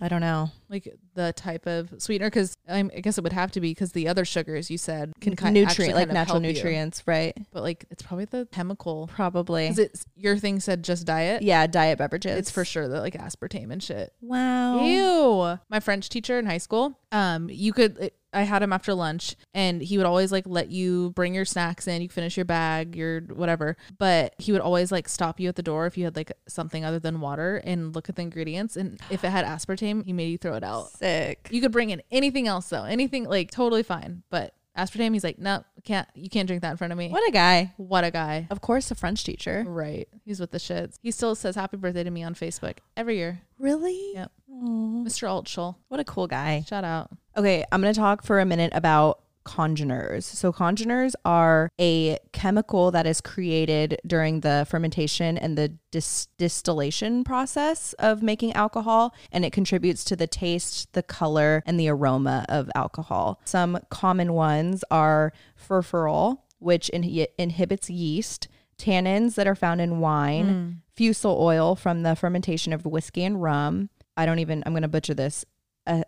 I 0.00 0.08
don't 0.08 0.20
know. 0.20 0.50
like 0.68 0.96
the 1.14 1.32
type 1.32 1.66
of 1.66 1.92
sweetener? 1.98 2.28
Because 2.28 2.56
I 2.68 2.82
guess 2.82 3.18
it 3.18 3.24
would 3.24 3.32
have 3.32 3.50
to 3.52 3.60
be 3.60 3.70
because 3.70 3.92
the 3.92 4.08
other 4.08 4.24
sugars 4.24 4.70
you 4.70 4.78
said 4.78 5.12
can 5.20 5.36
kind 5.36 5.54
nutrient, 5.54 5.94
like 5.94 6.08
kind 6.08 6.10
of 6.10 6.14
natural 6.14 6.40
help 6.40 6.44
you. 6.44 6.52
nutrients, 6.52 7.02
right? 7.06 7.36
but 7.52 7.62
like 7.62 7.84
it's 7.90 8.02
probably 8.02 8.24
the 8.24 8.48
chemical. 8.52 9.08
Probably. 9.12 9.64
Because 9.64 9.78
it's 9.78 10.06
your 10.16 10.36
thing 10.36 10.60
said 10.60 10.82
just 10.82 11.06
diet. 11.06 11.42
Yeah, 11.42 11.66
diet 11.66 11.98
beverages. 11.98 12.38
It's 12.38 12.50
for 12.50 12.64
sure 12.64 12.88
the 12.88 13.00
like 13.00 13.14
aspartame 13.14 13.70
and 13.70 13.82
shit. 13.82 14.12
Wow. 14.20 14.84
Ew. 14.84 15.58
My 15.68 15.80
French 15.80 16.08
teacher 16.08 16.38
in 16.38 16.46
high 16.46 16.58
school, 16.58 16.98
um, 17.12 17.48
you 17.50 17.72
could. 17.72 18.12
I 18.32 18.42
had 18.42 18.62
him 18.62 18.72
after 18.72 18.94
lunch, 18.94 19.36
and 19.54 19.82
he 19.82 19.96
would 19.96 20.06
always 20.06 20.30
like 20.32 20.44
let 20.46 20.70
you 20.70 21.10
bring 21.10 21.34
your 21.34 21.44
snacks 21.44 21.88
in. 21.88 22.02
You 22.02 22.08
finish 22.08 22.36
your 22.36 22.44
bag, 22.44 22.94
your 22.94 23.20
whatever. 23.20 23.76
But 23.98 24.34
he 24.38 24.52
would 24.52 24.60
always 24.60 24.92
like 24.92 25.08
stop 25.08 25.40
you 25.40 25.48
at 25.48 25.56
the 25.56 25.62
door 25.62 25.86
if 25.86 25.98
you 25.98 26.04
had 26.04 26.16
like 26.16 26.32
something 26.48 26.84
other 26.84 26.98
than 26.98 27.20
water 27.20 27.60
and 27.64 27.94
look 27.94 28.08
at 28.08 28.16
the 28.16 28.22
ingredients. 28.22 28.76
And 28.76 29.00
if 29.10 29.24
it 29.24 29.30
had 29.30 29.44
aspartame, 29.44 30.04
he 30.04 30.12
made 30.12 30.28
you 30.28 30.38
throw 30.38 30.54
it 30.54 30.64
out. 30.64 30.90
Sick. 30.90 31.48
You 31.50 31.60
could 31.60 31.72
bring 31.72 31.90
in 31.90 32.02
anything 32.10 32.46
else 32.46 32.68
though, 32.68 32.84
anything 32.84 33.24
like 33.24 33.50
totally 33.50 33.82
fine. 33.82 34.22
But 34.30 34.54
aspartame, 34.76 35.12
he's 35.12 35.24
like, 35.24 35.38
no, 35.38 35.64
can't. 35.84 36.08
You 36.14 36.28
can't 36.28 36.46
drink 36.46 36.62
that 36.62 36.70
in 36.72 36.76
front 36.76 36.92
of 36.92 36.98
me. 36.98 37.08
What 37.08 37.28
a 37.28 37.32
guy. 37.32 37.72
What 37.76 38.04
a 38.04 38.10
guy. 38.10 38.46
Of 38.50 38.60
course, 38.60 38.90
a 38.90 38.94
French 38.94 39.24
teacher. 39.24 39.64
Right. 39.66 40.08
He's 40.24 40.40
with 40.40 40.52
the 40.52 40.58
shits. 40.58 40.98
He 41.02 41.10
still 41.10 41.34
says 41.34 41.56
happy 41.56 41.76
birthday 41.76 42.04
to 42.04 42.10
me 42.10 42.22
on 42.22 42.34
Facebook 42.34 42.78
every 42.96 43.16
year. 43.16 43.40
Really? 43.58 44.12
Yep. 44.14 44.32
Aw, 44.52 45.04
Mr. 45.04 45.28
Altschul. 45.28 45.76
what 45.88 46.00
a 46.00 46.04
cool 46.04 46.26
guy. 46.26 46.64
Shout 46.68 46.84
out. 46.84 47.10
Okay, 47.40 47.64
I'm 47.72 47.80
going 47.80 47.94
to 47.94 47.98
talk 47.98 48.22
for 48.22 48.38
a 48.38 48.44
minute 48.44 48.70
about 48.74 49.22
congeners. 49.46 50.26
So, 50.26 50.52
congeners 50.52 51.14
are 51.24 51.70
a 51.80 52.18
chemical 52.32 52.90
that 52.90 53.06
is 53.06 53.22
created 53.22 53.98
during 54.06 54.40
the 54.40 54.66
fermentation 54.68 55.38
and 55.38 55.56
the 55.56 55.72
dis- 55.90 56.28
distillation 56.36 57.24
process 57.24 57.94
of 57.94 58.22
making 58.22 58.52
alcohol, 58.52 59.14
and 59.32 59.42
it 59.42 59.54
contributes 59.54 60.04
to 60.04 60.16
the 60.16 60.26
taste, 60.26 60.92
the 60.92 61.02
color, 61.02 61.62
and 61.64 61.80
the 61.80 61.88
aroma 61.88 62.44
of 62.50 62.70
alcohol. 62.74 63.40
Some 63.46 63.78
common 63.88 64.34
ones 64.34 64.84
are 64.90 65.32
furfural, 65.58 66.40
which 66.58 66.90
inhi- 66.92 67.28
inhibits 67.38 67.88
yeast, 67.88 68.48
tannins 68.76 69.36
that 69.36 69.46
are 69.46 69.54
found 69.54 69.80
in 69.80 69.98
wine, 70.00 70.82
fusel 70.94 71.40
oil 71.40 71.74
from 71.74 72.02
the 72.02 72.14
fermentation 72.14 72.74
of 72.74 72.84
whiskey 72.84 73.24
and 73.24 73.40
rum. 73.40 73.88
I 74.14 74.26
don't 74.26 74.40
even, 74.40 74.62
I'm 74.66 74.74
going 74.74 74.82
to 74.82 74.88
butcher 74.88 75.14
this. 75.14 75.46
Uh, 75.86 76.02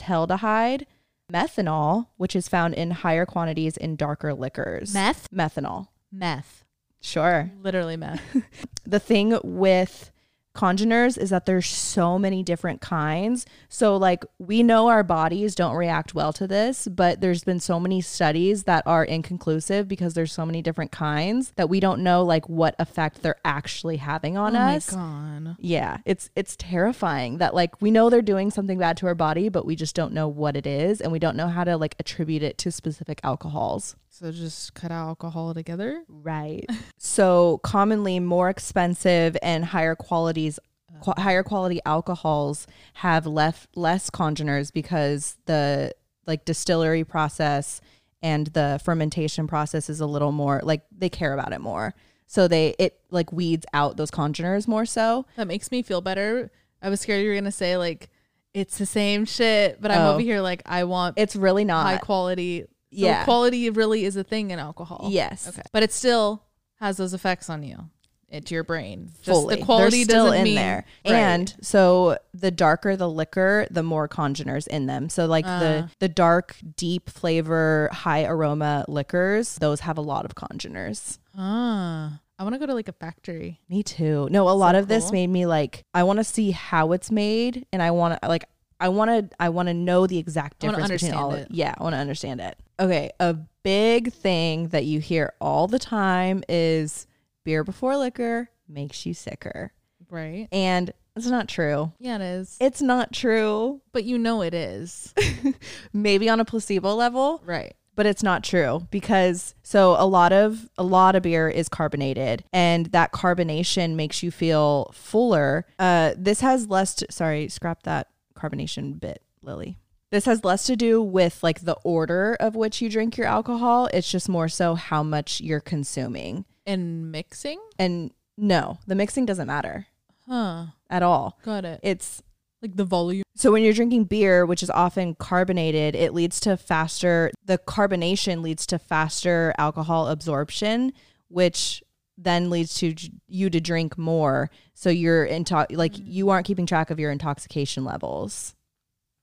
acetaldehyde, 0.00 0.84
methanol, 1.32 2.06
which 2.16 2.34
is 2.34 2.48
found 2.48 2.74
in 2.74 2.90
higher 2.90 3.26
quantities 3.26 3.76
in 3.76 3.96
darker 3.96 4.34
liquors. 4.34 4.92
Meth? 4.94 5.28
Methanol. 5.30 5.88
Meth. 6.12 6.64
Sure. 7.00 7.50
Literally 7.62 7.96
meth. 7.96 8.20
The 8.84 8.98
thing 8.98 9.38
with 9.44 10.10
congeners 10.58 11.16
is 11.16 11.30
that 11.30 11.46
there's 11.46 11.68
so 11.68 12.18
many 12.18 12.42
different 12.42 12.80
kinds. 12.80 13.46
So 13.68 13.96
like 13.96 14.24
we 14.38 14.64
know 14.64 14.88
our 14.88 15.04
bodies 15.04 15.54
don't 15.54 15.76
react 15.76 16.16
well 16.16 16.32
to 16.32 16.48
this, 16.48 16.88
but 16.88 17.20
there's 17.20 17.44
been 17.44 17.60
so 17.60 17.78
many 17.78 18.00
studies 18.00 18.64
that 18.64 18.84
are 18.84 19.04
inconclusive 19.04 19.86
because 19.86 20.14
there's 20.14 20.32
so 20.32 20.44
many 20.44 20.60
different 20.60 20.90
kinds 20.90 21.52
that 21.52 21.68
we 21.68 21.78
don't 21.78 22.02
know 22.02 22.24
like 22.24 22.48
what 22.48 22.74
effect 22.80 23.22
they're 23.22 23.38
actually 23.44 23.98
having 23.98 24.36
on 24.36 24.56
oh 24.56 24.58
us. 24.58 24.90
my 24.90 24.98
god. 24.98 25.56
Yeah, 25.60 25.98
it's 26.04 26.28
it's 26.34 26.56
terrifying 26.56 27.38
that 27.38 27.54
like 27.54 27.80
we 27.80 27.92
know 27.92 28.10
they're 28.10 28.20
doing 28.20 28.50
something 28.50 28.78
bad 28.78 28.96
to 28.96 29.06
our 29.06 29.14
body, 29.14 29.48
but 29.48 29.64
we 29.64 29.76
just 29.76 29.94
don't 29.94 30.12
know 30.12 30.26
what 30.26 30.56
it 30.56 30.66
is 30.66 31.00
and 31.00 31.12
we 31.12 31.20
don't 31.20 31.36
know 31.36 31.46
how 31.46 31.62
to 31.62 31.76
like 31.76 31.94
attribute 32.00 32.42
it 32.42 32.58
to 32.58 32.72
specific 32.72 33.20
alcohols. 33.22 33.94
So 34.18 34.32
just 34.32 34.74
cut 34.74 34.90
out 34.90 35.06
alcohol 35.08 35.48
altogether? 35.48 36.02
Right. 36.08 36.66
so 36.98 37.58
commonly 37.58 38.18
more 38.20 38.48
expensive 38.50 39.36
and 39.42 39.64
higher 39.64 39.94
qualities 39.94 40.58
uh. 40.92 41.00
qu- 41.12 41.20
higher 41.22 41.42
quality 41.42 41.80
alcohols 41.86 42.66
have 42.94 43.26
left 43.26 43.68
less 43.76 44.10
congeners 44.10 44.70
because 44.72 45.36
the 45.46 45.92
like 46.26 46.44
distillery 46.44 47.04
process 47.04 47.80
and 48.20 48.48
the 48.48 48.80
fermentation 48.84 49.46
process 49.46 49.88
is 49.88 50.00
a 50.00 50.06
little 50.06 50.32
more 50.32 50.60
like 50.64 50.82
they 50.90 51.08
care 51.08 51.32
about 51.34 51.52
it 51.52 51.60
more. 51.60 51.94
So 52.26 52.48
they 52.48 52.74
it 52.78 52.98
like 53.10 53.32
weeds 53.32 53.64
out 53.72 53.96
those 53.96 54.10
congeners 54.10 54.66
more 54.66 54.84
so. 54.84 55.26
That 55.36 55.46
makes 55.46 55.70
me 55.70 55.82
feel 55.82 56.00
better. 56.00 56.50
I 56.82 56.90
was 56.90 57.00
scared 57.00 57.22
you 57.22 57.28
were 57.30 57.34
gonna 57.36 57.52
say 57.52 57.76
like 57.76 58.10
it's 58.54 58.78
the 58.78 58.86
same 58.86 59.24
shit, 59.24 59.80
but 59.80 59.90
I'm 59.92 60.00
Oh. 60.00 60.10
over 60.14 60.20
here 60.20 60.40
like 60.40 60.62
I 60.66 60.84
want 60.84 61.14
It's 61.16 61.36
really 61.36 61.64
not. 61.64 61.86
high 61.86 61.98
quality. 61.98 62.64
So 62.90 62.96
Yeah. 63.04 63.24
quality 63.24 63.68
really 63.70 64.04
is 64.04 64.16
a 64.16 64.24
thing 64.24 64.50
in 64.50 64.58
alcohol. 64.58 65.08
Yes. 65.10 65.46
Okay. 65.48 65.62
But 65.72 65.82
it 65.82 65.92
still 65.92 66.42
has 66.80 66.96
those 66.96 67.12
effects 67.12 67.50
on 67.50 67.62
you, 67.62 67.90
into 68.30 68.54
your 68.54 68.64
brain. 68.64 69.10
Just 69.22 69.40
fully. 69.42 69.56
the 69.56 69.64
quality 69.64 70.04
They're 70.04 70.16
still 70.16 70.32
in 70.32 70.44
mean, 70.44 70.54
there. 70.54 70.84
Right. 71.04 71.14
And 71.14 71.54
so 71.60 72.18
the 72.34 72.50
darker 72.50 72.96
the 72.96 73.08
liquor, 73.08 73.66
the 73.70 73.82
more 73.82 74.06
congeners 74.08 74.66
in 74.66 74.86
them. 74.86 75.08
So 75.08 75.26
like 75.26 75.44
Uh. 75.46 75.58
the 75.60 75.90
the 75.98 76.08
dark, 76.08 76.56
deep 76.76 77.10
flavor, 77.10 77.88
high 77.92 78.24
aroma 78.24 78.84
liquors, 78.88 79.56
those 79.56 79.80
have 79.80 79.98
a 79.98 80.02
lot 80.02 80.24
of 80.24 80.34
congeners. 80.34 81.18
ah, 81.36 82.20
I 82.38 82.42
want 82.44 82.54
to 82.54 82.58
go 82.58 82.66
to 82.66 82.74
like 82.74 82.88
a 82.88 82.92
factory. 82.92 83.60
Me 83.68 83.82
too. 83.82 84.28
No, 84.30 84.48
a 84.48 84.52
lot 84.52 84.74
So 84.74 84.78
of 84.80 84.88
this 84.88 85.10
made 85.12 85.26
me 85.28 85.44
like 85.46 85.84
I 85.92 86.04
want 86.04 86.18
to 86.18 86.24
see 86.24 86.52
how 86.52 86.92
it's 86.92 87.10
made 87.10 87.66
and 87.72 87.82
I 87.82 87.90
want 87.90 88.20
to 88.22 88.28
like 88.28 88.44
I 88.80 88.88
want 88.90 89.10
to 89.30 89.36
I 89.40 89.48
want 89.48 89.66
to 89.68 89.74
know 89.74 90.06
the 90.06 90.18
exact 90.18 90.62
I 90.62 90.68
difference 90.68 90.88
between 90.90 91.14
all 91.14 91.30
understand 91.30 91.50
of 91.50 91.56
Yeah, 91.56 91.74
I 91.76 91.82
want 91.82 91.94
to 91.94 91.98
understand 91.98 92.40
it. 92.40 92.56
Okay, 92.80 93.10
a 93.18 93.34
big 93.62 94.12
thing 94.12 94.68
that 94.68 94.84
you 94.84 95.00
hear 95.00 95.32
all 95.40 95.66
the 95.66 95.78
time 95.78 96.44
is 96.48 97.06
beer 97.44 97.64
before 97.64 97.96
liquor 97.96 98.50
makes 98.68 99.04
you 99.04 99.14
sicker. 99.14 99.72
Right. 100.10 100.48
And 100.52 100.92
it's 101.16 101.26
not 101.26 101.48
true. 101.48 101.92
Yeah, 101.98 102.16
it 102.16 102.22
is. 102.22 102.56
It's 102.60 102.80
not 102.80 103.12
true. 103.12 103.80
but 103.92 104.04
you 104.04 104.16
know 104.18 104.42
it 104.42 104.54
is. 104.54 105.12
Maybe 105.92 106.28
on 106.28 106.38
a 106.40 106.44
placebo 106.44 106.94
level, 106.94 107.42
right. 107.44 107.74
but 107.96 108.06
it's 108.06 108.22
not 108.22 108.44
true 108.44 108.86
because 108.92 109.54
so 109.64 109.96
a 109.98 110.06
lot 110.06 110.32
of 110.32 110.68
a 110.78 110.84
lot 110.84 111.16
of 111.16 111.24
beer 111.24 111.48
is 111.48 111.68
carbonated 111.68 112.44
and 112.52 112.86
that 112.86 113.12
carbonation 113.12 113.96
makes 113.96 114.22
you 114.22 114.30
feel 114.30 114.90
fuller. 114.94 115.66
Uh 115.80 116.12
this 116.16 116.40
has 116.40 116.68
less 116.68 117.02
sorry, 117.10 117.48
scrap 117.48 117.82
that 117.82 118.06
carbonation 118.36 119.00
bit, 119.00 119.20
Lily. 119.42 119.78
This 120.10 120.24
has 120.24 120.44
less 120.44 120.64
to 120.66 120.76
do 120.76 121.02
with 121.02 121.42
like 121.42 121.60
the 121.60 121.76
order 121.84 122.36
of 122.40 122.56
which 122.56 122.80
you 122.80 122.88
drink 122.88 123.16
your 123.16 123.26
alcohol. 123.26 123.88
It's 123.92 124.10
just 124.10 124.28
more 124.28 124.48
so 124.48 124.74
how 124.74 125.02
much 125.02 125.40
you're 125.40 125.60
consuming. 125.60 126.46
And 126.66 127.12
mixing? 127.12 127.60
And 127.78 128.12
no, 128.36 128.78
the 128.86 128.94
mixing 128.94 129.26
doesn't 129.26 129.46
matter 129.46 129.86
Huh. 130.26 130.66
at 130.88 131.02
all. 131.02 131.38
Got 131.44 131.64
it. 131.64 131.80
It's 131.82 132.22
Like 132.62 132.76
the 132.76 132.84
volume. 132.84 133.22
So 133.34 133.52
when 133.52 133.62
you're 133.62 133.72
drinking 133.72 134.04
beer, 134.04 134.44
which 134.44 134.62
is 134.62 134.70
often 134.70 135.14
carbonated, 135.14 135.94
it 135.94 136.12
leads 136.14 136.40
to 136.40 136.56
faster 136.56 137.30
the 137.44 137.58
carbonation 137.58 138.42
leads 138.42 138.66
to 138.66 138.78
faster 138.78 139.54
alcohol 139.58 140.08
absorption, 140.08 140.92
which 141.28 141.82
then 142.16 142.50
leads 142.50 142.74
to 142.74 142.94
you 143.28 143.48
to 143.48 143.60
drink 143.60 143.96
more. 143.96 144.50
So 144.74 144.90
you're 144.90 145.24
into 145.24 145.66
like 145.70 145.92
mm. 145.92 146.02
you 146.04 146.30
aren't 146.30 146.46
keeping 146.46 146.66
track 146.66 146.90
of 146.90 146.98
your 146.98 147.12
intoxication 147.12 147.84
levels. 147.84 148.54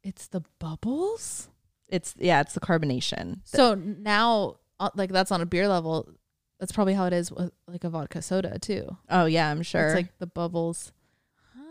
It's 0.06 0.28
the 0.28 0.44
bubbles. 0.60 1.50
It's 1.90 2.14
yeah, 2.18 2.40
it's 2.42 2.54
the 2.54 2.60
carbonation. 2.60 3.40
So 3.44 3.74
now, 3.74 4.58
uh, 4.80 4.92
like 4.96 5.12
that's 5.12 5.32
on 5.32 5.42
a 5.42 5.48
beer 5.48 5.68
level. 5.68 6.08
That's 6.60 6.72
probably 6.72 6.94
how 6.94 7.06
it 7.06 7.14
is 7.14 7.32
with 7.32 7.52
like 7.68 7.84
a 7.84 7.90
vodka 7.90 8.22
soda 8.22 8.60
too. 8.60 8.98
Oh 9.10 9.26
yeah, 9.26 9.50
I'm 9.50 9.64
sure. 9.64 9.88
It's 9.88 9.96
like 9.96 10.18
the 10.20 10.28
bubbles. 10.28 10.94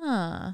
Huh. 0.02 0.52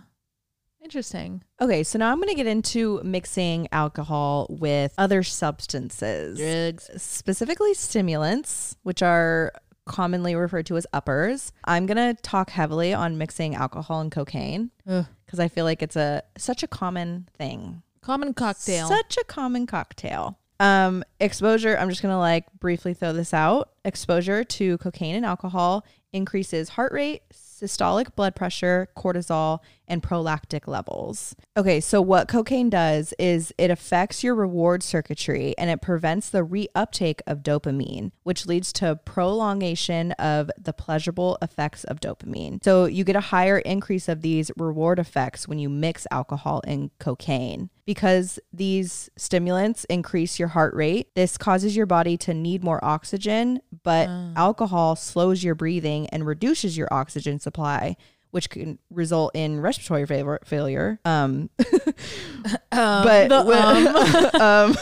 Interesting. 0.82 1.42
okay, 1.60 1.82
so 1.82 1.98
now 1.98 2.10
I'm 2.10 2.16
going 2.16 2.30
to 2.30 2.34
get 2.34 2.46
into 2.46 3.02
mixing 3.04 3.68
alcohol 3.70 4.46
with 4.48 4.94
other 4.96 5.22
substances. 5.22 6.38
Drugs. 6.38 7.02
specifically 7.02 7.74
stimulants, 7.74 8.76
which 8.82 9.02
are 9.02 9.52
commonly 9.84 10.34
referred 10.34 10.66
to 10.66 10.76
as 10.76 10.86
uppers. 10.92 11.52
I'm 11.64 11.84
going 11.84 12.14
to 12.14 12.20
talk 12.22 12.50
heavily 12.50 12.94
on 12.94 13.18
mixing 13.18 13.54
alcohol 13.54 14.00
and 14.00 14.10
cocaine 14.10 14.70
Ugh. 14.88 15.06
Because 15.30 15.38
I 15.38 15.46
feel 15.46 15.64
like 15.64 15.80
it's 15.80 15.94
a 15.94 16.24
such 16.36 16.64
a 16.64 16.66
common 16.66 17.28
thing. 17.38 17.82
Common 18.00 18.34
cocktail. 18.34 18.88
Such 18.88 19.16
a 19.16 19.22
common 19.24 19.64
cocktail. 19.64 20.36
Um 20.58 21.04
exposure, 21.20 21.78
I'm 21.78 21.88
just 21.88 22.02
going 22.02 22.12
to 22.12 22.18
like 22.18 22.46
briefly 22.58 22.94
throw 22.94 23.12
this 23.12 23.32
out. 23.32 23.70
exposure 23.84 24.42
to 24.42 24.76
cocaine 24.78 25.14
and 25.14 25.24
alcohol 25.24 25.86
increases 26.12 26.70
heart 26.70 26.92
rate, 26.92 27.22
systolic 27.32 28.16
blood 28.16 28.34
pressure, 28.34 28.88
cortisol, 28.96 29.60
and 29.90 30.02
prolactin 30.02 30.66
levels. 30.66 31.34
Okay, 31.56 31.80
so 31.80 32.00
what 32.00 32.28
cocaine 32.28 32.70
does 32.70 33.12
is 33.18 33.52
it 33.58 33.70
affects 33.70 34.24
your 34.24 34.34
reward 34.34 34.82
circuitry 34.82 35.54
and 35.58 35.68
it 35.68 35.82
prevents 35.82 36.30
the 36.30 36.46
reuptake 36.46 37.20
of 37.26 37.42
dopamine, 37.42 38.12
which 38.22 38.46
leads 38.46 38.72
to 38.74 38.96
prolongation 39.04 40.12
of 40.12 40.50
the 40.58 40.72
pleasurable 40.72 41.36
effects 41.42 41.84
of 41.84 42.00
dopamine. 42.00 42.62
So 42.64 42.84
you 42.86 43.04
get 43.04 43.16
a 43.16 43.20
higher 43.20 43.58
increase 43.58 44.08
of 44.08 44.22
these 44.22 44.50
reward 44.56 44.98
effects 44.98 45.48
when 45.48 45.58
you 45.58 45.68
mix 45.68 46.06
alcohol 46.10 46.62
and 46.66 46.90
cocaine. 46.98 47.68
Because 47.84 48.38
these 48.52 49.10
stimulants 49.16 49.84
increase 49.86 50.38
your 50.38 50.48
heart 50.48 50.74
rate, 50.74 51.08
this 51.16 51.36
causes 51.36 51.74
your 51.74 51.86
body 51.86 52.16
to 52.18 52.32
need 52.32 52.62
more 52.62 52.82
oxygen, 52.84 53.60
but 53.82 54.06
ah. 54.08 54.32
alcohol 54.36 54.94
slows 54.94 55.42
your 55.42 55.56
breathing 55.56 56.06
and 56.10 56.24
reduces 56.24 56.78
your 56.78 56.86
oxygen 56.92 57.40
supply, 57.40 57.96
which 58.30 58.50
can 58.50 58.78
result 58.90 59.32
in 59.34 59.60
respiratory 59.60 60.06
fail- 60.06 60.38
failure. 60.44 61.00
Um, 61.04 61.50
but 62.70 63.46
when- 63.46 64.34
um, 64.40 64.76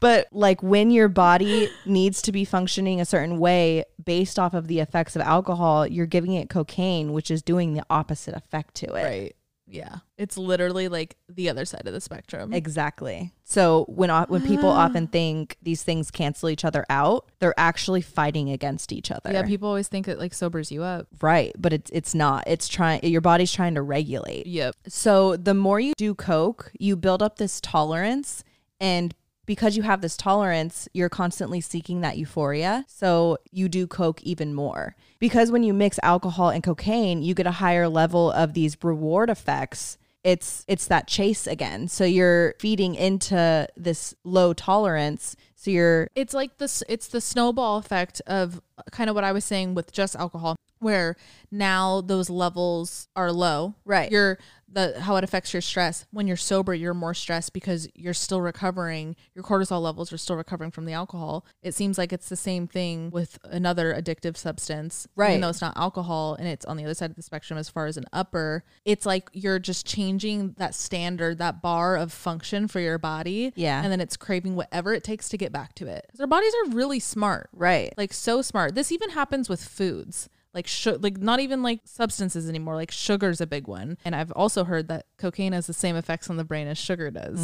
but 0.00 0.26
like 0.32 0.62
when 0.62 0.90
your 0.90 1.08
body 1.08 1.68
needs 1.86 2.22
to 2.22 2.32
be 2.32 2.44
functioning 2.44 3.00
a 3.00 3.04
certain 3.04 3.38
way 3.38 3.84
based 4.04 4.38
off 4.38 4.54
of 4.54 4.68
the 4.68 4.80
effects 4.80 5.16
of 5.16 5.22
alcohol, 5.22 5.86
you're 5.86 6.06
giving 6.06 6.32
it 6.32 6.48
cocaine, 6.48 7.12
which 7.12 7.30
is 7.30 7.42
doing 7.42 7.74
the 7.74 7.84
opposite 7.90 8.34
effect 8.34 8.74
to 8.76 8.86
it. 8.94 9.04
Right. 9.04 9.36
Yeah. 9.70 9.96
It's 10.16 10.36
literally 10.38 10.88
like 10.88 11.16
the 11.28 11.48
other 11.48 11.64
side 11.64 11.86
of 11.86 11.92
the 11.92 12.00
spectrum. 12.00 12.52
Exactly. 12.52 13.32
So 13.44 13.84
when 13.88 14.10
when 14.10 14.42
people 14.46 14.68
often 14.84 15.06
think 15.06 15.56
these 15.62 15.82
things 15.82 16.10
cancel 16.10 16.48
each 16.48 16.64
other 16.64 16.84
out, 16.90 17.30
they're 17.38 17.58
actually 17.58 18.00
fighting 18.02 18.50
against 18.50 18.92
each 18.92 19.10
other. 19.10 19.32
yeah, 19.32 19.42
people 19.42 19.68
always 19.68 19.88
think 19.88 20.08
it 20.08 20.18
like 20.18 20.34
sobers 20.34 20.72
you 20.72 20.82
up. 20.82 21.06
right, 21.20 21.52
but 21.58 21.72
it's 21.72 21.90
it's 21.92 22.14
not. 22.14 22.44
It's 22.46 22.68
trying 22.68 23.04
your 23.04 23.20
body's 23.20 23.52
trying 23.52 23.74
to 23.74 23.82
regulate. 23.82 24.46
Yep. 24.46 24.74
So 24.88 25.36
the 25.36 25.54
more 25.54 25.80
you 25.80 25.92
do 25.96 26.14
coke, 26.14 26.72
you 26.78 26.96
build 26.96 27.22
up 27.22 27.36
this 27.36 27.60
tolerance 27.60 28.44
and 28.80 29.14
because 29.48 29.78
you 29.78 29.82
have 29.82 30.02
this 30.02 30.14
tolerance, 30.14 30.88
you're 30.92 31.08
constantly 31.08 31.58
seeking 31.62 32.02
that 32.02 32.18
euphoria. 32.18 32.84
So 32.86 33.38
you 33.50 33.70
do 33.70 33.86
coke 33.86 34.22
even 34.22 34.52
more. 34.52 34.94
Because 35.20 35.50
when 35.50 35.62
you 35.62 35.72
mix 35.72 35.98
alcohol 36.02 36.50
and 36.50 36.62
cocaine, 36.62 37.22
you 37.22 37.32
get 37.32 37.46
a 37.46 37.52
higher 37.52 37.88
level 37.88 38.30
of 38.30 38.52
these 38.52 38.76
reward 38.84 39.30
effects. 39.30 39.96
It's 40.22 40.66
it's 40.68 40.86
that 40.88 41.08
chase 41.08 41.46
again. 41.46 41.88
So 41.88 42.04
you're 42.04 42.56
feeding 42.58 42.94
into 42.94 43.66
this 43.74 44.14
low 44.22 44.52
tolerance. 44.52 45.34
So 45.54 45.70
you're 45.70 46.08
It's 46.14 46.34
like 46.34 46.58
this 46.58 46.82
it's 46.86 47.08
the 47.08 47.22
snowball 47.22 47.78
effect 47.78 48.20
of 48.26 48.60
kind 48.92 49.08
of 49.08 49.16
what 49.16 49.24
I 49.24 49.32
was 49.32 49.46
saying 49.46 49.74
with 49.74 49.92
just 49.92 50.14
alcohol 50.14 50.56
where 50.80 51.16
now 51.50 52.02
those 52.02 52.28
levels 52.28 53.08
are 53.16 53.32
low. 53.32 53.74
Right. 53.86 54.12
You're 54.12 54.38
the 54.70 55.00
how 55.00 55.16
it 55.16 55.24
affects 55.24 55.52
your 55.52 55.62
stress. 55.62 56.06
When 56.10 56.26
you're 56.26 56.36
sober, 56.36 56.74
you're 56.74 56.94
more 56.94 57.14
stressed 57.14 57.52
because 57.52 57.88
you're 57.94 58.14
still 58.14 58.40
recovering. 58.40 59.16
Your 59.34 59.44
cortisol 59.44 59.82
levels 59.82 60.12
are 60.12 60.18
still 60.18 60.36
recovering 60.36 60.70
from 60.70 60.84
the 60.84 60.92
alcohol. 60.92 61.46
It 61.62 61.74
seems 61.74 61.98
like 61.98 62.12
it's 62.12 62.28
the 62.28 62.36
same 62.36 62.66
thing 62.66 63.10
with 63.10 63.38
another 63.44 63.94
addictive 63.94 64.36
substance. 64.36 65.06
Right. 65.16 65.30
Even 65.30 65.40
though 65.40 65.48
it's 65.48 65.60
not 65.60 65.76
alcohol 65.76 66.34
and 66.38 66.46
it's 66.46 66.64
on 66.66 66.76
the 66.76 66.84
other 66.84 66.94
side 66.94 67.10
of 67.10 67.16
the 67.16 67.22
spectrum 67.22 67.58
as 67.58 67.68
far 67.68 67.86
as 67.86 67.96
an 67.96 68.04
upper, 68.12 68.64
it's 68.84 69.06
like 69.06 69.30
you're 69.32 69.58
just 69.58 69.86
changing 69.86 70.54
that 70.58 70.74
standard, 70.74 71.38
that 71.38 71.62
bar 71.62 71.96
of 71.96 72.12
function 72.12 72.68
for 72.68 72.80
your 72.80 72.98
body. 72.98 73.52
Yeah. 73.56 73.82
And 73.82 73.90
then 73.90 74.00
it's 74.00 74.16
craving 74.16 74.54
whatever 74.54 74.92
it 74.92 75.04
takes 75.04 75.28
to 75.30 75.38
get 75.38 75.52
back 75.52 75.74
to 75.76 75.86
it. 75.86 76.06
our 76.20 76.26
bodies 76.26 76.52
are 76.64 76.70
really 76.70 77.00
smart. 77.00 77.48
right. 77.52 77.92
Like 77.96 78.12
so 78.12 78.42
smart. 78.42 78.74
This 78.74 78.92
even 78.92 79.10
happens 79.10 79.48
with 79.48 79.62
foods. 79.62 80.28
Like 80.54 80.66
su- 80.66 80.98
like 81.00 81.18
not 81.18 81.40
even 81.40 81.62
like 81.62 81.80
substances 81.84 82.48
anymore. 82.48 82.74
Like 82.74 82.90
sugar's 82.90 83.40
a 83.40 83.46
big 83.46 83.68
one. 83.68 83.98
And 84.04 84.16
I've 84.16 84.32
also 84.32 84.64
heard 84.64 84.88
that 84.88 85.06
cocaine 85.18 85.52
has 85.52 85.66
the 85.66 85.72
same 85.74 85.94
effects 85.94 86.30
on 86.30 86.36
the 86.36 86.44
brain 86.44 86.66
as 86.66 86.78
sugar 86.78 87.10
does. 87.10 87.38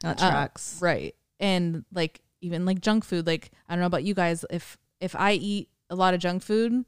That 0.00 0.20
Uh, 0.22 0.30
tracks. 0.30 0.78
right. 0.80 1.14
And 1.38 1.84
like 1.92 2.20
even 2.40 2.64
like 2.64 2.80
junk 2.80 3.04
food, 3.04 3.26
like 3.26 3.50
I 3.68 3.74
don't 3.74 3.80
know 3.80 3.86
about 3.86 4.04
you 4.04 4.14
guys, 4.14 4.44
if 4.50 4.76
if 5.00 5.14
I 5.14 5.32
eat 5.32 5.68
a 5.90 5.94
lot 5.94 6.14
of 6.14 6.20
junk 6.20 6.42
food, 6.42 6.84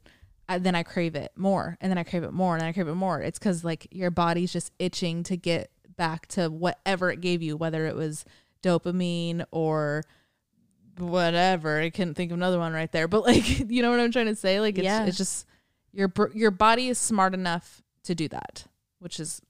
I, 0.49 0.57
then 0.57 0.75
I 0.75 0.83
crave 0.83 1.15
it 1.15 1.31
more, 1.37 1.77
and 1.79 1.89
then 1.91 1.97
I 1.97 2.03
crave 2.03 2.23
it 2.23 2.33
more, 2.33 2.53
and 2.55 2.61
then 2.61 2.67
I 2.69 2.73
crave 2.73 2.87
it 2.89 2.95
more. 2.95 3.21
It's 3.21 3.39
because 3.39 3.63
like 3.63 3.87
your 3.91 4.11
body's 4.11 4.51
just 4.51 4.71
itching 4.79 5.23
to 5.23 5.37
get 5.37 5.71
back 5.95 6.27
to 6.29 6.49
whatever 6.49 7.11
it 7.11 7.21
gave 7.21 7.41
you, 7.41 7.55
whether 7.55 7.85
it 7.85 7.95
was 7.95 8.25
dopamine 8.63 9.45
or 9.51 10.03
whatever. 11.01 11.79
I 11.79 11.89
couldn't 11.89 12.15
think 12.15 12.31
of 12.31 12.37
another 12.37 12.59
one 12.59 12.73
right 12.73 12.91
there, 12.91 13.07
but 13.07 13.23
like 13.23 13.59
you 13.69 13.81
know 13.81 13.91
what 13.91 13.99
I'm 13.99 14.11
trying 14.11 14.27
to 14.27 14.35
say. 14.35 14.59
Like 14.59 14.77
it's 14.77 14.85
Yeah. 14.85 15.05
it's 15.05 15.17
just 15.17 15.45
your 15.93 16.11
your 16.33 16.51
body 16.51 16.87
is 16.87 16.97
smart 16.97 17.33
enough 17.33 17.81
to 18.03 18.15
do 18.15 18.27
that, 18.29 18.65
which 18.99 19.19
is 19.19 19.41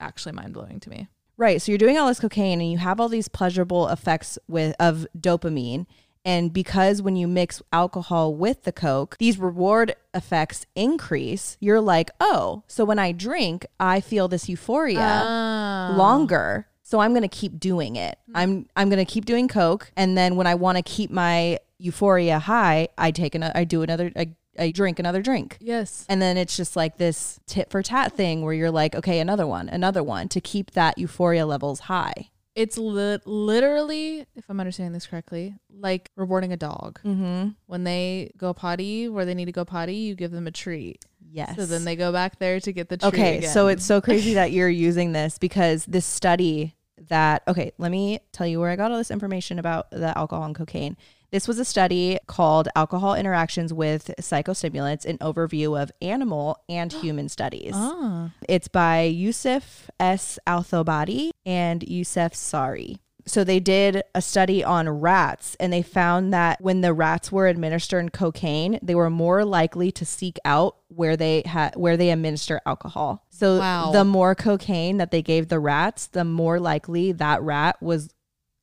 actually 0.00 0.32
mind 0.32 0.52
blowing 0.52 0.78
to 0.80 0.90
me. 0.90 1.08
Right. 1.38 1.60
So 1.60 1.70
you're 1.72 1.78
doing 1.78 1.98
all 1.98 2.08
this 2.08 2.20
cocaine 2.20 2.60
and 2.60 2.70
you 2.70 2.78
have 2.78 2.98
all 3.00 3.08
these 3.08 3.28
pleasurable 3.28 3.88
effects 3.88 4.38
with 4.48 4.74
of 4.80 5.06
dopamine. 5.18 5.86
And 6.24 6.52
because 6.52 7.00
when 7.02 7.14
you 7.14 7.28
mix 7.28 7.62
alcohol 7.72 8.34
with 8.34 8.64
the 8.64 8.72
coke, 8.72 9.16
these 9.18 9.38
reward 9.38 9.94
effects 10.12 10.66
increase, 10.74 11.56
you're 11.60 11.80
like, 11.80 12.10
oh, 12.18 12.64
so 12.66 12.84
when 12.84 12.98
I 12.98 13.12
drink, 13.12 13.64
I 13.78 14.00
feel 14.00 14.26
this 14.26 14.48
euphoria 14.48 14.98
Ah. 15.00 15.94
longer. 15.96 16.66
So 16.88 17.00
I'm 17.00 17.12
gonna 17.14 17.26
keep 17.26 17.58
doing 17.58 17.96
it. 17.96 18.16
I'm 18.32 18.68
I'm 18.76 18.88
gonna 18.88 19.04
keep 19.04 19.24
doing 19.24 19.48
coke, 19.48 19.90
and 19.96 20.16
then 20.16 20.36
when 20.36 20.46
I 20.46 20.54
want 20.54 20.78
to 20.78 20.82
keep 20.82 21.10
my 21.10 21.58
euphoria 21.78 22.38
high, 22.38 22.86
I 22.96 23.10
take 23.10 23.34
another, 23.34 23.52
I 23.56 23.64
do 23.64 23.82
another, 23.82 24.12
I, 24.14 24.30
I 24.56 24.70
drink 24.70 25.00
another 25.00 25.20
drink. 25.20 25.58
Yes. 25.60 26.06
And 26.08 26.22
then 26.22 26.36
it's 26.36 26.56
just 26.56 26.76
like 26.76 26.96
this 26.96 27.40
tit 27.46 27.70
for 27.70 27.82
tat 27.82 28.12
thing 28.12 28.42
where 28.42 28.54
you're 28.54 28.70
like, 28.70 28.94
okay, 28.94 29.18
another 29.18 29.48
one, 29.48 29.68
another 29.68 30.00
one 30.04 30.28
to 30.28 30.40
keep 30.40 30.70
that 30.70 30.96
euphoria 30.96 31.44
levels 31.44 31.80
high. 31.80 32.30
It's 32.54 32.78
li- 32.78 33.18
literally, 33.26 34.24
if 34.36 34.48
I'm 34.48 34.60
understanding 34.60 34.92
this 34.92 35.08
correctly, 35.08 35.56
like 35.68 36.12
rewarding 36.16 36.52
a 36.52 36.56
dog. 36.56 37.00
Mm-hmm. 37.04 37.48
When 37.66 37.82
they 37.82 38.30
go 38.38 38.54
potty 38.54 39.08
where 39.08 39.24
they 39.24 39.34
need 39.34 39.44
to 39.46 39.52
go 39.52 39.64
potty, 39.64 39.96
you 39.96 40.14
give 40.14 40.30
them 40.30 40.46
a 40.46 40.52
treat. 40.52 41.04
Yes. 41.28 41.56
So 41.56 41.66
then 41.66 41.84
they 41.84 41.96
go 41.96 42.12
back 42.12 42.38
there 42.38 42.60
to 42.60 42.72
get 42.72 42.88
the 42.88 42.96
treat. 42.96 43.08
okay, 43.08 43.40
so 43.42 43.68
it's 43.68 43.84
so 43.84 44.00
crazy 44.00 44.34
that 44.34 44.52
you're 44.52 44.70
using 44.70 45.12
this 45.12 45.36
because 45.36 45.84
this 45.84 46.06
study 46.06 46.75
that, 47.08 47.42
okay, 47.48 47.72
let 47.78 47.90
me 47.90 48.20
tell 48.32 48.46
you 48.46 48.60
where 48.60 48.70
I 48.70 48.76
got 48.76 48.90
all 48.90 48.98
this 48.98 49.10
information 49.10 49.58
about 49.58 49.90
the 49.90 50.16
alcohol 50.16 50.44
and 50.44 50.54
cocaine. 50.54 50.96
This 51.32 51.48
was 51.48 51.58
a 51.58 51.64
study 51.64 52.18
called 52.26 52.68
Alcohol 52.76 53.14
Interactions 53.14 53.72
with 53.72 54.10
Psychostimulants, 54.20 55.04
an 55.04 55.18
overview 55.18 55.80
of 55.80 55.90
animal 56.00 56.62
and 56.68 56.92
human 57.02 57.28
studies. 57.28 57.72
ah, 57.74 58.30
It's 58.48 58.68
by 58.68 59.02
Yusuf 59.02 59.90
S. 59.98 60.38
Althobaiti 60.46 61.30
and 61.44 61.82
Yusuf 61.82 62.34
Sari. 62.34 62.98
So 63.28 63.42
they 63.42 63.58
did 63.58 64.02
a 64.14 64.22
study 64.22 64.62
on 64.62 64.88
rats 64.88 65.56
and 65.58 65.72
they 65.72 65.82
found 65.82 66.32
that 66.32 66.60
when 66.60 66.80
the 66.80 66.94
rats 66.94 67.32
were 67.32 67.48
administered 67.48 68.12
cocaine, 68.12 68.78
they 68.82 68.94
were 68.94 69.10
more 69.10 69.44
likely 69.44 69.90
to 69.92 70.04
seek 70.04 70.38
out 70.44 70.76
where 70.88 71.16
they 71.16 71.42
had 71.44 71.74
where 71.74 71.96
they 71.96 72.10
administer 72.10 72.60
alcohol. 72.64 73.24
So 73.30 73.58
Wow. 73.58 73.90
the 73.92 74.04
more 74.04 74.34
cocaine 74.36 74.98
that 74.98 75.10
they 75.10 75.22
gave 75.22 75.48
the 75.48 75.58
rats, 75.58 76.06
the 76.06 76.24
more 76.24 76.60
likely 76.60 77.12
that 77.12 77.42
rat 77.42 77.82
was 77.82 78.10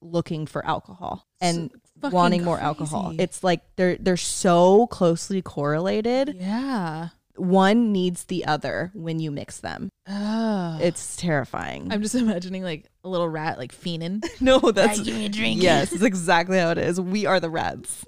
looking 0.02 0.46
for 0.46 0.66
alcohol 0.66 1.28
and 1.42 1.70
wanting 2.02 2.44
more 2.44 2.60
alcohol. 2.60 3.14
It's 3.18 3.44
like 3.44 3.62
they're 3.76 3.98
they're 3.98 4.18
so 4.18 4.88
closely 4.88 5.42
correlated. 5.42 6.36
yeah. 6.40 7.10
One 7.36 7.92
needs 7.92 8.26
the 8.26 8.46
other 8.46 8.92
when 8.94 9.20
you 9.20 9.32
mix 9.32 9.60
them. 9.60 9.90
Oh. 10.08 10.78
It's 10.82 11.16
terrifying. 11.16 11.92
I'm 11.92 12.02
just 12.02 12.14
imagining 12.16 12.62
like 12.64 12.86
a 13.04 13.10
little 13.10 13.28
rat 13.28 13.58
like 13.58 13.74
fiending. 13.74 14.24
no, 14.42 14.60
that's 14.60 15.02
give 15.02 15.16
me 15.16 15.26
a 15.26 15.30
drink. 15.30 15.62
yes, 15.62 15.90
that's 15.90 16.04
exactly 16.14 16.60
how 16.60 16.70
it 16.72 16.78
is. 16.78 17.02
We 17.02 17.26
are 17.26 17.40
the 17.40 17.50
rats. 17.50 18.06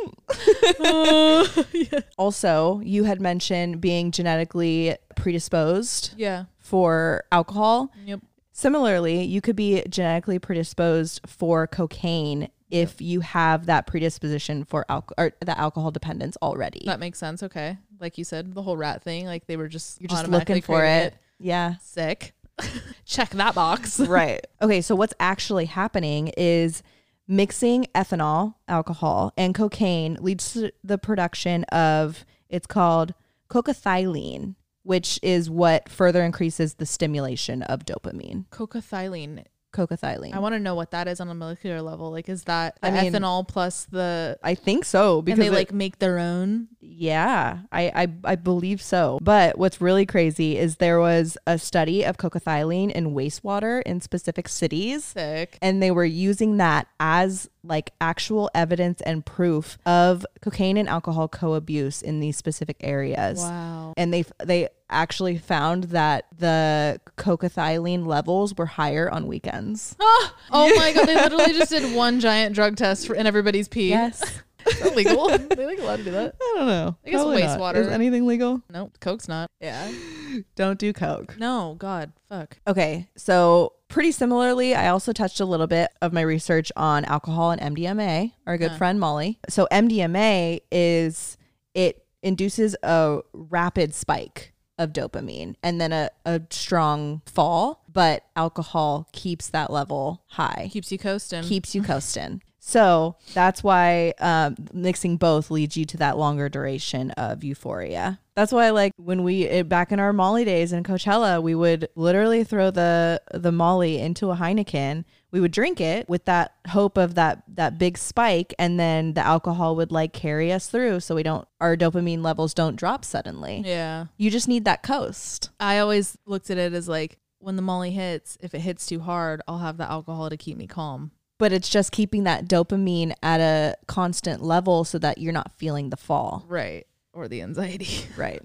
Oh, 0.80 1.66
yeah. 1.74 2.00
Also, 2.18 2.80
you 2.84 3.04
had 3.06 3.22
mentioned 3.22 3.82
being 3.82 4.12
genetically 4.12 4.96
predisposed 5.16 6.14
Yeah. 6.18 6.46
for 6.60 7.24
alcohol. 7.32 7.92
Yep. 8.06 8.22
Similarly, 8.52 9.24
you 9.24 9.42
could 9.42 9.56
be 9.56 9.84
genetically 9.90 10.40
predisposed 10.40 11.22
for 11.28 11.68
cocaine 11.68 12.50
if 12.72 13.00
you 13.02 13.20
have 13.20 13.66
that 13.68 13.86
predisposition 13.86 14.64
for 14.64 14.86
alcohol 14.90 15.14
or 15.18 15.32
the 15.40 15.58
alcohol 15.60 15.92
dependence 15.92 16.36
already. 16.42 16.82
That 16.86 17.00
makes 17.00 17.20
sense. 17.20 17.44
Okay. 17.44 17.78
Like 18.00 18.18
you 18.18 18.24
said, 18.24 18.54
the 18.54 18.62
whole 18.62 18.78
rat 18.78 19.04
thing, 19.04 19.26
like 19.26 19.48
they 19.48 19.58
were 19.58 19.68
just 19.68 20.02
You're 20.02 20.10
just 20.10 20.28
looking 20.28 20.62
for 20.62 20.80
craving 20.80 21.08
it. 21.08 21.16
Yeah. 21.40 21.76
Sick. 21.82 22.34
Check 23.06 23.32
that 23.32 23.56
box. 23.56 24.00
right. 24.08 24.46
Okay, 24.62 24.82
so 24.82 24.96
what's 24.96 25.14
actually 25.20 25.66
happening 25.66 26.32
is 26.38 26.84
mixing 27.28 27.88
ethanol, 27.96 28.56
alcohol, 28.68 29.34
and 29.38 29.54
cocaine 29.54 30.18
leads 30.22 30.54
to 30.54 30.72
the 30.84 30.98
production 30.98 31.64
of 31.66 32.26
it's 32.50 32.68
called 32.68 33.14
cocaethylene, 33.50 34.56
which 34.84 35.20
is 35.22 35.50
what 35.50 35.90
further 35.90 36.24
increases 36.24 36.76
the 36.76 36.86
stimulation 36.86 37.64
of 37.64 37.86
dopamine. 37.86 38.46
Cocaethylene. 38.50 39.46
Cocaethylene. 39.76 40.34
I 40.34 40.40
want 40.40 40.56
to 40.56 40.60
know 40.60 40.74
what 40.76 40.92
that 40.92 41.08
is 41.08 41.20
on 41.20 41.30
a 41.30 41.36
molecular 41.36 41.82
level. 41.82 42.12
Like, 42.12 42.30
is 42.30 42.46
that 42.46 42.78
I 42.82 42.90
mean- 42.92 43.12
ethanol 43.14 43.48
plus 43.48 43.86
the? 43.92 44.38
I 44.44 44.56
think 44.56 44.86
so 44.86 45.22
because 45.22 45.40
and 45.40 45.44
they 45.44 45.52
it- 45.56 45.60
like 45.60 45.74
make 45.74 46.00
their 46.00 46.18
own. 46.18 46.70
Yeah, 46.88 47.60
I, 47.72 47.92
I 48.04 48.08
I 48.24 48.36
believe 48.36 48.82
so. 48.82 49.20
But 49.22 49.58
what's 49.58 49.82
really 49.82 50.06
crazy 50.06 50.58
is 50.58 50.78
there 50.78 51.00
was 51.00 51.38
a 51.48 51.58
study 51.58 52.04
of 52.04 52.18
cocaethylene 52.18 52.92
in 52.92 53.14
wastewater 53.14 53.82
in 53.84 54.02
specific 54.02 54.48
cities 54.48 55.04
Sick. 55.04 55.58
and 55.62 55.82
they 55.82 55.92
were 55.92 56.06
using 56.06 56.58
that 56.58 56.88
as 57.00 57.50
like 57.64 57.92
actual 58.00 58.52
evidence 58.54 59.02
and 59.02 59.26
proof 59.26 59.80
of 59.88 60.26
cocaine 60.42 60.78
and 60.78 60.88
alcohol 60.88 61.28
co-abuse 61.28 62.04
in 62.04 62.20
these 62.20 62.38
specific 62.38 62.78
areas. 62.82 63.40
Wow. 63.40 63.94
And 63.98 64.14
they 64.14 64.24
they 64.44 64.70
actually 64.90 65.38
found 65.38 65.86
that 65.86 66.26
the 66.38 67.00
cocaethylene 67.18 68.06
levels 68.06 68.56
were 68.56 68.66
higher 68.66 69.10
on 69.10 69.28
weekends. 69.28 69.96
Ah, 70.02 70.36
oh 70.52 70.76
my 70.78 70.94
god, 70.94 71.08
they 71.08 71.16
literally 71.16 71.54
just 71.54 71.72
did 71.72 71.96
one 71.96 72.20
giant 72.20 72.54
drug 72.56 72.76
test 72.78 73.08
for 73.08 73.16
in 73.16 73.26
everybody's 73.28 73.68
pee. 73.68 73.90
Yes. 73.90 74.22
Is 74.68 74.80
that 74.80 74.96
legal? 74.96 75.28
they 75.30 75.66
like 75.66 75.78
allowed 75.80 75.98
to 75.98 76.04
do 76.04 76.12
that? 76.12 76.36
I 76.42 76.54
don't 76.58 76.68
know. 76.68 76.96
I 77.06 77.10
guess 77.10 77.22
Probably 77.22 77.44
not. 77.44 77.60
wastewater. 77.60 77.76
Is 77.78 77.88
anything 77.88 78.26
legal? 78.26 78.62
Nope. 78.72 78.98
Coke's 79.00 79.28
not. 79.28 79.50
Yeah. 79.62 79.92
Don't 80.56 80.80
do 80.80 80.92
coke. 80.92 81.36
No, 81.38 81.76
God. 81.78 82.12
Fuck. 82.30 82.58
Okay, 82.68 83.08
so 83.16 83.74
pretty 83.90 84.12
similarly, 84.12 84.74
I 84.74 84.88
also 84.90 85.14
touched 85.14 85.40
a 85.40 85.46
little 85.46 85.68
bit 85.68 85.92
of 86.02 86.14
my 86.14 86.22
research 86.22 86.72
on 86.76 87.06
alcohol 87.06 87.52
and 87.52 87.76
MDMA, 87.76 88.32
our 88.48 88.58
good 88.58 88.72
Huh. 88.72 88.78
friend 88.78 89.00
Molly. 89.00 89.40
So 89.50 89.68
MDMA 89.72 90.62
is 90.72 91.38
it 91.76 92.04
induces 92.24 92.76
a 92.82 93.20
rapid 93.34 93.94
spike 93.94 94.52
of 94.78 94.92
dopamine 94.94 95.56
and 95.64 95.80
then 95.80 95.92
a, 95.94 96.10
a 96.26 96.42
strong 96.50 97.22
fall, 97.26 97.84
but 97.92 98.26
alcohol 98.36 99.08
keeps 99.12 99.48
that 99.50 99.72
level 99.72 100.24
high, 100.28 100.70
Keeps 100.72 100.92
you 100.92 100.98
coasting. 100.98 101.44
keeps 101.44 101.74
you 101.76 101.82
coasting. 101.82 102.42
So 102.60 103.16
that's 103.36 103.64
why 103.64 104.14
um, 104.20 104.56
mixing 104.74 105.18
both 105.18 105.52
leads 105.52 105.78
you 105.78 105.86
to 105.86 105.98
that 105.98 106.18
longer 106.18 106.50
duration 106.50 107.12
of 107.12 107.44
euphoria. 107.44 108.20
That's 108.36 108.52
why, 108.52 108.72
like 108.72 108.92
when 108.98 109.24
we 109.24 109.44
it, 109.44 109.70
back 109.70 109.92
in 109.92 110.00
our 110.00 110.12
Molly 110.12 110.44
days 110.46 110.74
in 110.74 110.84
Coachella, 110.84 111.42
we 111.44 111.54
would 111.54 111.88
literally 111.96 112.44
throw 112.44 112.72
the 112.72 113.22
the 113.34 113.52
Molly 113.52 114.00
into 114.00 114.32
a 114.32 114.36
Heineken. 114.36 115.06
We 115.32 115.42
would 115.42 115.52
drink 115.52 115.82
it 115.82 116.08
with 116.08 116.26
that 116.26 116.54
hope 116.70 116.98
of 116.98 117.16
that 117.16 117.44
that 117.56 117.78
big 117.78 117.98
spike, 117.98 118.54
and 118.58 118.80
then 118.80 119.14
the 119.14 119.22
alcohol 119.26 119.76
would 119.76 119.92
like 119.92 120.14
carry 120.14 120.52
us 120.52 120.68
through, 120.68 121.02
so 121.02 121.16
we 121.16 121.24
don't 121.24 121.48
our 121.60 121.76
dopamine 121.76 122.24
levels 122.24 122.54
don't 122.54 122.76
drop 122.78 123.04
suddenly. 123.04 123.62
yeah. 123.66 124.06
You 124.18 124.32
just 124.32 124.48
need 124.48 124.66
that 124.66 124.84
coast. 124.84 125.50
I 125.60 125.80
always 125.80 126.18
looked 126.26 126.50
at 126.50 126.58
it 126.58 126.74
as 126.74 126.88
like 126.88 127.20
when 127.40 127.58
the 127.58 127.62
molly 127.62 127.92
hits, 127.92 128.38
if 128.42 128.54
it 128.56 128.60
hits 128.62 128.86
too 128.86 129.02
hard, 129.02 129.42
I'll 129.48 129.60
have 129.60 129.78
the 129.78 129.90
alcohol 129.90 130.30
to 130.30 130.38
keep 130.38 130.58
me 130.58 130.68
calm. 130.68 131.12
But 131.38 131.52
it's 131.52 131.68
just 131.70 131.92
keeping 131.92 132.24
that 132.24 132.48
dopamine 132.48 133.14
at 133.22 133.42
a 133.42 133.76
constant 133.88 134.42
level 134.42 134.86
so 134.86 134.98
that 135.00 135.18
you're 135.18 135.34
not 135.34 135.52
feeling 135.52 135.90
the 135.90 135.98
fall. 135.98 136.46
Right. 136.48 136.88
Or 137.12 137.28
the 137.28 137.42
anxiety. 137.42 138.06
Right. 138.18 138.42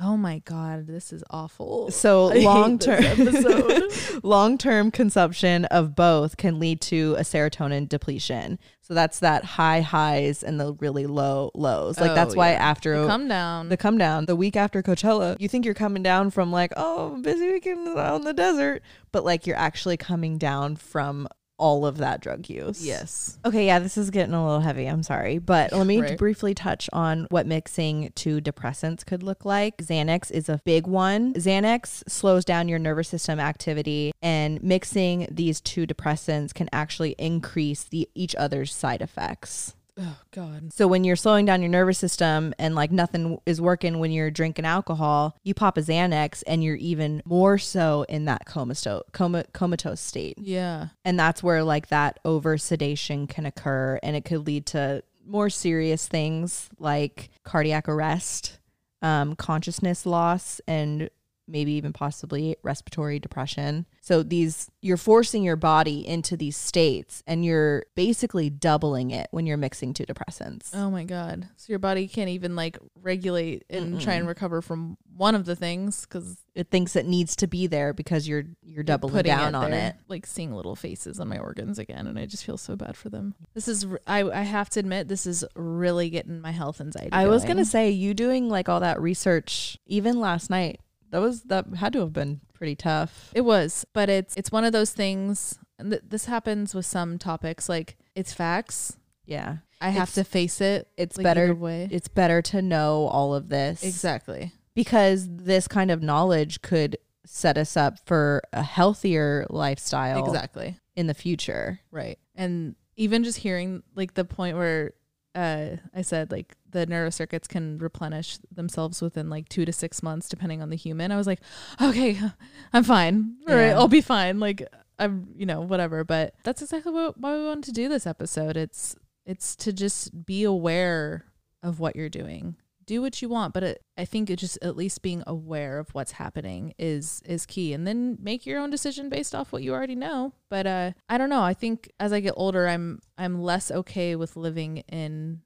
Oh 0.00 0.16
my 0.16 0.40
God. 0.40 0.86
This 0.88 1.12
is 1.12 1.22
awful. 1.30 1.90
So 1.90 2.32
I 2.32 2.38
long 2.38 2.78
term 2.78 3.04
long 4.22 4.58
term 4.58 4.90
consumption 4.90 5.64
of 5.66 5.94
both 5.94 6.36
can 6.36 6.58
lead 6.58 6.80
to 6.82 7.14
a 7.16 7.20
serotonin 7.22 7.88
depletion. 7.88 8.58
So 8.80 8.92
that's 8.92 9.20
that 9.20 9.44
high 9.44 9.80
highs 9.80 10.42
and 10.42 10.60
the 10.60 10.74
really 10.74 11.06
low 11.06 11.50
lows. 11.54 11.98
Like 12.00 12.14
that's 12.14 12.34
Oh, 12.34 12.38
why 12.38 12.50
yeah. 12.52 12.56
after 12.68 13.00
The 13.02 13.06
come 13.06 13.28
down. 13.28 13.68
the 13.68 13.76
come 13.76 13.96
down, 13.96 14.26
the 14.26 14.36
week 14.36 14.56
after 14.56 14.82
Coachella, 14.82 15.36
you 15.40 15.48
think 15.48 15.64
you're 15.64 15.74
coming 15.74 16.02
down 16.02 16.30
from 16.30 16.50
like, 16.52 16.72
oh, 16.76 17.18
busy 17.22 17.50
weekend 17.52 17.96
out 17.96 18.16
in 18.16 18.24
the 18.24 18.34
desert, 18.34 18.82
but 19.12 19.24
like 19.24 19.46
you're 19.46 19.56
actually 19.56 19.96
coming 19.96 20.36
down 20.38 20.76
from 20.76 21.28
all 21.56 21.86
of 21.86 21.98
that 21.98 22.20
drug 22.20 22.48
use. 22.48 22.84
yes. 22.84 23.38
Okay, 23.44 23.66
yeah, 23.66 23.78
this 23.78 23.96
is 23.96 24.10
getting 24.10 24.34
a 24.34 24.44
little 24.44 24.60
heavy. 24.60 24.86
I'm 24.86 25.02
sorry. 25.02 25.38
But 25.38 25.72
let 25.72 25.86
me 25.86 26.00
Right. 26.00 26.18
briefly 26.18 26.54
touch 26.54 26.90
on 26.92 27.26
what 27.30 27.46
mixing 27.46 28.10
two 28.14 28.40
depressants 28.40 29.06
could 29.06 29.22
look 29.22 29.44
like. 29.44 29.76
Xanax 29.78 30.30
is 30.30 30.48
a 30.48 30.60
big 30.64 30.86
one. 30.86 31.32
Xanax 31.34 32.02
slows 32.08 32.44
down 32.44 32.68
your 32.68 32.78
nervous 32.78 33.08
system 33.08 33.38
activity, 33.38 34.12
and 34.20 34.62
mixing 34.62 35.28
these 35.30 35.60
two 35.60 35.86
depressants 35.86 36.52
can 36.52 36.68
actually 36.72 37.14
increase 37.18 37.84
the 37.84 38.08
each 38.14 38.34
other's 38.34 38.74
side 38.74 39.00
effects. 39.00 39.74
Oh 39.96 40.18
God. 40.32 40.72
So 40.72 40.88
when 40.88 41.04
you're 41.04 41.14
slowing 41.14 41.46
down 41.46 41.62
your 41.62 41.70
nervous 41.70 41.98
system 41.98 42.52
and 42.58 42.74
like 42.74 42.90
nothing 42.90 43.38
is 43.46 43.60
working 43.60 44.00
when 44.00 44.10
you're 44.10 44.30
drinking 44.30 44.64
alcohol, 44.64 45.36
you 45.44 45.54
pop 45.54 45.78
a 45.78 45.82
Xanax 45.82 46.42
and 46.48 46.64
you're 46.64 46.74
even 46.76 47.22
more 47.24 47.58
so 47.58 48.04
in 48.08 48.24
that 48.24 48.44
comatose 48.44 49.02
coma, 49.12 49.44
comatose 49.52 50.00
state 50.00 50.36
Yeah. 50.38 50.88
and 51.04 51.18
that's 51.18 51.42
where 51.44 51.62
like 51.62 51.88
that 51.88 52.18
over 52.24 52.58
sedation 52.58 53.28
can 53.28 53.46
occur 53.46 54.00
and 54.02 54.16
it 54.16 54.24
could 54.24 54.44
lead 54.46 54.66
to 54.66 55.04
more 55.24 55.48
serious 55.48 56.08
things 56.08 56.68
like 56.78 57.30
cardiac 57.44 57.88
arrest 57.88 58.58
um, 59.00 59.36
consciousness 59.36 60.04
loss 60.06 60.60
and 60.66 61.08
maybe 61.46 61.72
even 61.72 61.92
possibly 61.92 62.56
respiratory 62.62 63.18
depression 63.18 63.86
so 64.00 64.22
these 64.22 64.70
you're 64.80 64.96
forcing 64.96 65.42
your 65.42 65.56
body 65.56 66.06
into 66.06 66.36
these 66.36 66.56
states 66.56 67.22
and 67.26 67.44
you're 67.44 67.84
basically 67.94 68.50
doubling 68.50 69.10
it 69.10 69.28
when 69.30 69.46
you're 69.46 69.56
mixing 69.56 69.92
two 69.92 70.04
depressants 70.04 70.70
Oh 70.74 70.90
my 70.90 71.04
God. 71.04 71.48
So 71.56 71.66
your 71.72 71.78
body 71.78 72.08
can't 72.08 72.28
even 72.30 72.56
like 72.56 72.78
regulate 73.00 73.64
and 73.70 74.00
try 74.00 74.14
and 74.14 74.26
recover 74.26 74.60
from 74.60 74.96
one 75.16 75.34
of 75.34 75.44
the 75.44 75.54
things 75.56 76.02
because 76.02 76.38
it 76.54 76.70
thinks 76.70 76.96
it 76.96 77.06
needs 77.06 77.36
to 77.36 77.46
be 77.46 77.66
there 77.66 77.92
because 77.92 78.26
you're 78.28 78.44
you're 78.62 78.82
doubling 78.82 79.22
down 79.22 79.54
on 79.54 79.72
it 79.72 79.96
Like 80.08 80.26
seeing 80.26 80.52
little 80.52 80.76
faces 80.76 81.20
on 81.20 81.28
my 81.28 81.38
organs 81.38 81.78
again, 81.78 82.06
and 82.06 82.18
I 82.18 82.26
just 82.26 82.44
feel 82.44 82.56
so 82.58 82.76
bad 82.76 82.96
for 82.96 83.08
them. 83.08 83.34
This 83.54 83.68
is, 83.68 83.86
I 84.06 84.22
I 84.22 84.42
have 84.42 84.68
to 84.70 84.80
admit, 84.80 85.08
this 85.08 85.26
is 85.26 85.44
really 85.54 86.10
getting 86.10 86.40
my 86.40 86.50
health 86.50 86.80
anxiety. 86.80 87.12
I 87.12 87.26
was 87.26 87.44
gonna 87.44 87.64
say 87.64 87.90
you 87.90 88.14
doing 88.14 88.48
like 88.48 88.68
all 88.68 88.80
that 88.80 89.00
research 89.00 89.78
even 89.86 90.18
last 90.20 90.50
night. 90.50 90.80
That 91.14 91.20
was 91.20 91.42
that 91.44 91.66
had 91.76 91.92
to 91.92 92.00
have 92.00 92.12
been 92.12 92.40
pretty 92.54 92.74
tough. 92.74 93.30
It 93.36 93.42
was, 93.42 93.86
but 93.92 94.08
it's 94.08 94.34
it's 94.36 94.50
one 94.50 94.64
of 94.64 94.72
those 94.72 94.90
things. 94.92 95.60
And 95.78 95.92
th- 95.92 96.02
this 96.08 96.24
happens 96.24 96.74
with 96.74 96.86
some 96.86 97.18
topics. 97.18 97.68
Like 97.68 97.96
it's 98.16 98.32
facts. 98.32 98.96
Yeah, 99.24 99.58
I 99.80 99.90
have 99.90 100.08
It's- 100.08 100.14
to 100.16 100.24
face 100.24 100.60
it. 100.60 100.88
it's 100.96 101.16
like, 101.16 101.22
better. 101.22 101.44
either 101.44 101.54
way. 101.54 101.88
It's 101.92 102.08
better 102.08 102.42
to 102.42 102.60
know 102.60 103.06
all 103.06 103.32
of 103.32 103.48
this 103.48 103.84
exactly. 103.84 104.52
because 104.74 105.28
this 105.30 105.68
kind 105.68 105.92
of 105.92 106.02
knowledge 106.02 106.62
could 106.62 106.96
set 107.24 107.56
us 107.58 107.76
up 107.76 108.00
for 108.06 108.42
a 108.52 108.64
healthier 108.64 109.46
lifestyle 109.50 110.26
Exactly. 110.26 110.78
in 110.96 111.06
the 111.06 111.14
future. 111.14 111.78
Right. 111.92 112.18
And 112.34 112.74
even 112.96 113.22
just 113.22 113.38
hearing 113.38 113.84
like 113.94 114.14
the 114.14 114.24
point 114.24 114.56
where 114.56 114.94
uh 115.34 115.76
I 115.94 116.02
said 116.02 116.30
like 116.30 116.54
the 116.70 116.86
neurocircuits 116.86 117.48
can 117.48 117.78
replenish 117.78 118.38
themselves 118.52 119.00
within 119.02 119.30
like 119.30 119.48
2 119.48 119.64
to 119.64 119.72
6 119.72 120.02
months 120.02 120.28
depending 120.28 120.62
on 120.62 120.70
the 120.70 120.76
human. 120.76 121.12
I 121.12 121.16
was 121.16 121.26
like, 121.26 121.40
okay, 121.80 122.18
I'm 122.72 122.84
fine. 122.84 123.36
All 123.48 123.54
right, 123.54 123.66
Yeah. 123.68 123.78
I'll 123.78 123.88
be 123.88 124.00
fine. 124.00 124.40
Like 124.40 124.66
I'm, 124.98 125.28
you 125.36 125.44
know, 125.46 125.60
whatever, 125.60 126.04
but 126.04 126.34
that's 126.44 126.62
exactly 126.62 126.92
what 126.92 127.18
why 127.18 127.36
we 127.36 127.44
wanted 127.44 127.64
to 127.64 127.72
do 127.72 127.88
this 127.88 128.06
episode. 128.06 128.56
It's 128.56 128.96
it's 129.26 129.56
to 129.56 129.72
just 129.72 130.24
be 130.26 130.44
aware 130.44 131.24
of 131.62 131.80
what 131.80 131.96
you're 131.96 132.08
doing. 132.10 132.56
Do 132.86 133.00
what 133.02 133.22
you 133.22 133.28
want, 133.28 133.54
but 133.54 133.62
it, 133.62 133.82
I 133.96 134.04
think 134.04 134.28
it 134.30 134.36
just 134.36 134.58
at 134.62 134.76
least 134.76 135.00
being 135.02 135.22
aware 135.26 135.78
of 135.78 135.88
what's 135.94 136.12
happening 136.12 136.74
is 136.78 137.22
is 137.24 137.46
key, 137.46 137.72
and 137.72 137.86
then 137.86 138.18
make 138.20 138.44
your 138.46 138.60
own 138.60 138.70
decision 138.70 139.08
based 139.08 139.34
off 139.34 139.52
what 139.52 139.62
you 139.62 139.72
already 139.72 139.94
know. 139.94 140.32
But 140.50 140.66
uh, 140.66 140.90
I 141.08 141.16
don't 141.18 141.30
know. 141.30 141.42
I 141.42 141.54
think 141.54 141.90
as 141.98 142.12
I 142.12 142.20
get 142.20 142.34
older, 142.36 142.68
I'm 142.68 143.00
I'm 143.16 143.40
less 143.40 143.70
okay 143.70 144.16
with 144.16 144.36
living 144.36 144.78
in 144.88 145.40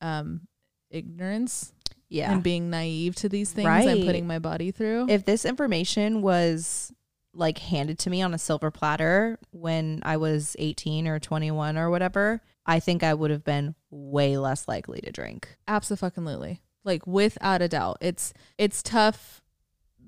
um, 0.00 0.42
ignorance 0.90 1.72
Yeah. 2.08 2.32
and 2.32 2.42
being 2.42 2.70
naive 2.70 3.14
to 3.16 3.28
these 3.28 3.52
things 3.52 3.66
I'm 3.68 4.04
putting 4.06 4.26
my 4.26 4.38
body 4.38 4.70
through. 4.70 5.06
if 5.08 5.24
this 5.24 5.44
information 5.44 6.22
was 6.22 6.92
like 7.34 7.58
handed 7.58 7.98
to 8.00 8.10
me 8.10 8.22
on 8.22 8.32
a 8.34 8.38
silver 8.38 8.70
platter 8.70 9.38
when 9.50 10.00
I 10.02 10.16
was 10.16 10.56
18 10.58 11.06
or 11.06 11.18
21 11.20 11.76
or 11.76 11.90
whatever, 11.90 12.40
I 12.66 12.80
think 12.80 13.02
I 13.02 13.14
would 13.14 13.30
have 13.30 13.44
been 13.44 13.74
way 13.90 14.38
less 14.38 14.66
likely 14.66 15.00
to 15.02 15.12
drink. 15.12 15.56
Absolutely. 15.68 16.62
Like 16.88 17.06
without 17.06 17.62
a 17.62 17.68
doubt. 17.68 17.98
It's 18.00 18.32
it's 18.56 18.82
tough 18.82 19.42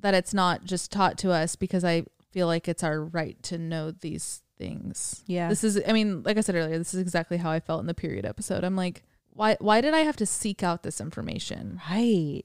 that 0.00 0.14
it's 0.14 0.34
not 0.34 0.64
just 0.64 0.90
taught 0.90 1.18
to 1.18 1.30
us 1.30 1.54
because 1.54 1.84
I 1.84 2.04
feel 2.32 2.46
like 2.46 2.66
it's 2.66 2.82
our 2.82 3.04
right 3.04 3.40
to 3.44 3.58
know 3.58 3.90
these 3.90 4.42
things. 4.56 5.22
Yeah. 5.26 5.48
This 5.48 5.62
is 5.62 5.80
I 5.86 5.92
mean, 5.92 6.22
like 6.22 6.38
I 6.38 6.40
said 6.40 6.54
earlier, 6.54 6.78
this 6.78 6.94
is 6.94 7.00
exactly 7.00 7.36
how 7.36 7.50
I 7.50 7.60
felt 7.60 7.80
in 7.80 7.86
the 7.86 7.94
period 7.94 8.24
episode. 8.24 8.64
I'm 8.64 8.76
like, 8.76 9.02
why 9.28 9.56
why 9.60 9.80
did 9.80 9.94
I 9.94 10.00
have 10.00 10.16
to 10.16 10.26
seek 10.26 10.62
out 10.62 10.82
this 10.82 11.00
information? 11.00 11.80
right. 11.88 12.42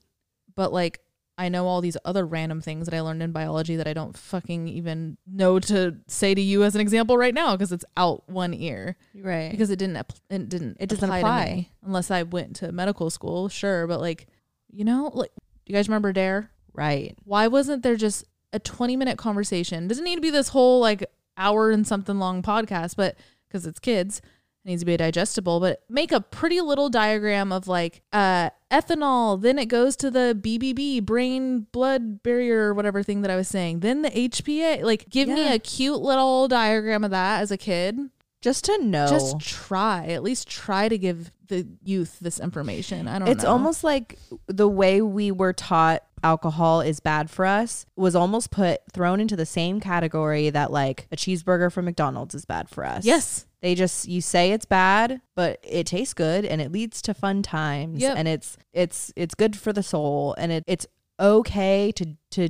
But 0.56 0.72
like 0.72 1.00
I 1.38 1.50
know 1.50 1.68
all 1.68 1.82
these 1.82 1.98
other 2.06 2.26
random 2.26 2.62
things 2.62 2.86
that 2.88 2.96
I 2.96 3.02
learned 3.02 3.22
in 3.22 3.32
biology 3.34 3.76
that 3.76 3.88
I 3.88 3.94
don't 3.94 4.18
fucking 4.18 4.68
even 4.70 5.18
know 5.28 5.60
to 5.60 5.98
say 6.08 6.34
to 6.34 6.40
you 6.42 6.64
as 6.64 6.76
an 6.76 6.82
example 6.82 7.18
right 7.18 7.34
now 7.34 7.56
because 7.56 7.72
it's 7.74 7.84
out 7.98 8.28
one 8.30 8.54
ear 8.54 8.96
Right. 9.14 9.52
because 9.52 9.70
it 9.70 9.78
didn't 9.78 9.98
it 10.30 10.48
didn't 10.50 10.78
It 10.80 10.88
doesn't 10.88 11.04
apply, 11.10 11.20
apply. 11.20 11.70
unless 11.84 12.10
I 12.10 12.24
went 12.24 12.56
to 12.58 12.72
medical 12.72 13.10
school, 13.10 13.50
sure, 13.50 13.86
but 13.86 14.00
like 14.00 14.28
you 14.72 14.86
know, 14.86 15.12
like 15.14 15.32
do 15.36 15.74
you 15.74 15.76
guys 15.76 15.88
remember 15.90 16.14
Dare? 16.14 16.52
right. 16.74 17.18
Why 17.26 17.48
wasn't 17.48 17.84
there 17.84 17.96
just 17.98 18.24
a 18.54 18.60
20 18.60 18.96
minute 18.96 19.18
conversation? 19.18 19.88
Doesn't 19.90 20.04
need 20.06 20.16
to 20.16 20.22
be 20.22 20.30
this 20.30 20.50
whole 20.50 20.80
like 20.80 21.04
hour 21.38 21.70
and 21.72 21.86
something 21.86 22.18
long 22.18 22.44
podcast, 22.44 22.96
but 22.96 23.18
cuz 23.52 23.66
it's 23.66 23.80
kids 23.80 24.22
it 24.66 24.70
needs 24.70 24.82
to 24.82 24.86
be 24.86 24.98
digestible, 24.98 25.60
but 25.60 25.84
make 25.90 26.12
a 26.12 26.20
pretty 26.20 26.60
little 26.60 26.90
diagram 26.90 27.52
of 27.52 27.68
like 27.68 28.02
uh 28.12 28.50
ethanol, 28.72 29.40
then 29.40 29.60
it 29.60 29.68
goes 29.68 29.96
to 29.98 30.10
the 30.10 30.38
BBB, 30.40 31.06
brain 31.06 31.68
blood 31.72 32.24
barrier 32.24 32.70
or 32.70 32.74
whatever 32.74 33.04
thing 33.04 33.22
that 33.22 33.32
I 33.32 33.36
was 33.36 33.48
saying. 33.48 33.82
Then 33.82 34.02
the 34.02 34.10
HPA, 34.10 34.84
like 34.84 35.08
give 35.10 35.30
me 35.30 35.54
a 35.54 35.60
cute 35.60 36.02
little 36.02 36.48
diagram 36.48 37.04
of 37.04 37.12
that 37.12 37.42
as 37.42 37.52
a 37.52 37.58
kid. 37.58 38.00
Just 38.42 38.66
to 38.66 38.78
know. 38.84 39.08
Just 39.08 39.40
try, 39.40 40.06
at 40.06 40.22
least 40.22 40.48
try 40.48 40.88
to 40.88 41.00
give 41.00 41.32
the 41.48 41.68
youth 41.84 42.20
this 42.20 42.40
information. 42.40 43.08
I 43.08 43.18
don't 43.18 43.28
it's 43.28 43.44
know. 43.44 43.50
almost 43.50 43.84
like 43.84 44.20
the 44.46 44.68
way 44.68 45.02
we 45.02 45.32
were 45.32 45.54
taught 45.54 46.04
alcohol 46.24 46.82
is 46.82 47.00
bad 47.00 47.30
for 47.30 47.46
us 47.46 47.86
was 47.96 48.16
almost 48.16 48.52
put 48.52 48.82
thrown 48.94 49.20
into 49.20 49.36
the 49.36 49.46
same 49.46 49.80
category 49.80 50.50
that 50.50 50.72
like 50.72 51.08
a 51.12 51.16
cheeseburger 51.16 51.72
from 51.72 51.86
McDonald's 51.86 52.36
is 52.36 52.46
bad 52.46 52.70
for 52.70 52.86
us. 52.86 53.06
Yes. 53.06 53.46
They 53.66 53.74
just 53.74 54.08
you 54.08 54.22
say 54.22 54.52
it's 54.52 54.66
bad, 54.66 55.22
but 55.36 55.60
it 55.64 55.88
tastes 55.88 56.14
good 56.14 56.46
and 56.46 56.62
it 56.62 56.72
leads 56.72 57.02
to 57.02 57.14
fun 57.16 57.42
times 57.42 58.00
Yep. 58.00 58.16
and 58.18 58.28
it's 58.28 58.58
it's 58.74 59.12
it's 59.16 59.34
good 59.34 59.58
for 59.58 59.74
the 59.74 59.82
soul 59.82 60.36
and 60.38 60.52
it, 60.52 60.64
it's 60.68 60.86
okay 61.20 61.92
to 61.94 62.16
to 62.32 62.50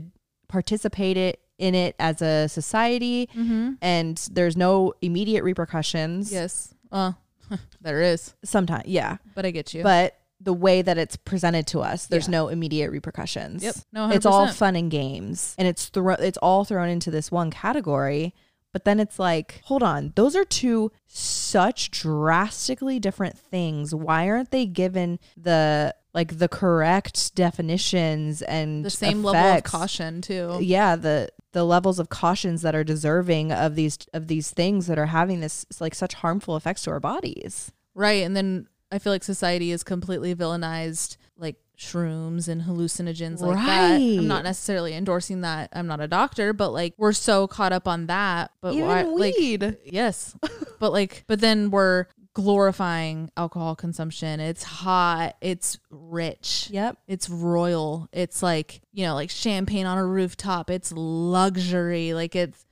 participate 0.49 1.15
it 1.15 1.39
in 1.57 1.73
it 1.73 1.95
as 1.99 2.21
a 2.21 2.49
society 2.49 3.29
Mm-hmm. 3.33 3.73
and 3.81 4.17
there's 4.33 4.57
no 4.57 4.93
immediate 5.01 5.43
repercussions. 5.43 6.33
Yes. 6.33 6.73
Uh, 6.91 7.13
there 7.81 8.01
is, 8.01 8.33
Sometimes, 8.43 8.85
yeah. 8.87 9.17
but 9.35 9.45
I 9.45 9.51
get 9.51 9.73
you. 9.73 9.83
But 9.83 10.17
the 10.41 10.51
way 10.53 10.81
that 10.81 10.97
it's 10.97 11.15
presented 11.15 11.65
to 11.67 11.79
us, 11.79 12.07
there's 12.07 12.27
Yeah. 12.27 12.31
no 12.39 12.47
immediate 12.49 12.91
repercussions. 12.91 13.63
Yep. 13.63 13.75
No, 13.93 14.09
It's 14.09 14.25
all 14.25 14.47
fun 14.49 14.75
and 14.75 14.91
games. 14.91 15.55
And 15.57 15.65
it's 15.67 15.85
thro- 15.87 16.15
it's 16.19 16.37
all 16.39 16.65
thrown 16.65 16.89
into 16.89 17.09
this 17.09 17.31
one 17.31 17.51
category. 17.51 18.33
But 18.75 18.83
then 18.83 18.99
it's 18.99 19.17
like, 19.17 19.61
hold 19.63 19.83
on, 19.83 20.11
those 20.17 20.35
are 20.35 20.43
two 20.43 20.91
such 21.07 21.91
drastically 21.91 22.99
different 22.99 23.37
things. 23.37 23.95
Why 23.95 24.27
aren't 24.27 24.51
they 24.51 24.65
given 24.65 25.17
the 25.37 25.95
like 26.13 26.39
the 26.39 26.49
correct 26.49 27.33
definitions 27.35 28.41
and 28.41 28.83
the 28.83 28.89
same 28.89 29.23
level 29.23 29.55
of 29.57 29.63
caution 29.63 30.21
too. 30.21 30.57
Yeah, 30.59 30.97
the 30.97 31.29
the 31.53 31.63
levels 31.63 31.99
of 31.99 32.09
cautions 32.09 32.63
that 32.63 32.75
are 32.75 32.83
deserving 32.83 33.53
of 33.53 33.75
these 33.75 33.97
of 34.13 34.27
these 34.27 34.51
things 34.51 34.87
that 34.87 34.99
are 34.99 35.05
having 35.05 35.39
this 35.39 35.65
like 35.79 35.95
such 35.95 36.15
harmful 36.15 36.57
effects 36.57 36.83
to 36.83 36.91
our 36.91 36.99
bodies. 36.99 37.71
Right. 37.93 38.25
And 38.25 38.35
then 38.35 38.67
I 38.91 38.99
feel 38.99 39.13
like 39.13 39.23
society 39.23 39.71
is 39.71 39.85
completely 39.85 40.35
villainized 40.35 41.15
like 41.37 41.55
shrooms 41.77 42.47
and 42.47 42.61
hallucinogens 42.63 43.41
like 43.41 43.57
that. 43.57 43.95
I'm 43.95 44.27
not 44.27 44.43
necessarily 44.43 44.93
endorsing 44.93 45.41
that. 45.41 45.69
I'm 45.73 45.87
not 45.87 45.99
a 45.99 46.07
doctor, 46.07 46.53
but 46.53 46.69
like 46.71 46.93
we're 46.97 47.13
so 47.13 47.47
caught 47.47 47.73
up 47.73 47.87
on 47.87 48.07
that. 48.07 48.51
But 48.61 48.73
Even 48.73 48.87
why 48.87 49.01
like 49.03 49.35
weed. 49.35 49.77
yes. 49.85 50.35
but 50.79 50.91
like 50.91 51.23
but 51.27 51.39
then 51.41 51.71
we're 51.71 52.05
glorifying 52.33 53.31
alcohol 53.37 53.75
consumption. 53.75 54.39
It's 54.39 54.63
hot, 54.63 55.37
it's 55.41 55.79
rich. 55.89 56.69
Yep. 56.71 56.97
It's 57.07 57.29
royal. 57.29 58.09
It's 58.11 58.43
like, 58.43 58.81
you 58.91 59.05
know, 59.05 59.15
like 59.15 59.29
champagne 59.29 59.85
on 59.85 59.97
a 59.97 60.05
rooftop. 60.05 60.69
It's 60.69 60.91
luxury. 60.91 62.13
Like 62.13 62.35
it's 62.35 62.65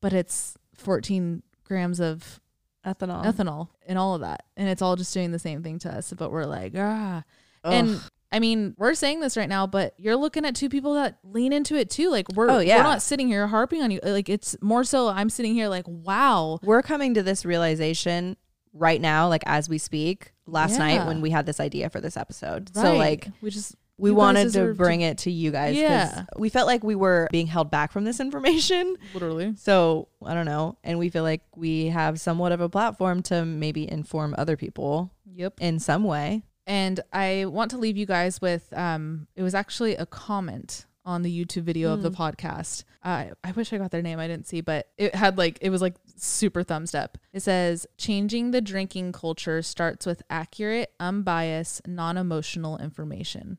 but 0.00 0.12
it's 0.12 0.56
14 0.74 1.42
grams 1.64 2.00
of 2.00 2.40
Ethanol. 2.84 3.24
ethanol 3.24 3.68
and 3.86 3.98
all 3.98 4.14
of 4.14 4.20
that. 4.22 4.44
And 4.56 4.68
it's 4.68 4.82
all 4.82 4.96
just 4.96 5.12
doing 5.14 5.32
the 5.32 5.38
same 5.38 5.62
thing 5.62 5.78
to 5.80 5.90
us. 5.90 6.12
But 6.16 6.30
we're 6.30 6.44
like, 6.44 6.74
ah. 6.76 7.24
Ugh. 7.64 7.72
And 7.72 8.00
I 8.30 8.40
mean, 8.40 8.74
we're 8.76 8.94
saying 8.94 9.20
this 9.20 9.36
right 9.36 9.48
now, 9.48 9.66
but 9.66 9.94
you're 9.98 10.16
looking 10.16 10.44
at 10.44 10.54
two 10.54 10.68
people 10.68 10.94
that 10.94 11.18
lean 11.24 11.52
into 11.52 11.76
it 11.76 11.88
too. 11.90 12.10
Like 12.10 12.26
we're 12.34 12.50
Oh, 12.50 12.58
yeah. 12.58 12.76
we're 12.78 12.82
not 12.82 13.02
sitting 13.02 13.28
here 13.28 13.46
harping 13.46 13.82
on 13.82 13.90
you. 13.90 14.00
Like 14.02 14.28
it's 14.28 14.56
more 14.60 14.84
so 14.84 15.08
I'm 15.08 15.30
sitting 15.30 15.54
here 15.54 15.68
like, 15.68 15.84
wow. 15.88 16.58
we're 16.62 16.82
coming 16.82 17.14
to 17.14 17.22
this 17.22 17.44
realization 17.44 18.36
right 18.74 19.00
now, 19.00 19.28
like 19.28 19.42
as 19.46 19.68
we 19.68 19.78
speak. 19.78 20.32
Last 20.46 20.78
night 20.78 21.06
when 21.06 21.20
we 21.20 21.28
had 21.30 21.44
this 21.44 21.60
idea 21.60 21.90
for 21.90 22.00
this 22.00 22.16
episode, 22.16 22.74
so 22.74 22.96
like 22.96 23.28
we 23.42 23.50
just 23.50 23.74
we 23.98 24.10
wanted 24.10 24.50
to 24.54 24.72
bring 24.72 25.02
it 25.02 25.18
to 25.18 25.30
you 25.30 25.50
guys 25.50 25.76
Yeah. 25.76 26.24
we 26.38 26.48
felt 26.48 26.66
like 26.66 26.82
we 26.84 26.94
were 26.94 27.28
being 27.30 27.46
held 27.48 27.70
back 27.70 27.92
from 27.92 28.04
this 28.04 28.18
information. 28.26 28.96
literally 29.12 29.54
So 29.56 30.08
I 30.24 30.32
don't 30.32 30.46
know, 30.46 30.78
and 30.82 30.98
we 30.98 31.10
feel 31.10 31.22
like 31.22 31.42
we 31.54 31.86
have 31.88 32.18
somewhat 32.18 32.52
of 32.52 32.62
a 32.62 32.68
platform 32.70 33.22
to 33.24 33.44
maybe 33.44 33.90
inform 33.90 34.34
other 34.38 34.56
people 34.56 35.10
Yep. 35.34 35.54
in 35.60 35.78
some 35.80 36.04
way. 36.04 36.44
And 36.68 37.00
I 37.12 37.46
want 37.46 37.72
to 37.72 37.78
leave 37.78 37.96
you 37.96 38.06
guys 38.06 38.40
with 38.40 38.72
um 38.76 39.26
it 39.34 39.42
was 39.42 39.54
actually 39.54 39.96
a 39.96 40.06
comment 40.06 40.86
on 41.04 41.22
the 41.22 41.44
YouTube 41.44 41.62
video 41.62 41.94
of 41.94 42.02
the 42.02 42.10
podcast. 42.10 42.84
Uh, 43.02 43.28
I 43.42 43.52
wish 43.52 43.72
I 43.72 43.78
got 43.78 43.90
their 43.90 44.02
name. 44.02 44.18
I 44.18 44.28
didn't 44.28 44.46
see, 44.46 44.60
but 44.60 44.88
it 44.98 45.14
had 45.14 45.38
like 45.38 45.56
it 45.62 45.70
was 45.70 45.80
like 45.80 45.94
super 46.16 46.62
thumbs 46.62 46.94
up. 46.94 47.16
It 47.32 47.40
says 47.40 47.86
changing 47.96 48.50
the 48.50 48.60
drinking 48.60 49.12
culture 49.12 49.62
starts 49.62 50.04
with 50.04 50.22
accurate, 50.28 50.92
unbiased, 51.00 51.88
non-emotional 51.88 52.76
information. 52.76 53.56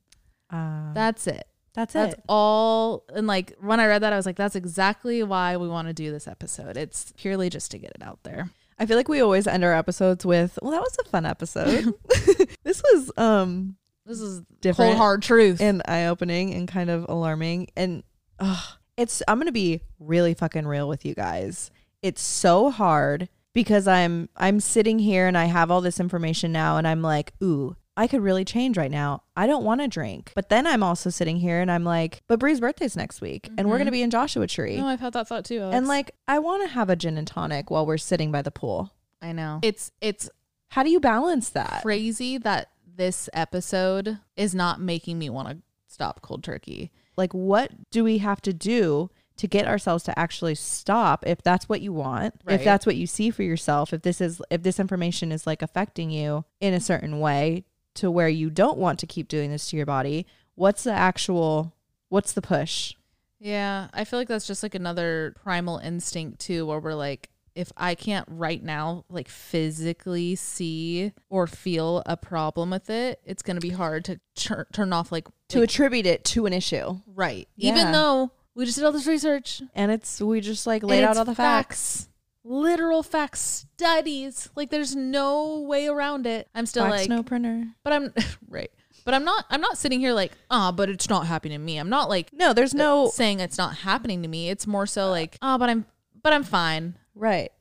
Uh, 0.52 0.94
That's 0.94 1.26
it. 1.26 1.48
that's, 1.74 1.94
That's 1.94 2.14
it. 2.14 2.18
That's 2.18 2.26
all. 2.30 3.06
And 3.16 3.26
like 3.26 3.56
when 3.60 3.80
I 3.80 3.88
read 3.88 4.04
that, 4.04 4.14
I 4.14 4.16
was 4.16 4.28
like, 4.28 4.36
that's 4.36 4.56
exactly 4.56 5.24
why 5.24 5.58
we 5.58 5.68
want 5.68 5.88
to 5.88 5.94
do 5.94 6.12
this 6.12 6.28
episode. 6.28 6.78
It's 6.78 7.14
purely 7.18 7.50
just 7.50 7.72
to 7.72 7.80
get 7.80 7.92
it 7.96 8.04
out 8.04 8.20
there. 8.24 8.52
I 8.80 8.86
feel 8.86 8.96
like 8.98 9.10
we 9.10 9.22
always 9.22 9.46
end 9.48 9.64
our 9.64 9.74
episodes 9.74 10.26
with, 10.26 10.58
"Well, 10.62 10.72
that 10.72 10.82
was 10.82 10.98
a 11.06 11.10
fun 11.10 11.26
episode. 11.26 11.94
this 12.64 12.82
was 12.82 13.12
um 13.18 13.76
This 14.06 14.22
is 14.22 14.42
Different 14.62 14.92
cold 14.92 14.98
hard 14.98 15.22
truth. 15.22 15.60
and 15.62 15.82
eye 15.86 16.06
opening 16.06 16.54
and 16.54 16.68
kind 16.68 16.90
of 16.90 17.06
alarming. 17.10 17.68
And 17.76 18.04
ugh, 18.40 18.64
it's 18.98 19.22
I'm 19.28 19.38
gonna 19.40 19.52
be 19.52 19.82
really 20.00 20.34
fucking 20.34 20.66
real 20.66 20.88
with 20.88 21.06
you 21.06 21.14
guys. 21.14 21.72
It's 22.02 22.22
so 22.22 22.70
hard 22.72 23.28
because 23.54 23.88
I'm 23.88 24.30
I'm 24.38 24.60
sitting 24.60 25.00
here 25.00 25.28
and 25.28 25.38
I 25.38 25.46
have 25.46 25.70
all 25.72 25.82
this 25.82 26.00
information 26.00 26.52
now 26.52 26.78
and 26.78 26.88
I'm 26.88 27.02
like, 27.02 27.34
ooh, 27.44 27.76
I 28.00 28.08
could 28.08 28.22
really 28.22 28.46
change 28.46 28.78
right 28.78 28.90
now. 28.90 29.24
I 29.36 29.46
don't 29.46 29.64
want 29.64 29.82
to 29.82 29.88
drink. 29.88 30.32
But 30.34 30.50
then 30.50 30.66
I'm 30.66 30.82
also 30.84 31.10
sitting 31.10 31.38
here 31.38 31.60
and 31.62 31.70
I'm 31.72 31.84
like, 31.84 32.22
but 32.28 32.40
Bree's 32.40 32.60
birthday's 32.62 32.96
next 32.96 33.20
week 33.22 33.50
and 33.58 33.68
we're 33.70 33.76
Mhm. 33.76 33.80
gonna 33.80 33.92
be 33.92 34.02
in 34.02 34.10
Joshua 34.10 34.48
Tree. 34.48 34.78
no, 34.78 34.88
I've 34.88 35.02
had 35.02 35.14
that 35.14 35.28
thought 35.28 35.44
too. 35.46 35.60
Alex. 35.60 35.76
and 35.76 35.88
like 35.88 36.16
I 36.28 36.40
want 36.40 36.64
to 36.64 36.70
have 36.74 36.90
a 36.90 36.96
gin 36.96 37.18
and 37.18 37.28
tonic 37.28 37.70
while 37.70 37.86
we're 37.86 37.98
sitting 37.98 38.32
by 38.32 38.42
the 38.42 38.52
pool. 38.52 38.92
I 39.22 39.34
know 39.34 39.60
it's 39.62 39.92
it's 40.02 40.30
How 40.70 40.84
do 40.84 40.90
you 40.90 41.00
balance 41.00 41.50
that? 41.50 41.82
crazy 41.82 42.38
that 42.38 42.70
this 42.86 43.28
episode 43.34 44.20
is 44.36 44.54
not 44.56 44.80
making 44.80 45.18
me 45.20 45.30
want 45.30 45.50
to 45.50 45.58
stop 45.88 46.22
cold 46.22 46.44
turkey. 46.44 46.92
like 47.18 47.34
what 47.34 47.72
do 47.92 48.04
we 48.06 48.20
have 48.20 48.40
to 48.42 48.54
do 48.54 49.10
to 49.36 49.48
get 49.48 49.68
ourselves 49.68 50.04
to 50.06 50.18
actually 50.20 50.56
stop 50.56 51.26
if 51.28 51.42
that's 51.42 51.68
what 51.68 51.82
you 51.82 51.92
want 51.92 52.34
Right. 52.46 52.56
if 52.56 52.64
that's 52.64 52.86
what 52.86 52.96
you 52.96 53.08
see 53.08 53.30
for 53.30 53.44
yourself 53.44 53.92
if 53.94 54.04
this 54.04 54.22
is 54.22 54.42
if 54.50 54.64
this 54.64 54.80
information 54.80 55.32
is 55.34 55.46
like 55.48 55.62
affecting 55.62 56.12
you 56.12 56.46
in 56.62 56.74
a 56.74 56.80
certain 56.80 57.20
way 57.20 57.66
to 57.96 58.10
where 58.12 58.30
you 58.30 58.50
don't 58.50 58.78
want 58.78 59.00
to 59.00 59.08
keep 59.08 59.28
doing 59.28 59.52
this 59.52 59.70
to 59.70 59.78
your 59.78 59.86
body 59.86 60.26
what's 60.60 60.84
the 60.84 60.92
actual 60.92 61.74
what's 62.10 62.34
the 62.34 62.42
push? 62.42 62.94
Yeah, 63.40 63.88
I 63.94 64.04
feel 64.04 64.20
like 64.20 64.28
that's 64.28 64.46
just 64.46 64.62
like 64.62 64.76
another 64.76 65.34
primal 65.42 65.78
instinct 65.78 66.40
too, 66.40 66.66
where 66.66 66.80
we're 66.80 66.94
like, 66.94 67.30
if 67.56 67.72
I 67.78 67.96
can't 67.96 68.28
right 68.30 68.62
now 68.62 69.06
like 69.10 69.30
physically 69.30 70.36
see 70.36 71.14
or 71.30 71.48
feel 71.48 72.04
a 72.06 72.18
problem 72.18 72.70
with 72.70 72.90
it, 72.90 73.22
it's 73.24 73.42
gonna 73.42 73.62
be 73.62 73.70
hard 73.70 74.06
to 74.06 74.20
tur- 74.36 74.68
turn 74.74 74.92
off 74.92 75.12
like 75.12 75.28
to 75.50 75.60
like, 75.60 75.70
attribute 75.70 76.06
it 76.06 76.26
to 76.26 76.46
an 76.46 76.54
issue. 76.54 77.00
Right. 77.08 77.48
Yeah. 77.56 77.72
Even 77.72 77.92
though 77.94 78.32
we 78.54 78.66
just 78.66 78.78
did 78.78 78.84
all 78.84 78.92
this 78.92 79.08
research, 79.08 79.62
and 79.74 79.92
it's 79.92 80.20
we 80.20 80.42
just 80.42 80.68
like 80.68 80.84
laid 80.84 81.06
out 81.06 81.16
all 81.16 81.26
the 81.26 81.34
facts, 81.34 82.09
literal 82.50 83.04
facts, 83.04 83.68
studies. 83.78 84.50
Like 84.56 84.72
there's 84.72 84.96
no 84.96 85.62
way 85.62 85.88
around 85.88 86.26
it. 86.26 86.50
I'm 86.54 86.66
still 86.66 86.84
Facts, 86.84 87.02
like, 87.02 87.10
no 87.10 87.24
printer 87.24 87.68
but 87.84 87.94
I'm 87.94 88.14
right. 88.50 88.72
But 89.06 89.14
I'm 89.14 89.24
not. 89.24 89.46
I'm 89.50 89.62
not 89.62 89.78
sitting 89.78 90.00
here 90.02 90.14
like, 90.14 90.34
ah, 90.52 90.72
but 90.72 90.90
it's 90.90 91.08
not 91.10 91.26
happening 91.28 91.58
to 91.58 91.64
me. 91.64 91.78
I'm 91.78 91.90
not 91.90 92.10
like 92.10 92.34
no 92.34 92.54
there's 92.54 92.74
no 92.74 93.06
uh, 93.06 93.10
saying 93.10 93.40
it's 93.40 93.58
not 93.58 93.78
happening 93.78 94.22
to 94.24 94.28
me. 94.28 94.50
It's 94.50 94.68
more 94.68 94.86
so 94.86 95.06
uh. 95.06 95.12
like, 95.12 95.38
oh, 95.42 95.58
but 95.58 95.70
I'm, 95.70 95.86
but 96.22 96.34
I'm 96.34 96.44
fine. 96.44 96.96
Right. 97.16 97.52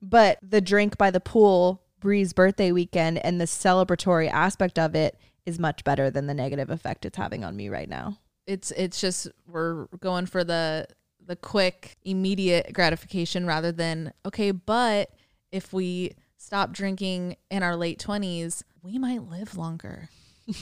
But 0.00 0.38
the 0.42 0.60
drink 0.60 0.96
by 0.96 1.10
the 1.10 1.20
pool, 1.20 1.82
Bree's 2.00 2.32
birthday 2.32 2.70
weekend, 2.72 3.18
and 3.18 3.40
the 3.40 3.46
celebratory 3.46 4.30
aspect 4.30 4.78
of 4.78 4.94
it 4.94 5.18
is 5.44 5.58
much 5.58 5.84
better 5.84 6.10
than 6.10 6.26
the 6.26 6.34
negative 6.34 6.70
effect 6.70 7.04
it's 7.04 7.16
having 7.16 7.44
on 7.44 7.56
me 7.56 7.68
right 7.68 7.88
now. 7.88 8.18
It's, 8.46 8.70
it's 8.72 9.00
just 9.00 9.28
we're 9.46 9.86
going 9.98 10.26
for 10.26 10.44
the, 10.44 10.86
the 11.26 11.36
quick, 11.36 11.96
immediate 12.04 12.72
gratification 12.72 13.46
rather 13.46 13.72
than 13.72 14.12
okay. 14.24 14.50
But 14.52 15.10
if 15.52 15.72
we 15.72 16.12
stop 16.36 16.72
drinking 16.72 17.36
in 17.50 17.62
our 17.62 17.76
late 17.76 17.98
twenties, 17.98 18.64
we 18.82 18.98
might 18.98 19.22
live 19.22 19.56
longer. 19.56 20.08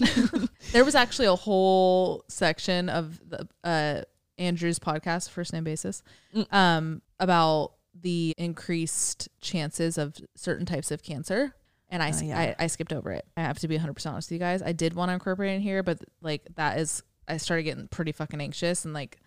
there 0.73 0.85
was 0.85 0.95
actually 0.95 1.27
a 1.27 1.37
whole 1.37 2.25
section 2.29 2.89
of 2.89 3.21
the 3.29 3.47
uh, 3.63 4.03
Andrew's 4.39 4.79
podcast, 4.79 5.31
first 5.31 5.53
name 5.53 5.65
basis, 5.65 6.03
Mm. 6.35 6.53
um, 6.53 7.03
about 7.21 7.73
the 8.01 8.35
increased 8.39 9.29
chances 9.41 9.99
of 9.99 10.17
certain 10.35 10.67
types 10.67 10.91
of 10.91 11.03
cancer. 11.03 11.55
And 11.91 12.03
I, 12.03 12.09
s- 12.09 12.23
yeah. 12.23 12.39
I, 12.59 12.65
I 12.65 12.67
skipped 12.67 12.93
over 12.93 13.13
it. 13.13 13.25
I 13.37 13.43
have 13.43 13.59
to 13.61 13.69
be 13.69 13.79
100% 13.79 14.07
honest 14.11 14.29
with 14.31 14.33
you 14.33 14.39
guys. 14.39 14.63
I 14.63 14.73
did 14.73 14.95
want 14.95 15.11
to 15.11 15.13
incorporate 15.13 15.53
it 15.53 15.57
in 15.57 15.61
here, 15.61 15.83
but 15.83 15.99
like 16.23 16.43
that 16.57 16.79
is, 16.79 17.03
I 17.29 17.37
started 17.37 17.63
getting 17.65 17.87
pretty 17.89 18.11
fucking 18.13 18.41
anxious 18.41 18.85
and 18.85 18.93
like, 18.95 19.19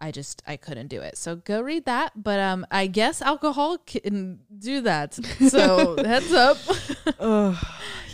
I 0.00 0.10
just 0.10 0.42
I 0.46 0.56
couldn't 0.56 0.86
do 0.88 1.00
it. 1.00 1.16
So 1.18 1.36
go 1.36 1.60
read 1.60 1.84
that. 1.86 2.12
But 2.22 2.38
um, 2.40 2.66
I 2.70 2.86
guess 2.86 3.20
alcohol 3.22 3.78
can 3.78 4.40
do 4.58 4.80
that. 4.82 5.18
So 5.48 5.96
heads 6.04 6.32
up. 6.32 6.56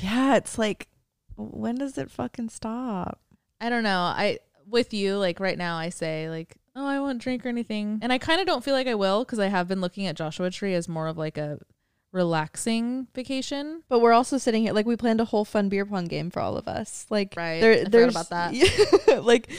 Yeah, 0.03 0.37
it's 0.37 0.59
like, 0.59 0.89
when 1.37 1.77
does 1.77 1.97
it 1.97 2.11
fucking 2.11 2.51
stop? 2.51 3.21
I 3.61 3.71
don't 3.71 3.83
know. 3.85 4.01
I 4.01 4.39
with 4.69 4.93
you 4.93 5.17
like 5.17 5.41
right 5.41 5.57
now. 5.57 5.77
I 5.77 5.89
say 5.89 6.29
like, 6.29 6.57
oh, 6.77 6.87
I 6.87 7.01
won't 7.01 7.23
drink 7.23 7.47
or 7.47 7.49
anything, 7.49 7.99
and 8.03 8.13
I 8.13 8.19
kind 8.19 8.41
of 8.41 8.47
don't 8.47 8.63
feel 8.65 8.75
like 8.75 8.87
I 8.87 8.95
will 8.95 9.25
because 9.25 9.39
I 9.39 9.47
have 9.47 9.67
been 9.69 9.81
looking 9.81 10.07
at 10.07 10.17
Joshua 10.17 10.51
Tree 10.51 10.75
as 10.75 10.89
more 10.89 11.07
of 11.07 11.17
like 11.17 11.39
a 11.39 11.59
relaxing 12.13 13.07
vacation. 13.15 13.83
But 13.89 14.01
we're 14.01 14.13
also 14.13 14.39
sitting 14.39 14.63
here 14.65 14.73
like 14.73 14.87
we 14.87 14.97
planned 14.97 15.21
a 15.21 15.25
whole 15.25 15.45
fun 15.45 15.69
beer 15.69 15.85
pong 15.87 16.05
game 16.07 16.31
for 16.31 16.41
all 16.41 16.57
of 16.57 16.69
us. 16.69 17.07
Like 17.11 17.35
Right. 17.37 17.61
there, 17.61 17.73
I 17.81 17.85
there's 17.85 18.13
about 18.15 18.31
that. 18.31 18.55
Yeah, 19.09 19.19
like 19.21 19.51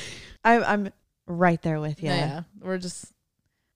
I'm, 0.43 0.64
I'm 0.64 0.89
right 1.27 1.61
there 1.61 1.80
with 1.80 2.02
you. 2.03 2.10
Yeah. 2.10 2.43
We're 2.61 2.77
just, 2.77 3.11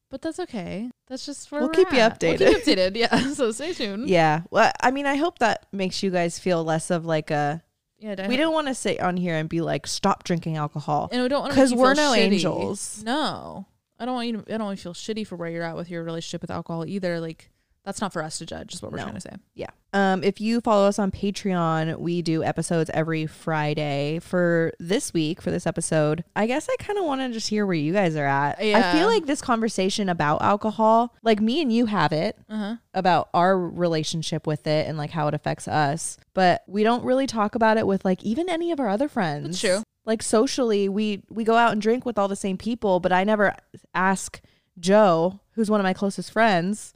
but 0.09 0.21
that's 0.21 0.39
okay. 0.39 0.89
That's 1.07 1.26
just 1.26 1.51
where 1.51 1.61
We'll 1.61 1.69
we're 1.69 1.73
keep 1.73 1.91
you 1.91 1.99
at. 1.99 2.21
We'll 2.21 2.38
keep 2.38 2.41
updated. 2.47 2.67
you 2.67 2.76
updated. 2.76 2.95
Yeah. 2.95 3.34
So 3.34 3.51
stay 3.51 3.73
tuned. 3.73 4.09
Yeah. 4.09 4.41
Well, 4.51 4.71
I 4.81 4.91
mean, 4.91 5.05
I 5.05 5.15
hope 5.15 5.39
that 5.39 5.67
makes 5.71 6.01
you 6.03 6.09
guys 6.11 6.39
feel 6.39 6.63
less 6.63 6.89
of 6.91 7.05
like 7.05 7.31
a. 7.31 7.63
Yeah. 7.97 8.27
We 8.27 8.38
don't 8.38 8.53
want 8.53 8.67
to 8.67 8.73
sit 8.76 8.99
on 9.01 9.17
here 9.17 9.35
and 9.35 9.49
be 9.49 9.59
like, 9.61 9.85
stop 9.85 10.23
drinking 10.23 10.55
alcohol. 10.55 11.09
and 11.11 11.21
we 11.21 11.27
don't 11.27 11.41
want 11.41 11.51
to 11.51 11.55
Because 11.55 11.73
we're 11.73 11.93
no 11.95 12.13
angels. 12.13 13.03
No, 13.05 13.65
I 13.99 14.05
don't 14.05 14.13
want 14.15 14.27
you. 14.27 14.38
To, 14.41 14.53
I 14.53 14.57
don't 14.57 14.67
want 14.67 14.77
you 14.84 14.91
to 14.91 14.93
feel 14.99 15.15
shitty 15.15 15.27
for 15.27 15.35
where 15.35 15.49
you're 15.49 15.63
at 15.63 15.76
with 15.76 15.89
your 15.89 16.03
relationship 16.03 16.41
with 16.41 16.49
alcohol 16.49 16.85
either. 16.85 17.19
Like 17.19 17.49
that's 17.89 18.01
not 18.01 18.13
for 18.13 18.21
us 18.23 18.37
to 18.37 18.45
judge. 18.45 18.75
Is 18.75 18.81
what 18.81 18.91
we're 18.91 18.97
No. 18.99 19.03
trying 19.03 19.15
to 19.15 19.21
say. 19.21 19.35
Yeah. 19.55 19.69
Um, 19.91 20.23
if 20.23 20.39
you 20.39 20.61
follow 20.61 20.87
us 20.87 20.99
on 20.99 21.09
Patreon, 21.09 21.97
we 21.97 22.21
do 22.21 22.43
episodes 22.43 22.91
every 22.93 23.25
Friday. 23.25 24.19
For 24.19 24.71
this 24.79 25.11
week, 25.13 25.41
for 25.41 25.49
this 25.49 25.65
episode, 25.65 26.23
I 26.35 26.45
guess 26.45 26.69
I 26.71 26.75
kind 26.77 26.99
of 26.99 27.05
want 27.05 27.21
to 27.21 27.29
just 27.29 27.47
hear 27.49 27.65
where 27.65 27.73
you 27.75 27.91
guys 27.93 28.15
are 28.15 28.25
at. 28.27 28.63
Yeah. 28.63 28.77
I 28.77 28.91
feel 28.97 29.07
like 29.07 29.25
this 29.25 29.41
conversation 29.41 30.07
about 30.07 30.41
alcohol, 30.43 31.15
like 31.23 31.41
me 31.41 31.61
and 31.61 31.73
you 31.73 31.87
have 31.87 32.11
it 32.13 32.37
Uh 32.47 32.57
huh. 32.57 32.75
about 32.93 33.29
our 33.33 33.57
relationship 33.57 34.45
with 34.45 34.67
it 34.67 34.87
and 34.87 34.97
like 34.97 35.09
how 35.09 35.27
it 35.27 35.33
affects 35.33 35.67
us, 35.67 36.17
but 36.35 36.61
we 36.67 36.83
don't 36.83 37.03
really 37.03 37.25
talk 37.25 37.55
about 37.55 37.77
it 37.77 37.87
with 37.87 38.05
like 38.05 38.23
even 38.23 38.47
any 38.49 38.71
of 38.71 38.79
our 38.79 38.87
other 38.89 39.07
friends. 39.09 39.47
That's 39.47 39.61
true. 39.61 39.83
Like 40.05 40.21
socially, 40.21 40.87
we 40.87 41.23
we 41.29 41.43
go 41.43 41.55
out 41.55 41.71
and 41.71 41.81
drink 41.81 42.05
with 42.05 42.17
all 42.19 42.27
the 42.27 42.35
same 42.35 42.57
people, 42.57 42.99
but 42.99 43.11
I 43.11 43.23
never 43.23 43.55
ask 43.95 44.39
Joe, 44.79 45.39
who's 45.53 45.69
one 45.69 45.79
of 45.79 45.83
my 45.83 45.93
closest 45.93 46.31
friends. 46.31 46.93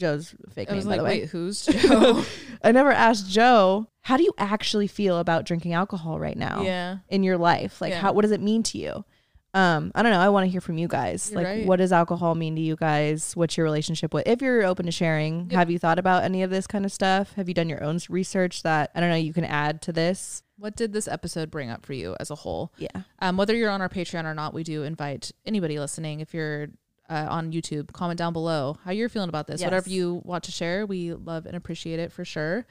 Joe's 0.00 0.34
fake 0.52 0.68
I 0.68 0.72
name, 0.72 0.76
was 0.78 0.84
by 0.86 0.90
like, 0.96 0.98
the 0.98 1.04
way. 1.04 1.20
wait, 1.20 1.28
who's 1.30 1.64
Joe? 1.66 2.24
I 2.64 2.72
never 2.72 2.90
asked 2.90 3.30
Joe, 3.30 3.86
how 4.00 4.16
do 4.16 4.24
you 4.24 4.32
actually 4.38 4.86
feel 4.88 5.18
about 5.18 5.44
drinking 5.44 5.72
alcohol 5.74 6.18
right 6.18 6.36
now 6.36 6.62
yeah. 6.62 6.98
in 7.08 7.22
your 7.22 7.38
life? 7.38 7.80
Like 7.80 7.90
Yeah. 7.90 8.00
how 8.00 8.12
what 8.12 8.22
does 8.22 8.32
it 8.32 8.40
mean 8.40 8.62
to 8.64 8.78
you? 8.78 9.04
Um, 9.52 9.90
I 9.96 10.02
don't 10.04 10.12
know. 10.12 10.20
I 10.20 10.28
want 10.28 10.44
to 10.46 10.50
hear 10.50 10.60
from 10.60 10.78
you 10.78 10.86
guys. 10.86 11.28
You're 11.30 11.38
like 11.40 11.46
right. 11.46 11.66
what 11.66 11.76
does 11.76 11.90
alcohol 11.92 12.36
mean 12.36 12.54
to 12.54 12.60
you 12.62 12.76
guys? 12.76 13.34
What's 13.34 13.56
your 13.56 13.64
relationship 13.64 14.14
with 14.14 14.26
if 14.28 14.40
you're 14.40 14.64
open 14.64 14.86
to 14.86 14.92
sharing? 14.92 15.46
Yep. 15.50 15.52
Have 15.52 15.70
you 15.72 15.78
thought 15.80 15.98
about 15.98 16.22
any 16.22 16.42
of 16.44 16.50
this 16.50 16.66
kind 16.68 16.84
of 16.84 16.92
stuff? 16.92 17.32
Have 17.34 17.48
you 17.48 17.54
done 17.54 17.68
your 17.68 17.82
own 17.82 17.96
s- 17.96 18.08
research 18.08 18.62
that 18.62 18.90
I 18.94 19.00
don't 19.00 19.10
know 19.10 19.16
you 19.16 19.32
can 19.32 19.44
add 19.44 19.82
to 19.82 19.92
this? 19.92 20.44
What 20.56 20.76
did 20.76 20.92
this 20.92 21.08
episode 21.08 21.50
bring 21.50 21.68
up 21.68 21.84
for 21.84 21.94
you 21.94 22.14
as 22.20 22.30
a 22.30 22.34
whole? 22.36 22.72
Yeah. 22.76 22.90
Um, 23.18 23.36
whether 23.36 23.54
you're 23.56 23.70
on 23.70 23.80
our 23.80 23.88
Patreon 23.88 24.24
or 24.24 24.34
not, 24.34 24.54
we 24.54 24.62
do 24.62 24.84
invite 24.84 25.32
anybody 25.44 25.80
listening. 25.80 26.20
If 26.20 26.32
you're 26.32 26.68
uh, 27.10 27.26
on 27.28 27.52
YouTube, 27.52 27.92
comment 27.92 28.16
down 28.18 28.32
below 28.32 28.76
how 28.84 28.92
you're 28.92 29.08
feeling 29.08 29.28
about 29.28 29.46
this. 29.46 29.60
Yes. 29.60 29.66
Whatever 29.66 29.90
you 29.90 30.22
want 30.24 30.44
to 30.44 30.52
share, 30.52 30.86
we 30.86 31.12
love 31.12 31.44
and 31.44 31.56
appreciate 31.56 31.98
it 31.98 32.12
for 32.12 32.24
sure. 32.24 32.64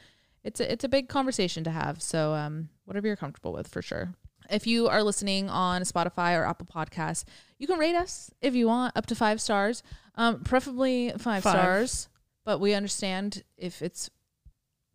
It's 0.43 0.59
a, 0.61 0.71
it's 0.71 0.83
a 0.85 0.89
big 0.89 1.09
conversation 1.09 1.63
to 1.65 1.69
have. 1.71 2.01
So 2.01 2.33
um, 2.33 2.69
whatever 2.85 3.05
you're 3.07 3.17
comfortable 3.17 3.51
with, 3.53 3.67
for 3.67 3.81
sure. 3.81 4.13
If 4.49 4.65
you 4.65 4.87
are 4.87 5.03
listening 5.03 5.49
on 5.49 5.83
Spotify 5.83 6.35
or 6.39 6.45
Apple 6.45 6.65
Podcasts, 6.65 7.23
you 7.59 7.67
can 7.67 7.77
rate 7.77 7.95
us 7.95 8.31
if 8.41 8.55
you 8.55 8.67
want 8.67 8.95
up 8.97 9.05
to 9.07 9.15
five 9.15 9.39
stars, 9.41 9.83
um, 10.15 10.41
preferably 10.43 11.09
five, 11.17 11.43
Five. 11.43 11.59
stars. 11.59 12.09
But 12.45 12.59
we 12.59 12.73
understand 12.73 13.43
if 13.57 13.81
it's 13.83 14.09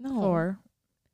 No. 0.01 0.09
four. 0.21 0.59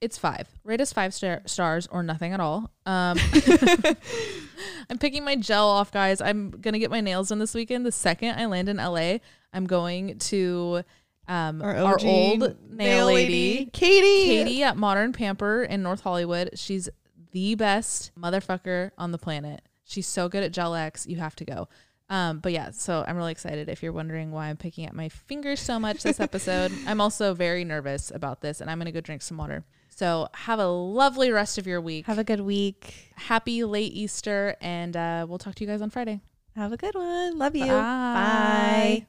It's 0.00 0.16
five. 0.16 0.48
Rate 0.64 0.80
us 0.80 0.92
five 0.92 1.12
star- 1.12 1.42
stars 1.44 1.86
or 1.90 2.02
nothing 2.02 2.32
at 2.32 2.40
all. 2.40 2.70
Um, 2.86 3.18
I'm 4.90 4.98
picking 4.98 5.24
my 5.24 5.36
gel 5.36 5.68
off, 5.68 5.92
guys. 5.92 6.20
I'm 6.20 6.50
gonna 6.50 6.78
get 6.78 6.90
my 6.90 7.00
nails 7.00 7.28
done 7.28 7.38
this 7.38 7.54
weekend. 7.54 7.84
The 7.84 7.92
second 7.92 8.38
I 8.38 8.46
land 8.46 8.68
in 8.68 8.78
LA, 8.78 9.18
I'm 9.52 9.66
going 9.66 10.18
to 10.18 10.82
um, 11.28 11.62
Our, 11.62 11.76
our, 11.76 11.98
old 12.02 12.56
nail 12.70 13.06
lady, 13.06 13.66
Katie. 13.72 14.26
Katie 14.26 14.62
at 14.62 14.76
Modern 14.76 15.12
Pamper 15.12 15.62
in 15.62 15.82
North 15.82 16.00
Hollywood. 16.00 16.58
She's 16.58 16.88
the 17.32 17.54
best 17.54 18.10
motherfucker 18.18 18.90
on 18.98 19.12
the 19.12 19.18
planet. 19.18 19.62
She's 19.84 20.06
so 20.06 20.28
good 20.28 20.42
at 20.42 20.52
Gel 20.52 20.74
X. 20.74 21.06
You 21.06 21.18
have 21.18 21.36
to 21.36 21.44
go. 21.44 21.68
Um, 22.08 22.40
but 22.40 22.50
yeah, 22.50 22.72
so 22.72 23.04
I'm 23.06 23.16
really 23.16 23.30
excited. 23.30 23.68
If 23.68 23.82
you're 23.82 23.92
wondering 23.92 24.32
why 24.32 24.48
I'm 24.48 24.56
picking 24.56 24.84
at 24.84 24.94
my 24.94 25.08
fingers 25.08 25.60
so 25.60 25.78
much 25.78 26.02
this 26.02 26.18
episode, 26.18 26.72
I'm 26.86 27.00
also 27.00 27.34
very 27.34 27.64
nervous 27.64 28.10
about 28.12 28.40
this, 28.40 28.60
and 28.60 28.68
I'm 28.68 28.78
gonna 28.78 28.90
go 28.90 29.00
drink 29.00 29.22
some 29.22 29.36
water. 29.36 29.64
So 30.00 30.28
have 30.32 30.58
a 30.58 30.66
lovely 30.66 31.30
rest 31.30 31.58
of 31.58 31.66
your 31.66 31.78
week. 31.78 32.06
Have 32.06 32.18
a 32.18 32.24
good 32.24 32.40
week. 32.40 33.12
Happy 33.16 33.64
late 33.64 33.92
Easter, 33.92 34.56
and 34.62 34.96
uh, 34.96 35.26
we'll 35.28 35.36
talk 35.36 35.54
to 35.56 35.62
you 35.62 35.68
guys 35.68 35.82
on 35.82 35.90
Friday. 35.90 36.22
Have 36.56 36.72
a 36.72 36.78
good 36.78 36.94
one. 36.94 37.36
Love 37.36 37.54
you. 37.54 37.66
Bye. 37.66 39.02
Bye. 39.02 39.06